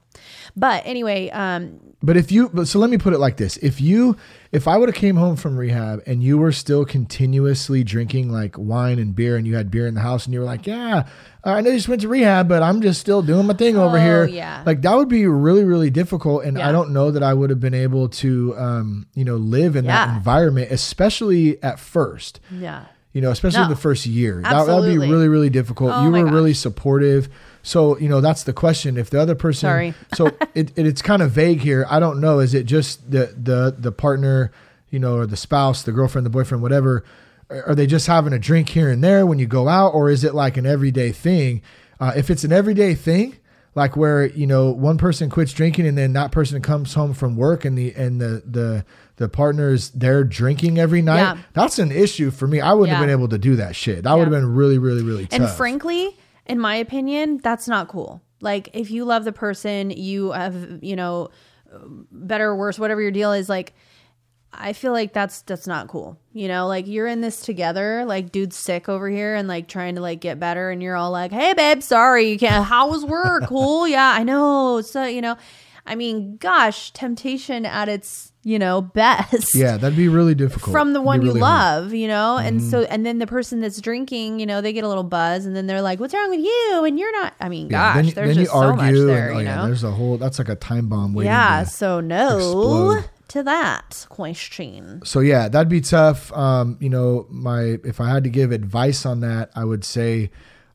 but 0.55 0.83
anyway 0.85 1.29
um 1.31 1.79
But 2.01 2.17
if 2.17 2.31
you, 2.31 2.49
but 2.53 2.67
so 2.67 2.77
let 2.79 2.89
me 2.89 2.97
put 2.97 3.13
it 3.13 3.19
like 3.19 3.37
this: 3.37 3.57
if 3.57 3.81
you, 3.81 4.15
if 4.51 4.67
I 4.67 4.77
would 4.77 4.89
have 4.89 4.95
came 4.95 5.15
home 5.15 5.35
from 5.35 5.57
rehab 5.57 6.01
and 6.05 6.21
you 6.21 6.37
were 6.37 6.51
still 6.51 6.85
continuously 6.85 7.83
drinking 7.83 8.31
like 8.31 8.55
wine 8.57 8.99
and 8.99 9.15
beer, 9.15 9.37
and 9.37 9.47
you 9.47 9.55
had 9.55 9.71
beer 9.71 9.87
in 9.87 9.95
the 9.95 10.01
house, 10.01 10.25
and 10.25 10.33
you 10.33 10.39
were 10.39 10.45
like, 10.45 10.67
"Yeah, 10.67 11.07
I 11.43 11.61
know 11.61 11.71
you 11.71 11.77
just 11.77 11.89
went 11.89 12.01
to 12.01 12.07
rehab, 12.07 12.47
but 12.47 12.61
I'm 12.61 12.81
just 12.81 13.01
still 13.01 13.21
doing 13.23 13.47
my 13.47 13.55
thing 13.55 13.75
over 13.75 13.97
Oh, 13.97 14.01
here," 14.01 14.25
yeah. 14.27 14.61
like 14.65 14.81
that 14.83 14.95
would 14.95 15.09
be 15.09 15.25
really, 15.25 15.63
really 15.63 15.89
difficult, 15.89 16.43
and 16.45 16.61
I 16.61 16.71
don't 16.71 16.91
know 16.93 17.09
that 17.11 17.23
I 17.23 17.33
would 17.33 17.49
have 17.49 17.59
been 17.59 17.73
able 17.73 18.07
to, 18.21 18.55
um, 18.57 19.07
you 19.15 19.25
know, 19.25 19.37
live 19.37 19.75
in 19.75 19.85
that 19.87 20.15
environment, 20.15 20.71
especially 20.71 21.61
at 21.63 21.79
first. 21.79 22.39
yeah 22.51 22.85
You 23.13 23.21
know, 23.21 23.31
especially 23.31 23.61
No. 23.63 23.69
the 23.69 23.75
first 23.77 24.05
year. 24.05 24.41
That 24.43 24.67
would 24.67 24.85
be 24.85 24.97
really, 24.99 25.27
really 25.29 25.49
difficult. 25.49 25.91
Oh 25.95 26.03
you 26.03 26.11
were 26.11 26.25
really 26.29 26.53
supportive. 26.53 27.29
So, 27.65 27.97
you 27.97 28.07
know, 28.07 28.21
that's 28.21 28.43
the 28.43 28.53
question. 28.53 28.95
If 28.95 29.09
the 29.09 29.19
other 29.19 29.33
person 29.33 29.67
Sorry. 29.67 29.93
so 30.13 30.27
it, 30.53 30.71
it, 30.77 30.85
it's 30.85 31.01
kind 31.01 31.23
of 31.23 31.31
vague 31.31 31.61
here. 31.61 31.85
I 31.89 31.99
don't 31.99 32.21
know. 32.21 32.37
Is 32.39 32.53
it 32.53 32.65
just 32.65 33.09
the 33.09 33.35
the 33.35 33.75
the 33.77 33.91
partner, 33.91 34.51
you 34.91 34.99
know, 34.99 35.17
or 35.17 35.25
the 35.25 35.35
spouse, 35.35 35.81
the 35.81 35.91
girlfriend, 35.91 36.25
the 36.27 36.29
boyfriend, 36.29 36.61
whatever? 36.61 37.03
Are 37.49 37.73
they 37.75 37.87
just 37.87 38.05
having 38.07 38.33
a 38.33 38.39
drink 38.39 38.69
here 38.69 38.89
and 38.89 39.03
there 39.03 39.25
when 39.25 39.39
you 39.39 39.47
go 39.47 39.67
out, 39.67 39.89
or 39.95 40.09
is 40.09 40.23
it 40.23 40.33
like 40.35 40.57
an 40.57 40.65
everyday 40.65 41.11
thing? 41.11 41.61
Uh, 41.99 42.11
if 42.15 42.29
it's 42.29 42.43
an 42.43 42.51
everyday 42.51 42.93
thing, 42.93 43.37
like 43.73 43.97
where 43.97 44.27
you 44.27 44.45
know 44.45 44.69
one 44.71 44.97
person 44.99 45.29
quits 45.29 45.51
drinking 45.51 45.87
and 45.87 45.97
then 45.97 46.13
that 46.13 46.31
person 46.31 46.61
comes 46.61 46.93
home 46.93 47.13
from 47.13 47.35
work 47.35 47.65
and 47.65 47.75
the 47.77 47.93
and 47.95 48.21
the 48.21 48.43
the 48.45 48.85
the 49.17 49.27
partner's 49.29 49.89
there 49.91 50.23
drinking 50.23 50.77
every 50.77 51.01
night, 51.01 51.19
Yeah. 51.19 51.37
that's 51.53 51.79
an 51.79 51.91
issue 51.91 52.29
for 52.31 52.47
me. 52.47 52.61
I 52.61 52.73
wouldn't 52.73 52.95
have 52.95 53.01
been 53.03 53.09
able 53.09 53.29
to 53.29 53.37
do 53.37 53.55
that 53.55 53.75
shit. 53.75 54.03
That 54.03 54.13
would 54.13 54.27
have 54.27 54.31
been 54.31 54.53
really, 54.53 54.77
really, 54.77 55.03
really 55.03 55.25
tough. 55.25 55.39
And 55.39 55.49
frankly, 55.49 56.15
in 56.45 56.59
my 56.59 56.75
opinion, 56.75 57.37
that's 57.37 57.67
not 57.67 57.87
cool. 57.87 58.21
Like 58.41 58.69
if 58.73 58.91
you 58.91 59.05
love 59.05 59.23
the 59.23 59.31
person, 59.31 59.89
you 59.89 60.31
have, 60.31 60.83
you 60.83 60.95
know, 60.95 61.29
better 62.11 62.49
or 62.49 62.55
worse, 62.55 62.77
whatever 62.77 63.01
your 63.01 63.11
deal 63.11 63.33
is, 63.33 63.49
like 63.49 63.73
I 64.57 64.73
feel 64.73 64.91
like 64.91 65.13
that's 65.13 65.41
that's 65.41 65.67
not 65.67 65.87
cool. 65.87 66.17
You 66.31 66.47
know, 66.47 66.67
like 66.67 66.87
you're 66.87 67.07
in 67.07 67.21
this 67.21 67.41
together, 67.41 68.05
like 68.05 68.31
dude's 68.31 68.55
sick 68.55 68.87
over 68.87 69.09
here 69.09 69.35
and 69.35 69.47
like 69.47 69.67
trying 69.67 69.95
to 69.95 70.01
like 70.01 70.21
get 70.21 70.39
better 70.39 70.69
and 70.69 70.81
you're 70.81 70.95
all 70.95 71.11
like, 71.11 71.31
"Hey 71.31 71.53
babe, 71.53 71.81
sorry, 71.81 72.29
you 72.29 72.37
can't 72.37 72.65
how 72.65 72.89
was 72.89 73.03
work? 73.05 73.47
cool? 73.47 73.87
Yeah, 73.87 74.11
I 74.11 74.23
know." 74.23 74.81
So, 74.81 75.05
you 75.05 75.21
know, 75.21 75.35
I 75.85 75.95
mean, 75.95 76.37
gosh, 76.37 76.91
temptation 76.91 77.65
at 77.65 77.89
its, 77.89 78.31
you 78.47 78.59
know, 78.59 78.79
best 78.79 79.55
yeah, 79.55 79.75
that'd 79.75 79.97
be 79.97 80.07
really 80.07 80.35
difficult 80.35 80.71
from 80.71 80.93
the 80.93 81.01
one 81.01 81.21
you 81.21 81.29
really 81.29 81.39
hard. 81.41 81.81
love, 81.83 81.93
you 81.95 82.07
know? 82.07 82.37
And 82.37 82.61
so, 82.61 82.83
Mm-hmm. 82.83 82.93
and 82.93 83.05
then 83.05 83.17
the 83.17 83.25
person 83.25 83.59
that's 83.59 83.81
drinking, 83.81 84.39
you 84.39 84.45
know, 84.45 84.61
they 84.61 84.71
get 84.71 84.83
a 84.83 84.87
little 84.87 85.03
buzz 85.03 85.47
and 85.47 85.55
then 85.55 85.65
they're 85.65 85.81
like, 85.81 85.99
what's 85.99 86.13
wrong 86.13 86.29
with 86.29 86.39
you? 86.41 86.83
And 86.85 86.99
you're 86.99 87.11
not, 87.11 87.33
I 87.41 87.49
mean, 87.49 87.69
Yeah, 87.71 87.95
gosh, 87.95 88.05
then, 88.05 88.13
there's 88.13 88.35
then 88.35 88.45
just 88.45 88.51
so 88.55 88.75
much 88.75 88.93
there, 88.93 89.27
and, 89.29 89.35
oh, 89.35 89.39
you 89.39 89.45
yeah, 89.45 89.55
know? 89.55 89.65
there's 89.65 89.83
a 89.83 89.89
whole 89.91 90.17
that's 90.19 90.37
like 90.37 90.49
a 90.49 90.55
time 90.55 90.87
bomb 90.89 91.13
waiting 91.15 91.31
Yeah. 91.31 91.63
So, 91.63 91.99
no 92.01 92.37
explode. 92.37 93.09
to 93.29 93.41
that 93.43 94.05
question. 94.09 95.01
so 95.03 95.21
yeah, 95.21 95.47
that'd 95.49 95.67
be 95.67 95.81
tough. 95.81 96.31
Um, 96.33 96.77
you 96.79 96.89
know, 96.89 97.25
my 97.31 97.79
if 97.83 97.99
I 97.99 98.09
had 98.09 98.23
to 98.25 98.29
give 98.29 98.51
advice 98.51 99.07
on 99.07 99.21
that, 99.21 99.49
I 99.55 99.65
would 99.65 99.83
say, 99.83 100.29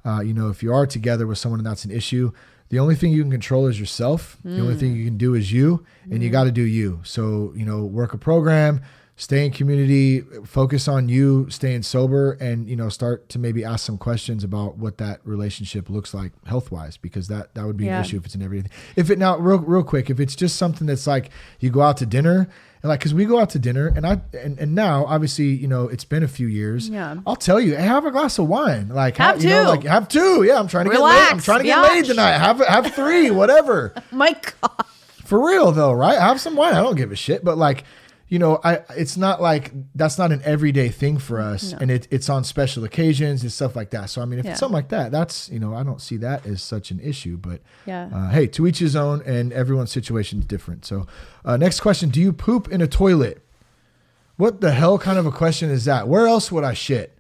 uh, 0.05 0.21
you 0.23 0.35
know, 0.35 0.49
if 0.49 0.63
you 0.63 0.73
are 0.73 0.87
together 0.87 1.25
with 1.27 1.39
someone 1.39 1.61
and 1.61 1.67
that's 1.67 1.85
an 1.85 1.93
issue, 1.93 2.33
the 2.71 2.79
only 2.79 2.95
thing 2.95 3.13
you 3.13 3.23
can 3.23 3.31
control 3.31 3.67
is 3.67 3.79
yourself. 3.79 4.37
The 4.45 4.61
only 4.61 4.75
Mm. 4.75 4.81
thing 4.81 4.97
you 4.97 5.05
can 5.05 5.17
do 5.19 5.35
is 5.35 5.53
you, 5.53 5.85
and 6.11 6.23
you 6.23 6.31
got 6.31 6.45
to 6.45 6.53
do 6.53 6.63
you. 6.63 7.01
So 7.05 7.53
you 7.57 7.67
know, 7.67 7.85
work 7.85 8.15
a 8.15 8.19
program, 8.19 8.81
stay 9.17 9.45
in 9.45 9.53
community, 9.53 10.21
focus 10.45 10.89
on 10.89 11.09
you, 11.09 11.47
staying 11.51 11.83
sober, 11.83 12.33
and 12.41 12.69
you 12.69 12.77
know, 12.77 12.89
start 12.89 13.29
to 13.29 13.39
maybe 13.39 13.63
ask 13.65 13.85
some 13.85 13.99
questions 13.99 14.43
about 14.45 14.79
what 14.79 14.97
that 14.99 15.21
relationship 15.25 15.91
looks 15.91 16.15
like 16.15 16.33
health 16.47 16.71
wise, 16.71 16.97
because 16.97 17.29
that 17.29 17.55
that 17.55 17.67
would 17.67 17.77
be 17.77 17.85
Yeah. 17.87 17.99
an 17.99 18.05
issue 18.05 18.17
if 18.17 18.25
it's 18.25 18.35
in 18.35 18.43
everything. 18.43 18.71
If 18.97 19.11
it 19.11 19.19
now 19.19 19.37
real 19.39 19.59
real 19.59 19.83
quick, 19.83 20.09
if 20.09 20.19
it's 20.21 20.35
just 20.37 20.57
something 20.57 20.87
that's 20.87 21.07
like 21.07 21.31
you 21.59 21.71
go 21.71 21.83
out 21.83 21.97
to 21.99 22.07
dinner 22.07 22.49
and 22.83 22.89
like 22.89 23.01
because 23.01 23.13
we 23.13 23.25
go 23.27 23.39
out 23.39 23.51
to 23.51 23.59
dinner 23.59 23.93
and 23.95 24.07
I 24.07 24.21
and, 24.33 24.59
and 24.59 24.75
now 24.75 25.05
obviously 25.07 25.47
you 25.47 25.69
know 25.69 25.89
it's 25.89 26.05
been 26.05 26.23
a 26.23 26.29
few 26.29 26.47
years. 26.47 26.89
Yeah. 26.89 27.17
I'll 27.27 27.37
tell 27.37 27.61
you, 27.61 27.77
have 27.77 28.07
a 28.07 28.11
glass 28.11 28.39
of 28.39 28.49
wine. 28.49 28.89
Like 28.89 29.17
Have 29.19 29.43
you 29.43 29.51
know, 29.51 29.65
two. 29.65 29.69
like 29.69 29.83
have 29.85 30.09
two. 30.09 30.43
Yeah, 30.45 30.59
I'm 30.59 30.69
trying 30.69 30.87
to 30.87 30.91
get 30.93 31.01
laid. 31.01 31.29
I'm 31.31 31.41
trying 31.41 31.61
to 31.61 31.65
get 31.65 31.79
biatch. 31.79 31.91
laid 31.91 32.05
tonight. 32.07 32.39
Have 32.39 32.59
have 32.61 32.95
three, 32.95 33.31
whatever. 33.31 33.95
My 34.11 34.33
God. 34.61 34.85
For 35.25 35.47
real 35.47 35.73
though, 35.73 35.93
right? 35.93 36.19
Have 36.19 36.41
some 36.41 36.57
wine. 36.57 36.75
I 36.75 36.83
don't 36.83 36.97
give 36.97 37.13
a 37.13 37.17
shit. 37.17 37.45
But 37.45 37.57
like, 37.59 37.85
you 38.31 38.39
know, 38.39 38.61
I 38.65 38.81
it's 38.97 39.17
not 39.19 39.43
like 39.43 39.73
that's 39.95 40.17
not 40.17 40.31
an 40.33 40.41
everyday 40.45 40.89
thing 40.89 41.19
for 41.19 41.41
us, 41.41 41.73
and 41.75 41.91
it, 41.91 42.09
it's 42.11 42.29
on 42.31 42.45
special 42.45 42.85
occasions 42.85 43.43
and 43.43 43.51
stuff 43.53 43.75
like 43.77 43.91
that. 43.91 44.09
So 44.09 44.23
I 44.23 44.25
mean, 44.25 44.39
if 44.39 44.45
Yeah. 44.47 44.53
it's 44.53 44.61
something 44.61 44.73
like 44.75 44.89
that, 44.91 45.11
that's 45.13 45.51
you 45.51 45.59
know, 45.59 45.75
I 45.75 45.83
don't 45.83 46.01
see 46.01 46.17
that 46.19 46.47
as 46.47 46.63
such 46.63 46.91
an 46.93 47.01
issue. 47.01 47.37
But 47.37 47.61
Yeah. 47.87 48.09
uh, 48.15 48.31
hey, 48.31 48.47
to 48.47 48.67
each 48.67 48.79
his 48.79 48.95
own, 48.97 49.21
and 49.27 49.53
everyone's 49.53 49.91
situation 49.91 50.39
is 50.39 50.47
different. 50.47 50.87
So, 50.87 51.07
uh, 51.45 51.57
next 51.59 51.81
question: 51.81 52.09
Do 52.09 52.21
you 52.21 52.33
poop 52.33 52.71
in 52.71 52.81
a 52.81 52.87
toilet? 52.87 53.45
What 54.37 54.61
the 54.63 54.71
hell 54.73 54.97
kind 54.99 55.19
of 55.19 55.27
a 55.27 55.33
question 55.33 55.69
is 55.69 55.85
that? 55.85 56.09
Where 56.09 56.27
else 56.27 56.51
would 56.51 56.65
I 56.65 56.73
shit? 56.73 57.19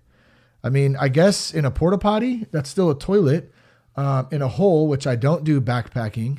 I 0.65 0.71
mean, 0.71 0.97
I 0.99 1.09
guess 1.09 1.53
in 1.53 1.65
a 1.65 1.71
porta 1.71 1.99
potty, 1.99 2.47
that's 2.53 2.71
still 2.71 2.89
a 2.89 2.99
toilet. 2.99 3.53
Um, 3.97 4.29
in 4.31 4.41
a 4.41 4.49
hole, 4.49 4.87
which 4.87 5.07
I 5.07 5.17
don't 5.17 5.43
do 5.43 5.61
backpacking. 5.61 6.39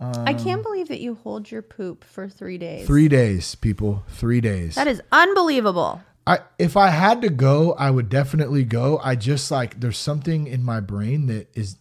I 0.00 0.34
can't 0.34 0.62
believe 0.62 0.88
that 0.88 1.00
you 1.00 1.14
hold 1.14 1.50
your 1.50 1.62
poop 1.62 2.04
for 2.04 2.28
three 2.28 2.58
days. 2.58 2.82
Um, 2.82 2.86
Three 2.86 3.08
days, 3.08 3.54
people. 3.54 4.04
Three 4.08 4.40
days. 4.42 4.74
That 4.74 4.86
is 4.88 5.00
unbelievable. 5.12 6.02
I 6.26 6.40
if 6.58 6.76
I 6.76 6.88
had 6.88 7.22
to 7.22 7.28
go, 7.30 7.72
I 7.74 7.90
would 7.90 8.08
definitely 8.08 8.64
go. 8.64 8.98
I 9.02 9.14
just 9.16 9.50
like 9.50 9.80
there's 9.80 9.96
something 9.98 10.46
in 10.48 10.62
my 10.62 10.80
brain 10.80 11.26
that 11.26 11.48
is 11.56 11.76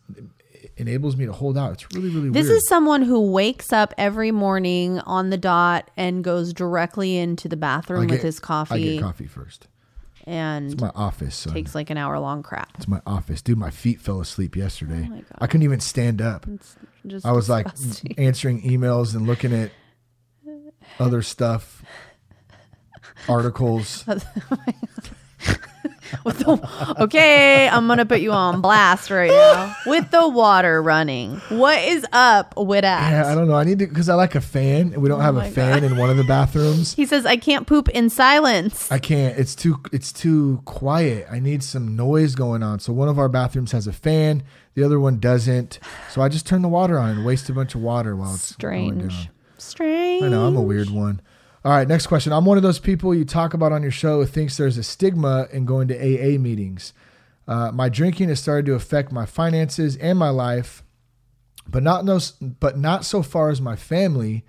enables 0.77 1.15
me 1.17 1.25
to 1.25 1.31
hold 1.33 1.57
out. 1.57 1.73
It's 1.73 1.87
really 1.95 2.09
really 2.09 2.29
This 2.29 2.45
weird. 2.47 2.57
is 2.57 2.67
someone 2.67 3.01
who 3.01 3.31
wakes 3.31 3.73
up 3.73 3.93
every 3.97 4.31
morning 4.31 4.99
on 4.99 5.29
the 5.29 5.37
dot 5.37 5.89
and 5.97 6.23
goes 6.23 6.53
directly 6.53 7.17
into 7.17 7.47
the 7.47 7.57
bathroom 7.57 8.03
I 8.03 8.05
with 8.05 8.21
his 8.21 8.39
coffee. 8.39 8.73
I 8.75 8.79
get 8.79 9.01
coffee 9.01 9.27
first. 9.27 9.67
and 10.25 10.71
It's 10.73 10.81
my 10.81 10.91
office. 10.95 11.35
Son. 11.35 11.53
takes 11.53 11.73
like 11.75 11.89
an 11.89 11.97
hour 11.97 12.19
long 12.19 12.43
crap. 12.43 12.69
It's 12.75 12.87
my 12.87 13.01
office, 13.05 13.41
dude. 13.41 13.57
My 13.57 13.71
feet 13.71 13.99
fell 13.99 14.19
asleep 14.21 14.55
yesterday. 14.55 15.05
Oh 15.07 15.09
my 15.11 15.17
God. 15.17 15.37
I 15.39 15.47
couldn't 15.47 15.63
even 15.63 15.79
stand 15.79 16.21
up. 16.21 16.45
It's 16.47 16.75
just 17.07 17.25
I 17.25 17.31
was 17.31 17.49
like 17.49 17.67
answering 18.17 18.61
emails 18.61 19.15
and 19.15 19.27
looking 19.27 19.53
at 19.53 19.71
other 20.99 21.21
stuff, 21.21 21.83
articles. 23.27 24.05
with 26.23 26.39
the, 26.39 26.95
okay, 26.99 27.67
I'm 27.67 27.87
gonna 27.87 28.05
put 28.05 28.21
you 28.21 28.31
on 28.31 28.61
blast 28.61 29.09
right 29.09 29.29
now 29.29 29.75
with 29.85 30.09
the 30.11 30.27
water 30.27 30.81
running. 30.81 31.37
What 31.49 31.81
is 31.83 32.05
up 32.11 32.55
with 32.57 32.81
that? 32.81 33.11
Yeah, 33.11 33.31
I 33.31 33.35
don't 33.35 33.47
know. 33.47 33.55
I 33.55 33.63
need 33.63 33.79
to 33.79 33.87
because 33.87 34.09
I 34.09 34.15
like 34.15 34.35
a 34.35 34.41
fan, 34.41 34.93
and 34.93 34.97
we 34.97 35.09
don't 35.09 35.19
oh 35.19 35.23
have 35.23 35.37
a 35.37 35.45
Oh 35.45 35.49
fan 35.49 35.83
in 35.83 35.97
one 35.97 36.09
of 36.09 36.17
the 36.17 36.23
bathrooms. 36.23 36.93
He 36.93 37.05
says 37.05 37.25
I 37.25 37.37
can't 37.37 37.67
poop 37.67 37.89
in 37.89 38.09
silence. 38.09 38.91
I 38.91 38.99
can't. 38.99 39.37
It's 39.37 39.55
too 39.55 39.81
it's 39.91 40.11
too 40.11 40.61
quiet. 40.65 41.27
I 41.29 41.39
need 41.39 41.63
some 41.63 41.95
noise 41.95 42.35
going 42.35 42.63
on. 42.63 42.79
So 42.79 42.93
one 42.93 43.09
of 43.09 43.19
our 43.19 43.29
bathrooms 43.29 43.71
has 43.71 43.87
a 43.87 43.93
fan, 43.93 44.43
the 44.75 44.83
other 44.83 44.99
one 44.99 45.19
doesn't. 45.19 45.79
So 46.11 46.21
I 46.21 46.29
just 46.29 46.45
turn 46.45 46.61
the 46.61 46.67
water 46.67 46.99
on 46.99 47.09
and 47.09 47.25
waste 47.25 47.49
a 47.49 47.53
bunch 47.53 47.73
of 47.75 47.81
water 47.81 48.15
while 48.15 48.35
it's 48.35 48.55
going 48.55 48.99
Strange. 48.99 49.13
down. 49.13 49.29
Strange. 49.57 50.23
I 50.23 50.27
know 50.27 50.45
I'm 50.45 50.55
a 50.55 50.61
weird 50.61 50.89
one. 50.89 51.21
All 51.63 51.71
right, 51.71 51.87
next 51.87 52.05
question. 52.07 52.31
I'm 52.31 52.45
one 52.45 52.57
of 52.57 52.63
those 52.63 52.77
people 52.77 53.15
you 53.15 53.25
talk 53.25 53.55
about 53.55 53.71
on 53.71 53.81
your 53.81 53.91
show 53.91 54.19
who 54.19 54.27
thinks 54.27 54.55
there's 54.55 54.77
a 54.77 54.83
stigma 54.83 55.47
in 55.51 55.65
going 55.65 55.87
to 55.87 55.95
AA 55.97 56.37
meetings. 56.37 56.93
Uh, 57.47 57.71
my 57.71 57.89
drinking 57.89 58.29
has 58.29 58.39
started 58.39 58.67
to 58.67 58.73
affect 58.75 59.11
my 59.11 59.25
finances 59.25 59.95
and 59.97 60.19
my 60.19 60.29
life, 60.29 60.83
but 61.67 61.81
not 61.81 62.05
no, 62.05 62.19
but 62.59 62.77
not 62.77 63.03
so 63.03 63.23
far 63.23 63.49
as 63.49 63.61
my 63.61 63.75
family 63.75 64.45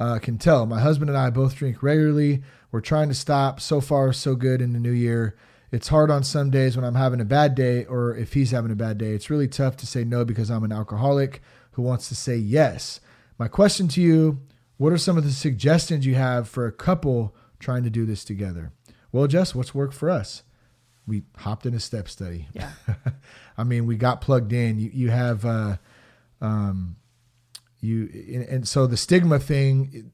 uh, 0.00 0.18
can 0.18 0.38
tell. 0.38 0.66
My 0.66 0.80
husband 0.80 1.10
and 1.10 1.18
I 1.18 1.30
both 1.30 1.54
drink 1.56 1.82
regularly. 1.82 2.42
We're 2.72 2.80
trying 2.80 3.08
to 3.08 3.14
stop. 3.14 3.60
So 3.60 3.80
far, 3.80 4.12
so 4.12 4.34
good 4.34 4.60
in 4.60 4.72
the 4.72 4.80
new 4.80 4.90
year. 4.90 5.36
It's 5.70 5.88
hard 5.88 6.10
on 6.10 6.24
some 6.24 6.50
days 6.50 6.76
when 6.76 6.84
I'm 6.84 6.94
having 6.94 7.20
a 7.20 7.26
bad 7.26 7.54
day, 7.54 7.84
or 7.84 8.16
if 8.16 8.32
he's 8.32 8.52
having 8.52 8.70
a 8.70 8.76
bad 8.76 8.98
day. 8.98 9.12
It's 9.12 9.30
really 9.30 9.48
tough 9.48 9.76
to 9.78 9.86
say 9.86 10.04
no 10.04 10.24
because 10.24 10.50
I'm 10.50 10.64
an 10.64 10.72
alcoholic 10.72 11.42
who 11.72 11.82
wants 11.82 12.08
to 12.08 12.14
say 12.14 12.36
yes. 12.36 13.00
My 13.38 13.48
question 13.48 13.86
to 13.88 14.00
you 14.00 14.40
what 14.78 14.92
are 14.92 14.98
some 14.98 15.18
of 15.18 15.24
the 15.24 15.32
suggestions 15.32 16.06
you 16.06 16.14
have 16.14 16.48
for 16.48 16.66
a 16.66 16.72
couple 16.72 17.34
trying 17.58 17.82
to 17.82 17.90
do 17.90 18.06
this 18.06 18.24
together? 18.24 18.72
Well, 19.10 19.26
Jess, 19.26 19.54
what's 19.54 19.74
worked 19.74 19.94
for 19.94 20.08
us? 20.08 20.44
We 21.06 21.24
hopped 21.38 21.66
in 21.66 21.74
a 21.74 21.80
step 21.80 22.08
study. 22.08 22.46
Yeah. 22.52 22.70
I 23.58 23.64
mean, 23.64 23.86
we 23.86 23.96
got 23.96 24.20
plugged 24.20 24.52
in. 24.52 24.78
You, 24.78 24.90
you 24.92 25.10
have, 25.10 25.44
uh, 25.44 25.78
um, 26.40 26.96
you, 27.80 28.08
and, 28.32 28.44
and 28.44 28.68
so 28.68 28.86
the 28.86 28.96
stigma 28.96 29.40
thing, 29.40 30.12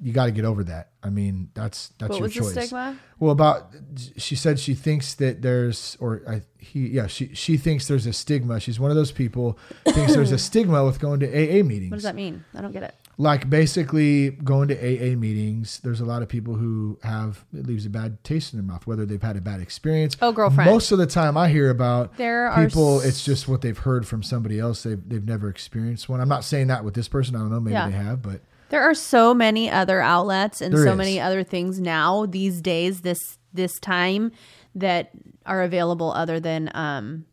you 0.00 0.12
got 0.12 0.26
to 0.26 0.30
get 0.32 0.44
over 0.44 0.62
that. 0.64 0.90
I 1.02 1.10
mean, 1.10 1.50
that's 1.54 1.88
that's 1.98 2.10
What 2.18 2.34
your 2.34 2.44
choice. 2.44 2.52
stigma? 2.52 2.98
Well, 3.18 3.30
about 3.32 3.74
she 4.16 4.36
said 4.36 4.58
she 4.60 4.74
thinks 4.74 5.14
that 5.14 5.42
there's, 5.42 5.96
or 6.00 6.22
I, 6.28 6.42
he, 6.58 6.88
yeah, 6.88 7.06
she 7.06 7.34
she 7.34 7.56
thinks 7.56 7.86
there's 7.88 8.06
a 8.06 8.12
stigma. 8.12 8.60
She's 8.60 8.78
one 8.80 8.90
of 8.90 8.96
those 8.96 9.12
people 9.12 9.58
thinks 9.84 10.14
there's 10.14 10.32
a 10.32 10.38
stigma 10.48 10.84
with 10.84 10.98
going 11.00 11.20
to 11.20 11.26
AA 11.26 11.62
meetings. 11.64 11.90
What 11.90 11.96
does 11.96 12.02
that 12.04 12.14
mean? 12.16 12.44
I 12.54 12.60
don't 12.60 12.72
get 12.72 12.82
it. 12.82 12.94
Like 13.20 13.48
basically 13.50 14.30
going 14.30 14.68
to 14.68 14.76
AA 14.76 15.16
meetings, 15.16 15.80
there's 15.80 16.00
a 16.00 16.04
lot 16.04 16.22
of 16.22 16.28
people 16.28 16.54
who 16.54 16.98
have 17.02 17.44
it 17.52 17.66
leaves 17.66 17.84
a 17.86 17.90
bad 17.90 18.22
taste 18.22 18.52
in 18.52 18.58
their 18.60 18.66
mouth, 18.66 18.86
whether 18.86 19.04
they've 19.06 19.22
had 19.22 19.36
a 19.36 19.40
bad 19.40 19.60
experience. 19.60 20.16
Oh, 20.22 20.30
girlfriend. 20.32 20.70
Most 20.70 20.92
of 20.92 20.98
the 20.98 21.06
time, 21.06 21.36
I 21.36 21.48
hear 21.48 21.70
about 21.70 22.16
There 22.16 22.48
are 22.48 22.64
people. 22.64 23.00
s- 23.00 23.06
It's 23.06 23.24
just 23.24 23.48
what 23.48 23.60
they've 23.62 23.78
heard 23.78 24.06
from 24.06 24.22
somebody 24.22 24.58
else. 24.60 24.82
They've 24.84 25.00
they've 25.08 25.26
never 25.26 25.48
experienced 25.48 26.08
one. 26.08 26.20
I'm 26.20 26.28
not 26.28 26.44
saying 26.44 26.68
that 26.68 26.84
with 26.84 26.94
this 26.94 27.08
person. 27.08 27.34
I 27.36 27.40
don't 27.40 27.50
know. 27.50 27.60
Maybe 27.60 27.74
Yeah. 27.74 27.88
they 27.88 27.96
have, 27.96 28.22
but 28.22 28.40
There 28.70 28.82
are 28.82 28.94
so 28.94 29.32
many 29.34 29.70
other 29.70 30.00
outlets 30.00 30.60
and 30.60 30.74
There 30.74 30.84
so 30.84 30.92
is. 30.92 30.98
many 30.98 31.20
other 31.20 31.42
things 31.42 31.80
now 31.80 32.26
these 32.26 32.60
days 32.60 33.00
this 33.02 33.38
this 33.52 33.78
time 33.80 34.32
that 34.74 35.10
are 35.46 35.62
available 35.62 36.12
other 36.12 36.38
than 36.40 36.70
um 36.74 37.24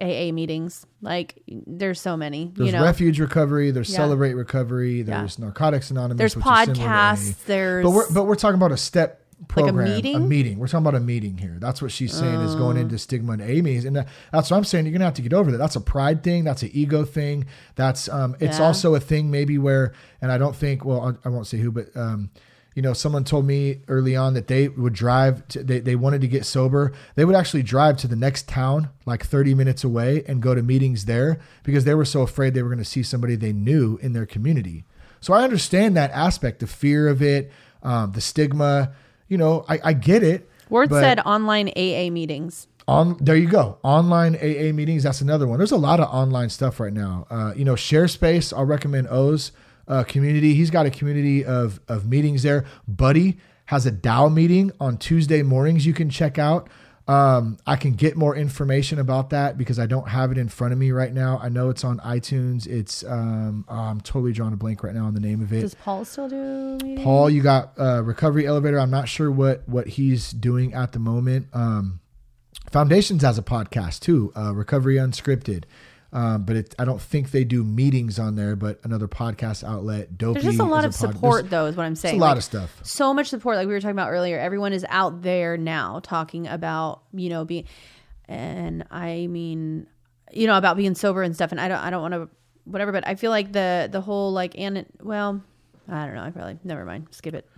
AA 0.00 0.32
meetings. 0.32 0.86
Like 1.02 1.42
there's 1.48 2.00
so 2.00 2.16
many, 2.16 2.52
there's 2.54 2.66
you 2.68 2.72
know. 2.72 2.82
refuge 2.82 3.20
recovery. 3.20 3.70
There's 3.70 3.90
Yeah. 3.90 3.96
celebrate 3.96 4.34
recovery. 4.34 5.02
There's 5.02 5.38
narcotics 5.38 5.90
anonymous. 5.90 6.18
There's 6.18 6.36
which 6.36 6.44
is 6.46 6.50
similar 6.50 6.74
to 6.74 6.80
AA. 6.80 6.84
podcasts, 7.14 7.44
there's 7.46 7.84
But 7.84 7.90
we're 7.90 8.12
but 8.12 8.24
we're 8.24 8.34
talking 8.36 8.54
about 8.56 8.72
a 8.72 8.76
step 8.78 9.22
Like 9.40 9.48
a 9.48 9.62
program, 9.72 9.88
meeting? 9.96 10.14
A 10.16 10.20
meeting. 10.20 10.58
We're 10.58 10.66
talking 10.68 10.86
about 10.86 10.94
a 10.96 11.00
meeting 11.04 11.38
here. 11.38 11.56
That's 11.58 11.80
what 11.80 11.90
she's 11.92 12.12
saying 12.12 12.40
is 12.40 12.54
going 12.54 12.76
Oh. 12.76 12.80
into 12.82 12.98
stigma 12.98 13.32
and 13.32 13.42
A 13.42 13.62
meetings, 13.62 13.84
and 13.86 13.96
that- 13.96 14.08
that's 14.32 14.50
what 14.50 14.56
I'm 14.58 14.64
saying. 14.64 14.84
You're 14.86 14.92
gonna 14.92 15.06
have 15.06 15.14
to 15.14 15.22
get 15.22 15.32
over 15.32 15.50
that. 15.50 15.58
That's 15.58 15.76
a 15.76 15.80
pride 15.80 16.22
thing. 16.22 16.44
That's 16.44 16.62
an 16.62 16.70
ego 16.72 17.04
thing. 17.04 17.46
That's 17.74 18.08
um. 18.08 18.36
It's 18.38 18.58
Yeah. 18.58 18.64
also 18.66 18.94
a 18.94 19.00
thing 19.00 19.30
maybe 19.30 19.56
where, 19.58 19.92
and 20.20 20.30
I 20.30 20.38
don't 20.38 20.54
think. 20.54 20.84
Well, 20.84 21.16
I, 21.24 21.28
I 21.28 21.30
won't 21.30 21.46
say 21.46 21.58
who, 21.58 21.70
but 21.72 21.88
um. 21.96 22.30
You 22.76 22.82
know, 22.82 22.92
someone 22.92 23.24
told 23.24 23.46
me 23.46 23.80
early 23.88 24.14
on 24.14 24.34
that 24.34 24.46
they 24.46 24.68
would 24.68 24.92
drive. 24.92 25.46
To, 25.48 25.64
they 25.64 25.80
they 25.80 25.96
wanted 25.96 26.20
to 26.20 26.28
get 26.28 26.46
sober. 26.46 26.92
They 27.16 27.24
would 27.24 27.34
actually 27.34 27.64
drive 27.64 27.96
to 27.98 28.06
the 28.08 28.14
next 28.14 28.46
town, 28.48 28.90
like 29.06 29.24
30 29.26 29.54
minutes 29.56 29.82
away, 29.82 30.22
and 30.28 30.40
go 30.40 30.54
to 30.54 30.62
meetings 30.62 31.06
there 31.06 31.40
because 31.64 31.84
they 31.84 31.94
were 31.96 32.04
so 32.04 32.22
afraid 32.22 32.54
they 32.54 32.62
were 32.62 32.68
going 32.68 32.78
to 32.78 32.84
see 32.84 33.02
somebody 33.02 33.34
they 33.34 33.52
knew 33.52 33.98
in 34.02 34.12
their 34.12 34.24
community. 34.24 34.84
So 35.20 35.34
I 35.34 35.42
understand 35.42 35.96
that 35.96 36.12
aspect, 36.12 36.60
the 36.60 36.68
fear 36.68 37.08
of 37.08 37.20
it, 37.20 37.50
um, 37.82 38.12
the 38.12 38.20
stigma. 38.20 38.92
You 39.30 39.38
know, 39.38 39.64
I, 39.68 39.80
I 39.82 39.92
get 39.94 40.22
it. 40.22 40.50
Word 40.68 40.90
said 40.90 41.20
online 41.20 41.68
AA 41.70 42.10
meetings. 42.10 42.66
on 42.86 43.16
there 43.20 43.36
you 43.36 43.48
go. 43.48 43.78
Online 43.82 44.36
AA 44.36 44.72
meetings. 44.72 45.04
That's 45.04 45.20
another 45.20 45.46
one. 45.46 45.58
There's 45.58 45.72
a 45.72 45.76
lot 45.76 46.00
of 46.00 46.08
online 46.12 46.50
stuff 46.50 46.78
right 46.80 46.92
now. 46.92 47.26
Uh, 47.30 47.52
you 47.56 47.64
know, 47.64 47.74
ShareSpace. 47.74 48.52
I'll 48.52 48.66
recommend 48.66 49.06
O's 49.08 49.52
uh, 49.88 50.04
community. 50.04 50.54
He's 50.54 50.70
got 50.70 50.84
a 50.84 50.90
community 50.90 51.44
of 51.44 51.80
of 51.88 52.06
meetings 52.08 52.42
there. 52.42 52.64
Buddy 52.86 53.38
has 53.66 53.86
a 53.86 53.92
DAO 53.92 54.32
meeting 54.32 54.72
on 54.80 54.96
Tuesday 54.98 55.42
mornings. 55.42 55.86
You 55.86 55.94
can 55.94 56.10
check 56.10 56.38
out. 56.38 56.68
Um, 57.10 57.58
I 57.66 57.74
can 57.74 57.94
get 57.94 58.16
more 58.16 58.36
information 58.36 59.00
about 59.00 59.30
that 59.30 59.58
because 59.58 59.80
I 59.80 59.86
don't 59.86 60.08
have 60.08 60.30
it 60.30 60.38
in 60.38 60.48
front 60.48 60.72
of 60.72 60.78
me 60.78 60.92
right 60.92 61.12
now. 61.12 61.40
I 61.42 61.48
know 61.48 61.68
it's 61.68 61.82
on 61.82 61.98
iTunes. 61.98 62.68
It's 62.68 63.02
um, 63.02 63.64
oh, 63.68 63.74
I'm 63.74 64.00
totally 64.00 64.32
drawing 64.32 64.52
a 64.52 64.56
blank 64.56 64.84
right 64.84 64.94
now 64.94 65.06
on 65.06 65.14
the 65.14 65.20
name 65.20 65.42
of 65.42 65.52
it. 65.52 65.62
Does 65.62 65.74
Paul 65.74 66.04
still 66.04 66.28
do 66.28 66.78
meetings? 66.84 67.02
Paul, 67.02 67.28
you 67.28 67.42
got 67.42 67.72
uh, 67.76 68.04
recovery 68.04 68.46
elevator. 68.46 68.78
I'm 68.78 68.92
not 68.92 69.08
sure 69.08 69.28
what 69.28 69.68
what 69.68 69.88
he's 69.88 70.30
doing 70.30 70.72
at 70.72 70.92
the 70.92 71.00
moment. 71.00 71.48
Um, 71.52 71.98
Foundations 72.70 73.22
has 73.22 73.36
a 73.36 73.42
podcast 73.42 73.98
too, 73.98 74.32
uh, 74.36 74.54
Recovery 74.54 74.94
Unscripted. 74.94 75.64
Um, 76.12 76.42
but 76.44 76.56
it, 76.56 76.74
I 76.78 76.84
don't 76.84 77.00
think 77.00 77.30
they 77.30 77.44
do 77.44 77.62
meetings 77.62 78.18
on 78.18 78.34
there. 78.34 78.56
But 78.56 78.80
another 78.82 79.06
podcast 79.06 79.62
outlet, 79.62 80.18
Dopey. 80.18 80.40
There's 80.40 80.56
just 80.56 80.58
a 80.60 80.68
lot 80.68 80.84
of 80.84 80.90
pod- 80.92 81.12
support 81.14 81.34
there's- 81.42 81.50
though, 81.50 81.66
is 81.66 81.76
what 81.76 81.86
I'm 81.86 81.92
It's 81.92 82.00
saying. 82.00 82.16
a 82.16 82.20
lot 82.20 82.30
Like, 82.30 82.36
of 82.38 82.44
stuff. 82.44 82.80
so 82.82 83.14
much 83.14 83.28
support 83.28 83.56
like 83.56 83.68
we 83.68 83.72
were 83.72 83.80
talking 83.80 83.92
about 83.92 84.10
earlier 84.10 84.38
everyone 84.38 84.72
is 84.72 84.84
out 84.88 85.22
there 85.22 85.56
now 85.56 86.00
talking 86.02 86.46
about 86.48 87.02
you 87.12 87.28
know 87.28 87.44
being 87.44 87.64
and 88.28 88.84
i 88.90 89.26
mean 89.28 89.86
you 90.32 90.46
know 90.46 90.56
about 90.56 90.76
being 90.76 90.94
sober 90.94 91.22
and 91.22 91.34
stuff 91.34 91.50
and 91.52 91.60
i 91.60 91.68
don't 91.68 91.78
i 91.78 91.90
don't 91.90 92.02
want 92.02 92.14
to 92.14 92.28
whatever 92.64 92.92
but 92.92 93.06
i 93.06 93.14
feel 93.14 93.30
like 93.30 93.52
the 93.52 93.88
the 93.90 94.00
whole 94.00 94.32
like 94.32 94.56
and 94.58 94.86
well 95.02 95.42
i 95.88 96.06
don't 96.06 96.14
know 96.14 96.22
i 96.22 96.30
probably 96.30 96.58
never 96.64 96.84
mind 96.84 97.06
skip 97.10 97.34
it 97.34 97.48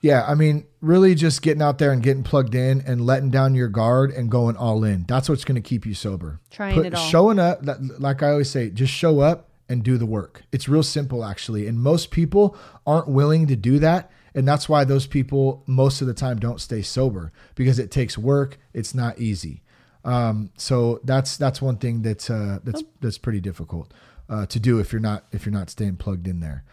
Yeah, 0.00 0.24
I 0.26 0.34
mean, 0.34 0.66
really 0.80 1.14
just 1.14 1.42
getting 1.42 1.62
out 1.62 1.78
there 1.78 1.92
and 1.92 2.02
getting 2.02 2.22
plugged 2.22 2.54
in 2.54 2.80
and 2.86 3.04
letting 3.04 3.30
down 3.30 3.54
your 3.54 3.68
guard 3.68 4.10
and 4.10 4.30
going 4.30 4.56
all 4.56 4.82
in. 4.82 5.04
That's 5.06 5.28
what's 5.28 5.44
going 5.44 5.60
to 5.60 5.68
keep 5.68 5.84
you 5.84 5.92
sober. 5.92 6.40
Trying 6.50 6.84
it 6.84 6.94
all. 6.94 7.08
Showing 7.08 7.38
up, 7.38 7.60
like 7.98 8.22
I 8.22 8.30
always 8.30 8.50
say, 8.50 8.70
just 8.70 8.92
show 8.92 9.20
up 9.20 9.50
and 9.68 9.82
do 9.82 9.98
the 9.98 10.06
work. 10.06 10.42
It's 10.52 10.68
real 10.68 10.82
simple, 10.82 11.24
actually. 11.24 11.66
And 11.66 11.78
most 11.78 12.10
people 12.10 12.56
aren't 12.86 13.08
willing 13.08 13.46
to 13.48 13.56
do 13.56 13.78
that. 13.80 14.10
And 14.34 14.46
that's 14.48 14.68
why 14.68 14.84
those 14.84 15.06
people, 15.06 15.62
most 15.66 16.00
of 16.00 16.06
the 16.06 16.14
time, 16.14 16.38
don't 16.38 16.60
stay 16.60 16.82
sober 16.82 17.32
because 17.54 17.78
it 17.78 17.90
takes 17.90 18.16
work. 18.16 18.58
It's 18.72 18.94
not 18.94 19.18
easy. 19.18 19.62
Um, 20.04 20.50
so 20.56 21.00
that's 21.04 21.36
that's 21.36 21.60
one 21.60 21.76
thing 21.76 22.02
that's 22.02 22.30
uh, 22.30 22.60
that's 22.64 22.82
that's 23.00 23.18
pretty 23.18 23.40
difficult 23.40 23.92
uh, 24.28 24.46
to 24.46 24.58
do 24.58 24.78
if 24.78 24.92
you're 24.92 25.00
not 25.00 25.24
if 25.30 25.44
you're 25.44 25.52
not 25.52 25.68
staying 25.68 25.96
plugged 25.96 26.26
in 26.26 26.40
there. 26.40 26.64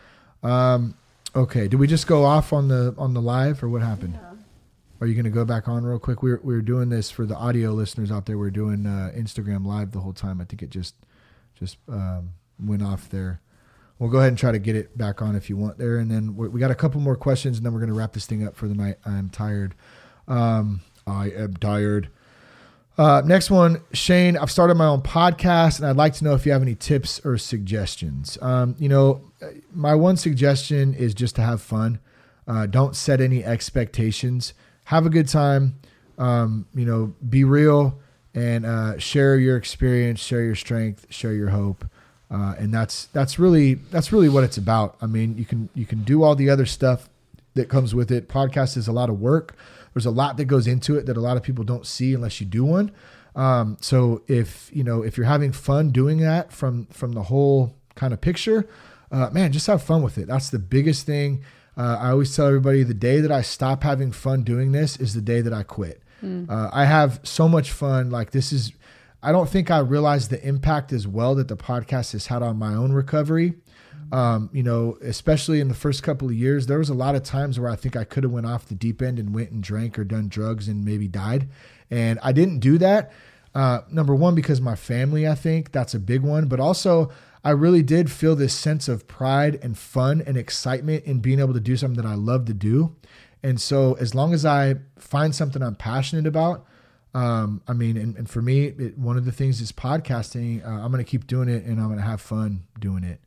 Um, 0.43 0.95
okay, 1.37 1.67
did 1.67 1.79
we 1.79 1.87
just 1.87 2.07
go 2.07 2.25
off 2.25 2.51
on 2.51 2.67
the 2.67 2.93
on 2.97 3.13
the 3.13 3.21
live 3.21 3.63
or 3.63 3.69
what 3.69 3.81
happened? 3.81 4.19
Are 4.99 5.05
you 5.05 5.13
going 5.13 5.25
to 5.25 5.29
go 5.29 5.45
back 5.45 5.67
on 5.67 5.83
real 5.85 5.99
quick? 5.99 6.23
We 6.23 6.31
were, 6.31 6.41
we 6.43 6.55
were 6.55 6.61
doing 6.61 6.89
this 6.89 7.11
for 7.11 7.27
the 7.27 7.35
audio 7.35 7.71
listeners 7.71 8.11
out 8.11 8.25
there. 8.25 8.35
We 8.37 8.47
are 8.47 8.51
doing 8.51 8.87
uh, 8.87 9.11
Instagram 9.15 9.63
live 9.63 9.91
the 9.91 9.99
whole 9.99 10.13
time. 10.13 10.41
I 10.41 10.43
think 10.43 10.63
it 10.63 10.71
just 10.71 10.95
just 11.53 11.77
um, 11.87 12.31
went 12.59 12.81
off 12.81 13.09
there. 13.09 13.41
We'll 13.99 14.09
go 14.09 14.17
ahead 14.17 14.29
and 14.29 14.37
try 14.37 14.51
to 14.51 14.59
get 14.59 14.75
it 14.75 14.97
back 14.97 15.21
on 15.21 15.35
if 15.35 15.49
you 15.49 15.57
want 15.57 15.77
there, 15.77 15.97
and 15.97 16.09
then 16.09 16.35
we 16.35 16.47
we 16.49 16.59
got 16.59 16.71
a 16.71 16.75
couple 16.75 16.99
more 16.99 17.15
questions, 17.15 17.57
and 17.57 17.65
then 17.65 17.73
we're 17.73 17.79
going 17.79 17.91
to 17.91 17.97
wrap 17.97 18.13
this 18.13 18.25
thing 18.25 18.45
up 18.45 18.55
for 18.55 18.67
the 18.67 18.75
night. 18.75 18.97
I'm 19.05 19.29
tired. 19.29 19.75
Um, 20.27 20.81
I 21.05 21.29
am 21.29 21.55
tired. 21.55 22.09
Uh, 22.97 23.21
next 23.23 23.51
one, 23.51 23.81
Shane. 23.93 24.35
I've 24.35 24.49
started 24.49 24.75
my 24.75 24.87
own 24.87 25.01
podcast, 25.01 25.77
and 25.77 25.87
I'd 25.87 25.95
like 25.95 26.13
to 26.15 26.23
know 26.23 26.33
if 26.33 26.47
you 26.47 26.51
have 26.51 26.63
any 26.63 26.73
tips 26.73 27.23
or 27.23 27.37
suggestions. 27.37 28.39
Um, 28.41 28.75
you 28.79 28.89
know, 28.89 29.21
my 29.73 29.95
one 29.95 30.17
suggestion 30.17 30.93
is 30.93 31.13
just 31.13 31.35
to 31.35 31.41
have 31.41 31.61
fun. 31.61 31.99
Uh, 32.47 32.65
don't 32.65 32.95
set 32.95 33.21
any 33.21 33.43
expectations. 33.43 34.53
Have 34.85 35.05
a 35.05 35.09
good 35.09 35.27
time. 35.27 35.79
Um, 36.17 36.65
you 36.73 36.85
know, 36.85 37.13
be 37.29 37.43
real 37.43 37.99
and 38.33 38.65
uh, 38.65 38.97
share 38.97 39.37
your 39.37 39.57
experience, 39.57 40.19
share 40.19 40.43
your 40.43 40.55
strength, 40.55 41.05
share 41.09 41.33
your 41.33 41.49
hope, 41.49 41.85
uh, 42.29 42.55
and 42.57 42.73
that's 42.73 43.05
that's 43.07 43.39
really 43.39 43.75
that's 43.75 44.11
really 44.11 44.29
what 44.29 44.43
it's 44.43 44.57
about. 44.57 44.97
I 45.01 45.05
mean, 45.05 45.37
you 45.37 45.45
can 45.45 45.69
you 45.73 45.85
can 45.85 46.03
do 46.03 46.23
all 46.23 46.35
the 46.35 46.49
other 46.49 46.65
stuff 46.65 47.09
that 47.53 47.69
comes 47.69 47.93
with 47.93 48.11
it. 48.11 48.29
Podcast 48.29 48.77
is 48.77 48.87
a 48.87 48.91
lot 48.91 49.09
of 49.09 49.19
work. 49.19 49.55
There's 49.93 50.05
a 50.05 50.11
lot 50.11 50.37
that 50.37 50.45
goes 50.45 50.67
into 50.67 50.95
it 50.97 51.05
that 51.07 51.17
a 51.17 51.21
lot 51.21 51.37
of 51.37 51.43
people 51.43 51.63
don't 51.63 51.85
see 51.85 52.13
unless 52.13 52.39
you 52.39 52.45
do 52.45 52.63
one. 52.63 52.91
Um, 53.35 53.77
so 53.81 54.21
if 54.27 54.69
you 54.73 54.83
know 54.83 55.03
if 55.03 55.17
you're 55.17 55.25
having 55.25 55.51
fun 55.51 55.89
doing 55.89 56.19
that 56.19 56.51
from 56.51 56.85
from 56.87 57.13
the 57.13 57.23
whole 57.23 57.75
kind 57.95 58.13
of 58.13 58.21
picture, 58.21 58.67
uh, 59.11 59.29
man, 59.31 59.51
just 59.51 59.67
have 59.67 59.81
fun 59.83 60.01
with 60.01 60.17
it. 60.17 60.27
That's 60.27 60.49
the 60.49 60.59
biggest 60.59 61.05
thing. 61.05 61.43
Uh, 61.77 61.97
I 61.99 62.09
always 62.09 62.35
tell 62.35 62.47
everybody 62.47 62.83
the 62.83 62.93
day 62.93 63.21
that 63.21 63.31
I 63.31 63.41
stop 63.41 63.83
having 63.83 64.11
fun 64.11 64.43
doing 64.43 64.71
this 64.71 64.97
is 64.97 65.13
the 65.13 65.21
day 65.21 65.41
that 65.41 65.53
I 65.53 65.63
quit. 65.63 66.01
Uh, 66.49 66.69
I 66.73 66.85
have 66.85 67.19
so 67.23 67.47
much 67.47 67.71
fun. 67.71 68.09
Like 68.09 68.31
this 68.31 68.51
is, 68.51 68.73
I 69.21 69.31
don't 69.31 69.47
think 69.47 69.69
I 69.69 69.79
realized 69.79 70.31
the 70.31 70.43
impact 70.45 70.91
as 70.91 71.07
well 71.07 71.35
that 71.35 71.47
the 71.47 71.55
podcast 71.57 72.13
has 72.13 72.27
had 72.27 72.41
on 72.41 72.57
my 72.57 72.73
own 72.73 72.91
recovery. 72.91 73.53
Um, 74.11 74.49
you 74.53 74.63
know, 74.63 74.97
especially 75.01 75.59
in 75.59 75.67
the 75.67 75.75
first 75.75 76.01
couple 76.01 76.29
of 76.29 76.33
years, 76.33 76.65
there 76.67 76.79
was 76.79 76.89
a 76.89 76.93
lot 76.93 77.15
of 77.15 77.23
times 77.23 77.59
where 77.59 77.69
I 77.69 77.75
think 77.75 77.95
I 77.97 78.05
could 78.05 78.23
have 78.23 78.31
went 78.31 78.45
off 78.45 78.65
the 78.65 78.75
deep 78.75 79.01
end 79.01 79.19
and 79.19 79.35
went 79.35 79.51
and 79.51 79.61
drank 79.61 79.99
or 79.99 80.05
done 80.05 80.29
drugs 80.29 80.69
and 80.69 80.85
maybe 80.85 81.07
died, 81.09 81.49
and 81.91 82.17
I 82.23 82.31
didn't 82.31 82.59
do 82.59 82.77
that. 82.77 83.11
Uh, 83.53 83.81
number 83.91 84.15
one, 84.15 84.33
because 84.33 84.61
my 84.61 84.75
family, 84.75 85.27
I 85.27 85.35
think 85.35 85.71
that's 85.71 85.93
a 85.93 85.99
big 85.99 86.21
one, 86.21 86.47
but 86.47 86.59
also 86.59 87.11
I 87.47 87.51
really 87.51 87.81
did 87.81 88.11
feel 88.11 88.35
this 88.35 88.53
sense 88.53 88.89
of 88.89 89.07
pride 89.07 89.57
and 89.63 89.77
fun 89.77 90.21
and 90.27 90.35
excitement 90.35 91.05
in 91.05 91.19
being 91.19 91.39
able 91.39 91.53
to 91.53 91.61
do 91.61 91.77
something 91.77 91.95
that 91.95 92.05
I 92.05 92.15
love 92.15 92.43
to 92.47 92.53
do. 92.53 92.93
And 93.41 93.61
so, 93.61 93.93
as 94.01 94.13
long 94.13 94.33
as 94.33 94.45
I 94.45 94.75
find 94.99 95.33
something 95.33 95.63
I'm 95.63 95.75
passionate 95.75 96.27
about, 96.27 96.65
um, 97.13 97.61
I 97.65 97.71
mean, 97.71 97.95
and, 97.95 98.17
and 98.17 98.29
for 98.29 98.41
me, 98.41 98.65
it, 98.65 98.97
one 98.97 99.15
of 99.15 99.23
the 99.23 99.31
things 99.31 99.61
is 99.61 99.71
podcasting. 99.71 100.61
Uh, 100.61 100.71
I'm 100.71 100.91
going 100.91 101.01
to 101.01 101.09
keep 101.09 101.25
doing 101.25 101.47
it, 101.47 101.63
and 101.63 101.79
I'm 101.79 101.85
going 101.87 101.99
to 101.99 102.03
have 102.03 102.19
fun 102.19 102.63
doing 102.77 103.05
it. 103.05 103.21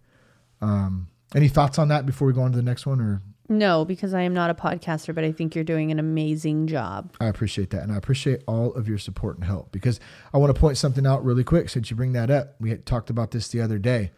Um, 0.60 1.08
any 1.34 1.48
thoughts 1.48 1.78
on 1.78 1.88
that 1.88 2.04
before 2.04 2.28
we 2.28 2.34
go 2.34 2.42
on 2.42 2.50
to 2.50 2.56
the 2.58 2.62
next 2.62 2.84
one, 2.84 3.00
or 3.00 3.22
No, 3.50 3.84
because 3.84 4.14
I 4.14 4.22
am 4.22 4.32
not 4.32 4.48
a 4.48 4.54
podcaster, 4.54 5.12
but 5.12 5.24
I 5.24 5.32
think 5.32 5.56
you're 5.56 5.64
doing 5.64 5.90
an 5.90 5.98
amazing 5.98 6.68
job. 6.68 7.12
I 7.20 7.26
appreciate 7.26 7.70
that, 7.70 7.82
and 7.82 7.92
I 7.92 7.96
appreciate 7.96 8.44
all 8.46 8.72
of 8.74 8.88
your 8.88 8.96
support 8.96 9.36
and 9.36 9.44
help. 9.44 9.72
Because 9.72 9.98
I 10.32 10.38
want 10.38 10.54
to 10.54 10.60
point 10.60 10.78
something 10.78 11.04
out 11.04 11.24
really 11.24 11.42
quick 11.42 11.68
since 11.68 11.90
you 11.90 11.96
bring 11.96 12.12
that 12.12 12.30
up. 12.30 12.54
We 12.60 12.70
had 12.70 12.86
talked 12.86 13.10
about 13.10 13.32
this 13.32 13.48
the 13.48 13.60
other 13.60 13.78
day. 13.78 14.12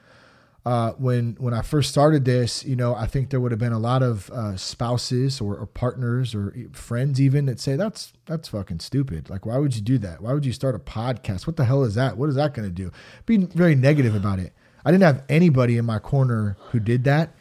Uh, 0.67 0.93
when 0.93 1.35
when 1.41 1.55
I 1.55 1.63
first 1.63 1.89
started 1.89 2.27
this, 2.27 2.63
you 2.63 2.77
know, 2.77 2.95
I 2.95 3.07
think 3.07 3.31
there 3.31 3.41
would 3.41 3.53
have 3.53 3.59
been 3.59 3.73
a 3.73 3.79
lot 3.79 4.03
of 4.03 4.31
uh, 4.31 4.55
spouses 4.57 5.41
or, 5.41 5.57
or 5.57 5.67
partners 5.67 6.35
or 6.35 6.55
friends 6.73 7.19
even 7.19 7.47
that 7.47 7.59
say 7.59 7.75
that's 7.75 8.13
that's 8.27 8.49
fucking 8.49 8.81
stupid. 8.81 9.31
Like, 9.31 9.47
why 9.47 9.57
would 9.57 9.75
you 9.75 9.83
do 9.83 9.97
that? 9.99 10.21
Why 10.21 10.35
would 10.35 10.45
you 10.45 10.53
start 10.53 10.75
a 10.75 10.79
podcast? 10.79 11.47
What 11.47 11.57
the 11.57 11.65
hell 11.65 11.85
is 11.85 11.95
that? 11.95 12.19
What 12.19 12.29
is 12.29 12.35
that 12.35 12.53
going 12.53 12.69
to 12.69 12.75
do? 12.75 12.93
Being 13.25 13.49
very 13.49 13.75
negative 13.75 14.15
about 14.15 14.39
it. 14.39 14.53
I 14.85 14.93
didn't 14.93 15.05
have 15.05 15.25
anybody 15.29 15.79
in 15.79 15.87
my 15.87 15.99
corner 15.99 16.57
who 16.71 16.81
did 16.81 17.05
that, 17.05 17.35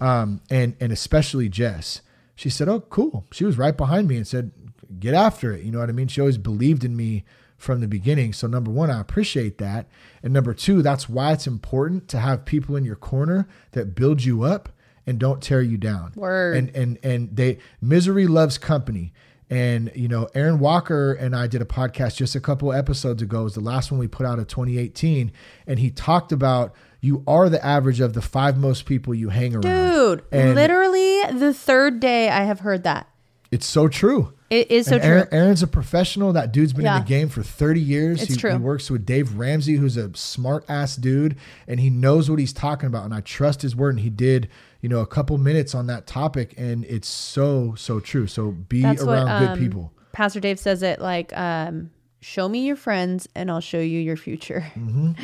um, 0.00 0.40
and 0.50 0.76
and 0.80 0.92
especially 0.92 1.48
Jess. 1.48 2.00
She 2.34 2.50
said, 2.50 2.68
"Oh, 2.68 2.80
cool." 2.80 3.26
She 3.32 3.44
was 3.44 3.58
right 3.58 3.76
behind 3.76 4.08
me 4.08 4.16
and 4.16 4.26
said, 4.26 4.52
"Get 4.98 5.14
after 5.14 5.52
it." 5.52 5.64
You 5.64 5.72
know 5.72 5.80
what 5.80 5.88
I 5.88 5.92
mean? 5.92 6.08
She 6.08 6.20
always 6.20 6.38
believed 6.38 6.84
in 6.84 6.96
me 6.96 7.24
from 7.56 7.80
the 7.80 7.88
beginning. 7.88 8.32
So 8.32 8.46
number 8.46 8.70
one, 8.70 8.90
I 8.90 9.00
appreciate 9.00 9.58
that, 9.58 9.88
and 10.22 10.32
number 10.32 10.54
two, 10.54 10.82
that's 10.82 11.08
why 11.08 11.32
it's 11.32 11.46
important 11.46 12.08
to 12.08 12.20
have 12.20 12.44
people 12.44 12.76
in 12.76 12.84
your 12.84 12.96
corner 12.96 13.48
that 13.72 13.94
build 13.94 14.24
you 14.24 14.44
up 14.44 14.68
and 15.08 15.18
don't 15.18 15.42
tear 15.42 15.62
you 15.62 15.78
down. 15.78 16.12
Word. 16.14 16.56
And 16.56 16.76
and 16.76 16.98
and 17.02 17.34
they 17.34 17.58
misery 17.80 18.26
loves 18.26 18.58
company. 18.58 19.14
And 19.50 19.90
you 19.94 20.06
know, 20.06 20.28
Aaron 20.34 20.58
Walker 20.58 21.14
and 21.14 21.34
I 21.34 21.46
did 21.46 21.62
a 21.62 21.64
podcast 21.64 22.16
just 22.16 22.34
a 22.34 22.40
couple 22.40 22.72
episodes 22.72 23.22
ago. 23.22 23.40
It 23.40 23.44
was 23.44 23.54
the 23.54 23.60
last 23.60 23.90
one 23.90 23.98
we 23.98 24.06
put 24.06 24.26
out 24.26 24.38
of 24.38 24.46
2018, 24.48 25.32
and 25.66 25.78
he 25.78 25.90
talked 25.90 26.30
about 26.30 26.74
you 27.00 27.22
are 27.26 27.48
the 27.48 27.64
average 27.64 28.00
of 28.00 28.12
the 28.14 28.22
five 28.22 28.56
most 28.56 28.86
people 28.86 29.14
you 29.14 29.28
hang 29.28 29.54
around. 29.54 29.62
Dude, 29.62 30.24
And- 30.32 30.54
literally 30.54 31.22
the 31.32 31.54
third 31.54 32.00
day 32.00 32.28
I 32.28 32.44
have 32.44 32.60
heard 32.60 32.82
that. 32.84 33.08
It's 33.50 33.66
so 33.66 33.88
true. 33.88 34.32
It 34.50 34.70
is 34.70 34.86
so 34.86 34.96
And 34.96 35.02
true. 35.28 35.38
Aaron's 35.38 35.62
a 35.62 35.66
professional. 35.66 36.32
That 36.32 36.52
dude's 36.52 36.72
been 36.72 36.86
in 36.86 36.94
the 36.94 37.06
game 37.06 37.28
for 37.28 37.42
30 37.42 37.80
years. 37.80 38.22
It's 38.22 38.32
he, 38.32 38.36
true. 38.38 38.52
he 38.52 38.56
works 38.56 38.90
with 38.90 39.04
Dave 39.04 39.34
Ramsey, 39.34 39.76
who's 39.76 39.96
a 39.98 40.14
smart 40.16 40.64
ass 40.68 40.96
dude, 40.96 41.36
and 41.66 41.80
he 41.80 41.90
knows 41.90 42.30
what 42.30 42.38
he's 42.38 42.52
talking 42.54 42.86
about. 42.86 43.04
And 43.04 43.12
I 43.12 43.20
trust 43.20 43.60
his 43.60 43.76
word. 43.76 43.90
And 43.90 44.00
he 44.00 44.08
did, 44.10 44.48
you 44.80 44.88
know, 44.88 45.00
a 45.00 45.06
couple 45.06 45.36
minutes 45.36 45.74
on 45.74 45.86
that 45.88 46.06
topic, 46.06 46.54
and 46.56 46.84
it's 46.86 47.08
so 47.08 47.74
so 47.76 48.00
true. 48.00 48.26
So 48.26 48.52
be 48.52 48.80
That's 48.82 49.02
what 49.02 49.18
around 49.18 49.40
good 49.40 49.50
um, 49.50 49.58
people. 49.58 49.92
Pastor 50.12 50.40
Dave 50.40 50.58
says 50.58 50.82
it 50.82 50.98
like, 50.98 51.36
um, 51.36 51.90
"Show 52.20 52.48
me 52.48 52.66
your 52.66 52.76
friends, 52.76 53.28
and 53.34 53.50
I'll 53.50 53.60
show 53.60 53.80
you 53.80 54.00
your 54.00 54.16
future." 54.16 54.64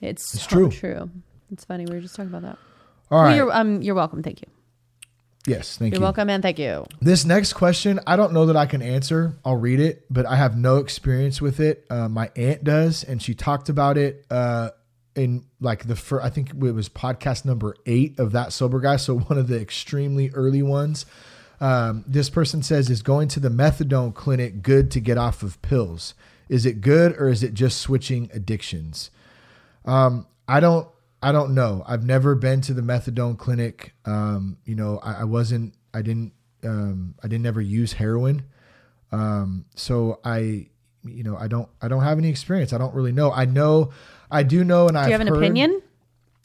It's, 0.00 0.40
so 0.42 0.46
true. 0.48 0.70
true. 0.70 1.10
It's 1.50 1.64
funny. 1.64 1.86
We 1.86 1.94
were 1.94 2.00
just 2.00 2.16
talking 2.16 2.30
about 2.30 2.42
that. 2.42 2.58
All 3.10 3.22
Well. 3.22 3.36
You're, 3.36 3.52
um, 3.52 3.82
you're 3.82 3.94
welcome. 3.94 4.22
Thank 4.22 4.40
you. 4.40 4.48
yes, 5.46 5.76
thank 5.76 5.92
You're 5.94 6.00
you. 6.00 6.04
welcome, 6.04 6.28
and 6.28 6.42
thank 6.42 6.58
you. 6.58 6.86
This 7.00 7.24
next 7.24 7.52
question, 7.52 8.00
I 8.06 8.16
don't 8.16 8.32
know 8.32 8.46
that 8.46 8.56
I 8.56 8.66
can 8.66 8.82
answer. 8.82 9.36
I'll 9.44 9.56
read 9.56 9.78
it, 9.78 10.04
but 10.10 10.26
I 10.26 10.34
have 10.36 10.56
no 10.56 10.78
experience 10.78 11.40
with 11.40 11.60
it. 11.60 11.86
Uh, 11.88 12.08
my 12.08 12.30
aunt 12.34 12.64
does, 12.64 13.04
and 13.04 13.22
she 13.22 13.34
talked 13.34 13.68
about 13.68 13.96
it 13.96 14.26
uh, 14.28 14.70
in 15.14 15.44
like 15.60 15.86
the 15.86 15.94
first, 15.94 16.24
I 16.24 16.30
think 16.30 16.50
it 16.50 16.72
was 16.72 16.88
podcast 16.88 17.44
number 17.44 17.76
eight 17.86 18.18
of 18.18 18.32
that 18.32 18.52
sober 18.52 18.80
guy. 18.80 18.96
So 18.96 19.18
one 19.18 19.38
of 19.38 19.46
the 19.46 19.60
extremely 19.60 20.30
early 20.30 20.62
ones. 20.62 21.06
Um, 21.60 22.04
this 22.06 22.28
person 22.28 22.62
says, 22.62 22.90
"Is 22.90 23.00
going 23.02 23.28
to 23.28 23.40
the 23.40 23.48
methadone 23.48 24.12
clinic 24.14 24.62
good 24.62 24.90
to 24.90 25.00
get 25.00 25.16
off 25.16 25.42
of 25.42 25.62
pills? 25.62 26.12
Is 26.50 26.66
it 26.66 26.80
good, 26.82 27.12
or 27.18 27.28
is 27.28 27.42
it 27.42 27.54
just 27.54 27.80
switching 27.80 28.30
addictions?" 28.34 29.10
Um, 29.86 30.26
I 30.48 30.60
don't 30.60 30.88
I 31.22 31.32
don't 31.32 31.54
know. 31.54 31.82
I've 31.86 32.04
never 32.04 32.34
been 32.34 32.60
to 32.62 32.74
the 32.74 32.82
methadone 32.82 33.38
clinic. 33.38 33.94
Um, 34.04 34.58
you 34.64 34.74
know, 34.74 34.98
I, 34.98 35.20
I 35.20 35.24
wasn't 35.24 35.74
I 35.94 36.02
didn't 36.02 36.32
um 36.64 37.14
I 37.22 37.28
didn't 37.28 37.46
ever 37.46 37.60
use 37.60 37.94
heroin. 37.94 38.44
Um, 39.12 39.64
so 39.74 40.20
I 40.24 40.68
you 41.04 41.22
know, 41.22 41.36
I 41.36 41.48
don't 41.48 41.68
I 41.80 41.88
don't 41.88 42.02
have 42.02 42.18
any 42.18 42.28
experience. 42.28 42.72
I 42.72 42.78
don't 42.78 42.94
really 42.94 43.12
know. 43.12 43.32
I 43.32 43.44
know 43.44 43.92
I 44.30 44.42
do 44.42 44.64
know 44.64 44.88
and 44.88 44.98
I 44.98 45.04
Do 45.04 45.08
you 45.10 45.12
have 45.12 45.26
an 45.26 45.34
opinion? 45.34 45.82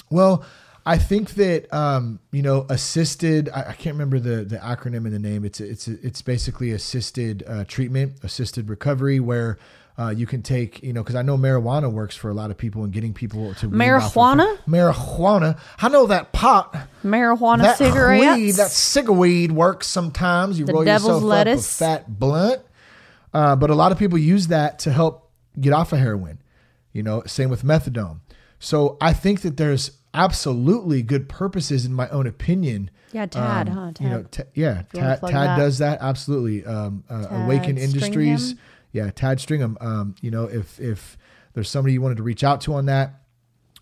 well, 0.09 0.45
I 0.85 0.97
think 0.97 1.31
that 1.35 1.71
um, 1.73 2.19
you 2.31 2.41
know, 2.41 2.65
assisted. 2.69 3.49
I, 3.49 3.69
I 3.69 3.73
can't 3.73 3.95
remember 3.95 4.19
the 4.19 4.43
the 4.43 4.57
acronym 4.57 5.05
and 5.05 5.13
the 5.13 5.19
name. 5.19 5.45
It's 5.45 5.59
it's 5.59 5.87
it's 5.87 6.21
basically 6.21 6.71
assisted 6.71 7.43
uh, 7.47 7.65
treatment, 7.65 8.13
assisted 8.23 8.69
recovery, 8.69 9.19
where 9.19 9.59
uh, 9.99 10.09
you 10.09 10.25
can 10.25 10.41
take 10.41 10.81
you 10.83 10.93
know, 10.93 11.01
because 11.03 11.15
I 11.15 11.21
know 11.21 11.37
marijuana 11.37 11.91
works 11.91 12.15
for 12.15 12.29
a 12.29 12.33
lot 12.33 12.49
of 12.51 12.57
people 12.57 12.83
and 12.83 12.91
getting 12.93 13.13
people 13.13 13.53
to 13.55 13.69
wean 13.69 13.81
off 13.91 14.05
of- 14.05 14.11
Marijuana? 14.13 14.57
marijuana. 14.67 15.59
I 15.79 15.89
know 15.89 16.07
that 16.07 16.31
pot, 16.31 16.75
Marijuana 17.03 17.63
that 17.63 17.77
cigarettes. 17.77 18.35
weed, 18.37 18.51
that 18.53 18.69
cigarweed 18.71 19.51
works 19.51 19.87
sometimes. 19.87 20.57
You 20.59 20.65
The 20.65 20.73
roll 20.73 20.85
yourself 20.85 21.23
lettuce. 21.23 21.81
up 21.81 21.87
a 21.87 21.89
fat 21.99 22.19
blunt, 22.19 22.61
uh, 23.33 23.55
but 23.55 23.69
a 23.69 23.75
lot 23.75 23.91
of 23.91 23.97
people 23.99 24.17
use 24.17 24.47
that 24.47 24.79
to 24.79 24.91
help 24.91 25.29
get 25.59 25.73
off 25.73 25.93
of 25.93 25.99
heroin. 25.99 26.39
You 26.93 27.03
know, 27.03 27.23
same 27.25 27.49
with 27.49 27.63
methadone. 27.63 28.19
So 28.59 28.97
I 29.01 29.13
think 29.13 29.41
that 29.41 29.57
there's 29.57 29.91
absolutely 30.13 31.01
good 31.01 31.29
purposes, 31.29 31.85
in 31.85 31.93
my 31.93 32.07
own 32.09 32.27
opinion. 32.27 32.89
Yeah, 33.13 33.25
Tad, 33.25 33.69
Um, 33.69 33.75
huh? 33.75 33.91
You 33.99 34.09
know, 34.09 34.21
Tad. 34.23 34.31
ta- 34.31 34.51
yeah, 34.53 34.81
Tad, 34.93 35.21
Tad 35.21 35.31
that? 35.33 35.57
does 35.57 35.77
that 35.79 35.99
absolutely. 36.01 36.65
Um, 36.65 37.03
uh, 37.09 37.27
Awaken 37.31 37.77
Industries, 37.77 38.53
Stringham? 38.53 38.57
Yeah, 38.91 39.09
Tad 39.11 39.39
Stringham. 39.39 39.77
Um, 39.81 40.15
you 40.21 40.31
know, 40.31 40.45
if 40.45 40.79
if 40.79 41.17
there's 41.53 41.69
somebody 41.69 41.93
you 41.93 42.01
wanted 42.01 42.17
to 42.17 42.23
reach 42.23 42.43
out 42.43 42.61
to 42.61 42.73
on 42.73 42.85
that, 42.87 43.15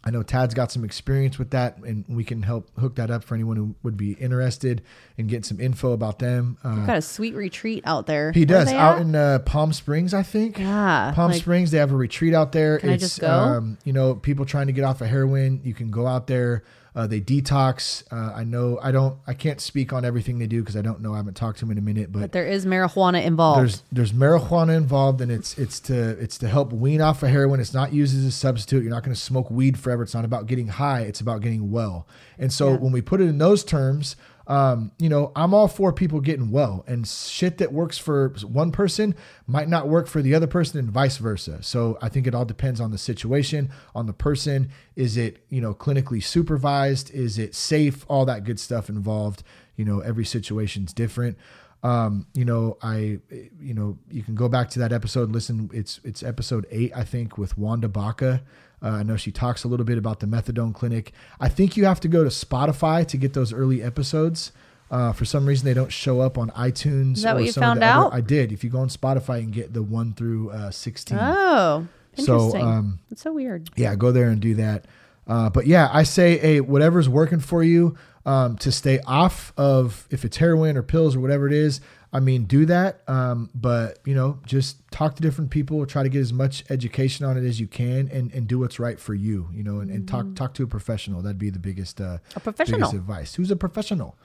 I 0.03 0.11
know 0.11 0.23
Tad's 0.23 0.53
got 0.53 0.71
some 0.71 0.83
experience 0.85 1.37
with 1.37 1.51
that, 1.51 1.77
and 1.79 2.05
we 2.07 2.23
can 2.23 2.41
help 2.43 2.69
hook 2.79 2.95
that 2.95 3.11
up 3.11 3.23
for 3.23 3.35
anyone 3.35 3.57
who 3.57 3.75
would 3.83 3.97
be 3.97 4.13
interested 4.13 4.81
in 5.17 5.27
getting 5.27 5.43
some 5.43 5.59
info 5.59 5.91
about 5.91 6.19
them. 6.19 6.57
Uh, 6.63 6.85
Got 6.85 6.97
a 6.97 7.01
sweet 7.01 7.35
retreat 7.35 7.83
out 7.85 8.05
there. 8.07 8.31
he 8.31 8.41
Where 8.41 8.45
does 8.65 8.71
out 8.73 8.95
at? 8.95 9.01
in 9.01 9.13
uh, 9.15 9.39
Palm 9.39 9.73
Springs, 9.73 10.13
I 10.13 10.23
think. 10.23 10.57
Yeah, 10.57 11.11
Palm 11.13 11.31
like- 11.31 11.41
Springs. 11.41 11.71
They 11.71 11.79
have 11.79 11.91
a 11.91 11.97
retreat 11.97 12.33
out 12.33 12.53
there. 12.53 12.79
Can 12.79 12.91
I 12.91 12.93
it's 12.93 13.03
just 13.03 13.19
go? 13.19 13.29
um, 13.29 13.77
you 13.83 13.91
know 13.93 14.15
people 14.15 14.45
trying 14.45 14.67
to 14.67 14.73
get 14.73 14.83
off 14.85 15.01
of 15.01 15.07
heroin. 15.07 15.59
You 15.63 15.73
can 15.73 15.91
go 15.91 16.07
out 16.07 16.27
there. 16.27 16.63
Uh, 16.95 17.05
they 17.07 17.21
detox. 17.21 18.03
Uh, 18.11 18.33
I 18.35 18.43
know. 18.43 18.79
I 18.81 18.91
don't. 18.91 19.17
I 19.27 19.33
can't 19.33 19.61
speak 19.61 19.93
on 19.93 20.03
everything 20.03 20.39
they 20.39 20.47
do 20.47 20.61
because 20.61 20.75
I 20.75 20.81
don't 20.81 21.01
know. 21.01 21.13
I 21.13 21.17
haven't 21.17 21.35
talked 21.35 21.59
to 21.59 21.65
them 21.65 21.71
in 21.71 21.77
a 21.77 21.81
minute, 21.81 22.11
but 22.11 22.19
but 22.19 22.31
there 22.31 22.47
is 22.47 22.65
marijuana 22.65 23.23
involved. 23.23 23.59
there's 23.61 23.83
there's 23.91 24.11
marijuana 24.11 24.75
involved 24.75 25.21
and 25.21 25.31
it's 25.31 25.57
it's 25.57 25.79
to 25.81 25.93
it's 26.19 26.37
to 26.39 26.47
help 26.47 26.73
wean 26.73 27.01
off 27.01 27.21
of 27.23 27.29
heroin 27.29 27.59
it's 27.59 27.73
not 27.73 27.93
used 27.93 28.17
as 28.17 28.25
a 28.25 28.31
substitute 28.31 28.83
you're 28.83 28.91
not 28.93 29.03
going 29.03 29.13
to 29.13 29.19
smoke 29.21 29.49
weed 29.51 29.77
forever 29.79 30.01
it's 30.03 30.13
not 30.13 30.25
about 30.25 30.47
getting 30.47 30.67
high 30.67 31.01
it's 31.01 31.21
about 31.21 31.41
getting 31.41 31.71
well 31.71 32.07
and 32.37 32.51
so 32.51 32.71
Yeah. 32.71 32.77
when 32.77 32.91
we 32.91 33.01
put 33.01 33.21
it 33.21 33.25
in 33.25 33.37
those 33.37 33.63
terms 33.63 34.15
um, 34.49 34.91
you 34.99 35.07
know 35.07 35.31
i'm 35.35 35.53
all 35.53 35.67
for 35.67 35.93
people 35.93 36.19
getting 36.19 36.51
well 36.51 36.83
and 36.87 37.07
shit 37.07 37.57
that 37.59 37.71
works 37.71 37.97
for 37.97 38.29
one 38.43 38.71
person 38.71 39.15
might 39.47 39.69
not 39.69 39.87
work 39.87 40.07
for 40.07 40.21
the 40.21 40.35
other 40.35 40.47
person 40.47 40.79
and 40.79 40.89
vice 40.91 41.17
versa. 41.17 41.63
So 41.63 41.97
i 42.01 42.09
think 42.09 42.27
it 42.27 42.35
all 42.35 42.45
depends 42.45 42.81
on 42.81 42.91
the 42.91 42.97
situation 42.97 43.69
on 43.95 44.05
the 44.05 44.13
person. 44.13 44.69
Is 44.95 45.15
it 45.15 45.45
you 45.49 45.61
know 45.61 45.73
clinically 45.73 46.21
supervised? 46.21 47.11
Is 47.11 47.37
it 47.37 47.55
safe? 47.55 48.05
All 48.09 48.25
that 48.25 48.43
good 48.43 48.59
stuff 48.59 48.89
involved. 48.89 49.43
You 49.77 49.85
know 49.85 49.99
every 50.01 50.25
situation's 50.25 50.91
different. 50.91 51.37
Um, 51.81 52.27
you 52.33 52.43
know, 52.43 52.77
I, 52.81 53.19
you 53.59 53.73
know, 53.73 53.97
you 54.11 54.21
can 54.21 54.35
go 54.35 54.49
back 54.49 54.69
to 54.71 54.79
that 54.79 54.91
episode 54.91 55.23
and 55.23 55.33
listen. 55.33 55.69
It's 55.73 55.99
it's 56.03 56.23
episode 56.23 56.67
eight, 56.71 56.91
I 56.95 57.03
think, 57.03 57.37
with 57.37 57.57
Wanda 57.57 57.87
Baca. 57.87 58.43
Uh, 58.81 58.89
I 58.89 59.03
know 59.03 59.17
she 59.17 59.31
talks 59.31 59.63
a 59.63 59.67
little 59.67 59.85
bit 59.85 59.97
about 59.97 60.19
the 60.21 60.25
methadone 60.27 60.73
clinic. 60.73 61.11
I 61.39 61.49
think 61.49 61.75
you 61.75 61.85
have 61.85 61.99
to 62.01 62.07
go 62.07 62.23
to 62.23 62.29
Spotify 62.29 63.05
to 63.07 63.17
get 63.17 63.33
those 63.33 63.51
early 63.53 63.83
episodes. 63.83 64.51
Uh, 64.91 65.11
for 65.13 65.25
some 65.25 65.45
reason, 65.45 65.65
they 65.65 65.73
don't 65.73 65.91
show 65.91 66.19
up 66.21 66.37
on 66.37 66.49
iTunes. 66.51 67.17
Is 67.17 67.21
that 67.23 67.35
what 67.35 67.43
you 67.43 67.51
found 67.51 67.81
the 67.81 67.85
other- 67.85 68.07
out? 68.07 68.13
I 68.13 68.21
did. 68.21 68.51
If 68.51 68.63
you 68.63 68.69
go 68.69 68.79
on 68.79 68.89
Spotify, 68.89 69.39
and 69.39 69.51
get 69.53 69.73
the 69.73 69.83
one 69.83 70.13
through 70.13 70.49
uh, 70.51 70.71
sixteen. 70.71 71.19
oh, 71.21 71.87
So, 72.17 72.21
interesting. 72.37 72.61
um, 72.61 72.99
That's 73.09 73.21
so 73.21 73.33
weird. 73.33 73.69
yeah, 73.75 73.95
go 73.95 74.11
there 74.11 74.29
and 74.29 74.41
do 74.41 74.55
that. 74.55 74.85
Uh, 75.27 75.49
but 75.49 75.67
yeah, 75.67 75.89
I 75.93 76.01
say, 76.03 76.39
hey, 76.39 76.59
whatever's 76.59 77.07
working 77.07 77.39
for 77.39 77.61
you 77.63 77.95
um, 78.25 78.57
to 78.57 78.71
stay 78.71 78.99
off 79.05 79.53
of 79.57 80.07
if 80.09 80.25
it's 80.25 80.37
heroin 80.37 80.75
or 80.75 80.81
pills 80.81 81.15
or 81.15 81.19
whatever 81.19 81.45
it 81.45 81.53
is. 81.53 81.81
I 82.11 82.19
mean, 82.19 82.45
do 82.45 82.65
that. 82.65 83.01
Um, 83.07 83.49
but 83.53 83.99
you 84.03 84.15
know, 84.15 84.39
just 84.45 84.77
talk 84.91 85.15
to 85.15 85.21
different 85.21 85.51
people. 85.51 85.85
Try 85.85 86.03
to 86.03 86.09
get 86.09 86.21
as 86.21 86.33
much 86.33 86.63
education 86.69 87.25
on 87.25 87.37
it 87.37 87.45
as 87.45 87.59
you 87.59 87.67
can, 87.67 88.09
and, 88.11 88.33
and 88.33 88.47
do 88.47 88.57
what's 88.59 88.79
right 88.79 88.99
for 88.99 89.13
you. 89.13 89.47
You 89.53 89.63
know, 89.63 89.79
and, 89.79 89.91
and 89.91 90.07
talk 90.07 90.25
talk 90.35 90.53
to 90.55 90.63
a 90.63 90.67
professional. 90.67 91.21
That'd 91.21 91.37
be 91.37 91.49
the 91.51 91.59
biggest 91.59 92.01
uh, 92.01 92.17
A 92.35 92.39
professional. 92.39 92.79
biggest 92.79 92.93
advice. 92.95 93.35
Who's 93.35 93.51
a 93.51 93.55
professional? 93.55 94.17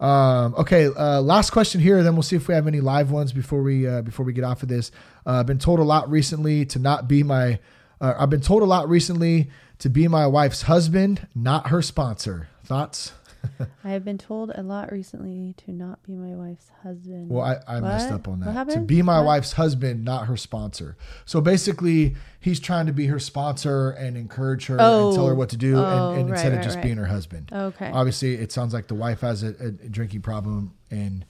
Um, 0.00 0.54
okay, 0.56 0.86
uh, 0.86 1.20
last 1.22 1.50
question 1.50 1.80
here. 1.80 2.02
Then 2.02 2.14
we'll 2.14 2.22
see 2.24 2.36
if 2.36 2.48
we 2.48 2.54
have 2.54 2.66
any 2.66 2.80
live 2.80 3.10
ones 3.12 3.32
before 3.32 3.62
we 3.62 3.86
uh, 3.86 4.02
before 4.02 4.26
we 4.26 4.32
get 4.32 4.44
off 4.44 4.62
of 4.62 4.68
this. 4.68 4.90
Uh, 5.24 5.40
I've 5.40 5.46
been 5.46 5.58
told 5.60 5.78
a 5.78 5.84
lot 5.84 6.10
recently 6.10 6.66
to 6.66 6.78
not 6.78 7.06
be 7.08 7.22
my 7.22 7.60
Uh, 8.00 8.14
I've 8.18 8.30
been 8.30 8.40
told 8.40 8.62
a 8.62 8.66
lot 8.66 8.88
recently 8.88 9.48
to 9.78 9.88
be 9.88 10.08
my 10.08 10.26
wife's 10.26 10.62
husband, 10.62 11.28
not 11.34 11.68
her 11.68 11.82
sponsor. 11.82 12.48
Thoughts? 12.64 13.12
I 13.84 13.90
have 13.90 14.04
been 14.04 14.18
told 14.18 14.52
a 14.54 14.62
lot 14.62 14.92
recently 14.92 15.54
to 15.64 15.72
not 15.72 16.02
be 16.02 16.12
my 16.16 16.34
wife's 16.34 16.70
husband. 16.82 17.30
Well, 17.30 17.44
I, 17.44 17.76
I 17.76 17.80
messed 17.80 18.10
up 18.12 18.28
on 18.28 18.40
What 18.40 18.54
that. 18.54 18.68
To 18.70 18.80
be 18.80 19.02
my 19.02 19.18
What? 19.18 19.26
wife's 19.26 19.52
husband, 19.52 20.04
not 20.04 20.26
her 20.26 20.36
sponsor. 20.36 20.96
So 21.24 21.40
basically, 21.40 22.14
he's 22.40 22.60
trying 22.60 22.86
to 22.86 22.92
be 22.92 23.06
her 23.06 23.18
sponsor 23.18 23.90
and 23.90 24.16
encourage 24.16 24.66
her 24.66 24.74
and 24.74 25.14
tell 25.14 25.26
her 25.26 25.32
Oh. 25.32 25.36
what 25.36 25.48
to 25.50 25.56
do, 25.56 25.76
Oh, 25.76 25.80
and, 26.10 26.20
and 26.20 26.28
oh, 26.28 26.30
right, 26.30 26.30
instead 26.30 26.52
of 26.52 26.58
right, 26.58 26.64
just 26.64 26.76
right. 26.76 26.84
being 26.84 26.96
her 26.96 27.06
husband. 27.06 27.50
Okay. 27.52 27.90
Obviously, 27.92 28.34
it 28.34 28.52
sounds 28.52 28.72
like 28.72 28.88
the 28.88 28.94
wife 28.94 29.20
has 29.20 29.42
a, 29.42 29.48
a 29.58 29.70
drinking 29.70 30.22
problem 30.22 30.74
and 30.90 31.24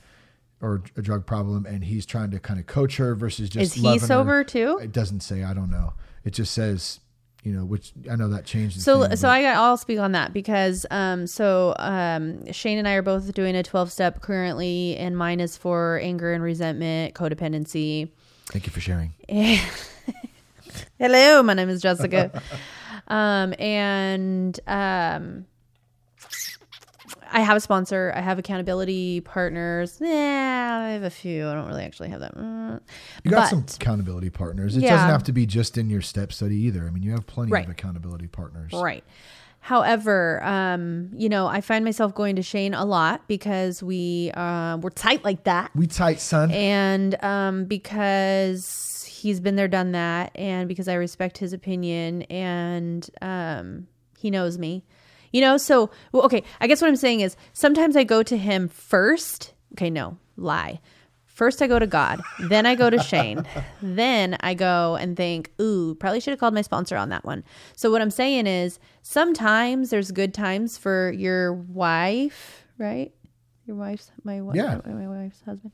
or 0.60 0.82
a 0.96 1.02
drug 1.02 1.26
problem, 1.26 1.66
and 1.66 1.82
he's 1.84 2.06
trying 2.06 2.30
to 2.30 2.38
kind 2.38 2.60
of 2.60 2.66
coach 2.66 2.96
her 2.98 3.14
versus 3.16 3.48
just. 3.48 3.62
Is 3.62 3.74
he 3.74 3.80
loving 3.82 4.00
her. 4.00 4.06
sober 4.06 4.44
too? 4.44 4.78
It 4.80 4.92
doesn't 4.92 5.20
say. 5.20 5.42
I 5.42 5.54
don't 5.54 5.70
know. 5.70 5.94
It 6.24 6.30
just 6.34 6.52
says, 6.54 7.00
you 7.42 7.52
know, 7.52 7.64
which 7.64 7.92
I 8.10 8.16
know 8.16 8.28
that 8.28 8.44
changed. 8.44 8.80
So, 8.80 9.06
thing, 9.06 9.16
so 9.16 9.28
I, 9.28 9.42
I'll 9.42 9.76
speak 9.76 9.98
on 9.98 10.12
that 10.12 10.32
because, 10.32 10.86
um, 10.90 11.26
so 11.26 11.74
um, 11.78 12.50
Shane 12.52 12.78
and 12.78 12.86
I 12.86 12.94
are 12.94 13.02
both 13.02 13.32
doing 13.34 13.56
a 13.56 13.62
12 13.62 13.90
step 13.90 14.20
currently, 14.20 14.96
and 14.96 15.16
mine 15.16 15.40
is 15.40 15.56
for 15.56 15.98
anger 16.02 16.32
and 16.32 16.42
resentment, 16.42 17.14
codependency. 17.14 18.10
Thank 18.46 18.66
you 18.66 18.72
for 18.72 18.80
sharing. 18.80 19.12
Hello, 20.98 21.42
my 21.42 21.54
name 21.54 21.68
is 21.68 21.82
Jessica. 21.82 22.42
um, 23.08 23.54
and 23.58 24.58
um, 24.68 25.46
I 27.32 27.40
have 27.40 27.56
a 27.56 27.60
sponsor. 27.60 28.12
I 28.14 28.20
have 28.20 28.38
accountability 28.38 29.20
partners. 29.22 29.98
Yeah, 30.00 30.84
I 30.86 30.90
have 30.90 31.02
a 31.02 31.10
few. 31.10 31.48
I 31.48 31.54
don't 31.54 31.66
really 31.66 31.84
actually 31.84 32.10
have 32.10 32.20
that. 32.20 32.36
Mm. 32.36 32.80
You 33.24 33.30
got 33.30 33.42
But- 33.44 33.48
some 33.48 33.64
accountability 33.74 34.30
partners. 34.30 34.76
It 34.76 34.82
Yeah. 34.82 34.90
doesn't 34.90 35.08
have 35.08 35.24
to 35.24 35.32
be 35.32 35.46
just 35.46 35.76
in 35.78 35.88
your 35.90 36.02
step 36.02 36.32
study 36.32 36.56
either. 36.56 36.86
I 36.86 36.90
mean, 36.90 37.02
you 37.02 37.12
have 37.12 37.26
plenty 37.26 37.50
Right. 37.52 37.64
of 37.64 37.70
accountability 37.70 38.26
partners. 38.28 38.72
Right. 38.72 39.02
However, 39.60 40.42
um, 40.42 41.10
you 41.14 41.28
know, 41.28 41.46
I 41.46 41.60
find 41.60 41.84
myself 41.84 42.14
going 42.14 42.34
to 42.36 42.42
Shane 42.42 42.74
a 42.74 42.84
lot 42.84 43.28
because 43.28 43.80
we 43.82 44.32
uh, 44.34 44.76
we're 44.78 44.90
tight 44.90 45.24
like 45.24 45.44
that, 45.44 45.70
We 45.76 45.86
tight, 45.86 46.18
son. 46.20 46.50
and 46.50 47.22
um, 47.24 47.64
because 47.66 49.06
he's 49.08 49.38
been 49.38 49.54
there, 49.54 49.68
done 49.68 49.92
that, 49.92 50.32
and 50.34 50.66
because 50.66 50.88
I 50.88 50.94
respect 50.94 51.38
his 51.38 51.52
opinion, 51.52 52.22
and 52.22 53.08
um, 53.20 53.86
he 54.18 54.30
knows 54.30 54.58
me, 54.58 54.84
you 55.32 55.40
know. 55.40 55.56
So, 55.56 55.90
well, 56.12 56.24
okay, 56.24 56.42
I 56.60 56.66
guess 56.66 56.80
what 56.80 56.88
I'm 56.88 56.96
saying 56.96 57.20
is 57.20 57.36
sometimes 57.52 57.96
I 57.96 58.04
go 58.04 58.22
to 58.22 58.36
him 58.36 58.68
first. 58.68 59.54
Okay, 59.72 59.90
no 59.90 60.18
lie. 60.36 60.80
First, 61.26 61.62
I 61.62 61.66
go 61.66 61.78
to 61.78 61.86
God, 61.86 62.20
then 62.40 62.66
I 62.66 62.74
go 62.74 62.90
to 62.90 62.98
Shane, 63.02 63.46
then 63.82 64.36
I 64.40 64.52
go 64.52 64.96
and 64.96 65.16
think, 65.16 65.50
ooh, 65.60 65.94
probably 65.94 66.20
should 66.20 66.32
have 66.32 66.38
called 66.38 66.52
my 66.52 66.60
sponsor 66.60 66.94
on 66.96 67.08
that 67.08 67.24
one. 67.24 67.42
So, 67.74 67.90
what 67.90 68.02
I'm 68.02 68.10
saying 68.10 68.46
is 68.46 68.78
sometimes 69.00 69.88
there's 69.90 70.10
good 70.10 70.34
times 70.34 70.76
for 70.76 71.10
your 71.12 71.54
wife, 71.54 72.66
right? 72.76 73.12
Your 73.66 73.76
wife's, 73.76 74.10
my, 74.24 74.40
wife, 74.42 74.56
Yeah. 74.56 74.80
my 74.84 75.08
wife's 75.08 75.40
husband. 75.42 75.72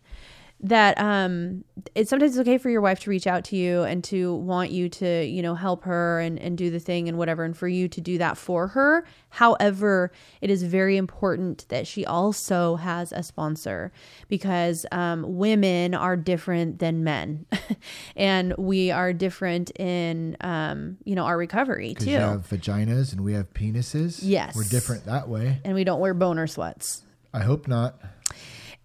That 0.61 0.99
um, 1.01 1.65
it's 1.95 2.11
sometimes 2.11 2.33
it's 2.33 2.41
okay 2.41 2.59
for 2.59 2.69
your 2.69 2.81
wife 2.81 2.99
to 3.01 3.11
reach 3.11 3.29
out 3.29 3.45
to 3.45 3.57
you 3.57 3.83
and 3.85 4.03
to 4.05 4.35
want 4.35 4.73
you 4.73 4.89
to, 4.89 5.25
you 5.25 5.41
know, 5.41 5.55
help 5.55 5.85
her 5.85 6.19
and, 6.19 6.37
and 6.37 6.59
do 6.59 6.69
the 6.69 6.81
thing 6.81 7.09
and 7.09 7.17
whatever, 7.17 7.45
and 7.45 7.57
for 7.57 7.69
you 7.69 7.87
to 7.87 8.01
do 8.01 8.19
that 8.19 8.37
for 8.37 8.67
her. 8.69 9.05
However, 9.31 10.11
it 10.41 10.51
is 10.51 10.65
very 10.65 10.97
important 10.97 11.65
that 11.69 11.87
she 11.87 12.05
also 12.05 12.75
has 12.75 13.13
a 13.13 13.23
sponsor 13.23 13.93
because 14.29 14.85
um, 14.91 15.25
women 15.39 15.95
are 15.95 16.17
different 16.17 16.81
than 16.81 17.05
men, 17.05 17.47
and 18.17 18.53
we 18.59 18.91
are 18.91 19.13
different 19.13 19.71
in, 19.79 20.37
um, 20.41 20.97
you 21.05 21.15
know, 21.15 21.25
our 21.25 21.39
recovery 21.39 21.95
too. 21.95 22.11
you 22.11 22.17
have 22.17 22.49
vaginas 22.49 23.13
and 23.13 23.21
we 23.21 23.35
have 23.35 23.55
penises. 23.55 24.19
Yes. 24.23 24.57
We're 24.57 24.65
different 24.65 25.05
that 25.05 25.29
way. 25.29 25.61
and 25.65 25.75
we 25.75 25.85
don't 25.85 26.01
wear 26.01 26.15
boner 26.15 26.49
sweats. 26.49 27.03
I 27.33 27.41
hope 27.41 27.69
not. 27.69 28.01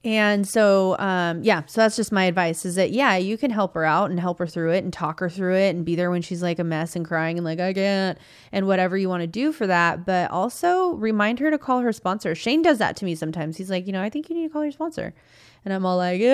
And 0.05 0.45
so, 0.45 0.97
um, 0.99 1.43
yeah, 1.43 1.63
so 1.65 1.79
that's 1.79 1.95
just 1.95 2.11
my 2.11 2.25
advice 2.25 2.65
is 2.65 2.75
that, 2.75 2.91
yeah, 2.91 3.15
you 3.15 3.37
can 3.37 3.51
help 3.51 3.73
her 3.73 3.85
out 3.85 4.09
and 4.09 4.19
help 4.19 4.37
her 4.39 4.47
through 4.47 4.71
it 4.73 4.83
and 4.83 4.91
talk 4.91 5.21
her 5.21 5.29
through 5.29 5.55
it 5.55 5.73
and 5.73 5.85
be 5.85 5.95
there 5.95 6.11
when 6.11 6.21
she's 6.21 6.43
like 6.43 6.59
a 6.59 6.63
mess 6.65 6.97
and 6.97 7.05
crying 7.05 7.37
and 7.37 7.45
like, 7.45 7.61
I 7.61 7.71
can't, 7.71 8.17
and 8.51 8.67
whatever 8.67 8.97
you 8.97 9.07
want 9.07 9.21
to 9.21 9.27
do 9.27 9.53
for 9.53 9.65
that. 9.67 10.05
But 10.05 10.29
also 10.29 10.89
remind 10.95 11.39
her 11.39 11.49
to 11.49 11.57
call 11.57 11.79
her 11.79 11.93
sponsor. 11.93 12.35
Shane 12.35 12.61
does 12.61 12.79
that 12.79 12.97
to 12.97 13.05
me 13.05 13.15
sometimes. 13.15 13.55
He's 13.55 13.69
like, 13.69 13.87
you 13.87 13.93
know, 13.93 14.01
I 14.01 14.09
think 14.09 14.29
you 14.29 14.35
need 14.35 14.47
to 14.47 14.51
call 14.51 14.63
your 14.63 14.73
sponsor. 14.73 15.13
And 15.63 15.73
I'm 15.73 15.85
all 15.85 15.95
like, 15.95 16.19
yeah, 16.19 16.33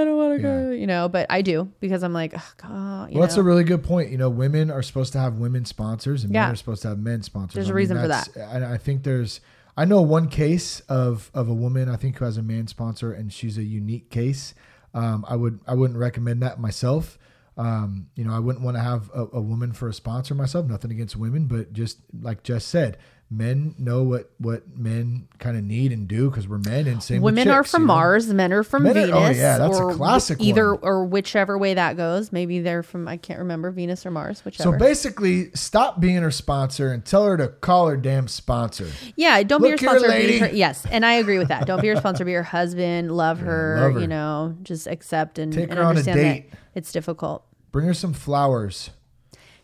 I 0.00 0.02
don't 0.06 0.16
want 0.16 0.36
to 0.38 0.42
go, 0.42 0.70
you 0.70 0.86
know, 0.86 1.10
but 1.10 1.26
I 1.28 1.42
do 1.42 1.70
because 1.80 2.02
I'm 2.02 2.14
like, 2.14 2.32
oh, 2.34 2.52
God, 2.56 3.12
Well, 3.12 3.20
that's 3.20 3.36
know. 3.36 3.42
a 3.42 3.44
really 3.44 3.64
good 3.64 3.82
point. 3.84 4.10
You 4.10 4.16
know, 4.16 4.30
women 4.30 4.70
are 4.70 4.82
supposed 4.82 5.12
to 5.12 5.18
have 5.18 5.34
women 5.34 5.66
sponsors 5.66 6.24
and 6.24 6.32
Yeah. 6.32 6.44
men 6.44 6.52
are 6.52 6.56
supposed 6.56 6.80
to 6.82 6.88
have 6.88 6.98
men 6.98 7.22
sponsors. 7.22 7.56
There's 7.56 7.66
a 7.66 7.68
I 7.68 7.72
mean, 7.72 7.76
reason 7.76 8.00
for 8.00 8.08
that. 8.08 8.28
And 8.36 8.64
I 8.64 8.78
think 8.78 9.02
there's, 9.02 9.42
I 9.76 9.84
know 9.84 10.02
one 10.02 10.28
case 10.28 10.80
of 10.80 11.30
of 11.34 11.48
a 11.48 11.54
woman 11.54 11.88
I 11.88 11.96
think 11.96 12.18
who 12.18 12.24
has 12.24 12.36
a 12.36 12.42
man 12.42 12.66
sponsor 12.66 13.12
and 13.12 13.32
she's 13.32 13.58
a 13.58 13.64
unique 13.64 14.10
case. 14.10 14.54
Um, 14.94 15.24
I 15.28 15.36
would 15.36 15.60
I 15.66 15.74
wouldn't 15.74 15.98
recommend 15.98 16.42
that 16.42 16.60
myself. 16.60 17.18
Um, 17.56 18.08
you 18.14 18.24
know, 18.24 18.32
I 18.32 18.38
wouldn't 18.38 18.64
want 18.64 18.76
to 18.76 18.82
have 18.82 19.10
a, 19.14 19.26
a 19.34 19.40
woman 19.40 19.72
for 19.72 19.88
a 19.88 19.92
sponsor 19.92 20.34
myself. 20.34 20.66
Nothing 20.66 20.90
against 20.90 21.16
women, 21.16 21.46
but 21.46 21.72
just 21.72 21.98
like 22.18 22.42
Jess 22.42 22.64
said, 22.64 22.96
men 23.32 23.76
know 23.78 24.02
what 24.02 24.28
what 24.38 24.76
men 24.76 25.28
kind 25.38 25.56
of 25.56 25.62
need 25.62 25.92
and 25.92 26.08
do 26.08 26.28
because 26.28 26.48
we're 26.48 26.58
men 26.58 26.88
and 26.88 27.00
same. 27.00 27.22
Women 27.22 27.46
are 27.48 27.62
from 27.62 27.82
you 27.82 27.86
know? 27.86 27.94
Mars, 27.94 28.26
men 28.32 28.52
are 28.52 28.64
from 28.64 28.82
Men 28.82 28.96
are- 28.96 29.00
oh, 29.00 29.04
Venus. 29.04 29.36
oh, 29.38 29.40
yeah, 29.40 29.58
that's 29.58 29.78
a 29.78 29.86
classic 29.94 30.40
Either 30.40 30.74
one. 30.74 30.82
or 30.82 31.04
whichever 31.04 31.56
way 31.56 31.74
that 31.74 31.96
goes. 31.96 32.32
Maybe 32.32 32.58
they're 32.58 32.82
from 32.82 33.06
I 33.06 33.16
can't 33.16 33.38
remember 33.38 33.70
Venus 33.70 34.04
or 34.04 34.10
Mars, 34.10 34.44
whichever. 34.44 34.72
So 34.72 34.78
basically, 34.78 35.52
stop 35.54 36.00
being 36.00 36.16
her 36.16 36.32
sponsor 36.32 36.92
and 36.92 37.04
tell 37.04 37.24
her 37.24 37.36
to 37.36 37.46
call 37.48 37.86
her 37.88 37.96
damn 37.96 38.26
sponsor. 38.26 38.88
Yeah, 39.14 39.40
don't 39.44 39.62
be 39.62 39.68
your 39.68 39.76
Look 39.76 39.80
here, 39.80 39.98
sponsor. 40.00 40.18
Be 40.26 40.38
her, 40.40 40.48
yes, 40.48 40.84
and 40.90 41.06
I 41.06 41.12
agree 41.14 41.38
with 41.38 41.48
that. 41.48 41.66
Don't 41.66 41.80
be 41.80 41.86
your 41.86 41.96
sponsor. 41.96 42.24
Be 42.24 42.32
your 42.32 42.42
husband. 42.42 43.12
Love 43.16 43.38
her. 43.40 43.76
love 43.80 43.94
her. 43.94 44.00
You 44.00 44.08
know, 44.08 44.56
just 44.64 44.88
accept 44.88 45.38
and, 45.38 45.52
Take 45.52 45.70
and 45.70 45.78
her 45.78 45.84
on 45.84 45.86
a 45.86 45.90
understand 45.90 46.18
date. 46.18 46.50
that 46.50 46.58
it's 46.74 46.90
difficult. 46.90 47.44
Bring 47.70 47.86
her 47.86 47.94
some 47.94 48.12
flowers. 48.12 48.90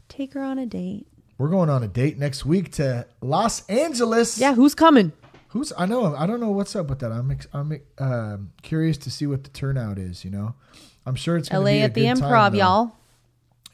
Take 0.09 0.35
her 0.35 0.43
on 0.43 0.59
a 0.61 0.67
date. 0.67 1.09
We're 1.39 1.49
going 1.49 1.69
on 1.69 1.83
a 1.83 1.89
date 1.89 2.19
next 2.19 2.47
week 2.47 2.73
to 2.73 3.07
Los 3.21 3.67
Angeles. 3.69 4.39
Yeah, 4.39 4.55
who's 4.55 4.75
coming? 4.75 5.13
Who's 5.49 5.73
I 5.77 5.87
know 5.87 6.15
I 6.15 6.27
don't 6.27 6.41
know 6.41 6.51
what's 6.51 6.75
up 6.75 6.89
with 6.89 7.01
that. 7.01 7.13
I'm 7.13 7.31
ex, 7.31 7.47
I'm 7.53 7.81
um, 7.99 8.53
curious 8.63 8.97
to 8.99 9.11
see 9.11 9.27
what 9.27 9.45
the 9.45 9.51
turnout 9.51 9.99
is. 9.99 10.25
You 10.25 10.31
know, 10.31 10.55
I'm 11.05 11.15
sure 11.15 11.37
it's 11.37 11.53
LA 11.53 11.65
be 11.65 11.79
a 11.79 11.85
at 11.85 11.95
the 11.95 12.05
time, 12.07 12.17
Improv, 12.17 12.53
though. 12.53 12.59
y'all. 12.59 12.93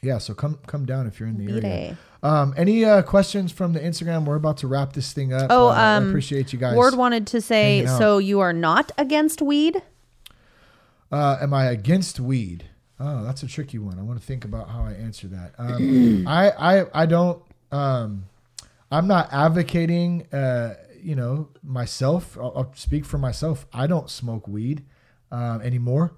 Yeah, 0.01 0.17
so 0.17 0.33
come 0.33 0.59
come 0.67 0.85
down 0.85 1.07
if 1.07 1.19
you're 1.19 1.29
in 1.29 1.37
the 1.37 1.51
area. 1.51 1.97
Um, 2.21 2.53
any 2.55 2.85
uh, 2.85 3.01
questions 3.01 3.51
from 3.51 3.73
the 3.73 3.79
Instagram? 3.81 4.25
We're 4.25 4.35
about 4.35 4.57
to 4.57 4.67
wrap 4.67 4.93
this 4.93 5.11
thing 5.11 5.33
up. 5.33 5.47
Oh, 5.49 5.67
Uh, 5.67 5.71
I 5.71 5.95
um, 5.95 6.09
appreciate 6.09 6.53
you 6.53 6.59
guys. 6.59 6.75
Ward 6.75 6.95
wanted 6.95 7.27
to 7.27 7.41
say, 7.41 7.85
so 7.85 8.17
you 8.17 8.39
are 8.39 8.53
not 8.53 8.91
against 8.97 9.41
weed? 9.41 9.81
Uh, 11.11 11.37
am 11.41 11.53
I 11.53 11.65
against 11.65 12.19
weed? 12.19 12.65
Oh, 12.99 13.23
that's 13.23 13.43
a 13.43 13.47
tricky 13.47 13.77
one. 13.77 13.99
I 13.99 14.03
want 14.03 14.19
to 14.19 14.25
think 14.25 14.45
about 14.45 14.69
how 14.69 14.83
I 14.83 14.93
answer 14.93 15.27
that. 15.27 15.53
Um, 15.57 16.25
I, 16.27 16.51
I, 16.51 16.85
I 16.93 17.05
don't. 17.05 17.41
Um, 17.73 18.25
I'm 18.91 19.07
not 19.07 19.31
advocating. 19.33 20.27
Uh, 20.31 20.75
you 21.01 21.15
know, 21.15 21.49
myself. 21.63 22.37
I'll, 22.39 22.53
I'll 22.55 22.71
speak 22.75 23.05
for 23.05 23.17
myself. 23.17 23.65
I 23.73 23.87
don't 23.87 24.09
smoke 24.09 24.47
weed 24.47 24.85
um, 25.31 25.61
anymore, 25.61 26.13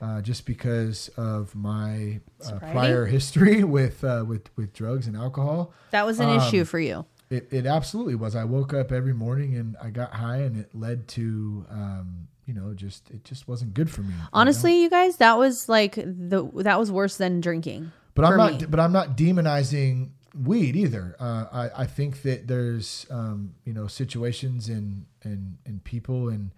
uh, 0.00 0.20
just 0.22 0.46
because 0.46 1.08
of 1.16 1.54
my 1.54 2.20
uh, 2.44 2.58
prior 2.58 3.06
history 3.06 3.62
with 3.76 4.02
uh, 4.02 4.24
with 4.26 4.48
with 4.56 4.72
drugs 4.72 5.06
and 5.06 5.16
alcohol. 5.16 5.72
That 5.90 6.06
was 6.06 6.18
Um, 6.20 6.30
an 6.30 6.36
issue 6.40 6.64
for 6.64 6.80
you. 6.80 7.04
It, 7.28 7.48
it 7.52 7.66
absolutely 7.66 8.14
was. 8.14 8.36
I 8.36 8.44
woke 8.44 8.72
up 8.72 8.92
every 8.92 9.12
morning 9.12 9.56
and 9.56 9.76
I 9.82 9.90
got 9.90 10.12
high, 10.14 10.38
and 10.38 10.56
it 10.56 10.70
led 10.74 11.08
to, 11.08 11.66
um, 11.70 12.28
you 12.46 12.54
know, 12.54 12.72
just 12.72 13.10
it 13.10 13.24
just 13.24 13.46
wasn't 13.48 13.74
good 13.74 13.90
for 13.90 14.02
me. 14.02 14.12
you 14.12 14.18
know? 14.18 14.24
Honestly, 14.32 14.80
you 14.82 14.88
guys, 14.88 15.16
that 15.18 15.36
was 15.36 15.68
like 15.68 15.96
the 15.96 16.48
that 16.62 16.78
was 16.78 16.90
worse 16.90 17.16
than 17.16 17.40
drinking. 17.40 17.90
but 18.14 18.24
I'm 18.24 18.36
not. 18.36 18.60
me. 18.60 18.66
But 18.66 18.80
I'm 18.80 18.92
not 18.92 19.16
demonizing 19.16 20.10
weed 20.44 20.76
either. 20.76 21.16
Uh, 21.18 21.46
I 21.52 21.82
I 21.82 21.86
think 21.86 22.22
that 22.22 22.46
there's 22.46 23.06
um, 23.10 23.54
you 23.64 23.72
know 23.72 23.86
situations 23.86 24.68
and 24.68 25.06
and 25.22 25.58
and 25.64 25.82
people 25.84 26.28
and 26.28 26.50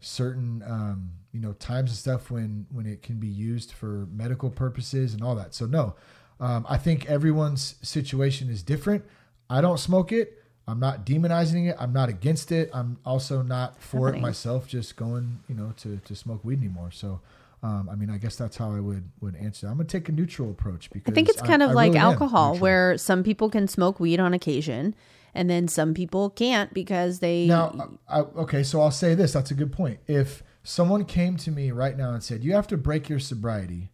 certain 0.00 0.62
um, 0.66 1.12
you 1.32 1.40
know 1.40 1.52
times 1.54 1.90
and 1.90 1.98
stuff 1.98 2.30
when 2.30 2.66
when 2.70 2.86
it 2.86 3.02
can 3.02 3.16
be 3.16 3.28
used 3.28 3.72
for 3.72 4.06
medical 4.12 4.50
purposes 4.50 5.14
and 5.14 5.22
all 5.22 5.34
that. 5.34 5.54
So 5.54 5.66
no, 5.66 5.94
um, 6.40 6.66
I 6.68 6.78
think 6.78 7.06
everyone's 7.06 7.76
situation 7.82 8.48
is 8.48 8.62
different. 8.62 9.04
I 9.48 9.60
don't 9.60 9.78
smoke 9.78 10.12
it. 10.12 10.42
I'm 10.68 10.80
not 10.80 11.06
demonizing 11.06 11.70
it. 11.70 11.76
I'm 11.78 11.92
not 11.92 12.08
against 12.08 12.50
it. 12.50 12.70
I'm 12.72 12.98
also 13.04 13.40
not 13.42 13.80
for 13.80 14.08
it 14.08 14.20
myself. 14.20 14.66
Just 14.66 14.96
going, 14.96 15.40
you 15.48 15.54
know, 15.54 15.72
to 15.78 15.98
to 15.98 16.14
smoke 16.16 16.44
weed 16.44 16.58
anymore. 16.58 16.90
So, 16.90 17.20
um, 17.66 17.88
I 17.90 17.96
mean, 17.96 18.10
I 18.10 18.18
guess 18.18 18.36
that's 18.36 18.56
how 18.56 18.70
I 18.70 18.78
would 18.78 19.10
would 19.20 19.34
answer. 19.34 19.66
I'm 19.66 19.76
gonna 19.76 19.88
take 19.88 20.08
a 20.08 20.12
neutral 20.12 20.50
approach 20.50 20.88
because 20.88 21.10
I 21.10 21.14
think 21.14 21.28
it's 21.28 21.42
kind 21.42 21.64
of 21.64 21.70
I 21.70 21.72
like 21.72 21.88
really 21.88 21.98
alcohol, 21.98 22.56
where 22.58 22.96
some 22.96 23.24
people 23.24 23.50
can 23.50 23.66
smoke 23.66 23.98
weed 23.98 24.20
on 24.20 24.32
occasion, 24.32 24.94
and 25.34 25.50
then 25.50 25.66
some 25.66 25.92
people 25.92 26.30
can't 26.30 26.72
because 26.72 27.18
they. 27.18 27.46
Now, 27.46 27.98
I, 28.08 28.20
okay, 28.20 28.62
so 28.62 28.80
I'll 28.80 28.92
say 28.92 29.16
this. 29.16 29.32
That's 29.32 29.50
a 29.50 29.54
good 29.54 29.72
point. 29.72 29.98
If 30.06 30.44
someone 30.62 31.04
came 31.04 31.36
to 31.38 31.50
me 31.50 31.72
right 31.72 31.96
now 31.96 32.12
and 32.12 32.22
said, 32.22 32.44
"You 32.44 32.52
have 32.52 32.68
to 32.68 32.76
break 32.76 33.08
your 33.08 33.18
sobriety. 33.18 33.90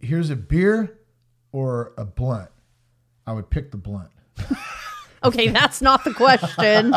Here's 0.00 0.30
a 0.30 0.36
beer 0.36 0.96
or 1.50 1.92
a 1.98 2.04
blunt, 2.04 2.50
I 3.26 3.32
would 3.32 3.50
pick 3.50 3.72
the 3.72 3.78
blunt. 3.78 4.10
Okay, 5.24 5.48
that's 5.48 5.82
not 5.82 6.04
the 6.04 6.14
question, 6.14 6.90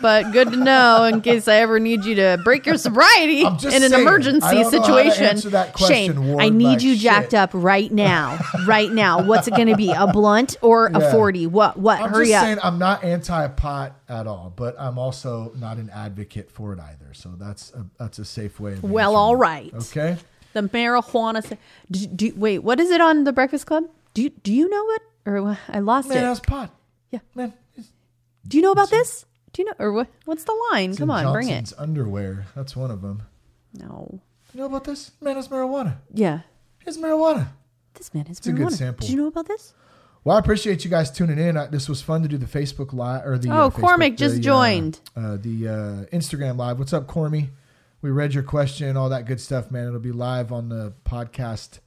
but 0.00 0.30
good 0.32 0.52
to 0.52 0.56
know 0.56 1.04
in 1.04 1.20
case 1.20 1.48
I 1.48 1.56
ever 1.56 1.80
need 1.80 2.04
you 2.04 2.14
to 2.14 2.40
break 2.44 2.64
your 2.64 2.78
sobriety 2.78 3.40
in 3.40 3.46
an 3.54 3.58
saying, 3.60 3.92
I 3.92 3.98
emergency 4.00 4.40
don't 4.40 4.54
know 4.54 4.62
how 4.62 4.70
to 4.70 4.84
situation. 4.84 5.24
answer 5.24 5.50
that 5.50 5.72
question, 5.72 6.14
Shane, 6.14 6.26
Ward, 6.28 6.42
I 6.44 6.48
need 6.48 6.80
you 6.82 6.92
shit. 6.94 7.02
jacked 7.02 7.34
up 7.34 7.50
right 7.52 7.90
now. 7.90 8.38
Right 8.66 8.92
now. 8.92 9.22
What's 9.22 9.48
it 9.48 9.54
going 9.56 9.66
to 9.68 9.76
be? 9.76 9.90
A 9.90 10.06
blunt 10.06 10.56
or 10.62 10.86
a 10.94 11.10
40? 11.10 11.48
What? 11.48 11.76
What? 11.76 12.00
I'm 12.00 12.10
Hurry 12.10 12.26
just 12.28 12.36
up. 12.36 12.42
saying 12.44 12.58
I'm 12.62 12.78
not 12.78 13.02
anti-pot 13.02 13.96
at 14.08 14.26
all, 14.28 14.52
but 14.54 14.76
I'm 14.78 14.98
also 14.98 15.52
not 15.56 15.78
an 15.78 15.90
advocate 15.90 16.50
for 16.50 16.72
it 16.72 16.78
either. 16.80 17.14
So 17.14 17.30
that's 17.36 17.72
a, 17.72 17.84
that's 17.98 18.18
a 18.20 18.24
safe 18.24 18.60
way. 18.60 18.74
Of 18.74 18.84
Well, 18.84 19.16
all 19.16 19.34
right. 19.36 19.66
it. 19.66 19.74
Okay. 19.74 20.16
The 20.52 20.62
marijuana. 20.62 21.58
Do, 21.90 22.06
do, 22.06 22.32
wait, 22.36 22.60
what 22.60 22.78
is 22.80 22.90
it 22.90 23.00
on 23.00 23.24
the 23.24 23.32
Breakfast 23.32 23.66
Club? 23.66 23.84
Do 24.14 24.22
you, 24.22 24.30
do 24.30 24.52
you 24.52 24.68
know 24.68 24.84
what? 24.84 25.02
Or? 25.26 25.38
Uh, 25.48 25.56
I 25.68 25.80
lost 25.80 26.08
Man, 26.08 26.18
it. 26.18 26.20
that's 26.22 26.40
pot. 26.40 26.70
Yeah. 27.10 27.20
Man, 27.34 27.52
Do 28.46 28.56
you 28.56 28.62
know 28.62 28.72
about 28.72 28.90
this? 28.90 29.24
Do 29.52 29.62
you 29.62 29.66
know? 29.66 29.74
Or 29.78 29.92
what? 29.92 30.08
What's 30.24 30.44
the 30.44 30.56
line? 30.72 30.94
Come 30.96 31.10
on, 31.10 31.32
bring 31.32 31.48
it. 31.48 31.72
Underwear. 31.78 32.46
That's 32.54 32.76
one 32.76 32.90
of 32.90 33.02
them. 33.02 33.22
No. 33.74 34.20
You 34.52 34.60
know 34.60 34.66
about 34.66 34.84
this? 34.84 35.12
Man, 35.20 35.34
that's 35.34 35.48
marijuana. 35.48 35.96
Yeah. 36.12 36.40
It's 36.86 36.96
marijuana. 36.98 37.48
This 37.94 38.12
man 38.14 38.26
is 38.26 38.38
marijuana. 38.38 38.38
It's 38.38 38.46
a 38.48 38.52
good 38.52 38.72
sample. 38.72 39.06
Did 39.06 39.12
you 39.12 39.20
know 39.20 39.28
about 39.28 39.46
this? 39.46 39.74
Well, 40.24 40.36
I 40.36 40.40
appreciate 40.40 40.84
you 40.84 40.90
guys 40.90 41.10
tuning 41.10 41.38
in. 41.38 41.56
I, 41.56 41.66
this 41.66 41.88
was 41.88 42.02
fun 42.02 42.22
to 42.22 42.28
do 42.28 42.36
the 42.36 42.46
Facebook 42.46 42.92
live 42.92 43.24
or 43.26 43.38
the 43.38 43.50
Oh, 43.50 43.66
uh, 43.66 43.70
Cormac 43.70 44.12
Facebook, 44.12 44.16
just 44.16 44.34
the, 44.36 44.40
uh, 44.40 44.42
joined. 44.44 45.00
Uh, 45.16 45.36
the 45.40 45.68
uh, 45.68 46.16
Instagram 46.16 46.56
live. 46.56 46.78
What's 46.78 46.92
up, 46.92 47.06
Cormy? 47.06 47.50
We 48.02 48.10
read 48.10 48.34
your 48.34 48.42
question, 48.42 48.96
all 48.96 49.08
that 49.10 49.24
good 49.26 49.40
stuff, 49.40 49.70
man. 49.70 49.86
It'll 49.86 50.00
be 50.00 50.12
live 50.12 50.52
on 50.52 50.68
the 50.68 50.92
podcast. 51.04 51.78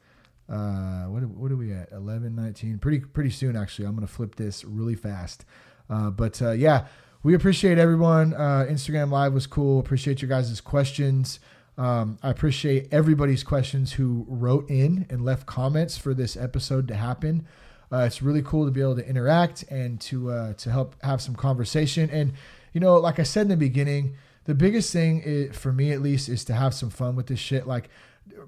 Uh, 0.49 1.05
what 1.05 1.23
what 1.23 1.51
are 1.51 1.55
we 1.55 1.71
at? 1.73 1.91
11, 1.91 2.35
19. 2.35 2.79
Pretty 2.79 2.99
pretty 2.99 3.29
soon, 3.29 3.55
actually. 3.55 3.85
I'm 3.85 3.95
gonna 3.95 4.07
flip 4.07 4.35
this 4.35 4.65
really 4.65 4.95
fast. 4.95 5.45
Uh, 5.89 6.09
but 6.09 6.41
uh, 6.41 6.51
yeah, 6.51 6.87
we 7.23 7.33
appreciate 7.33 7.77
everyone. 7.77 8.33
Uh, 8.33 8.65
Instagram 8.69 9.11
live 9.11 9.33
was 9.33 9.47
cool. 9.47 9.79
Appreciate 9.79 10.21
your 10.21 10.29
guys' 10.29 10.59
questions. 10.61 11.39
Um, 11.77 12.17
I 12.21 12.29
appreciate 12.29 12.89
everybody's 12.91 13.43
questions 13.43 13.93
who 13.93 14.25
wrote 14.27 14.69
in 14.69 15.05
and 15.09 15.23
left 15.23 15.45
comments 15.45 15.97
for 15.97 16.13
this 16.13 16.35
episode 16.35 16.87
to 16.89 16.95
happen. 16.95 17.47
Uh, 17.91 17.99
it's 17.99 18.21
really 18.21 18.41
cool 18.41 18.65
to 18.65 18.71
be 18.71 18.81
able 18.81 18.95
to 18.97 19.07
interact 19.07 19.63
and 19.63 19.99
to 20.01 20.31
uh, 20.31 20.53
to 20.53 20.71
help 20.71 20.95
have 21.03 21.21
some 21.21 21.35
conversation. 21.35 22.09
And 22.09 22.33
you 22.73 22.81
know, 22.81 22.95
like 22.95 23.19
I 23.19 23.23
said 23.23 23.43
in 23.43 23.47
the 23.49 23.57
beginning, 23.57 24.15
the 24.45 24.53
biggest 24.53 24.91
thing 24.91 25.21
is, 25.23 25.55
for 25.55 25.71
me 25.71 25.91
at 25.91 26.01
least 26.01 26.29
is 26.29 26.43
to 26.45 26.53
have 26.53 26.73
some 26.73 26.89
fun 26.89 27.15
with 27.15 27.27
this 27.27 27.39
shit. 27.39 27.67
Like, 27.67 27.89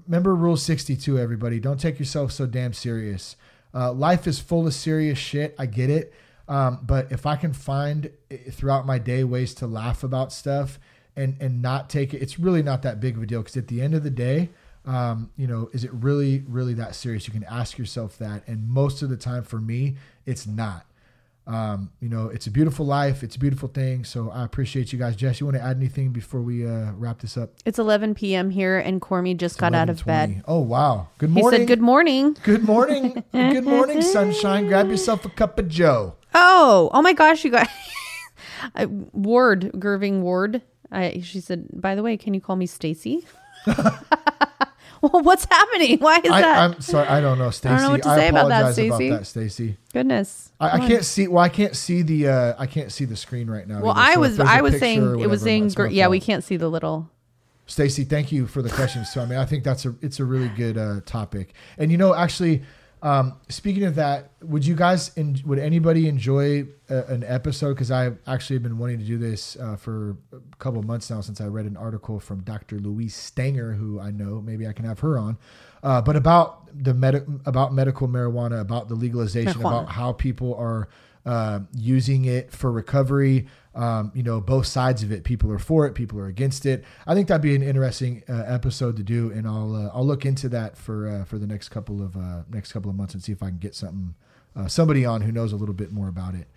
remember 0.05 0.35
Rule 0.35 0.57
sixty 0.57 0.95
two, 0.95 1.19
everybody. 1.19 1.59
Don't 1.59 1.79
take 1.79 1.99
yourself 1.99 2.31
so 2.31 2.45
damn 2.45 2.73
serious. 2.73 3.35
Uh, 3.73 3.91
life 3.91 4.27
is 4.27 4.39
full 4.39 4.67
of 4.67 4.73
serious 4.73 5.17
shit. 5.17 5.55
I 5.57 5.65
get 5.65 5.89
it. 5.89 6.13
Um, 6.47 6.79
but 6.83 7.11
if 7.11 7.25
I 7.25 7.35
can 7.37 7.53
find 7.53 8.11
eh, 8.29 8.37
throughout 8.51 8.85
my 8.85 8.99
day 8.99 9.23
ways 9.23 9.53
to 9.55 9.67
laugh 9.67 10.03
about 10.03 10.33
stuff 10.33 10.79
and 11.15 11.37
and 11.39 11.61
not 11.61 11.89
take 11.89 12.13
it, 12.13 12.21
it's 12.21 12.39
really 12.39 12.63
not 12.63 12.81
that 12.81 12.99
big 12.99 13.15
of 13.17 13.23
a 13.23 13.25
deal. 13.25 13.39
Because 13.41 13.57
at 13.57 13.67
the 13.67 13.81
end 13.81 13.93
of 13.93 14.03
the 14.03 14.09
day, 14.09 14.49
um, 14.85 15.31
you 15.37 15.47
know, 15.47 15.69
is 15.73 15.83
it 15.83 15.91
really 15.93 16.43
really 16.47 16.73
that 16.75 16.95
serious? 16.95 17.27
You 17.27 17.33
can 17.33 17.45
ask 17.45 17.77
yourself 17.77 18.17
that, 18.17 18.47
and 18.47 18.67
most 18.67 19.01
of 19.01 19.09
the 19.09 19.17
time 19.17 19.43
for 19.43 19.59
me, 19.59 19.95
it's 20.25 20.45
not. 20.45 20.85
Um, 21.47 21.91
you 21.99 22.07
know, 22.07 22.27
it's 22.27 22.47
a 22.47 22.51
beautiful 22.51 22.85
life. 22.85 23.23
It's 23.23 23.35
a 23.35 23.39
beautiful 23.39 23.67
thing. 23.67 24.03
So 24.03 24.29
I 24.29 24.43
appreciate 24.45 24.93
you 24.93 24.99
guys. 24.99 25.15
Jess, 25.15 25.39
you 25.39 25.45
want 25.45 25.57
to 25.57 25.63
add 25.63 25.77
anything 25.77 26.11
before 26.11 26.41
we 26.41 26.65
uh, 26.65 26.91
wrap 26.93 27.19
this 27.19 27.35
up? 27.37 27.51
It's 27.65 27.79
11 27.79 28.15
p.m. 28.15 28.51
here, 28.51 28.77
and 28.77 29.01
Cormy 29.01 29.33
just 29.33 29.57
got 29.57 29.73
out 29.73 29.89
of 29.89 30.05
bed. 30.05 30.43
Oh 30.47 30.59
wow! 30.59 31.07
Good 31.17 31.31
morning. 31.31 31.51
He 31.51 31.57
said, 31.65 31.67
"Good 31.67 31.81
morning." 31.81 32.37
Good 32.43 32.63
morning. 32.63 33.23
Good 33.31 33.65
morning, 33.65 34.01
sunshine. 34.01 34.67
Grab 34.67 34.89
yourself 34.89 35.25
a 35.25 35.29
cup 35.29 35.57
of 35.59 35.67
Joe. 35.67 36.15
Oh, 36.33 36.89
oh 36.93 37.01
my 37.01 37.13
gosh, 37.13 37.43
you 37.43 37.51
guys. 37.51 37.67
Ward, 39.13 39.71
Gerving 39.75 40.21
Ward. 40.21 40.61
I, 40.91 41.21
she 41.23 41.39
said, 41.39 41.67
by 41.73 41.95
the 41.95 42.03
way, 42.03 42.17
can 42.17 42.33
you 42.33 42.41
call 42.41 42.55
me 42.55 42.65
Stacy? 42.65 43.25
well, 45.11 45.23
what's 45.23 45.45
happening? 45.45 45.97
Why 45.97 46.17
is 46.23 46.31
I, 46.31 46.41
that? 46.41 46.59
I'm 46.59 46.81
sorry. 46.81 47.07
I 47.07 47.21
don't 47.21 47.39
know, 47.39 47.49
Stacy. 47.49 47.73
I 47.73 47.77
don't 47.77 47.83
know 47.83 47.91
what 47.91 48.03
to 48.03 48.15
say 48.15 48.27
about 48.29 48.49
that, 48.49 48.73
Stacey. 48.73 49.23
Stacy. 49.23 49.77
Goodness. 49.93 50.51
I, 50.59 50.77
I 50.77 50.87
can't 50.87 51.03
see. 51.03 51.27
Well, 51.27 51.43
I 51.43 51.49
can't 51.49 51.75
see 51.75 52.03
the. 52.03 52.27
Uh, 52.27 52.53
I 52.59 52.67
can't 52.67 52.91
see 52.91 53.05
the 53.05 53.15
screen 53.15 53.49
right 53.49 53.67
now. 53.67 53.81
Well, 53.81 53.93
either. 53.95 54.13
I 54.13 54.15
was, 54.17 54.39
I 54.39 54.61
was 54.61 54.77
saying, 54.77 55.01
or 55.01 55.15
it 55.19 55.27
was 55.27 55.41
saying, 55.41 55.69
gr- 55.69 55.87
yeah, 55.87 56.07
we 56.07 56.19
can't 56.19 56.43
see 56.43 56.55
the 56.55 56.69
little. 56.69 57.09
Stacy, 57.65 58.03
thank 58.03 58.31
you 58.31 58.45
for 58.45 58.61
the 58.61 58.69
question. 58.69 59.03
So 59.05 59.21
I 59.21 59.25
mean, 59.25 59.39
I 59.39 59.45
think 59.45 59.63
that's 59.63 59.85
a 59.85 59.95
it's 60.01 60.19
a 60.19 60.25
really 60.25 60.49
good 60.49 60.77
uh, 60.77 61.01
topic. 61.05 61.53
And 61.79 61.91
you 61.91 61.97
know, 61.97 62.13
actually, 62.13 62.61
um, 63.03 63.39
speaking 63.49 63.83
of 63.83 63.95
that, 63.95 64.31
would 64.43 64.65
you 64.65 64.75
guys 64.75 65.11
en- 65.17 65.41
would 65.45 65.57
anybody 65.57 66.07
enjoy 66.07 66.67
a, 66.89 66.97
an 67.05 67.23
episode? 67.23 67.69
Because 67.69 67.89
I've 67.89 68.19
actually 68.27 68.59
been 68.59 68.77
wanting 68.77 68.99
to 68.99 69.05
do 69.05 69.17
this 69.17 69.57
uh, 69.57 69.75
for 69.75 70.17
a 70.31 70.55
couple 70.59 70.79
of 70.79 70.85
months 70.85 71.09
now 71.09 71.21
since 71.21 71.41
I 71.41 71.47
read 71.47 71.65
an 71.65 71.77
article 71.77 72.19
from 72.19 72.41
Dr. 72.41 72.77
Louise 72.77 73.15
Stanger, 73.15 73.73
who 73.73 73.99
I 73.99 74.11
know. 74.11 74.39
Maybe 74.39 74.67
I 74.67 74.73
can 74.73 74.85
have 74.85 74.99
her 74.99 75.17
on. 75.17 75.39
Uh, 75.81 76.01
but 76.01 76.15
about 76.15 76.69
the 76.83 76.93
med- 76.93 77.41
about 77.45 77.73
medical 77.73 78.07
marijuana, 78.07 78.61
about 78.61 78.87
the 78.87 78.95
legalization, 78.95 79.53
Marijuana. 79.61 79.83
about 79.83 79.89
how 79.89 80.13
people 80.13 80.53
are 80.55 80.87
uh, 81.25 81.59
using 81.75 82.25
it 82.25 82.51
for 82.51 82.71
recovery. 82.71 83.47
Um, 83.73 84.11
you 84.13 84.23
know, 84.23 84.41
both 84.41 84.65
sides 84.65 85.01
of 85.01 85.11
it. 85.11 85.23
People 85.23 85.51
are 85.51 85.59
for 85.59 85.85
it. 85.85 85.93
People 85.93 86.19
are 86.19 86.27
against 86.27 86.65
it. 86.65 86.83
I 87.07 87.13
think 87.13 87.29
that'd 87.29 87.41
be 87.41 87.55
an 87.55 87.63
interesting 87.63 88.23
uh, 88.27 88.43
episode 88.45 88.97
to 88.97 89.03
do, 89.03 89.31
and 89.31 89.47
I'll 89.47 89.75
uh, 89.75 89.91
I'll 89.93 90.05
look 90.05 90.25
into 90.25 90.49
that 90.49 90.77
for 90.77 91.07
uh, 91.07 91.23
for 91.23 91.37
the 91.37 91.47
next 91.47 91.69
couple 91.69 92.01
of 92.01 92.17
uh, 92.17 92.43
next 92.49 92.73
couple 92.73 92.89
of 92.89 92.97
months 92.97 93.13
and 93.13 93.23
see 93.23 93.31
if 93.31 93.41
I 93.41 93.47
can 93.47 93.59
get 93.59 93.73
something 93.73 94.15
uh, 94.55 94.67
somebody 94.67 95.05
on 95.05 95.21
who 95.21 95.31
knows 95.31 95.53
a 95.53 95.55
little 95.55 95.75
bit 95.75 95.91
more 95.91 96.09
about 96.09 96.35
it. 96.35 96.47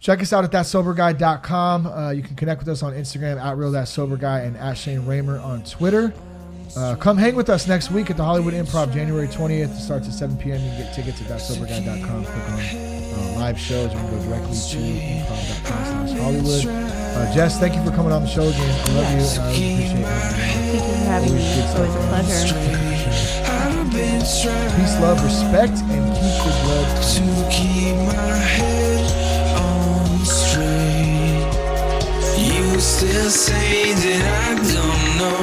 Check 0.00 0.20
us 0.20 0.32
out 0.32 0.44
at 0.44 0.50
thatsoberguy.com. 0.50 1.86
Uh, 1.86 2.10
you 2.10 2.22
can 2.22 2.34
connect 2.34 2.60
with 2.60 2.68
us 2.68 2.82
on 2.82 2.92
Instagram 2.92 3.40
at 3.40 3.56
real 3.56 3.70
guy 4.16 4.40
and 4.40 4.56
at 4.56 4.76
Shane 4.76 5.02
Ramer 5.02 5.40
on 5.40 5.62
Twitter. 5.62 6.12
Uh, 6.76 6.96
come 6.96 7.16
hang 7.18 7.36
with 7.36 7.50
us 7.50 7.68
next 7.68 7.90
week 7.90 8.10
at 8.10 8.16
the 8.16 8.24
Hollywood 8.24 8.54
Improv, 8.54 8.92
January 8.92 9.28
20th. 9.28 9.76
It 9.76 9.80
starts 9.80 10.08
at 10.08 10.14
7 10.14 10.36
p.m. 10.38 10.60
You 10.60 10.70
can 10.70 10.78
get 10.78 10.94
tickets 10.94 11.20
at 11.20 11.28
thatsoberguy.com. 11.28 12.24
Click 12.24 12.50
on 12.50 12.91
uh, 13.14 13.38
live 13.38 13.58
shows. 13.58 13.92
You 13.92 13.98
can 13.98 14.10
go 14.10 14.18
directly 14.24 14.56
to 14.56 14.78
improv.com 14.78 16.08
slash 16.08 16.18
Hollywood. 16.18 16.66
Uh, 16.66 17.34
Jess, 17.34 17.58
thank 17.60 17.74
you 17.74 17.82
for 17.84 17.90
coming 17.90 18.12
on 18.12 18.22
the 18.22 18.28
show 18.28 18.42
again. 18.42 18.70
I 18.70 18.92
love 18.94 19.10
you. 19.12 19.24
and 19.24 19.38
I 19.38 19.50
really 19.52 19.68
appreciate 19.68 20.06
having 20.06 20.08
you. 20.08 20.08
Thank 20.58 20.76
you 20.76 20.82
for 20.82 21.04
having 21.12 21.34
me. 21.34 21.40
It's 21.42 21.74
always 21.74 21.94
a 21.94 21.98
pleasure. 22.08 22.82
Peace, 24.76 24.96
love, 25.00 25.22
respect, 25.22 25.76
and 25.92 26.04
keep 26.16 26.36
your 26.44 26.56
blood. 26.64 26.88
to 27.12 27.22
keep 27.50 27.96
my 28.08 28.36
head 28.36 29.04
on 29.60 30.24
straight. 30.24 31.44
You 32.38 32.80
still 32.80 33.30
say 33.30 33.92
that 33.92 34.24
I 34.42 34.54
don't 34.72 35.04
know 35.20 35.40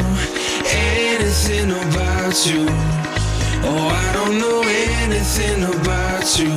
anything 0.66 1.70
about 1.72 2.36
you. 2.48 2.66
Oh, 3.62 3.88
I 3.90 4.14
don't 4.14 4.40
know 4.40 4.62
anything 5.04 5.64
about 5.64 6.28
you. 6.40 6.56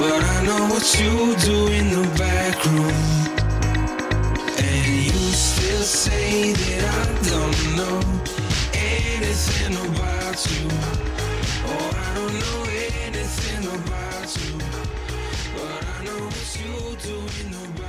But 0.00 0.24
I 0.24 0.46
know 0.46 0.64
what 0.72 0.86
you 0.98 1.36
do 1.44 1.66
in 1.68 1.90
the 1.90 2.08
back 2.16 2.64
room. 2.64 3.36
And 4.56 5.04
you 5.04 5.12
still 5.12 5.82
say 5.82 6.52
that 6.54 6.84
I 7.00 7.28
don't 7.28 7.76
know 7.76 8.00
anything 8.72 9.76
about 9.76 10.38
you. 10.50 10.68
Or 11.70 11.86
I 12.06 12.14
don't 12.14 12.34
know 12.44 12.60
anything 13.04 13.64
about 13.78 14.28
you. 14.40 14.58
But 15.54 15.84
I 15.84 16.04
know 16.06 16.20
what 16.32 16.48
you 16.58 16.96
do 17.06 17.16
in 17.42 17.50
the 17.52 17.79